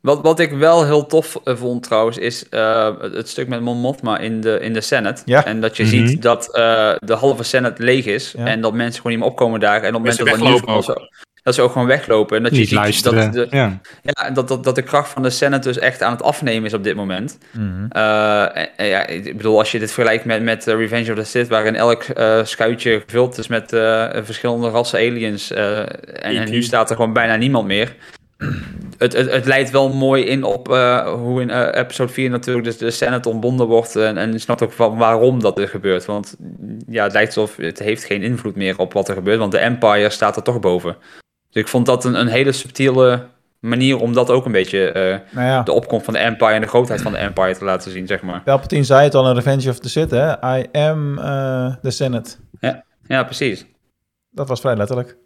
Wat, 0.00 0.20
wat 0.22 0.38
ik 0.40 0.50
wel 0.52 0.84
heel 0.84 1.06
tof 1.06 1.40
eh, 1.44 1.56
vond 1.56 1.82
trouwens, 1.82 2.18
is 2.18 2.48
eh, 2.48 2.90
het, 3.00 3.14
het 3.14 3.28
stuk 3.28 3.48
met 3.48 3.60
Mon 3.60 3.78
Mothma 3.78 4.18
in 4.18 4.40
de, 4.40 4.58
in 4.60 4.72
de 4.72 4.80
Senate. 4.80 5.22
Ja. 5.24 5.44
En 5.44 5.60
dat 5.60 5.76
je 5.76 5.82
Mhm. 5.82 6.06
ziet 6.06 6.22
dat 6.22 6.54
eh, 6.56 6.94
de 6.98 7.14
halve 7.14 7.42
Senate 7.42 7.82
leeg 7.82 8.04
is. 8.06 8.34
Ja. 8.36 8.46
En 8.46 8.60
dat 8.60 8.72
mensen 8.72 8.96
gewoon 8.96 9.12
niet 9.12 9.20
meer 9.20 9.30
opkomen 9.32 9.60
daar. 9.60 9.82
En 9.82 9.94
op 9.94 10.04
het 10.04 10.14
moment 10.14 10.16
Mensen 10.18 10.24
dat 10.24 10.34
er 10.34 10.40
nieuws 10.50 10.60
weglopen 10.60 10.94
komt, 10.94 10.98
zo- 10.98 11.32
dat 11.44 11.54
ze 11.54 11.62
ook 11.62 11.72
gewoon 11.72 11.86
weglopen. 11.86 12.36
En 12.36 12.42
dat 12.42 12.52
je 12.52 12.58
Niet 12.58 12.68
ziet 12.68 12.78
luisteren. 12.78 13.32
dat 13.32 13.50
de, 13.50 13.56
ja. 13.56 13.80
ja, 14.02 14.30
dat, 14.30 14.48
dat, 14.48 14.64
dat 14.64 14.74
de 14.74 14.82
kracht 14.82 15.08
van 15.10 15.22
de 15.22 15.30
Senate 15.30 15.68
dus 15.68 15.78
echt 15.78 16.02
aan 16.02 16.12
het 16.12 16.22
afnemen 16.22 16.64
is 16.64 16.74
op 16.74 16.84
dit 16.84 16.96
moment. 16.96 17.38
Mhm. 17.50 17.86
Eh, 17.88 18.56
en- 18.56 18.68
en 18.76 18.86
ja, 18.86 19.06
ik 19.06 19.36
bedoel, 19.36 19.58
als 19.58 19.72
je 19.72 19.78
dit 19.78 19.92
vergelijkt 19.92 20.24
met, 20.24 20.42
met 20.42 20.66
eh, 20.66 20.74
Revenge 20.74 21.10
of 21.12 21.18
the 21.18 21.24
Sith, 21.24 21.48
waarin 21.48 21.74
elk 21.76 22.02
eh, 22.02 22.44
schuitje 22.44 23.00
gevuld 23.00 23.38
is 23.38 23.48
met 23.48 23.72
eh, 23.72 24.08
verschillende 24.22 24.68
rassen 24.68 24.98
aliens. 24.98 25.50
eh, 25.50 25.78
en, 25.78 25.86
en 26.36 26.50
nu 26.50 26.62
staat 26.62 26.90
er 26.90 26.96
gewoon 26.96 27.12
bijna 27.12 27.36
niemand 27.36 27.66
meer. 27.66 27.94
het, 28.98 29.12
het, 29.12 29.30
het 29.30 29.44
leidt 29.46 29.70
wel 29.70 29.92
mooi 29.94 30.24
in 30.24 30.42
op 30.44 30.68
eh, 30.72 31.12
hoe 31.12 31.40
in 31.40 31.50
episode 31.70 32.12
4 32.12 32.30
natuurlijk 32.30 32.64
dus 32.66 32.76
de 32.78 32.90
Senate 32.90 33.28
ontbonden 33.28 33.66
wordt. 33.66 33.96
En, 33.96 34.16
en 34.16 34.32
je 34.32 34.38
snapt 34.38 34.62
ook 34.62 34.72
van 34.72 34.96
waarom 34.96 35.40
dat 35.40 35.58
er 35.58 35.68
gebeurt. 35.68 36.04
Want 36.04 36.36
ja, 36.88 37.02
het 37.04 37.12
lijkt 37.12 37.36
alsof 37.36 37.56
het 37.56 37.78
heeft 37.78 38.04
geen 38.04 38.22
invloed 38.22 38.56
meer 38.56 38.78
op 38.78 38.92
wat 38.92 39.08
er 39.08 39.14
gebeurt. 39.14 39.38
Want 39.38 39.52
de 39.52 39.58
Empire 39.58 40.10
staat 40.10 40.36
er 40.36 40.42
toch 40.42 40.60
boven. 40.60 40.96
Dus 41.54 41.62
ik 41.62 41.68
vond 41.68 41.86
dat 41.86 42.04
een, 42.04 42.20
een 42.20 42.26
hele 42.26 42.52
subtiele 42.52 43.26
manier 43.60 43.98
om 44.00 44.12
dat 44.12 44.30
ook 44.30 44.46
een 44.46 44.52
beetje 44.52 44.90
eh, 44.92 45.18
Nou 45.30 45.46
ja, 45.46 45.62
de 45.62 45.72
opkomst 45.72 46.04
van 46.04 46.14
de 46.14 46.20
Empire 46.20 46.52
en 46.52 46.60
de 46.60 46.66
grootheid 46.66 47.02
van 47.02 47.12
de 47.12 47.18
Empire 47.18 47.56
te 47.56 47.64
laten 47.64 47.90
zien, 47.90 48.06
zeg 48.06 48.22
maar. 48.22 48.40
Palpatine 48.42 48.84
zei 48.84 49.02
het 49.04 49.14
al 49.14 49.28
in 49.28 49.34
Revenge 49.34 49.70
of 49.70 49.78
the 49.78 49.88
Sith, 49.88 50.10
hè? 50.10 50.56
I 50.58 50.66
am 50.72 51.18
eh, 51.18 51.74
the 51.82 51.90
Senate. 51.90 52.30
Ja, 53.08 53.24
precies. 53.24 53.66
Dat 54.30 54.48
was 54.48 54.60
vrij 54.60 54.76
letterlijk. 54.76 55.16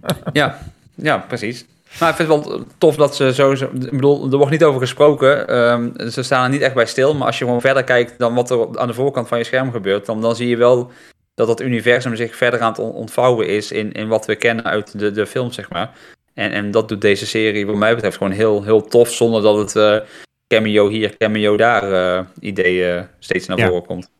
Ja, 0.32 0.58
ja, 0.94 1.18
precies. 1.18 1.66
Maar 2.00 2.08
ik 2.10 2.14
vind 2.16 2.28
het 2.28 2.44
wel 2.46 2.62
tof 2.78 2.96
dat 2.96 3.16
ze 3.16 3.32
zo... 3.34 3.54
zo- 3.54 3.70
Ik 3.74 3.90
bedoel, 3.90 4.30
er 4.30 4.36
wordt 4.36 4.50
niet 4.52 4.64
over 4.64 4.80
gesproken. 4.80 5.48
ehm, 5.48 6.08
ze 6.10 6.22
staan 6.22 6.44
er 6.44 6.50
niet 6.50 6.60
echt 6.60 6.74
bij 6.74 6.86
stil. 6.86 7.14
Maar 7.14 7.26
als 7.26 7.38
je 7.38 7.44
gewoon 7.44 7.60
verder 7.60 7.84
kijkt 7.84 8.18
dan 8.18 8.34
wat 8.34 8.50
er 8.50 8.78
aan 8.78 8.86
de 8.88 8.94
voorkant 8.94 9.28
van 9.28 9.38
je 9.38 9.44
scherm 9.44 9.70
gebeurt... 9.72 10.06
dan, 10.06 10.20
dan 10.20 10.36
zie 10.36 10.48
je 10.48 10.56
wel 10.56 10.90
dat 11.38 11.46
dat 11.46 11.60
universum 11.60 12.16
zich 12.16 12.36
verder 12.36 12.60
aan 12.60 12.70
het 12.70 12.78
on- 12.78 12.92
ontvouwen 12.92 13.48
is... 13.48 13.72
in, 13.72 13.92
in 13.92 14.08
wat 14.08 14.26
we 14.26 14.36
kennen 14.36 14.64
uit 14.64 14.98
de, 14.98 15.10
de 15.10 15.26
film, 15.26 15.52
zeg 15.52 15.70
maar. 15.70 15.90
En, 16.34 16.52
en 16.52 16.70
dat 16.70 16.88
doet 16.88 17.00
deze 17.00 17.26
serie 17.26 17.66
wat 17.66 17.76
mij 17.76 17.94
betreft 17.94 18.16
gewoon 18.16 18.32
heel, 18.32 18.62
heel 18.62 18.82
tof... 18.84 19.10
zonder 19.12 19.42
dat 19.42 19.56
het 19.56 19.76
eh, 19.76 20.08
cameo 20.48 20.88
hier, 20.88 21.16
cameo 21.16 21.56
daar 21.56 21.92
eh, 21.92 22.24
idee 22.40 23.02
steeds 23.18 23.46
naar 23.46 23.58
Ja. 23.58 23.66
voren 23.68 23.86
komt. 23.86 24.10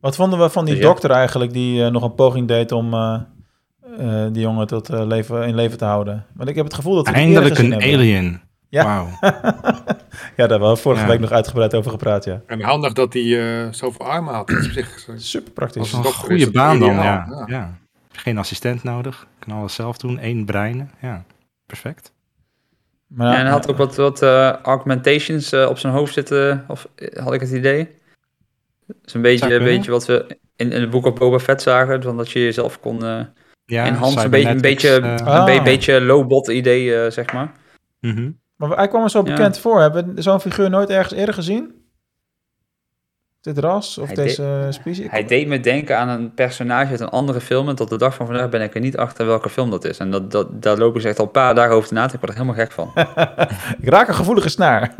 Wat 0.00 0.16
vonden 0.16 0.38
we 0.38 0.50
van 0.50 0.64
die 0.64 0.74
Dus 0.74 0.82
ja. 0.82 0.88
dokter 0.88 1.10
eigenlijk 1.10 1.52
die 1.52 1.84
eh, 1.84 1.90
nog 1.90 2.02
een 2.02 2.14
poging 2.14 2.48
deed 2.48 2.72
om 2.72 2.94
eh, 2.94 3.20
eh, 3.98 4.26
die 4.32 4.42
jongen 4.42 4.66
tot 4.66 4.88
leven, 4.88 5.46
in 5.46 5.54
leven 5.54 5.78
te 5.78 5.84
houden? 5.84 6.26
Want 6.34 6.48
ik 6.48 6.54
heb 6.54 6.64
het 6.64 6.74
gevoel 6.74 6.94
dat 6.94 7.06
we 7.06 7.12
die 7.12 7.20
Eindelijk 7.22 7.58
een 7.58 7.74
alien. 7.74 8.40
Ja. 8.70 8.84
Wauw. 8.84 9.08
ja, 9.20 9.38
daar 10.36 10.48
hebben 10.48 10.70
we 10.70 10.76
vorige 10.76 11.02
Ja. 11.02 11.08
week 11.08 11.20
nog 11.20 11.30
uitgebreid 11.30 11.74
over 11.74 11.90
gepraat, 11.90 12.24
ja. 12.24 12.42
En 12.46 12.60
handig 12.60 12.92
dat 12.92 13.12
hij 13.12 13.62
eh, 13.64 13.72
zoveel 13.72 14.06
armen 14.06 14.34
had. 14.34 14.50
Op 14.50 14.56
zich, 14.60 15.08
eh, 15.08 15.14
Super 15.16 15.44
Dat 15.44 15.54
praktisch. 15.54 15.90
was 15.90 16.06
een 16.06 16.12
goede 16.12 16.50
baan 16.50 16.78
dan, 16.78 16.94
ja. 16.94 17.02
ja. 17.02 17.44
ja. 17.46 17.78
Geen 18.12 18.38
assistent 18.38 18.82
nodig. 18.82 19.26
Kan 19.38 19.56
alles 19.56 19.74
zelf 19.74 19.96
doen. 19.98 20.18
Eén 20.22 20.44
brein. 20.44 20.90
Ja, 21.00 21.24
perfect. 21.66 22.12
Maar, 23.06 23.34
en 23.34 23.40
hij 23.40 23.50
had 23.50 23.70
ook 23.70 23.76
wat, 23.76 23.96
wat 23.96 24.22
eh, 24.22 24.52
augmentations 24.62 25.52
eh, 25.52 25.66
op 25.68 25.78
zijn 25.78 25.92
hoofd 25.92 26.12
zitten, 26.12 26.64
of 26.68 26.88
had 27.14 27.32
ik 27.34 27.40
het 27.40 27.50
idee. 27.50 27.88
Dat 28.86 28.96
is 29.04 29.14
een 29.14 29.22
beetje, 29.22 29.54
een 29.54 29.64
beetje 29.64 29.90
wat 29.90 30.06
we 30.06 30.36
in, 30.56 30.72
in 30.72 30.80
het 30.80 30.90
boek 30.90 31.06
op 31.06 31.16
Boba 31.16 31.38
Fett 31.38 31.62
zagen, 31.62 32.02
van 32.02 32.16
dat 32.16 32.30
je 32.30 32.38
jezelf 32.40 32.80
kon 32.80 33.04
eh 33.04 33.20
Ja, 33.64 33.84
enhancen. 33.86 34.24
Een 34.24 34.30
beetje, 34.30 34.48
een 34.50 34.60
beetje, 34.60 34.94
een 34.94 35.20
Ah. 35.26 35.62
beetje 35.64 36.00
low-bot 36.00 36.48
idee, 36.48 37.10
zeg 37.10 37.32
maar. 37.32 37.52
mhm. 38.00 38.30
Maar 38.58 38.76
hij 38.76 38.88
kwam 38.88 39.02
er 39.02 39.10
zo 39.10 39.18
Ja. 39.24 39.24
bekend 39.24 39.58
voor. 39.58 39.80
Hebben 39.80 40.14
we 40.14 40.22
zo'n 40.22 40.40
figuur 40.40 40.70
nooit 40.70 40.90
ergens 40.90 41.12
eerder 41.14 41.34
gezien? 41.34 41.86
Dit 43.40 43.58
ras 43.58 43.98
of 43.98 44.06
Hij 44.06 44.14
deze 44.14 44.42
eh, 44.42 44.72
species? 44.72 45.06
Hij 45.10 45.24
deed 45.24 45.46
me 45.46 45.60
denken 45.60 45.98
aan 45.98 46.08
een 46.08 46.34
personage 46.34 46.90
uit 46.90 47.00
een 47.00 47.08
andere 47.08 47.40
film. 47.40 47.68
En 47.68 47.74
tot 47.74 47.88
de 47.88 47.98
dag 47.98 48.14
van 48.14 48.26
vandaag 48.26 48.48
ben 48.48 48.62
ik 48.62 48.74
er 48.74 48.80
niet 48.80 48.96
achter 48.96 49.26
welke 49.26 49.48
film 49.48 49.70
dat 49.70 49.84
is. 49.84 49.98
En 49.98 50.10
dat, 50.10 50.30
dat, 50.30 50.62
daar 50.62 50.78
loop 50.78 50.96
ik 50.96 51.04
echt 51.04 51.18
al 51.18 51.24
een 51.24 51.30
paar 51.30 51.54
dagen 51.54 51.74
over 51.74 51.88
te 51.88 51.94
na. 51.94 52.04
Ik 52.04 52.10
word 52.10 52.28
er 52.28 52.32
helemaal 52.32 52.54
gek 52.54 52.72
van. 52.72 52.92
Ik 53.80 53.88
raak 53.88 54.08
een 54.08 54.14
gevoelige 54.14 54.48
snaar. 54.48 54.94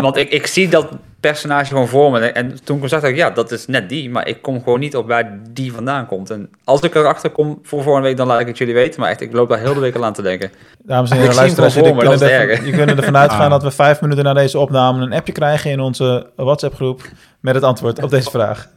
Want 0.00 0.16
ik, 0.16 0.30
ik 0.30 0.46
zie 0.46 0.68
dat 0.68 0.88
personage 1.20 1.66
gewoon 1.66 1.88
voor 1.88 2.10
me. 2.10 2.18
En 2.18 2.64
toen 2.64 2.82
ik 2.82 2.88
zag, 2.88 3.00
dacht 3.00 3.12
ik, 3.12 3.18
ja, 3.18 3.30
dat 3.30 3.50
is 3.50 3.66
net 3.66 3.88
die. 3.88 4.10
Maar 4.10 4.28
ik 4.28 4.42
kom 4.42 4.62
gewoon 4.62 4.80
niet 4.80 4.96
op 4.96 5.06
waar 5.06 5.38
die 5.50 5.72
vandaan 5.72 6.06
komt. 6.06 6.30
En 6.30 6.50
als 6.64 6.80
ik 6.80 6.94
erachter 6.94 7.30
kom 7.30 7.58
voor 7.62 7.82
volgende 7.82 8.08
week, 8.08 8.16
dan 8.16 8.26
laat 8.26 8.40
ik 8.40 8.46
het 8.46 8.58
jullie 8.58 8.74
weten. 8.74 9.00
Maar 9.00 9.10
echt, 9.10 9.20
ik 9.20 9.32
loop 9.32 9.48
daar 9.48 9.58
heel 9.58 9.74
de 9.74 9.80
week 9.80 9.94
al 9.96 10.04
aan 10.04 10.12
te 10.12 10.22
denken. 10.22 10.50
Dames 10.84 11.10
en 11.10 11.16
heren, 11.20 11.34
luisteraars, 11.34 11.74
jullie 11.74 11.88
voor 11.88 12.02
me, 12.04 12.18
kunnen, 12.18 12.64
je 12.64 12.72
kunt 12.72 12.90
ervan 12.90 13.16
uitgaan 13.16 13.40
Ah. 13.40 13.50
dat 13.50 13.62
we 13.62 13.70
vijf 13.70 14.00
minuten 14.00 14.24
na 14.24 14.32
deze 14.32 14.58
opname 14.58 15.02
een 15.02 15.12
appje 15.12 15.32
krijgen 15.32 15.70
in 15.70 15.80
onze 15.80 16.30
WhatsApp-groep 16.36 17.02
met 17.46 17.54
het 17.54 17.64
antwoord 17.64 18.02
op 18.02 18.10
deze 18.10 18.30
vraag. 18.30 18.68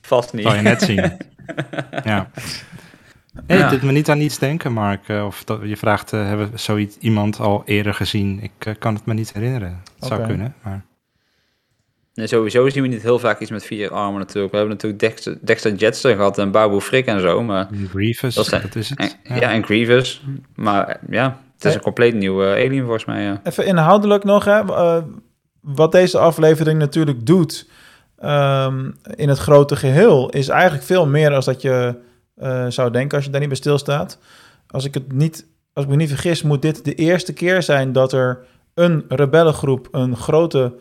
Vast 0.00 0.32
niet. 0.32 0.42
Zal 0.42 0.54
je 0.54 0.60
net 0.62 0.82
zien. 0.82 0.96
ja. 2.04 2.30
Hey, 3.46 3.58
Ja. 3.58 3.68
dit 3.70 3.82
me 3.82 3.92
niet 3.92 4.08
aan 4.10 4.20
iets 4.20 4.38
denken, 4.38 4.72
Mark. 4.72 5.08
eh, 5.08 5.24
Of 5.24 5.44
dat, 5.44 5.60
je 5.64 5.76
vraagt, 5.76 6.12
eh, 6.12 6.26
hebben 6.26 6.50
we 6.50 6.58
zoiets 6.58 6.96
iemand 6.98 7.40
al 7.40 7.62
eerder 7.64 7.94
gezien? 7.94 8.42
Ik 8.42 8.52
eh, 8.58 8.74
kan 8.78 8.94
het 8.94 9.06
me 9.06 9.14
niet 9.14 9.32
herinneren. 9.32 9.82
Het 9.98 10.06
zou 10.08 10.26
kunnen, 10.26 10.54
maar... 10.62 10.84
Nee, 12.14 12.26
sowieso 12.26 12.68
zien 12.68 12.82
we 12.82 12.88
niet 12.88 13.02
heel 13.02 13.18
vaak 13.18 13.40
iets 13.40 13.50
met 13.50 13.64
vier 13.64 13.90
armen 13.92 14.18
natuurlijk. 14.20 14.52
We 14.52 14.58
hebben 14.58 14.74
natuurlijk 14.76 15.02
Dexter, 15.02 15.38
Dexter 15.42 15.74
Jetster 15.74 16.14
gehad 16.16 16.38
en 16.38 16.50
Babu 16.50 16.80
Frick 16.80 17.06
en 17.06 17.20
zo. 17.20 17.42
Maar, 17.42 17.68
Grievous, 17.90 18.34
Dat 18.34 18.48
dat, 18.48 18.74
is 18.74 18.88
het. 18.90 19.18
en, 19.22 19.36
ja. 19.40 19.52
en 19.52 19.64
Grievous. 19.64 20.22
Maar 20.54 21.00
ja, 21.10 21.24
het 21.24 21.34
is 21.58 21.62
Hey. 21.64 21.74
een 21.74 21.80
compleet 21.80 22.14
nieuwe 22.14 22.46
alien 22.46 22.82
volgens 22.82 23.04
mij, 23.04 23.22
ja. 23.22 23.40
Even 23.44 23.66
inhoudelijk 23.66 24.24
nog, 24.24 24.44
hè, 24.44 24.58
eh, 24.60 25.02
wat 25.60 25.92
deze 25.92 26.18
aflevering 26.18 26.78
natuurlijk 26.78 27.26
doet 27.26 27.68
ehm, 28.18 28.90
in 29.14 29.28
het 29.28 29.38
grote 29.38 29.76
geheel, 29.76 30.28
is 30.30 30.48
eigenlijk 30.48 30.84
veel 30.84 31.06
meer 31.06 31.30
dan 31.30 31.42
dat 31.44 31.62
je 31.62 31.94
eh, 32.34 32.66
zou 32.68 32.90
denken 32.90 33.16
als 33.16 33.24
je 33.24 33.30
daar 33.30 33.40
niet 33.40 33.48
bij 33.48 33.58
stilstaat. 33.58 34.18
Als 34.66 34.84
ik, 34.84 34.94
het 34.94 35.12
niet, 35.12 35.46
als 35.72 35.84
ik 35.84 35.90
me 35.90 35.96
niet 35.96 36.08
vergis, 36.08 36.42
moet 36.42 36.62
dit 36.62 36.84
de 36.84 36.94
eerste 36.94 37.32
keer 37.32 37.62
zijn 37.62 37.92
dat 37.92 38.12
er 38.12 38.46
een 38.74 39.04
rebellengroep 39.08 39.88
een 39.90 40.16
grote 40.16 40.74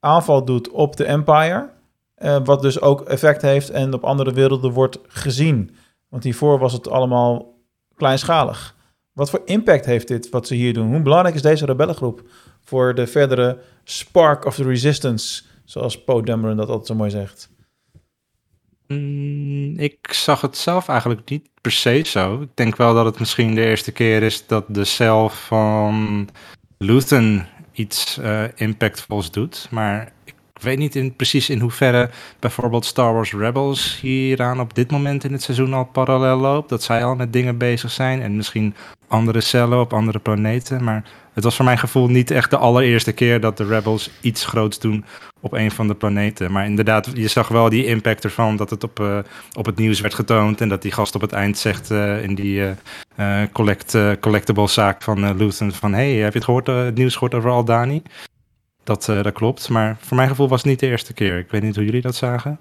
aanval 0.00 0.44
doet 0.44 0.70
op 0.70 0.96
de 0.96 1.04
Empire. 1.04 1.68
eh, 2.14 2.36
wat 2.44 2.62
dus 2.62 2.80
ook 2.80 3.00
effect 3.00 3.42
heeft 3.42 3.70
en 3.70 3.94
op 3.94 4.04
andere 4.04 4.32
werelden 4.32 4.70
wordt 4.70 4.98
gezien. 5.06 5.76
Want 6.08 6.24
hiervoor 6.24 6.58
was 6.58 6.72
het 6.72 6.88
allemaal 6.88 7.58
kleinschalig. 7.94 8.74
Wat 9.12 9.30
voor 9.30 9.42
impact 9.44 9.84
heeft 9.84 10.08
dit 10.08 10.30
wat 10.30 10.46
ze 10.46 10.54
hier 10.54 10.74
doen? 10.74 10.88
Hoe 10.88 11.02
belangrijk 11.02 11.34
is 11.34 11.42
deze 11.42 11.66
rebellengroep 11.66 12.22
voor 12.60 12.94
de 12.94 13.06
verdere 13.06 13.58
spark 13.84 14.44
of 14.44 14.54
the 14.54 14.64
resistance, 14.64 15.42
zoals 15.64 16.04
Poe 16.04 16.22
Dameron 16.22 16.56
dat 16.56 16.68
altijd 16.68 16.86
zo 16.86 16.94
mooi 16.94 17.10
zegt? 17.10 17.50
Mm, 18.86 19.78
ik 19.78 20.12
zag 20.12 20.40
het 20.40 20.56
zelf 20.56 20.88
eigenlijk 20.88 21.30
niet 21.30 21.48
per 21.60 21.72
se 21.72 22.02
zo. 22.04 22.40
Ik 22.40 22.50
denk 22.54 22.76
wel 22.76 22.94
dat 22.94 23.04
het 23.04 23.18
misschien 23.18 23.54
de 23.54 23.64
eerste 23.64 23.92
keer 23.92 24.22
is 24.22 24.46
dat 24.46 24.64
de 24.68 24.84
cel 24.84 25.28
van 25.28 26.28
Luthen 26.78 27.48
iets 27.72 28.18
eh, 28.18 28.44
impactvols 28.54 29.30
doet. 29.30 29.68
Maar 29.70 30.12
ik 30.62 30.68
weet 30.68 30.78
niet 30.78 30.96
in, 30.96 31.14
precies 31.16 31.50
in 31.50 31.60
hoeverre 31.60 32.10
bijvoorbeeld 32.38 32.84
Star 32.84 33.14
Wars 33.14 33.32
Rebels 33.32 33.98
hieraan 34.00 34.60
op 34.60 34.74
dit 34.74 34.90
moment 34.90 35.24
in 35.24 35.32
het 35.32 35.42
seizoen 35.42 35.74
al 35.74 35.84
parallel 35.84 36.36
loopt. 36.36 36.68
Dat 36.68 36.82
zij 36.82 37.04
al 37.04 37.14
met 37.14 37.32
dingen 37.32 37.58
bezig 37.58 37.90
zijn 37.90 38.22
en 38.22 38.36
misschien 38.36 38.74
andere 39.08 39.40
cellen 39.40 39.80
op 39.80 39.92
andere 39.92 40.18
planeten. 40.18 40.84
Maar 40.84 41.04
het 41.32 41.44
was 41.44 41.56
voor 41.56 41.64
mijn 41.64 41.78
gevoel 41.78 42.08
niet 42.08 42.30
echt 42.30 42.50
de 42.50 42.56
allereerste 42.56 43.12
keer 43.12 43.40
dat 43.40 43.56
de 43.56 43.66
Rebels 43.66 44.10
iets 44.20 44.44
groots 44.44 44.78
doen 44.78 45.04
op 45.40 45.52
een 45.52 45.70
van 45.70 45.88
de 45.88 45.94
planeten. 45.94 46.52
Maar 46.52 46.64
inderdaad, 46.64 47.10
je 47.14 47.28
zag 47.28 47.48
wel 47.48 47.68
die 47.68 47.86
impact 47.86 48.24
ervan 48.24 48.56
dat 48.56 48.70
het 48.70 48.84
op, 48.84 49.00
eh, 49.00 49.18
op 49.56 49.66
het 49.66 49.76
nieuws 49.76 50.00
werd 50.00 50.14
getoond. 50.14 50.60
En 50.60 50.68
dat 50.68 50.82
die 50.82 50.92
gast 50.92 51.14
op 51.14 51.20
het 51.20 51.32
eind 51.32 51.58
zegt 51.58 51.90
eh, 51.90 52.22
in 52.22 52.34
die 52.34 52.74
eh, 53.16 53.42
collect, 53.52 53.96
collectible 54.20 54.68
zaak 54.68 55.02
van 55.02 55.36
Luthen 55.36 55.72
van... 55.72 55.92
hey, 55.92 56.12
heb 56.12 56.32
je 56.32 56.38
het 56.38 56.44
gehoord, 56.44 56.68
eh, 56.68 56.84
het 56.84 56.94
nieuws 56.94 57.12
gehoord 57.12 57.34
over 57.34 57.50
Aldani? 57.50 58.02
Dat, 58.84 59.08
eh, 59.08 59.22
dat 59.22 59.32
klopt, 59.32 59.68
maar 59.68 59.96
voor 60.00 60.16
mijn 60.16 60.28
gevoel 60.28 60.48
was 60.48 60.60
het 60.60 60.70
niet 60.70 60.80
de 60.80 60.86
eerste 60.86 61.12
keer. 61.12 61.38
Ik 61.38 61.50
weet 61.50 61.62
niet 61.62 61.74
hoe 61.74 61.84
jullie 61.84 62.00
dat 62.00 62.14
zagen. 62.14 62.58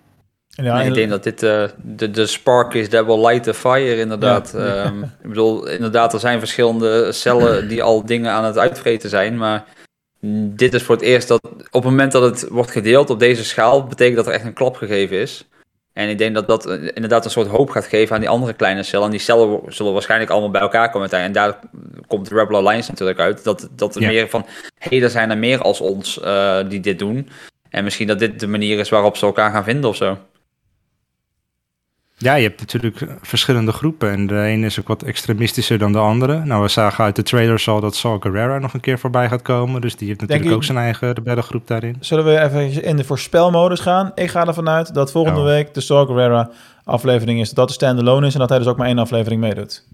Ja, 0.48 0.78
Nee, 0.78 0.88
ik 0.88 0.94
denk 0.94 1.10
dat 1.10 1.24
dit 1.24 1.44
eh, 1.44 1.64
de, 1.78 2.10
de 2.10 2.26
spark 2.26 2.74
is 2.74 2.90
that 2.90 3.06
will 3.06 3.26
light 3.28 3.44
the 3.44 3.54
fire, 3.54 3.96
inderdaad. 3.96 4.54
Ja. 4.56 4.84
Ehm, 4.84 5.04
ik 5.04 5.28
bedoel, 5.28 5.68
inderdaad, 5.68 6.14
er 6.14 6.20
zijn 6.20 6.40
verschillende 6.40 7.12
cellen 7.12 7.68
die 7.68 7.84
al 7.84 8.06
dingen 8.06 8.32
aan 8.32 8.44
het 8.44 8.58
uitvreten 8.58 9.10
zijn, 9.10 9.38
maar 9.38 9.66
dit 10.56 10.74
is 10.74 10.84
voor 10.84 10.96
het 10.96 11.04
eerst 11.04 11.28
dat 11.28 11.42
op 11.46 11.70
het 11.72 11.84
moment 11.84 12.12
dat 12.12 12.22
het 12.22 12.50
wordt 12.50 12.72
gedeeld 12.72 13.10
op 13.10 13.20
deze 13.20 13.44
schaal, 13.44 13.84
betekent 13.84 14.16
dat 14.16 14.28
er 14.28 14.34
echt 14.34 14.46
een 14.46 14.54
klap 14.54 14.76
gegeven 14.76 15.18
is. 15.18 15.48
En 15.94 16.10
ik 16.10 16.18
denk 16.18 16.36
dat 16.36 16.48
dat 16.48 16.66
eh, 16.66 16.84
inderdaad 16.94 17.26
een 17.26 17.32
soort 17.32 17.48
hoop 17.48 17.70
gaat 17.70 17.86
geven 17.86 18.16
aan 18.16 18.22
die 18.22 18.30
andere 18.30 18.54
kleine 18.54 18.84
cellen. 18.84 19.06
En 19.06 19.12
die 19.12 19.20
cellen 19.20 19.60
zullen 19.68 19.94
waarschijnlijk 19.94 20.32
allemaal 20.32 20.52
bij 20.52 20.62
elkaar 20.62 20.90
komen. 20.90 21.10
En 21.10 21.32
daar 21.32 21.60
komt 22.08 22.30
de 22.30 22.36
Rebel 22.36 22.58
Alliance 22.58 22.90
natuurlijk 22.90 23.20
uit. 23.20 23.44
Dat, 23.44 23.70
dat 23.76 23.96
er 23.96 24.02
Ja. 24.02 24.08
meer 24.08 24.30
van, 24.30 24.46
hé, 24.78 24.88
hey, 24.90 25.04
er 25.04 25.10
zijn 25.10 25.30
er 25.30 25.38
meer 25.38 25.62
als 25.62 25.82
ons 25.82 26.20
eh, 26.20 26.58
die 26.68 26.80
dit 26.80 27.00
doen. 27.00 27.30
En 27.70 27.84
misschien 27.84 28.08
dat 28.08 28.20
dit 28.20 28.40
de 28.40 28.48
manier 28.48 28.80
is 28.80 28.90
waarop 28.90 29.18
ze 29.18 29.26
elkaar 29.26 29.52
gaan 29.52 29.64
vinden 29.64 29.90
of 29.90 29.96
zo. 29.96 30.18
Ja, 32.22 32.34
je 32.36 32.48
hebt 32.48 32.60
natuurlijk 32.60 33.06
verschillende 33.22 33.72
groepen 33.72 34.12
en 34.12 34.28
de 34.28 34.42
ene 34.42 34.66
is 34.66 34.80
ook 34.80 34.88
wat 34.88 35.04
extremistischer 35.04 35.78
dan 35.78 35.92
de 35.92 35.98
andere. 35.98 36.46
Nou, 36.46 36.62
we 36.62 36.68
zagen 36.68 37.04
uit 37.04 37.16
de 37.16 37.24
trailers 37.24 37.68
al 37.68 37.80
dat 37.80 37.96
Saul 37.96 38.20
Guerrero 38.20 38.60
nog 38.60 38.74
een 38.74 38.80
keer 38.80 39.00
voorbij 39.00 39.28
gaat 39.30 39.42
komen. 39.42 39.82
Dus 39.82 39.96
die 39.96 40.08
heeft 40.08 40.20
natuurlijk 40.22 40.50
je- 40.50 40.56
ook 40.56 40.64
zijn 40.64 40.78
eigen 40.78 41.12
rebellengroep 41.12 41.68
daarin. 41.68 41.96
Zullen 42.00 42.26
we 42.26 42.40
even 42.40 42.84
in 42.84 42.96
de 42.98 43.04
voorspelmodus 43.04 43.80
gaan? 43.80 44.12
Ik 44.16 44.30
ga 44.30 44.48
ervan 44.48 44.70
uit 44.70 44.94
dat 44.94 45.12
volgende 45.12 45.42
week 45.42 45.74
de 45.74 45.82
Saw 45.82 46.08
Gerrera 46.08 46.50
aflevering 46.84 47.40
is. 47.40 47.50
Dat 47.50 47.68
de 47.68 47.74
standalone 47.74 48.28
is 48.28 48.34
en 48.34 48.40
dat 48.40 48.50
hij 48.50 48.58
dus 48.58 48.68
ook 48.68 48.78
maar 48.78 48.88
één 48.88 49.00
aflevering 49.00 49.42
meedoet. 49.42 49.88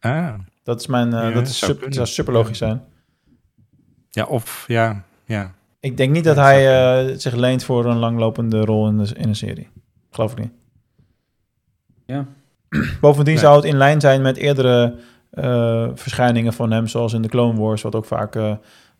Ah, 0.00 0.28
Dat 0.64 0.80
is 0.80 0.86
mijn, 0.86 1.12
eh, 1.12 1.22
Ja, 1.22 1.30
dat 1.30 1.46
is 1.48 1.58
zou 1.58 1.72
super, 1.72 1.94
zou 1.94 2.06
super 2.06 2.32
logisch 2.32 2.58
zijn. 2.58 2.82
ja, 4.10 4.24
of 4.24 4.64
ja, 4.66 5.02
ja. 5.24 5.52
Ik 5.80 5.96
denk 5.96 6.12
niet 6.12 6.24
dat 6.24 6.36
hij 6.36 6.68
eh, 7.08 7.14
zich 7.18 7.34
leent 7.34 7.64
voor 7.64 7.84
een 7.84 7.98
langlopende 7.98 8.64
rol 8.64 8.88
in, 8.88 8.98
de, 8.98 9.14
in 9.16 9.28
een 9.28 9.36
serie. 9.36 9.68
Geloof 10.10 10.32
ik 10.32 10.38
niet. 10.38 10.52
Ja. 12.12 12.26
Bovendien 13.00 13.34
Nee. 13.34 13.42
zou 13.42 13.56
het 13.56 13.64
in 13.64 13.76
lijn 13.76 14.00
zijn 14.00 14.22
met 14.22 14.36
eerdere 14.36 14.94
eh, 15.30 15.88
verschijningen 15.94 16.52
van 16.52 16.70
hem, 16.70 16.86
zoals 16.86 17.12
in 17.12 17.22
de 17.22 17.28
Clone 17.28 17.60
Wars, 17.60 17.82
wat 17.82 17.94
ook 17.94 18.04
vaak 18.04 18.36
eh, 18.36 18.52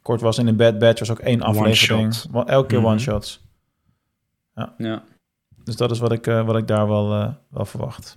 kort 0.03 0.21
was. 0.21 0.39
In 0.39 0.57
Bad 0.57 0.79
Batch 0.79 0.99
was 0.99 1.11
ook 1.11 1.19
één 1.19 1.43
aflevering. 1.43 2.15
shot. 2.15 2.49
Elke 2.49 2.67
keer 2.67 2.79
Mhm. 2.81 2.87
one-shots. 2.89 3.41
Ja. 4.79 5.03
Dus 5.65 5.77
dat 5.77 5.91
is 5.91 5.99
wat 5.99 6.13
ik, 6.13 6.27
eh, 6.27 6.47
wat 6.47 6.57
ik 6.57 6.67
daar 6.67 6.89
wel, 6.89 7.13
eh, 7.13 7.29
wel 7.51 7.65
verwacht. 7.65 8.17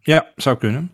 Ja, 0.00 0.26
zou 0.36 0.56
kunnen. 0.56 0.90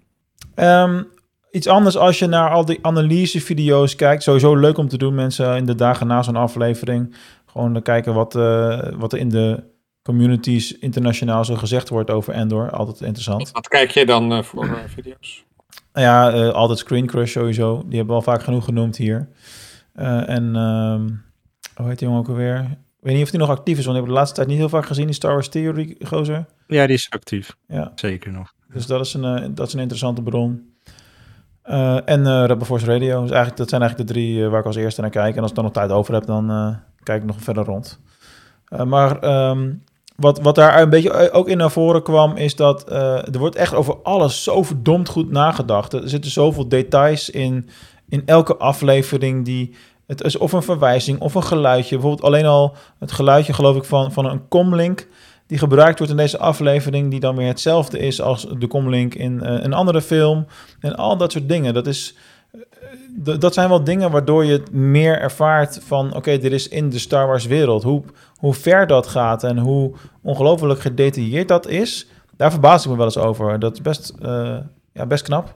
Ehm, 0.55 1.03
iets 1.51 1.66
anders 1.66 1.97
als 1.97 2.18
je 2.18 2.27
naar 2.27 2.51
al 2.51 2.64
die 2.64 2.79
analysevideo's 2.83 3.95
kijkt. 3.97 4.23
Sowieso 4.23 4.57
leuk 4.57 4.79
om 4.79 4.89
te 4.89 4.99
doen, 4.99 5.14
mensen, 5.14 5.57
in 5.57 5.66
de 5.66 5.75
dagen 5.75 6.07
na 6.07 6.23
zo'n 6.23 6.37
aflevering. 6.37 7.14
Gewoon 7.47 7.73
te 7.75 7.81
kijken 7.81 8.14
wat, 8.14 8.35
eh, 8.35 8.89
wat 8.97 9.12
er 9.12 9.18
in 9.18 9.29
de 9.29 9.62
communities 10.03 10.78
internationaal 10.78 11.44
zo 11.44 11.55
gezegd 11.55 11.88
wordt 11.88 12.11
over 12.11 12.34
Endor. 12.34 12.70
Altijd 12.70 13.00
interessant. 13.00 13.50
Wat 13.50 13.68
kijk 13.68 13.90
je 13.90 14.07
dan 14.07 14.32
eh, 14.32 14.42
voor 14.42 14.64
eh, 14.64 14.72
video's? 14.86 15.44
Nou 15.92 16.07
ja, 16.07 16.32
eh, 16.32 16.55
altijd 16.55 16.78
Screen 16.78 17.07
Crush 17.07 17.32
sowieso. 17.32 17.82
Die 17.86 17.96
hebben 17.96 18.07
we 18.07 18.12
al 18.12 18.32
vaak 18.32 18.42
genoeg 18.42 18.64
genoemd 18.64 18.96
hier. 18.96 19.28
Eh, 19.92 20.28
en 20.28 20.57
ehm, 20.57 21.09
hoe 21.76 21.88
heet 21.88 21.98
die 21.98 22.09
jongen 22.09 22.22
ook 22.22 22.28
alweer? 22.28 22.59
Ik 22.98 23.09
weet 23.09 23.14
niet 23.14 23.24
of 23.24 23.30
die 23.30 23.40
nog 23.40 23.48
actief 23.48 23.78
is, 23.78 23.84
want 23.84 23.96
ik 23.96 24.03
heb 24.03 24.12
de 24.12 24.18
laatste 24.18 24.36
tijd 24.36 24.48
niet 24.48 24.59
heel 24.59 24.68
vaak 24.68 24.86
gezien, 24.86 25.07
die 25.07 25.14
Star 25.14 25.32
Wars 25.32 25.48
Theory 25.48 25.96
gozer. 26.00 26.46
Ja, 26.66 26.86
die 26.86 26.96
is 26.96 27.11
actief. 27.11 27.57
Ja. 27.68 27.92
Zeker 27.94 28.32
nog. 28.32 28.53
Dus 28.72 28.86
dat 28.86 29.07
is 29.07 29.14
een, 29.14 29.55
dat 29.55 29.66
is 29.66 29.72
een 29.72 29.80
interessante 29.80 30.22
bron. 30.22 30.72
Eh, 31.62 32.09
en 32.09 32.26
eh 32.26 32.44
Rebel 32.46 32.66
Force 32.66 32.86
Radio. 32.86 33.20
Dus 33.20 33.30
eigenlijk, 33.30 33.57
dat 33.57 33.68
zijn 33.68 33.80
eigenlijk 33.80 34.11
de 34.11 34.14
drie 34.14 34.48
waar 34.48 34.61
ik 34.61 34.66
als 34.66 34.76
eerste 34.76 35.00
naar 35.00 35.11
kijk. 35.11 35.34
En 35.36 35.40
als 35.40 35.50
ik 35.50 35.57
dan 35.57 35.64
nog 35.64 35.72
tijd 35.72 35.90
over 35.90 36.14
heb, 36.14 36.26
dan 36.26 36.50
eh, 36.50 36.74
kijk 37.03 37.20
ik 37.22 37.28
nog 37.28 37.36
verder 37.40 37.64
rond. 37.64 38.00
Eh, 38.64 38.84
maar 38.84 39.18
ehm, 39.18 39.72
wat, 40.17 40.41
wat 40.41 40.55
daar 40.55 40.83
een 40.83 40.91
beetje 40.91 41.11
eh, 41.11 41.37
ook 41.37 41.49
in 41.49 41.57
naar 41.57 41.71
voren 41.71 42.03
kwam, 42.03 42.37
is 42.37 42.57
dat 42.57 42.89
eh, 42.89 43.35
er 43.35 43.39
wordt 43.39 43.57
echt 43.57 43.75
over 43.75 43.97
alles 44.03 44.43
zo 44.43 44.63
verdomd 44.63 45.09
goed 45.09 45.31
nagedacht. 45.31 45.93
Er 45.93 46.09
zitten 46.09 46.31
zoveel 46.31 46.69
details 46.69 47.31
in, 47.31 47.69
in 48.09 48.23
elke 48.27 48.57
aflevering 48.57 49.45
die... 49.45 49.75
Het 50.07 50.25
is 50.25 50.39
of 50.39 50.53
een 50.53 50.63
verwijzing 50.63 51.21
of 51.21 51.35
een 51.35 51.43
geluidje. 51.43 51.95
Bijvoorbeeld 51.95 52.27
alleen 52.27 52.47
al 52.47 52.75
het 52.99 53.13
geluidje, 53.13 53.53
geloof 53.53 53.77
ik, 53.77 53.85
van, 53.85 54.13
van 54.13 54.25
een 54.25 54.49
comlink 54.49 55.09
die 55.53 55.61
gebruikt 55.61 55.99
wordt 55.99 56.13
in 56.13 56.19
deze 56.19 56.39
aflevering, 56.39 57.11
die 57.11 57.21
dan 57.21 57.37
weer 57.37 57.47
hetzelfde 57.47 57.99
is 57.99 58.21
als 58.21 58.47
de 58.59 58.67
comlink 58.67 59.15
in 59.15 59.43
eh, 59.43 59.63
een 59.63 59.73
andere 59.73 60.03
film. 60.03 60.47
En 60.81 60.97
al 60.97 61.17
dat 61.17 61.33
soort 61.33 61.49
dingen. 61.49 61.75
Dat, 61.75 61.87
is, 61.87 62.17
dat 63.38 63.55
zijn 63.55 63.68
wel 63.68 63.84
dingen 63.84 64.11
waardoor 64.11 64.44
je 64.44 64.62
meer 64.70 65.18
ervaart 65.20 65.80
van... 65.82 66.14
oké, 66.14 66.38
dit 66.38 66.53
is 66.53 66.68
in 66.68 66.90
de 66.90 66.98
Star 66.98 67.26
Wars 67.26 67.46
wereld. 67.46 67.82
Hoe, 67.82 68.03
hoe 68.36 68.55
ver 68.55 68.86
dat 68.86 69.07
gaat 69.07 69.44
en 69.44 69.59
hoe 69.59 69.92
ongelooflijk 70.22 70.80
gedetailleerd 70.80 71.48
dat 71.48 71.68
is... 71.68 72.09
daar 72.36 72.50
verbaas 72.50 72.84
ik 72.84 72.90
me 72.90 72.96
wel 72.96 73.05
eens 73.05 73.18
over. 73.18 73.59
Dat 73.59 73.72
is 73.72 73.80
best, 73.80 74.12
eh, 74.22 74.59
ja, 74.92 75.07
best 75.07 75.24
knap. 75.24 75.55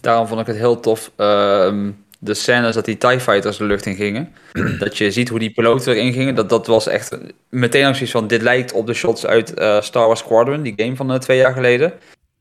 Daarom 0.00 0.26
vond 0.26 0.40
ik 0.40 0.46
het 0.46 0.56
heel 0.56 0.80
tof. 0.80 1.12
ehm, 1.16 1.90
de 2.18 2.34
scènes 2.34 2.74
dat 2.74 2.84
die 2.84 2.98
TIE 2.98 3.20
Fighters 3.20 3.56
de 3.56 3.64
lucht 3.64 3.86
in 3.86 3.94
gingen. 3.94 4.32
dat 4.78 4.98
je 4.98 5.10
ziet 5.10 5.28
hoe 5.28 5.38
die 5.38 5.52
piloten 5.52 5.94
erin 5.94 6.12
gingen. 6.12 6.34
Dat, 6.34 6.48
dat 6.48 6.66
was 6.66 6.86
echt 6.86 7.18
meteen 7.48 7.86
ook 7.86 7.94
zoiets 7.94 8.12
van... 8.12 8.26
Dit 8.26 8.42
lijkt 8.42 8.72
op 8.72 8.86
de 8.86 8.94
shots 8.94 9.26
uit 9.26 9.54
eh, 9.54 9.80
Star 9.80 10.06
Wars 10.06 10.20
Squadron. 10.20 10.62
Die 10.62 10.72
game 10.76 10.96
van 10.96 11.12
eh, 11.12 11.18
twee 11.18 11.38
jaar 11.38 11.52
geleden. 11.52 11.92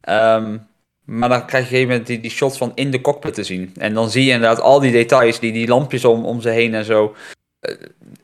Ehm, 0.02 0.58
maar 1.10 1.30
dan 1.30 1.46
krijg 1.46 1.52
je 1.52 1.58
op 1.58 1.62
een 1.62 1.66
gegeven 1.68 1.88
moment 1.90 2.08
die, 2.08 2.20
die 2.20 2.32
shots 2.32 2.58
van 2.58 2.72
in 2.76 2.92
de 2.92 3.02
cockpit 3.02 3.34
te 3.34 3.44
zien. 3.44 3.72
En 3.78 3.94
dan 3.94 4.10
zie 4.10 4.26
je 4.26 4.32
inderdaad 4.32 4.62
al 4.62 4.80
die 4.80 4.92
details. 4.92 5.40
Die, 5.40 5.52
die 5.52 5.68
lampjes 5.68 6.06
om, 6.06 6.26
om 6.26 6.42
ze 6.42 6.50
heen 6.50 6.74
en 6.74 6.86
zo. 6.86 7.16
Eh, 7.60 7.76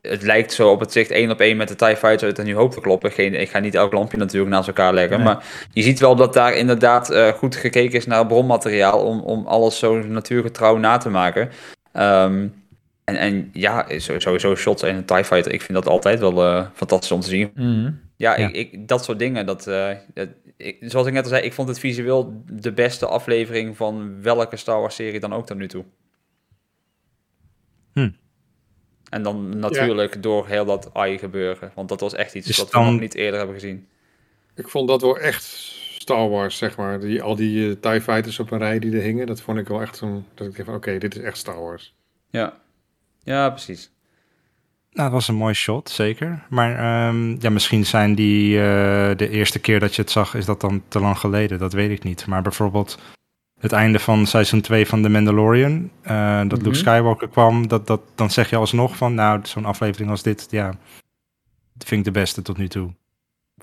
het 0.02 0.22
lijkt 0.22 0.54
zo 0.54 0.70
op 0.70 0.80
het 0.80 0.92
zicht 0.92 1.12
één 1.12 1.32
op 1.32 1.40
één 1.40 1.58
met 1.58 1.68
de 1.68 1.76
TIE 1.76 1.96
Fighter 1.96 2.28
uit 2.28 2.38
een 2.38 2.46
New 2.46 2.58
Hope 2.58 2.76
te 2.76 2.82
kloppen. 2.82 3.12
Geen, 3.12 3.34
ik 3.34 3.50
ga 3.50 3.60
niet 3.60 3.76
elk 3.76 3.94
lampje 3.94 4.18
natuurlijk 4.18 4.52
naast 4.52 4.68
elkaar 4.68 4.94
leggen. 4.94 5.18
Nee. 5.18 5.26
Maar 5.26 5.44
je 5.74 5.82
ziet 5.82 6.00
wel 6.00 6.16
dat 6.16 6.34
daar 6.34 6.54
inderdaad 6.54 7.10
eh, 7.10 7.28
goed 7.28 7.56
gekeken 7.56 7.98
is 7.98 8.06
naar 8.06 8.28
bronmateriaal. 8.28 9.00
Om, 9.06 9.20
om 9.20 9.46
alles 9.48 9.80
zo 9.80 9.96
natuurgetrouw 10.04 10.78
na 10.78 10.98
te 10.98 11.10
maken. 11.10 11.50
Ehm, 11.92 12.48
en, 13.04 13.16
en 13.16 13.50
ja, 13.54 13.86
sowieso 13.98 14.56
shots 14.56 14.84
en 14.84 14.96
een 14.96 15.06
TIE 15.06 15.24
Fighter. 15.24 15.54
Ik 15.54 15.62
vind 15.62 15.74
dat 15.78 15.88
altijd 15.88 16.20
wel 16.20 16.44
eh, 16.46 16.66
fantastisch 16.74 17.12
om 17.12 17.20
te 17.20 17.30
zien. 17.30 17.52
Mhm. 17.56 17.92
Ja, 18.18 18.38
Ja. 18.38 18.48
Ik, 18.48 18.56
ik, 18.56 18.88
dat 18.88 19.04
soort 19.04 19.20
dingen. 19.20 19.46
Dat, 19.46 19.64
dat- 20.14 20.28
ik- 20.58 20.78
zoals 20.80 21.08
ik 21.08 21.14
net 21.14 21.24
al 21.24 21.30
zei, 21.30 21.43
ik 21.43 21.53
vond 21.53 21.68
het 21.68 21.80
visueel 21.80 22.43
de 22.51 22.74
beste 22.74 23.06
aflevering 23.08 23.78
van 23.78 24.22
welke 24.22 24.56
Star 24.56 24.80
Wars 24.80 24.95
serie 24.95 25.20
dan 25.20 25.34
ook 25.34 25.45
tot 25.45 25.58
nu 25.58 25.68
toe. 25.68 25.86
Hm. 27.93 28.10
En 29.10 29.24
dan 29.24 29.60
natuurlijk 29.60 30.24
door 30.24 30.47
heel 30.47 30.66
dat 30.66 30.93
AI 30.93 31.18
gebeuren. 31.18 31.72
Want 31.76 31.89
dat 31.89 31.99
was 31.99 32.14
echt 32.14 32.36
iets 32.36 32.47
Dus 32.47 32.58
wat 32.58 32.72
dan- 32.72 32.86
we 32.86 32.91
nog 32.91 32.99
niet 32.99 33.16
eerder 33.16 33.38
hebben 33.38 33.56
gezien. 33.60 33.88
Ik 34.56 34.68
vond 34.68 34.88
dat 34.88 35.01
wel 35.01 35.20
echt 35.20 35.43
Star 35.97 36.30
Wars, 36.30 36.58
zeg 36.58 36.78
maar. 36.78 36.99
Die, 36.99 37.22
al 37.22 37.36
die 37.36 37.70
eh, 37.70 37.76
TIE 37.80 38.01
Fighters 38.01 38.39
op 38.39 38.51
een 38.51 38.58
rij 38.58 38.80
die 38.80 38.95
er 38.95 39.01
hingen. 39.01 39.28
Dat 39.28 39.41
vond 39.41 39.58
ik 39.58 39.68
wel 39.68 39.82
echt 39.82 39.97
zo'n... 39.97 40.26
Dat 40.34 40.47
ik 40.47 40.53
dacht 40.56 40.66
van, 40.66 40.76
oké, 40.76 40.97
dit 40.97 41.16
is 41.16 41.22
echt 41.22 41.38
Star 41.38 41.62
Wars. 41.62 41.95
Ja, 42.30 42.62
ja 43.24 43.49
precies. 43.49 43.91
Nou, 44.96 45.08
dat 45.10 45.12
was 45.12 45.28
een 45.28 45.36
mooi 45.36 45.54
shot, 45.54 45.89
zeker. 45.89 46.43
Maar 46.50 46.72
ehm, 46.78 47.36
ja, 47.39 47.50
misschien 47.50 47.86
zijn 47.86 48.16
die 48.16 48.58
eh, 48.58 48.64
de 49.18 49.30
eerste 49.30 49.60
keer 49.60 49.80
dat 49.80 49.96
je 49.96 50.02
het 50.02 50.12
zag, 50.12 50.36
is 50.36 50.46
dat 50.46 50.62
dan 50.62 50.84
te 50.88 51.00
lang 51.00 51.18
geleden. 51.18 51.60
Dat 51.60 51.74
weet 51.74 51.89
ik 51.91 52.04
niet. 52.04 52.26
Maar 52.28 52.41
bijvoorbeeld 52.41 53.00
het 53.60 53.72
einde 53.72 54.00
van 54.00 54.26
seizoen 54.26 54.62
2 54.62 54.88
van 54.88 55.02
The 55.02 55.10
Mandalorian, 55.10 55.89
eh, 56.02 56.38
dat 56.38 56.58
Mhm. 56.58 56.64
Luke 56.64 56.76
Skywalker 56.78 57.28
kwam, 57.30 57.68
dat, 57.68 57.88
dat, 57.88 58.02
dan 58.16 58.32
zeg 58.32 58.50
je 58.50 58.56
alsnog 58.56 58.98
van, 58.98 59.14
nou, 59.14 59.39
zo'n 59.43 59.66
aflevering 59.66 60.10
als 60.10 60.24
dit, 60.24 60.48
ja, 60.50 60.68
dat 61.74 61.88
vind 61.88 62.08
ik 62.08 62.14
de 62.14 62.20
beste 62.20 62.41
tot 62.41 62.58
nu 62.58 62.68
toe 62.68 62.89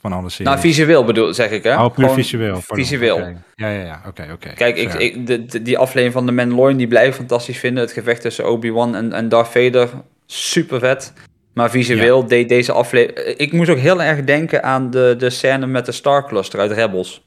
van 0.01 0.13
alle 0.13 0.29
series. 0.31 0.47
Nou, 0.47 0.61
visueel 0.61 1.05
bedoel, 1.05 1.35
zeg 1.35 1.51
ik 1.51 1.63
hè. 1.63 1.83
Oh, 1.85 1.95
puur 1.95 2.11
visueel. 2.11 2.53
pardon. 2.53 2.77
Visueel. 2.77 3.19
Ja, 3.55 3.69
ja, 3.69 3.85
ja. 3.85 4.03
Oké, 4.07 4.29
oké. 4.33 4.53
Kijk, 4.53 4.77
ik, 4.77 4.95
ik, 4.95 5.27
de, 5.27 5.45
de- 5.45 5.63
die 5.63 5.79
aflevering 5.79 6.13
van 6.13 6.27
de 6.27 6.33
Mandalorian, 6.33 6.77
die 6.79 6.87
blijf 6.89 7.09
ik 7.09 7.15
fantastisch 7.15 7.59
vinden. 7.59 7.83
Het 7.83 7.93
gevecht 7.93 8.21
tussen 8.21 8.49
Obi-Wan 8.51 8.95
en, 8.95 9.13
en 9.13 9.29
Darth 9.29 9.49
Vader, 9.49 9.91
super 10.27 10.79
vet. 10.79 11.13
Maar 11.55 11.71
visueel 11.71 12.27
deed 12.27 12.49
deze 12.49 12.73
aflevering... 12.73 13.27
Ik 13.37 13.53
moest 13.53 13.71
ook 13.71 13.79
heel 13.79 14.03
erg 14.03 14.25
denken 14.25 14.63
aan 14.63 14.91
de, 14.91 15.15
de 15.19 15.31
scène 15.31 15.67
met 15.67 15.87
de 15.87 15.93
Star 15.93 16.27
Cluster 16.27 16.61
uit 16.61 16.73
Rebels. 16.73 17.25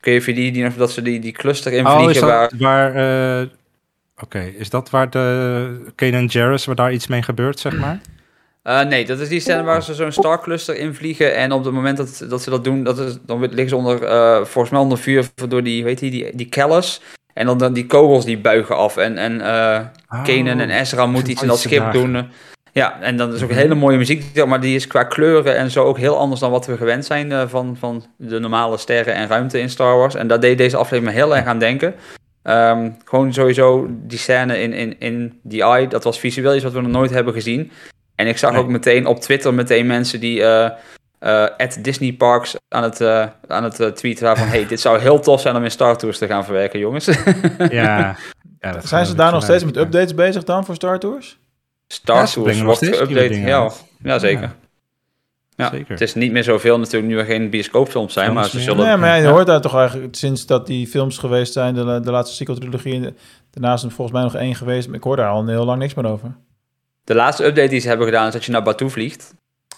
Kun 0.00 0.12
je 0.12 0.20
die, 0.20 0.52
die, 0.52 0.74
dat 0.76 0.90
ze 0.90 1.02
die, 1.02 1.20
die 1.20 1.32
cluster 1.32 1.72
in 1.72 1.86
Oh, 1.86 1.92
vliegen 1.94 2.14
is 2.14 2.20
dat 2.20 2.30
waar... 2.30 2.50
waar... 2.58 3.40
eh, 3.40 3.48
Oké, 4.22 4.38
is 4.58 4.70
dat 4.70 4.90
waar 4.90 5.10
de 5.10 5.92
Kanan 5.94 6.24
Jarrus, 6.26 6.64
waar 6.64 6.74
daar 6.74 6.92
iets 6.92 7.06
mee 7.06 7.22
gebeurt, 7.22 7.60
zeg 7.60 7.76
maar? 7.76 8.00
Eh, 8.62 8.84
nee, 8.84 9.04
dat 9.04 9.18
is 9.20 9.28
die 9.28 9.40
scène 9.40 9.62
waar 9.62 9.82
ze 9.82 9.94
zo'n 9.94 10.12
Star 10.12 10.42
Cluster 10.42 10.76
in 10.76 10.94
vliegen. 10.94 11.34
En 11.34 11.52
op 11.52 11.64
het 11.64 11.74
moment 11.74 11.96
dat, 11.96 12.24
dat 12.28 12.42
ze 12.42 12.50
dat 12.50 12.64
doen, 12.64 12.84
dat 12.84 12.98
is, 12.98 13.18
dan 13.26 13.40
liggen 13.40 13.68
ze 13.68 13.76
onder, 13.76 14.04
eh, 14.04 14.36
volgens 14.36 14.70
mij 14.70 14.80
onder 14.80 14.98
vuur 14.98 15.26
door 15.48 15.62
die, 15.62 15.84
weet 15.84 16.00
je, 16.00 16.10
die, 16.10 16.36
die 16.36 16.48
Callus. 16.48 17.00
En 17.34 17.46
dan, 17.46 17.58
dan 17.58 17.72
die 17.72 17.86
kogels 17.86 18.24
die 18.24 18.38
buigen 18.38 18.76
af. 18.76 18.96
En, 18.96 19.18
en 19.18 19.40
eh 19.40 19.80
Kanan 20.24 20.60
en 20.60 20.70
Ezra 20.70 21.06
moeten 21.06 21.30
iets 21.32 21.42
in 21.42 21.48
dat 21.48 21.58
schip 21.58 21.78
dagen. 21.78 22.12
doen. 22.12 22.26
Ja, 22.72 23.00
en 23.00 23.16
dan 23.16 23.34
is 23.34 23.42
ook 23.42 23.50
hele 23.50 23.74
mooie 23.74 23.96
muziek, 23.98 24.44
maar 24.46 24.60
die 24.60 24.74
is 24.74 24.86
qua 24.86 25.04
kleuren 25.04 25.56
en 25.56 25.70
zo 25.70 25.84
ook 25.84 25.98
heel 25.98 26.18
anders 26.18 26.40
dan 26.40 26.50
wat 26.50 26.66
we 26.66 26.76
gewend 26.76 27.04
zijn 27.04 27.32
eh, 27.32 27.42
van, 27.46 27.76
van 27.78 28.04
de 28.16 28.38
normale 28.38 28.76
sterren 28.76 29.14
en 29.14 29.28
ruimte 29.28 29.60
in 29.60 29.70
Star 29.70 29.96
Wars. 29.96 30.14
En 30.14 30.26
daar 30.26 30.40
deed 30.40 30.58
deze 30.58 30.76
aflevering 30.76 31.14
me 31.16 31.22
heel 31.22 31.36
erg 31.36 31.46
aan 31.46 31.58
denken. 31.58 31.94
Ehm, 32.42 32.90
gewoon 33.04 33.32
sowieso 33.32 33.86
die 33.90 34.18
scène 34.18 34.60
in, 34.60 34.72
in, 34.72 34.96
in 34.98 35.40
The 35.48 35.62
Eye, 35.62 35.88
dat 35.88 36.04
was 36.04 36.18
visueel 36.18 36.54
iets 36.54 36.64
wat 36.64 36.72
we 36.72 36.80
nog 36.80 36.90
nooit 36.90 37.10
hebben 37.10 37.34
gezien. 37.34 37.70
En 38.14 38.26
ik 38.26 38.38
zag 38.38 38.50
Nee. 38.52 38.60
ook 38.60 38.68
meteen 38.68 39.06
op 39.06 39.20
Twitter 39.20 39.54
meteen 39.54 39.86
mensen 39.86 40.20
die 40.20 40.42
eh 40.42 40.64
eh, 40.64 40.70
at 41.56 41.78
Disney 41.80 42.12
Parks 42.12 42.56
aan 42.68 42.82
het, 42.82 43.00
eh, 43.00 43.26
aan 43.48 43.64
het 43.64 43.80
eh, 43.80 43.88
tweeten 43.88 44.36
van 44.36 44.46
hey, 44.46 44.66
dit 44.66 44.80
zou 44.80 44.98
heel 44.98 45.20
tof 45.20 45.40
zijn 45.40 45.56
om 45.56 45.64
in 45.64 45.70
Star 45.70 45.96
Tours 45.96 46.18
te 46.18 46.26
gaan 46.26 46.44
verwerken, 46.44 46.78
jongens. 46.78 47.06
Ja. 47.58 47.68
ja 48.60 48.72
dat 48.72 48.88
Zijn 48.88 49.06
ze 49.06 49.14
daar 49.14 49.32
nog 49.32 49.42
steeds 49.42 49.64
met 49.64 49.76
updates 49.76 50.14
bezig 50.14 50.44
dan 50.44 50.64
voor 50.64 50.74
Star 50.74 50.98
Tours? 50.98 51.38
Star 51.86 52.16
Ja, 52.16 52.24
Tours 52.24 52.62
wordt 52.62 52.86
geüpdate. 52.86 53.40
Ja, 53.40 53.70
ja, 54.02 54.18
zeker. 54.18 54.42
Ja. 54.42 54.54
Ja, 55.56 55.70
Zeker. 55.70 55.92
Het 55.92 56.00
is 56.00 56.14
niet 56.14 56.32
meer 56.32 56.44
zoveel 56.44 56.78
natuurlijk 56.78 57.12
nu 57.12 57.18
er 57.18 57.24
geen 57.24 57.50
bioscoopfilms 57.50 58.12
zijn, 58.12 58.32
maar 58.32 58.48
ze 58.48 58.60
zullen... 58.60 58.86
Nee, 58.86 58.96
maar 58.96 59.20
je 59.20 59.26
hoort 59.26 59.46
daar 59.46 59.60
toch 59.60 59.76
eigenlijk 59.76 60.14
sinds 60.14 60.46
dat 60.46 60.66
die 60.66 60.86
films 60.86 61.18
geweest 61.18 61.52
zijn, 61.52 61.74
de, 61.74 62.00
de 62.00 62.10
laatste 62.10 62.36
sequel-trilogie. 62.36 63.14
Daarnaast 63.50 63.84
is 63.84 63.90
er 63.90 63.96
volgens 63.96 64.16
mij 64.16 64.26
nog 64.26 64.34
één 64.34 64.54
geweest, 64.54 64.86
maar 64.86 64.96
ik 64.96 65.02
hoor 65.02 65.16
daar 65.16 65.28
al 65.28 65.46
heel 65.46 65.64
lang 65.64 65.78
niks 65.78 65.94
meer 65.94 66.06
over. 66.06 66.36
De 67.04 67.14
laatste 67.14 67.44
update 67.44 67.68
die 67.68 67.80
ze 67.80 67.88
hebben 67.88 68.06
gedaan 68.06 68.26
is 68.26 68.32
dat 68.32 68.44
je 68.44 68.52
naar 68.52 68.62
Batuu 68.62 68.90
vliegt. 68.90 69.34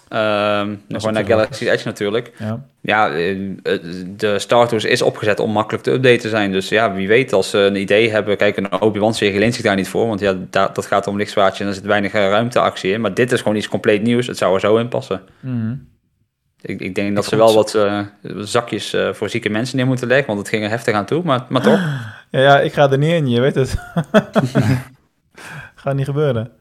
Is 0.09 0.97
gewoon 0.98 1.12
naar. 1.12 1.24
Galaxy 1.24 1.68
Edge 1.68 1.86
natuurlijk. 1.86 2.32
Ja. 2.39 2.64
Ja, 2.81 3.10
eh, 3.10 3.31
eh, 3.31 3.81
de 4.16 4.39
Star 4.39 4.68
Tours 4.68 4.85
is 4.85 5.02
opgezet 5.02 5.40
om 5.40 5.51
makkelijk 5.51 5.85
te 5.85 5.90
updaten 5.90 6.20
te 6.20 6.28
zijn. 6.28 6.52
Dus 6.52 6.68
ja, 6.68 6.94
wie 6.94 7.09
weet 7.09 7.32
als 7.32 7.51
ze 7.51 7.59
een 7.59 7.76
idee 7.76 8.10
hebben. 8.10 8.36
Kijk, 8.36 8.56
een 8.56 8.81
Obi-Wan 8.81 9.14
serie 9.14 9.39
leent 9.39 9.55
zich 9.55 9.64
daar 9.64 9.76
niet 9.76 9.89
voor. 9.89 10.06
Want 10.06 10.20
ja, 10.20 10.36
daar, 10.51 10.72
dat 10.72 10.86
gaat 10.86 11.06
om 11.06 11.16
lichtzwaardje 11.16 11.62
en 11.62 11.68
er 11.68 11.74
zit 11.74 11.85
weinig 11.85 12.12
eh, 12.12 12.28
ruimteactie 12.28 12.93
in. 12.93 13.01
Maar 13.01 13.14
dit 13.14 13.32
is 13.32 13.40
gewoon 13.40 13.56
iets 13.56 13.68
compleet 13.68 14.02
nieuws. 14.02 14.26
Het 14.26 14.39
zou 14.39 14.55
er 14.55 14.60
zo 14.60 14.76
in 14.76 14.89
passen. 14.89 15.22
Mhm. 15.40 15.74
Ik, 16.60 16.81
ik 16.81 16.94
denk 16.94 17.14
dat 17.14 17.24
ze 17.24 17.36
wel 17.36 17.55
wat 17.55 17.78
zakjes 18.39 18.97
voor 19.12 19.28
zieke 19.28 19.48
mensen 19.48 19.76
neer 19.76 19.86
moeten 19.86 20.09
leggen. 20.09 20.26
Want 20.26 20.39
het 20.39 20.48
ging 20.48 20.64
er 20.64 20.70
heftig 20.70 20.94
aan 20.94 21.05
toe. 21.05 21.22
Maar, 21.22 21.47
maar 21.48 21.62
toch. 21.62 21.81
Ja, 22.31 22.40
ja, 22.40 22.60
ik 22.60 22.72
ga 22.72 22.90
er 22.90 22.98
niet 22.98 23.12
in, 23.12 23.28
je 23.28 23.40
weet 23.40 23.55
het. 23.55 23.74
Gaat 25.74 25.94
niet 25.94 26.05
gebeuren. 26.05 26.52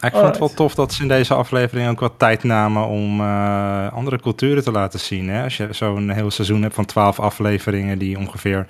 Ik 0.00 0.12
vond 0.12 0.26
het 0.26 0.38
wel 0.38 0.54
tof 0.54 0.74
dat 0.74 0.92
ze 0.92 1.02
in 1.02 1.08
deze 1.08 1.34
aflevering 1.34 1.88
ook 1.88 2.00
wat 2.00 2.18
tijd 2.18 2.42
namen 2.42 2.86
om 2.86 3.20
eh, 3.20 3.92
andere 3.92 4.20
culturen 4.20 4.62
te 4.62 4.70
laten 4.70 5.00
zien. 5.00 5.28
Hè? 5.28 5.42
Als 5.42 5.56
je 5.56 5.68
zo'n 5.70 6.10
heel 6.10 6.30
seizoen 6.30 6.62
hebt 6.62 6.74
van 6.74 6.84
twaalf 6.84 7.20
afleveringen 7.20 7.98
die 7.98 8.18
ongeveer 8.18 8.66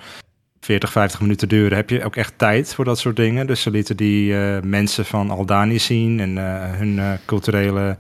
40, 0.61 0.93
50 0.93 1.21
minuten 1.21 1.49
duren, 1.49 1.77
heb 1.77 1.91
je 1.91 2.05
ook 2.05 2.17
echt 2.17 2.39
tijd 2.39 2.75
voor 2.75 2.85
dat 2.85 2.99
soort 2.99 3.17
dingen. 3.17 3.47
Dus 3.47 3.63
ze 3.63 3.71
lieten 3.71 3.97
die 3.97 4.39
eh, 4.39 4.63
mensen 4.63 5.05
van 5.05 5.31
Aldani 5.31 5.79
zien 5.79 6.21
en 6.21 6.39
eh, 6.39 6.79
hun 6.79 7.19
culturele 7.25 7.97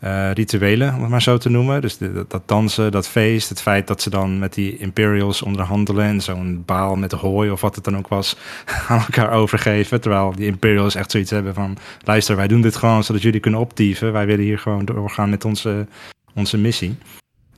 eh, 0.00 0.32
rituelen, 0.32 0.94
om 0.94 1.00
het 1.00 1.10
maar 1.10 1.22
zo 1.22 1.38
te 1.38 1.48
noemen. 1.50 1.80
Dus 1.80 1.98
dat 2.28 2.42
dansen, 2.46 2.92
dat 2.92 3.08
feest, 3.08 3.48
het 3.48 3.60
feit 3.60 3.86
dat 3.86 4.02
ze 4.02 4.10
dan 4.10 4.38
met 4.38 4.54
die 4.54 4.76
Imperials 4.78 5.42
onderhandelen 5.42 6.04
en 6.04 6.20
zo'n 6.20 6.62
baal 6.66 6.96
met 6.96 7.12
hooi 7.12 7.50
of 7.50 7.60
wat 7.60 7.74
het 7.74 7.84
dan 7.84 7.96
ook 7.96 8.08
was, 8.08 8.36
aan 8.88 8.98
elkaar 8.98 9.30
overgeven. 9.30 10.00
Terwijl 10.00 10.32
die 10.36 10.46
Imperials 10.46 10.94
echt 10.94 11.10
zoiets 11.10 11.30
hebben 11.30 11.54
van, 11.54 11.78
luister, 12.04 12.36
wij 12.36 12.48
doen 12.48 12.60
dit 12.60 12.76
gewoon 12.76 13.04
zodat 13.04 13.22
jullie 13.22 13.40
kunnen 13.40 13.60
optieven. 13.60 14.12
Wij 14.12 14.26
willen 14.26 14.44
hier 14.44 14.58
gewoon 14.58 14.84
doorgaan 14.84 15.30
met 15.30 15.44
onze, 15.44 15.86
onze 16.34 16.58
missie. 16.58 16.96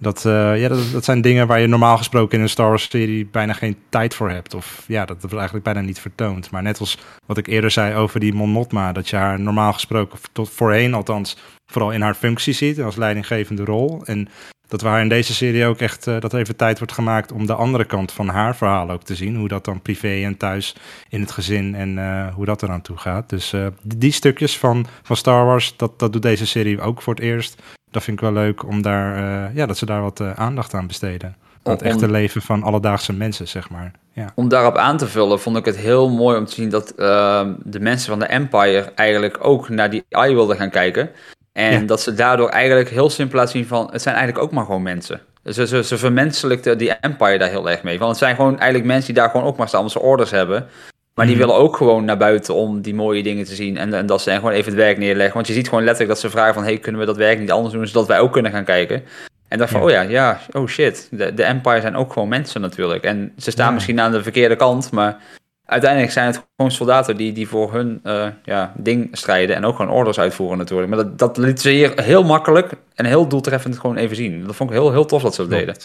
Dat, 0.03 0.25
eh, 0.25 0.61
ja, 0.61 0.69
dat, 0.69 0.93
dat 0.93 1.05
zijn 1.05 1.21
dingen 1.21 1.47
waar 1.47 1.61
je 1.61 1.67
normaal 1.67 1.97
gesproken 1.97 2.37
in 2.37 2.43
een 2.43 2.51
Star 2.51 2.69
Wars 2.69 2.89
serie 2.91 3.27
bijna 3.27 3.53
geen 3.53 3.77
tijd 3.89 4.15
voor 4.15 4.31
hebt. 4.31 4.55
Of 4.55 4.85
ja, 4.87 5.05
dat 5.05 5.17
wordt 5.21 5.35
eigenlijk 5.35 5.65
bijna 5.65 5.81
niet 5.81 6.01
vertoond. 6.01 6.51
Maar 6.51 6.63
net 6.63 6.79
als 6.79 6.99
wat 7.27 7.39
ik 7.39 7.47
eerder 7.47 7.71
zei 7.71 7.95
over 7.95 8.21
die 8.21 8.35
Mon 8.35 8.51
Mothma, 8.51 8.93
dat 8.93 9.09
je 9.09 9.17
haar 9.17 9.41
normaal 9.41 9.73
gesproken, 9.73 10.19
tot 10.33 10.51
voorheen 10.51 10.95
althans, 10.95 11.37
vooral 11.67 11.91
in 11.91 12.01
haar 12.01 12.15
functie 12.15 12.53
ziet, 12.53 12.81
als 12.81 12.97
leidinggevende 12.97 13.65
rol. 13.65 14.03
En 14.05 14.29
dat 14.69 14.81
waar 14.81 15.01
in 15.01 15.09
deze 15.09 15.35
serie 15.35 15.67
ook 15.67 15.79
echt, 15.79 16.07
eh, 16.07 16.21
dat 16.21 16.33
er 16.33 16.39
even 16.39 16.57
tijd 16.57 16.79
wordt 16.79 16.93
gemaakt 16.93 17.33
om 17.33 17.47
de 17.47 17.55
andere 17.55 17.85
kant 17.85 18.13
van 18.13 18.29
haar 18.29 18.57
verhaal 18.57 18.91
ook 18.91 19.03
te 19.03 19.15
zien. 19.15 19.37
Hoe 19.37 19.49
dat 19.49 19.65
dan 19.65 19.83
privé 19.83 20.25
en 20.25 20.37
thuis 20.37 20.77
in 21.09 21.21
het 21.21 21.31
gezin 21.31 21.75
en 21.75 21.99
eh, 21.99 22.35
hoe 22.35 22.45
dat 22.45 22.63
eraan 22.63 22.83
toe 22.83 22.97
gaat. 22.97 23.29
Dus 23.29 23.55
die 23.83 24.13
stukjes 24.13 24.59
van, 24.59 24.87
van 25.03 25.17
Star 25.17 25.45
Wars, 25.45 25.77
dat, 25.77 25.99
dat 25.99 26.13
doet 26.13 26.23
deze 26.23 26.47
serie 26.47 26.81
ook 26.81 27.03
voor 27.03 27.15
het 27.15 27.23
eerst. 27.23 27.63
Dat 27.93 28.03
vind 28.03 28.17
ik 28.17 28.23
wel 28.23 28.33
leuk 28.33 28.67
om 28.67 28.83
daar, 28.83 29.17
eh, 29.17 29.55
ja, 29.57 29.67
dat 29.67 29.77
ze 29.79 29.87
daar 29.87 30.03
wat 30.03 30.21
eh, 30.21 30.33
aandacht 30.35 30.75
aan 30.75 30.87
besteden. 30.87 31.37
Aan 31.63 31.73
het 31.73 31.83
Om- 31.83 31.89
echte 31.89 32.11
leven 32.11 32.43
van 32.43 32.63
alledaagse 32.63 33.13
mensen, 33.13 33.49
zeg 33.49 33.71
maar. 33.71 33.91
Ja. 34.13 34.33
Om 34.35 34.49
daarop 34.49 34.77
aan 34.77 34.97
te 34.97 35.07
vullen, 35.09 35.41
vond 35.41 35.57
ik 35.57 35.65
het 35.65 35.77
heel 35.77 36.11
mooi 36.11 36.39
om 36.39 36.45
te 36.45 36.53
zien 36.55 36.69
dat 36.69 36.91
ehm, 36.91 37.53
de 37.65 37.81
mensen 37.81 38.09
van 38.11 38.19
de 38.19 38.25
Empire 38.27 38.93
eigenlijk 38.95 39.37
ook 39.41 39.69
naar 39.69 39.91
die 39.91 40.05
AI 40.11 40.35
wilden 40.35 40.57
gaan 40.57 40.71
kijken. 40.71 41.11
En 41.53 41.81
Ja. 41.81 41.87
dat 41.87 42.01
ze 42.01 42.15
daardoor 42.15 42.49
eigenlijk 42.49 42.89
heel 42.91 43.11
simpel 43.11 43.39
laten 43.39 43.53
zien 43.53 43.67
van, 43.67 43.89
het 43.93 44.03
zijn 44.03 44.15
eigenlijk 44.15 44.45
ook 44.47 44.53
maar 44.53 44.65
gewoon 44.65 44.83
mensen. 44.83 45.21
Ze, 45.45 45.67
ze, 45.67 45.83
ze 45.85 45.99
vermenselijkten 45.99 46.79
die 46.79 46.91
Empire 46.93 47.39
daar 47.39 47.49
heel 47.49 47.71
erg 47.71 47.83
mee. 47.83 47.99
Want 47.99 48.11
het 48.11 48.19
zijn 48.21 48.37
gewoon 48.37 48.59
eigenlijk 48.59 48.85
mensen 48.85 49.15
die 49.15 49.23
daar 49.23 49.31
gewoon 49.31 49.47
ook 49.47 49.57
maar 49.57 49.69
staan 49.69 49.81
omdat 49.81 49.97
ze 49.97 50.03
orders 50.09 50.31
hebben. 50.31 50.67
Maar 51.15 51.27
die 51.27 51.37
Mhm. 51.37 51.45
willen 51.47 51.61
ook 51.63 51.77
gewoon 51.77 52.05
naar 52.05 52.17
buiten 52.17 52.55
om 52.55 52.81
die 52.81 52.95
mooie 52.95 53.23
dingen 53.23 53.45
te 53.45 53.55
zien. 53.55 53.77
En, 53.77 53.95
en 53.95 54.07
dat 54.07 54.23
ze 54.23 54.31
gewoon 54.31 54.53
even 54.53 54.73
het 54.73 54.81
werk 54.81 54.99
neerleggen. 54.99 55.35
Want 55.35 55.47
je 55.47 55.53
ziet 55.53 55.69
gewoon 55.69 55.85
letterlijk 55.85 56.13
dat 56.15 56.21
ze 56.21 56.31
vragen 56.31 56.55
van... 56.55 56.65
hey, 56.65 56.79
kunnen 56.79 57.01
we 57.01 57.07
dat 57.07 57.17
werk 57.17 57.39
niet 57.39 57.51
anders 57.51 57.75
doen, 57.75 57.87
zodat 57.87 58.07
wij 58.07 58.21
ook 58.21 58.33
kunnen 58.33 58.53
gaan 58.53 58.65
kijken? 58.65 59.03
En 59.49 59.59
dacht 59.59 59.71
van, 59.71 59.81
Ja. 59.81 59.87
oh 59.87 59.93
ja, 59.93 60.01
ja, 60.03 60.41
oh 60.53 60.67
shit. 60.69 61.09
De, 61.11 61.35
de 61.35 61.43
Empire 61.45 61.81
zijn 61.81 61.97
ook 61.97 62.13
gewoon 62.13 62.29
mensen 62.29 62.61
natuurlijk. 62.61 63.05
En 63.05 63.33
ze 63.39 63.51
staan 63.51 63.67
Ja. 63.67 63.73
misschien 63.73 64.01
aan 64.01 64.13
de 64.13 64.23
verkeerde 64.23 64.57
kant, 64.57 64.91
maar... 64.91 65.17
Uiteindelijk 65.65 66.13
zijn 66.13 66.27
het 66.27 66.43
gewoon 66.57 66.71
soldaten 66.71 67.17
die, 67.17 67.33
die 67.33 67.49
voor 67.49 67.73
hun 67.73 68.01
eh, 68.03 68.27
ja, 68.45 68.73
ding 68.77 69.09
strijden 69.13 69.57
en 69.57 69.65
ook 69.65 69.77
gewoon 69.77 69.91
orders 69.91 70.19
uitvoeren 70.19 70.59
natuurlijk. 70.59 70.89
Maar 70.89 70.99
dat, 70.99 71.19
dat 71.19 71.37
liet 71.37 71.61
ze 71.61 71.71
hier 71.71 71.93
heel 72.03 72.25
makkelijk 72.25 72.73
en 72.95 73.05
heel 73.05 73.27
doeltreffend 73.29 73.79
gewoon 73.79 73.97
even 73.97 74.17
zien. 74.17 74.45
Dat 74.47 74.57
vond 74.57 74.71
ik 74.71 74.77
heel, 74.77 74.93
heel 74.93 75.05
tof 75.05 75.23
dat 75.23 75.35
ze 75.35 75.41
dat 75.41 75.51
deden. 75.51 75.77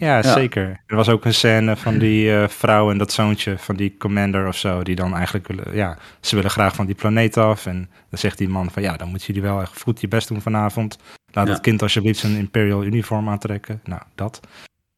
Ja, 0.00 0.16
Ja. 0.16 0.32
zeker. 0.32 0.80
Er 0.86 0.96
was 0.96 1.08
ook 1.08 1.24
een 1.24 1.34
scène 1.34 1.76
van 1.76 1.98
die 1.98 2.34
eh, 2.36 2.48
vrouw 2.48 2.90
en 2.90 2.98
dat 2.98 3.12
zoontje 3.12 3.58
van 3.58 3.76
die 3.76 3.96
commander 3.98 4.46
of 4.46 4.56
zo, 4.56 4.82
die 4.82 4.94
dan 4.94 5.14
eigenlijk 5.14 5.46
willen, 5.48 5.74
ja, 5.74 5.98
ze 6.20 6.34
willen 6.34 6.50
graag 6.50 6.74
van 6.74 6.86
die 6.86 6.94
planeet 6.94 7.36
af. 7.36 7.66
En 7.66 7.90
dan 8.08 8.18
zegt 8.18 8.38
die 8.38 8.48
man 8.48 8.70
van, 8.70 8.82
ja, 8.82 8.96
dan 8.96 9.08
moeten 9.08 9.26
jullie 9.26 9.42
wel 9.50 9.60
echt 9.60 9.82
goed 9.82 10.00
je 10.00 10.08
best 10.08 10.28
doen 10.28 10.40
vanavond. 10.40 10.98
Laat 11.32 11.46
Ja. 11.46 11.52
het 11.52 11.62
kind 11.62 11.82
alsjeblieft 11.82 12.18
zijn 12.18 12.36
imperial 12.36 12.84
uniform 12.84 13.28
aantrekken. 13.28 13.80
Nou, 13.84 14.02
dat, 14.14 14.40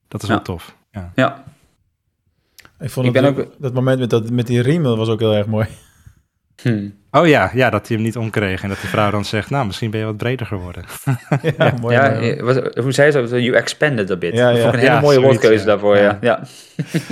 dat 0.09 0.23
is 0.23 0.29
Ja. 0.29 0.35
wel 0.35 0.45
tof. 0.45 0.74
Ja. 0.91 1.12
Ja, 1.15 1.45
Ik 2.81 2.91
vond 2.91 3.07
Ik 3.07 3.12
ben 3.12 3.24
ook- 3.24 3.39
ook- 3.39 3.53
dat 3.59 3.74
moment 3.74 3.99
met, 3.99 4.11
dat, 4.11 4.31
met 4.31 4.47
die 4.47 4.62
riem 4.62 4.83
dat 4.83 4.97
was 4.97 5.09
ook 5.09 5.20
heel 5.20 5.35
erg 5.35 5.47
mooi. 5.47 5.66
Hm. 6.62 6.89
Oh 7.11 7.27
ja, 7.27 7.51
ja, 7.55 7.70
dat 7.70 7.87
hij 7.89 7.97
hem 7.97 8.05
niet 8.05 8.16
omkreeg 8.16 8.62
en 8.62 8.69
dat 8.69 8.81
die 8.81 8.89
vrouw 8.89 9.11
dan 9.11 9.24
zegt, 9.24 9.51
nou, 9.51 9.66
misschien 9.66 9.91
ben 9.91 10.01
je 10.01 10.07
wat 10.07 10.16
breder 10.16 10.47
geworden. 10.47 10.85
ja, 11.59 11.74
mooi. 11.81 11.95
ja 11.95 12.43
wat- 12.45 12.74
hoe 12.79 12.93
zei 12.93 13.11
ze? 13.11 13.43
You 13.43 13.57
expanded 13.57 14.11
a 14.11 14.16
bit. 14.16 14.33
Ja, 14.35 14.49
dat 14.49 14.57
ja. 14.57 14.62
vond 14.62 14.74
ik 14.74 14.81
een 14.81 14.87
hele 14.87 14.95
Ja, 14.95 15.01
mooie 15.01 15.15
zoiets, 15.15 15.33
woordkeuze 15.33 15.65
ja. 15.65 15.70
daarvoor, 15.70 15.97
ja. 15.97 16.19
Ja. 16.20 16.43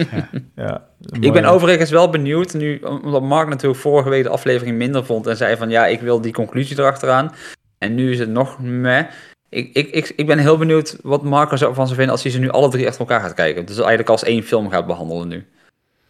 ja. 0.09 0.29
ja, 0.57 0.87
Ik 1.21 1.33
ben 1.33 1.45
overigens 1.45 1.91
wel 1.91 2.11
benieuwd, 2.11 2.55
nu, 2.55 2.79
omdat 2.79 3.23
Mark 3.23 3.49
natuurlijk 3.49 3.81
vorige 3.81 4.09
week 4.09 4.23
de 4.23 4.29
aflevering 4.29 4.77
minder 4.77 5.05
vond 5.05 5.27
en 5.27 5.37
zei 5.37 5.57
van 5.57 5.71
ja, 5.71 5.87
ik 5.87 6.01
wil 6.01 6.21
die 6.21 6.33
conclusie 6.33 6.79
erachteraan. 6.79 7.35
En 7.79 7.95
nu 7.95 8.11
is 8.13 8.19
het 8.19 8.29
nog 8.31 8.59
meh. 8.59 9.05
Ik, 9.49 9.71
ik, 9.73 9.89
ik, 9.91 10.13
ik 10.17 10.27
ben 10.27 10.39
heel 10.39 10.57
benieuwd 10.59 10.97
wat 11.03 11.23
Mark 11.23 11.53
er 11.53 11.59
zo 11.59 11.73
van 11.73 11.85
zou 11.85 11.97
vinden 11.97 12.13
als 12.13 12.23
hij 12.23 12.33
ze 12.33 12.39
nu 12.39 12.49
alle 12.49 12.69
drie 12.71 12.87
achter 12.87 13.01
elkaar 13.01 13.21
gaat 13.21 13.35
kijken. 13.35 13.65
Dus 13.67 13.77
eigenlijk 13.79 14.09
als 14.09 14.25
één 14.25 14.43
film 14.43 14.71
gaat 14.71 14.87
behandelen 14.87 15.29
nu. 15.29 15.47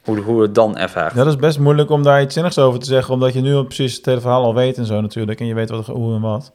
Hoe, 0.04 0.18
hoe 0.18 0.42
het 0.42 0.54
dan 0.54 0.76
ervaart. 0.76 1.14
Ja, 1.14 1.24
dat 1.24 1.32
is 1.32 1.36
best 1.36 1.58
moeilijk 1.58 1.90
om 1.90 2.02
daar 2.02 2.22
iets 2.22 2.34
zinnigs 2.34 2.58
over 2.58 2.80
te 2.80 2.86
zeggen, 2.86 3.14
omdat 3.14 3.32
je 3.32 3.40
nu 3.40 3.54
al 3.54 3.64
precies 3.64 3.96
het 3.96 4.06
hele 4.06 4.20
verhaal 4.20 4.44
al 4.44 4.54
weet 4.54 4.78
en 4.78 4.86
zo 4.86 5.00
natuurlijk. 5.00 5.40
En 5.40 5.46
je 5.46 5.54
weet 5.54 5.70
wat, 5.70 5.86
hoe 5.86 6.14
en 6.14 6.20
wat. 6.20 6.52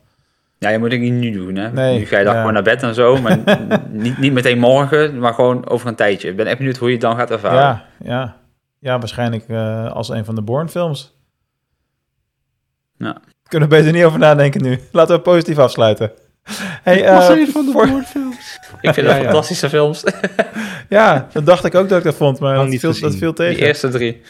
Ja, 0.57 0.69
je 0.69 0.79
moet 0.79 0.91
het 0.91 1.01
niet 1.01 1.13
nu 1.13 1.31
doen, 1.31 1.55
hè. 1.55 1.71
Nee, 1.71 1.99
nu 1.99 2.05
ga 2.05 2.17
je 2.17 2.23
dan 2.23 2.33
ja. 2.33 2.39
gewoon 2.39 2.53
naar 2.53 2.63
bed 2.63 2.83
en 2.83 2.93
zo, 2.93 3.21
maar 3.21 3.39
niet, 3.89 4.17
niet 4.17 4.33
meteen 4.33 4.59
morgen, 4.59 5.19
maar 5.19 5.33
gewoon 5.33 5.69
over 5.69 5.87
een 5.87 5.95
tijdje. 5.95 6.29
Ik 6.29 6.35
ben 6.35 6.45
echt 6.45 6.57
benieuwd 6.57 6.77
hoe 6.77 6.87
je 6.87 6.93
het 6.93 7.03
dan 7.03 7.15
gaat 7.15 7.31
ervaren. 7.31 7.59
Ja, 7.59 7.85
ja. 8.03 8.35
Ja, 8.79 8.99
waarschijnlijk 8.99 9.47
eh, 9.47 9.91
als 9.91 10.09
een 10.09 10.25
van 10.25 10.35
de 10.35 10.41
Bourne-films. 10.41 11.13
Ja. 12.97 13.17
Kunnen 13.47 13.69
we 13.69 13.75
beter 13.75 13.91
niet 13.91 14.03
over 14.03 14.19
nadenken 14.19 14.61
nu. 14.61 14.79
Laten 14.91 15.15
we 15.15 15.21
positief 15.21 15.57
afsluiten. 15.57 16.11
Hey, 16.83 17.03
eh, 17.03 17.15
voor- 17.25 17.35
Ik 18.81 18.93
vind 18.93 19.07
dat 19.07 19.15
ja. 19.15 19.21
fantastische 19.23 19.69
films. 19.69 20.03
Ja, 20.89 21.27
dat 21.33 21.45
dacht 21.45 21.65
ik 21.65 21.75
ook 21.75 21.89
dat 21.89 21.97
ik 21.97 22.03
dat 22.03 22.15
vond, 22.15 22.39
maar 22.39 22.55
dat 22.55 22.67
niet 22.67 22.79
viel, 22.79 22.99
dat 22.99 23.35
tegen. 23.35 23.65
eerste 23.65 23.89
drie. 23.89 24.21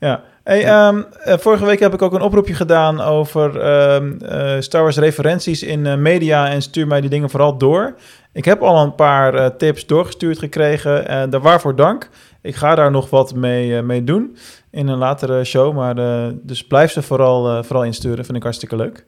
Ja. 0.00 0.22
Hey, 0.44 0.64
ehm, 0.64 1.02
eh, 1.24 1.38
vorige 1.38 1.64
week 1.64 1.80
heb 1.80 1.94
ik 1.94 2.02
ook 2.02 2.12
een 2.12 2.20
oproepje 2.20 2.54
gedaan 2.54 3.00
over 3.00 3.60
ehm, 3.60 4.12
eh, 4.22 4.60
Star 4.60 4.82
Wars 4.82 4.96
referenties 4.96 5.62
in 5.62 6.02
media 6.02 6.48
en 6.48 6.62
stuur 6.62 6.86
mij 6.86 7.00
die 7.00 7.10
dingen 7.10 7.30
vooral 7.30 7.58
door. 7.58 7.94
Ik 8.32 8.44
heb 8.44 8.62
al 8.62 8.82
een 8.82 8.94
paar 8.94 9.56
tips 9.56 9.86
doorgestuurd 9.86 10.38
gekregen 10.38 11.08
en 11.08 11.30
daar 11.30 11.40
waarvoor 11.40 11.76
dank. 11.76 12.08
Ik 12.42 12.54
ga 12.54 12.74
daar 12.74 12.90
nog 12.90 13.10
wat 13.10 13.34
mee, 13.34 13.82
mee 13.82 14.04
doen 14.04 14.36
in 14.70 14.88
een 14.88 14.98
latere 14.98 15.44
show, 15.44 15.74
maar 15.76 15.98
eh, 15.98 16.26
dus 16.42 16.66
blijf 16.66 16.92
ze 16.92 17.02
vooral, 17.02 17.64
vooral 17.64 17.84
insturen, 17.84 18.24
vind 18.24 18.36
ik 18.36 18.42
hartstikke 18.42 18.76
leuk. 18.76 19.04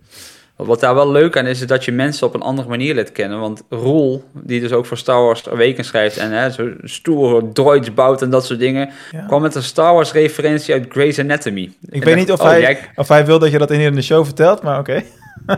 Wat 0.57 0.81
daar 0.81 0.95
wel 0.95 1.11
leuk 1.11 1.37
aan 1.37 1.47
is, 1.47 1.61
is 1.61 1.67
dat 1.67 1.85
je 1.85 1.93
mensen 1.93 2.27
op 2.27 2.35
een 2.35 2.41
andere 2.43 2.69
manier 2.69 2.95
leert 2.95 3.13
kennen. 3.13 3.41
Want 3.41 3.63
Roel, 3.69 4.25
die 4.33 4.61
dus 4.61 4.73
ook 4.73 4.87
voor 4.87 4.97
Star 4.99 5.23
Wars 5.23 5.49
Awakens 5.49 5.87
schrijft 5.89 6.17
en 6.17 6.31
hè, 6.33 6.51
zo 6.51 6.71
stoere 6.83 7.49
droids 7.53 7.95
bouwt 7.95 8.23
en 8.23 8.31
dat 8.31 8.47
soort 8.47 8.59
dingen, 8.59 8.91
Ja. 9.11 9.25
kwam 9.27 9.43
met 9.43 9.55
een 9.55 9.63
Star 9.63 9.95
Wars 9.95 10.13
referentie 10.13 10.75
uit 10.75 10.87
Grey's 10.89 11.19
Anatomy. 11.19 11.63
Ik 11.89 12.01
En 12.01 12.05
weet 12.07 12.17
niet 12.17 12.33
of, 12.33 12.41
oh, 12.41 12.47
hij, 12.47 12.61
jij- 12.61 12.79
of 12.95 13.09
hij 13.09 13.27
wil 13.27 13.39
dat 13.39 13.51
je 13.51 13.59
dat 13.59 13.71
in 13.71 13.81
in 13.81 13.95
de 13.95 14.03
show 14.03 14.25
vertelt, 14.25 14.63
maar 14.63 14.79
oké. 14.79 15.03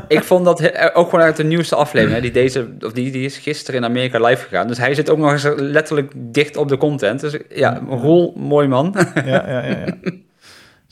ik 0.09 0.23
vond 0.23 0.45
dat 0.45 0.59
he- 0.59 0.97
ook 0.97 1.09
gewoon 1.11 1.25
uit 1.25 1.37
de 1.37 1.45
nieuwste 1.45 1.75
aflevering. 1.75 2.16
Hè, 2.16 2.23
die, 2.23 2.31
deze, 2.43 2.69
of 2.81 2.93
die, 2.93 3.11
die 3.11 3.25
is 3.25 3.39
gisteren 3.39 3.81
in 3.81 3.87
Amerika 3.87 4.27
live 4.27 4.43
gegaan. 4.49 4.66
Dus 4.69 4.79
hij 4.79 4.95
zit 4.95 5.11
ook 5.11 5.19
nog 5.19 5.31
eens 5.33 5.49
letterlijk 5.57 6.12
dicht 6.16 6.57
op 6.57 6.69
de 6.69 6.77
content. 6.77 7.21
Dus 7.21 7.37
ja, 7.55 7.83
Roel, 7.89 8.33
mooi 8.37 8.69
man. 8.69 8.95
Ja, 9.15 9.23
ja, 9.25 9.45
ja, 9.49 9.62
ja. 9.66 9.95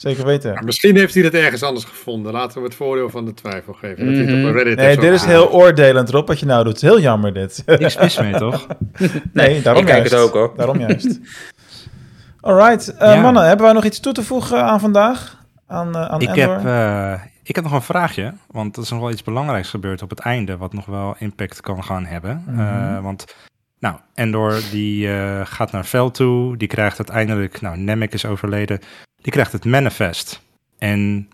Zeker 0.03 0.25
weten. 0.25 0.55
Maar 0.55 0.65
misschien 0.65 0.97
heeft 0.97 1.15
hij 1.15 1.23
dat 1.23 1.33
ergens 1.33 1.63
anders 1.63 1.85
gevonden. 1.85 2.33
Laten 2.33 2.59
we 2.61 2.67
het 2.67 2.75
voordeel 2.77 3.11
van 3.11 3.25
de 3.25 3.35
twijfel 3.35 3.73
geven. 3.73 4.07
Dat 4.07 4.15
hij 4.15 4.23
op 4.23 4.29
een 4.31 4.53
Reddit 4.53 4.77
Nee, 4.77 4.97
dit 4.97 5.13
is 5.13 5.25
heel 5.25 5.51
oordelend, 5.53 6.11
Rob, 6.11 6.29
wat 6.29 6.41
je 6.41 6.47
nou 6.47 6.65
doet. 6.65 6.81
Heel 6.81 7.01
jammer, 7.01 7.33
dit. 7.35 7.63
Niks 7.79 7.97
mis 7.99 8.19
mee, 8.21 8.35
toch? 8.35 8.67
Nee, 9.33 9.63
daarom 9.63 9.83
ik 9.83 9.89
kijk 9.89 9.99
juist. 9.99 10.13
het 10.13 10.21
ook, 10.21 10.33
hoor. 10.33 10.53
Daarom 10.57 10.79
juist. 10.79 11.21
Alright, 12.41 12.97
eh, 12.97 13.15
Ja. 13.15 13.21
mannen, 13.21 13.47
hebben 13.47 13.65
wij 13.65 13.75
nog 13.75 13.85
iets 13.85 14.01
toe 14.01 14.13
te 14.13 14.23
voegen 14.23 14.65
aan 14.65 14.81
vandaag? 14.81 15.41
Aan, 15.67 15.95
eh 15.95 16.07
aan 16.11 16.21
Ik 16.21 16.29
Endor? 16.29 16.55
heb, 16.55 16.65
eh, 16.67 17.21
ik 17.43 17.55
heb 17.55 17.65
nog 17.65 17.73
een 17.73 17.83
vraagje, 17.83 18.33
want 18.51 18.77
er 18.77 18.83
is 18.83 18.91
nog 18.91 19.01
wel 19.01 19.11
iets 19.11 19.23
belangrijks 19.23 19.69
gebeurd 19.71 20.03
op 20.03 20.11
het 20.11 20.19
einde, 20.19 20.57
wat 20.57 20.73
nog 20.73 20.87
wel 20.87 21.15
impact 21.19 21.61
kan 21.61 21.85
gaan 21.85 22.05
hebben. 22.05 22.45
Mhm. 22.47 22.61
Eh, 22.61 23.03
want, 23.03 23.37
nou, 23.79 23.97
Endor 24.15 24.61
die 24.71 25.09
eh, 25.13 25.41
gaat 25.45 25.73
naar 25.73 25.85
Vel 25.85 26.11
toe, 26.11 26.57
die 26.57 26.69
krijgt 26.69 26.99
uiteindelijk, 26.99 27.61
nou, 27.61 27.77
Nemec 27.79 28.13
is 28.13 28.27
overleden, 28.27 28.79
die 29.23 29.33
krijgt 29.33 29.53
het 29.53 29.65
manifest. 29.65 30.41
En 30.79 31.29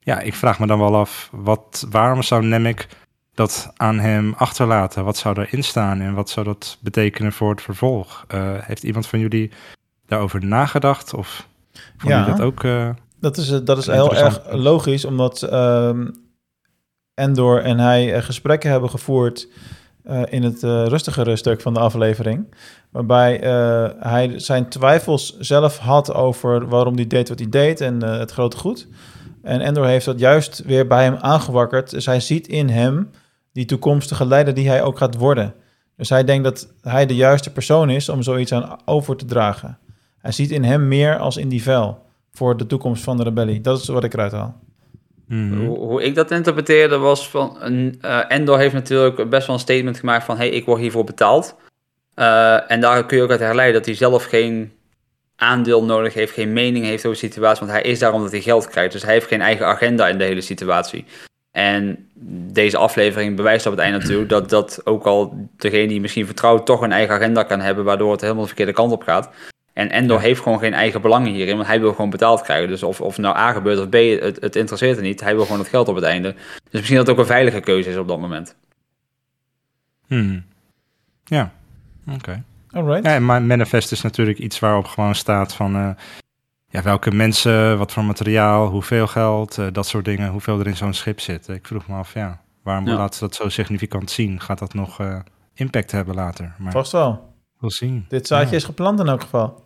ja, 0.00 0.20
ik 0.20 0.34
vraag 0.34 0.58
me 0.58 0.66
dan 0.66 0.78
wel 0.78 0.96
af, 0.96 1.28
wat, 1.32 1.86
waarom 1.90 2.22
zou 2.22 2.44
Nemec 2.46 2.86
dat 3.34 3.70
aan 3.76 3.98
hem 3.98 4.34
achterlaten? 4.36 5.04
Wat 5.04 5.16
zou 5.16 5.40
erin 5.40 5.64
staan 5.64 6.00
en 6.00 6.14
wat 6.14 6.30
zou 6.30 6.46
dat 6.46 6.78
betekenen 6.80 7.32
voor 7.32 7.50
het 7.50 7.62
vervolg? 7.62 8.24
Eh, 8.28 8.52
heeft 8.60 8.82
iemand 8.82 9.06
van 9.06 9.18
jullie 9.18 9.50
daarover 10.06 10.44
nagedacht? 10.46 11.14
Of 11.14 11.46
vond 11.96 12.12
Ja. 12.12 12.20
je 12.24 12.30
dat 12.30 12.40
ook... 12.40 12.64
eh, 12.64 12.90
Dat 13.20 13.36
is, 13.36 13.50
eh, 13.50 13.58
dat 13.64 13.78
is 13.78 13.86
heel 13.86 14.16
erg 14.16 14.40
logisch, 14.52 15.04
omdat 15.04 15.42
ehm, 15.42 16.06
Endor 17.14 17.62
en 17.62 17.78
hij 17.78 18.22
gesprekken 18.22 18.70
hebben 18.70 18.90
gevoerd 18.90 19.48
in 20.24 20.42
het 20.42 20.62
rustigere 20.62 21.36
stuk 21.36 21.60
van 21.60 21.74
de 21.74 21.80
aflevering. 21.80 22.54
Waarbij 22.94 23.40
eh, 23.40 23.90
hij 23.98 24.38
zijn 24.38 24.68
twijfels 24.68 25.38
zelf 25.38 25.78
had 25.78 26.12
over 26.12 26.68
waarom 26.68 26.94
hij 26.94 27.06
deed 27.06 27.28
wat 27.28 27.38
hij 27.38 27.48
deed 27.48 27.80
en 27.80 28.02
eh, 28.02 28.18
het 28.18 28.30
grote 28.30 28.56
goed. 28.56 28.88
En 29.42 29.60
Endor 29.60 29.86
heeft 29.86 30.04
dat 30.04 30.18
juist 30.18 30.62
weer 30.66 30.86
bij 30.86 31.04
hem 31.04 31.16
aangewakkerd. 31.16 31.90
Dus 31.90 32.06
hij 32.06 32.20
ziet 32.20 32.48
in 32.48 32.68
hem 32.68 33.10
die 33.52 33.64
toekomstige 33.64 34.26
leider 34.26 34.54
die 34.54 34.68
hij 34.68 34.82
ook 34.82 34.98
gaat 34.98 35.16
worden. 35.16 35.54
Dus 35.96 36.08
hij 36.08 36.24
denkt 36.24 36.44
dat 36.44 36.72
hij 36.80 37.06
de 37.06 37.14
juiste 37.14 37.52
persoon 37.52 37.90
is 37.90 38.08
om 38.08 38.22
zoiets 38.22 38.52
aan 38.52 38.78
over 38.84 39.16
te 39.16 39.24
dragen. 39.24 39.78
hij 40.18 40.32
ziet 40.32 40.50
in 40.50 40.64
hem 40.64 40.88
meer 40.88 41.18
als 41.18 41.36
in 41.36 41.48
die 41.48 41.62
vel 41.62 41.98
voor 42.30 42.56
de 42.56 42.66
toekomst 42.66 43.02
van 43.02 43.16
de 43.16 43.22
rebellie. 43.22 43.60
Dat 43.60 43.80
is 43.80 43.88
wat 43.88 44.04
ik 44.04 44.14
eruit 44.14 44.32
haal. 44.32 44.60
Mhm. 45.26 45.64
Hoe, 45.64 45.78
hoe 45.78 46.02
ik 46.02 46.14
dat 46.14 46.30
interpreteerde 46.30 46.96
was 46.96 47.28
van... 47.28 47.56
Een, 47.60 47.98
eh, 48.00 48.20
Endor 48.28 48.58
heeft 48.58 48.74
natuurlijk 48.74 49.30
best 49.30 49.46
wel 49.46 49.56
een 49.56 49.62
statement 49.62 49.98
gemaakt 49.98 50.24
van... 50.24 50.36
hey, 50.36 50.48
ik 50.48 50.64
word 50.64 50.80
hiervoor 50.80 51.04
betaald. 51.04 51.56
Eh, 52.14 52.70
en 52.70 52.80
daar 52.80 53.06
kun 53.06 53.16
je 53.16 53.22
ook 53.22 53.30
uit 53.30 53.40
herleiden 53.40 53.74
dat 53.76 53.86
hij 53.86 53.94
zelf 53.94 54.24
geen 54.24 54.72
aandeel 55.36 55.84
nodig 55.84 56.14
heeft... 56.14 56.32
geen 56.32 56.52
mening 56.52 56.84
heeft 56.84 57.06
over 57.06 57.20
de 57.20 57.26
situatie. 57.26 57.66
Want 57.66 57.78
hij 57.78 57.90
is 57.90 57.98
daar 57.98 58.12
omdat 58.12 58.30
hij 58.30 58.40
geld 58.40 58.68
krijgt. 58.68 58.92
Dus 58.92 59.02
hij 59.02 59.12
heeft 59.12 59.26
geen 59.26 59.40
eigen 59.40 59.66
agenda 59.66 60.08
in 60.08 60.18
de 60.18 60.24
hele 60.24 60.40
situatie. 60.40 61.04
En 61.50 62.08
deze 62.52 62.76
aflevering 62.76 63.36
bewijst 63.36 63.66
op 63.66 63.72
het 63.72 63.80
einde 63.80 63.98
natuurlijk... 63.98 64.28
dat, 64.28 64.50
dat 64.50 64.80
ook 64.84 65.04
al 65.04 65.48
degene 65.56 65.88
die 65.88 66.00
misschien 66.00 66.26
vertrouwt... 66.26 66.66
toch 66.66 66.80
een 66.80 66.92
eigen 66.92 67.14
agenda 67.14 67.42
kan 67.42 67.60
hebben... 67.60 67.84
waardoor 67.84 68.12
het 68.12 68.20
helemaal 68.20 68.42
de 68.42 68.48
verkeerde 68.48 68.72
kant 68.72 68.92
op 68.92 69.02
gaat. 69.02 69.30
En 69.74 69.90
Endor 69.90 70.20
heeft 70.20 70.40
gewoon 70.40 70.58
geen 70.58 70.74
eigen 70.74 71.00
belangen 71.00 71.32
hierin, 71.32 71.56
want 71.56 71.68
hij 71.68 71.80
wil 71.80 71.90
gewoon 71.90 72.10
betaald 72.10 72.42
krijgen. 72.42 72.68
Dus 72.68 72.82
of, 72.82 73.00
of 73.00 73.18
nou 73.18 73.36
A 73.36 73.52
gebeurt 73.52 73.78
of 73.78 73.88
B, 73.88 73.94
het, 74.20 74.40
het 74.40 74.56
interesseert 74.56 74.96
hem 74.96 75.04
niet. 75.04 75.20
Hij 75.20 75.34
wil 75.34 75.44
gewoon 75.44 75.58
het 75.58 75.68
geld 75.68 75.88
op 75.88 75.94
het 75.94 76.04
einde. 76.04 76.32
Dus 76.32 76.70
misschien 76.70 76.96
dat 76.96 77.06
het 77.06 77.14
ook 77.14 77.20
een 77.20 77.32
veilige 77.32 77.60
keuze 77.60 77.90
is 77.90 77.96
op 77.96 78.08
dat 78.08 78.20
moment. 78.20 78.56
Mhm. 80.06 80.40
Ja, 81.24 81.52
oké. 82.10 82.42
Alright. 82.70 83.04
Ja, 83.04 83.14
en 83.14 83.24
Ma- 83.24 83.38
Manifest 83.38 83.92
is 83.92 84.00
natuurlijk 84.02 84.38
iets 84.38 84.58
waarop 84.58 84.86
gewoon 84.86 85.14
staat 85.14 85.54
van... 85.54 85.76
eh, 85.76 85.90
ja, 86.68 86.82
welke 86.82 87.10
mensen, 87.14 87.78
wat 87.78 87.92
voor 87.92 88.04
materiaal, 88.04 88.66
hoeveel 88.68 89.06
geld, 89.06 89.58
eh, 89.58 89.66
dat 89.72 89.86
soort 89.86 90.04
dingen. 90.04 90.30
Hoeveel 90.30 90.60
er 90.60 90.66
in 90.66 90.76
zo'n 90.76 90.92
schip 90.94 91.20
zit. 91.20 91.48
Ik 91.48 91.66
vroeg 91.66 91.86
me 91.86 91.94
af, 91.94 92.14
ja, 92.14 92.40
waarom 92.62 92.86
Ja. 92.86 92.94
laat 92.96 93.14
ze 93.14 93.20
dat 93.20 93.34
zo 93.34 93.48
significant 93.48 94.10
zien? 94.10 94.40
Gaat 94.40 94.58
dat 94.58 94.74
nog 94.74 95.00
eh, 95.00 95.18
impact 95.54 95.90
hebben 95.90 96.14
later? 96.14 96.54
Maar 96.58 96.72
Vast 96.72 96.92
wel. 96.92 97.34
we'll 97.58 97.70
zien. 97.70 98.04
Dit 98.08 98.26
zaadje 98.26 98.50
Ja. 98.50 98.56
is 98.56 98.64
geplant 98.64 99.00
in 99.00 99.06
elk 99.08 99.20
geval. 99.20 99.62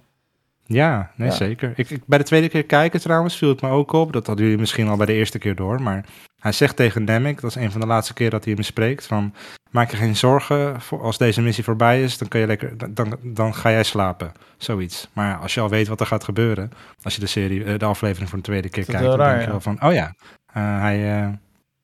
Ja, 0.66 1.10
nee, 1.16 1.28
Ja. 1.28 1.35
zeker. 1.35 1.73
Ik, 1.77 1.90
ik, 1.90 2.02
bij 2.06 2.19
de 2.19 2.24
tweede 2.24 2.48
keer 2.48 2.65
kijken 2.65 3.01
trouwens 3.01 3.36
viel 3.36 3.48
het 3.48 3.60
me 3.62 3.69
ook 3.69 3.93
op. 3.93 4.12
Dat 4.12 4.27
hadden 4.27 4.44
jullie 4.44 4.60
misschien 4.60 4.89
al 4.89 4.97
bij 4.97 5.06
de 5.06 5.12
eerste 5.12 5.39
keer 5.39 5.55
door. 5.55 5.82
Maar 5.82 6.05
hij 6.40 6.52
zegt 6.52 6.77
tegen 6.77 7.05
Nemec, 7.05 7.40
dat 7.40 7.51
is 7.51 7.56
een 7.56 7.70
van 7.70 7.81
de 7.81 7.86
laatste 7.86 8.15
keer 8.15 8.31
dat 8.31 8.44
hij 8.44 8.52
hem 8.55 8.62
spreekt, 8.62 9.06
van 9.06 9.35
maak 9.70 9.90
je 9.90 9.96
geen 9.96 10.16
zorgen, 10.16 10.80
voor, 10.80 11.02
als 11.02 11.18
deze 11.18 11.42
missie 11.42 11.64
voorbij 11.64 12.02
is, 12.02 12.18
dan, 12.18 12.28
kun 12.28 12.40
je 12.40 12.46
lekker, 12.46 12.94
dan- 12.94 13.16
dan, 13.22 13.54
ga 13.54 13.70
jij 13.70 13.82
slapen. 13.84 14.32
Zoiets. 14.56 15.08
Maar 15.12 15.36
als 15.36 15.54
je 15.54 15.60
al 15.60 15.68
weet 15.68 15.88
wat 15.88 16.00
er 16.00 16.06
gaat 16.06 16.24
gebeuren, 16.24 16.70
als 17.02 17.14
je 17.14 17.20
de, 17.20 17.26
serie, 17.26 17.64
eh, 17.64 17.78
de 17.78 17.84
aflevering 17.84 18.28
voor 18.28 18.38
de 18.38 18.44
tweede 18.44 18.68
keer 18.68 18.84
kijkt, 18.84 19.02
dan 19.02 19.18
denk 19.18 19.34
je 19.34 19.40
ja. 19.40 19.46
wel 19.50 19.60
van, 19.60 19.82
oh 19.82 19.92
ja, 19.92 20.14
eh, 20.52 20.80
hij, 20.80 21.18
eh, 21.22 21.28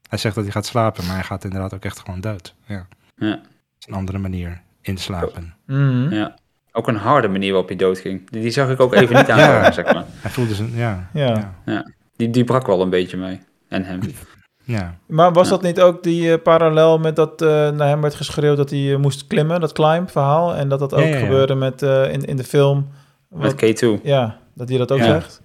hij 0.08 0.18
zegt 0.18 0.34
dat 0.34 0.44
hij 0.44 0.52
gaat 0.52 0.66
slapen, 0.66 1.04
maar 1.06 1.14
hij 1.14 1.24
gaat 1.24 1.44
inderdaad 1.44 1.74
ook 1.74 1.84
echt 1.84 1.98
gewoon 1.98 2.20
dood. 2.20 2.54
Ja. 2.66 2.86
Ja. 3.16 3.30
Dat 3.30 3.40
is 3.78 3.86
een 3.86 3.94
andere 3.94 4.18
manier 4.18 4.60
inslapen. 4.80 5.54
Mhm. 5.66 6.12
Ja. 6.14 6.38
Ook 6.72 6.88
een 6.88 6.96
harde 6.96 7.28
manier 7.28 7.50
waarop 7.50 7.68
hij 7.68 7.76
doodging. 7.78 8.30
Die, 8.30 8.42
die 8.42 8.50
zag 8.50 8.70
ik 8.70 8.80
ook 8.80 8.94
even 8.94 9.16
niet 9.16 9.30
aan, 9.34 9.38
Ja. 9.38 9.72
zeg 9.72 9.84
maar. 9.92 10.04
Hij 10.08 10.30
voelde 10.30 10.54
zijn, 10.54 10.70
ja, 10.74 11.08
Ja. 11.12 11.54
ja, 11.64 11.92
Die, 12.16 12.30
die 12.30 12.44
brak 12.44 12.66
wel 12.66 12.80
een 12.82 12.90
beetje 12.90 13.16
mee. 13.16 13.40
En 13.68 13.84
hem. 13.84 14.00
ja. 14.64 14.98
Maar 15.06 15.32
was 15.32 15.44
Ja. 15.44 15.50
dat 15.50 15.62
niet 15.62 15.80
ook 15.80 16.02
die 16.02 16.32
eh, 16.32 16.42
parallel 16.42 16.98
met 16.98 17.16
dat 17.16 17.42
eh, 17.42 17.48
naar 17.48 17.88
hem 17.88 18.00
werd 18.00 18.14
geschreeuwd 18.14 18.56
dat 18.56 18.70
hij 18.70 18.92
eh, 18.92 18.98
moest 18.98 19.26
klimmen, 19.26 19.60
dat 19.60 19.72
climb 19.72 20.10
verhaal? 20.10 20.54
En 20.54 20.68
dat 20.68 20.78
dat 20.78 20.94
ook 20.94 21.00
Ja, 21.00 21.06
ja, 21.06 21.14
ja. 21.16 21.20
gebeurde 21.20 21.54
met, 21.54 21.82
eh, 21.82 22.12
in, 22.12 22.24
in 22.24 22.36
de 22.36 22.44
film? 22.44 22.88
Met 23.28 23.60
Wat- 23.60 23.84
K2. 23.84 24.02
ja, 24.02 24.38
dat 24.54 24.68
hij 24.68 24.78
dat 24.78 24.92
ook 24.92 24.98
Ja. 24.98 25.04
zegt. 25.04 25.42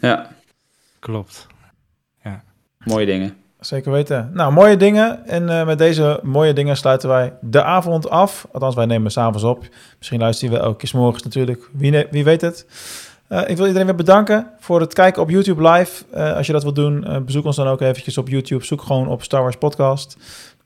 Ja, 0.00 0.28
klopt. 0.98 1.46
mooie 2.84 3.06
dingen. 3.06 3.36
Zeker 3.60 3.92
weten. 3.92 4.30
Nou, 4.32 4.52
mooie 4.52 4.76
dingen. 4.76 5.26
En 5.26 5.48
eh, 5.48 5.66
met 5.66 5.78
deze 5.78 6.20
mooie 6.22 6.52
dingen 6.52 6.76
sluiten 6.76 7.08
wij 7.08 7.32
de 7.40 7.62
avond 7.62 8.10
af. 8.10 8.46
Althans, 8.52 8.74
wij 8.74 8.86
nemen 8.86 9.10
s'avonds 9.10 9.42
op. 9.42 9.64
Misschien 9.98 10.20
luister 10.20 10.48
je 10.48 10.54
wel 10.54 10.62
elke 10.64 10.76
keer 10.76 10.88
's 10.88 10.92
morgens 10.92 11.22
natuurlijk. 11.22 11.68
Wie, 11.72 12.06
wie 12.10 12.24
weet 12.24 12.40
het. 12.40 12.66
Eh, 13.34 13.40
ik 13.40 13.56
wil 13.56 13.66
iedereen 13.66 13.86
weer 13.86 13.96
bedanken 13.96 14.46
voor 14.58 14.80
het 14.80 14.92
kijken 14.92 15.22
op 15.22 15.30
YouTube 15.30 15.68
live. 15.68 16.04
Eh, 16.10 16.36
als 16.36 16.46
je 16.46 16.52
dat 16.52 16.62
wilt 16.62 16.74
doen, 16.74 17.04
eh, 17.04 17.20
bezoek 17.20 17.44
ons 17.44 17.56
dan 17.56 17.66
ook 17.66 17.80
eventjes 17.80 18.18
op 18.18 18.28
YouTube. 18.28 18.64
Zoek 18.64 18.82
gewoon 18.82 19.08
op 19.08 19.22
Star 19.22 19.42
Wars 19.42 19.56
Podcast. 19.56 20.16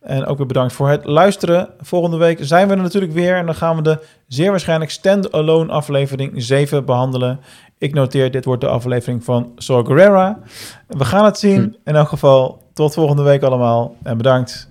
En 0.01 0.27
ook 0.27 0.39
weer 0.39 0.47
bedankt 0.47 0.73
voor 0.73 0.89
het 0.89 1.05
luisteren. 1.05 1.69
Volgende 1.81 2.17
week 2.17 2.39
zijn 2.41 2.69
we 2.69 2.75
er 2.75 2.83
natuurlijk 2.83 3.13
weer. 3.13 3.37
En 3.37 3.47
dan 3.47 3.55
gaan 3.55 3.77
we 3.77 3.83
de 3.83 3.99
zeer 4.27 4.51
waarschijnlijk 4.51 4.91
stand-alone 4.91 5.73
aflevering 5.73 6.33
7 6.43 6.85
behandelen. 6.85 7.41
Ik 7.79 7.95
noteer, 7.95 8.31
dit 8.31 8.45
wordt 8.45 8.61
de 8.61 8.69
aflevering 8.69 9.25
van 9.25 9.53
Saw 9.57 9.87
Gerrera. 9.87 10.39
We 10.87 11.05
gaan 11.05 11.25
het 11.25 11.39
zien. 11.39 11.77
In 11.85 11.97
elk 11.97 12.09
geval, 12.09 12.63
tot 12.73 12.95
volgende 12.95 13.23
week 13.23 13.43
allemaal. 13.43 13.97
En 14.03 14.17
bedankt. 14.17 14.71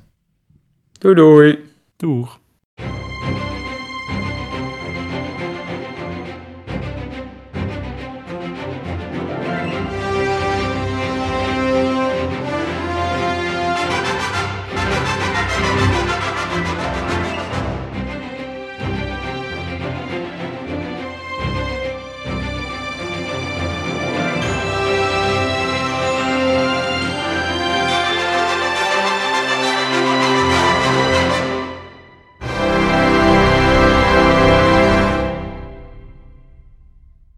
Doei 0.91 1.15
doei. 1.15 1.59
Doeg. 1.97 2.39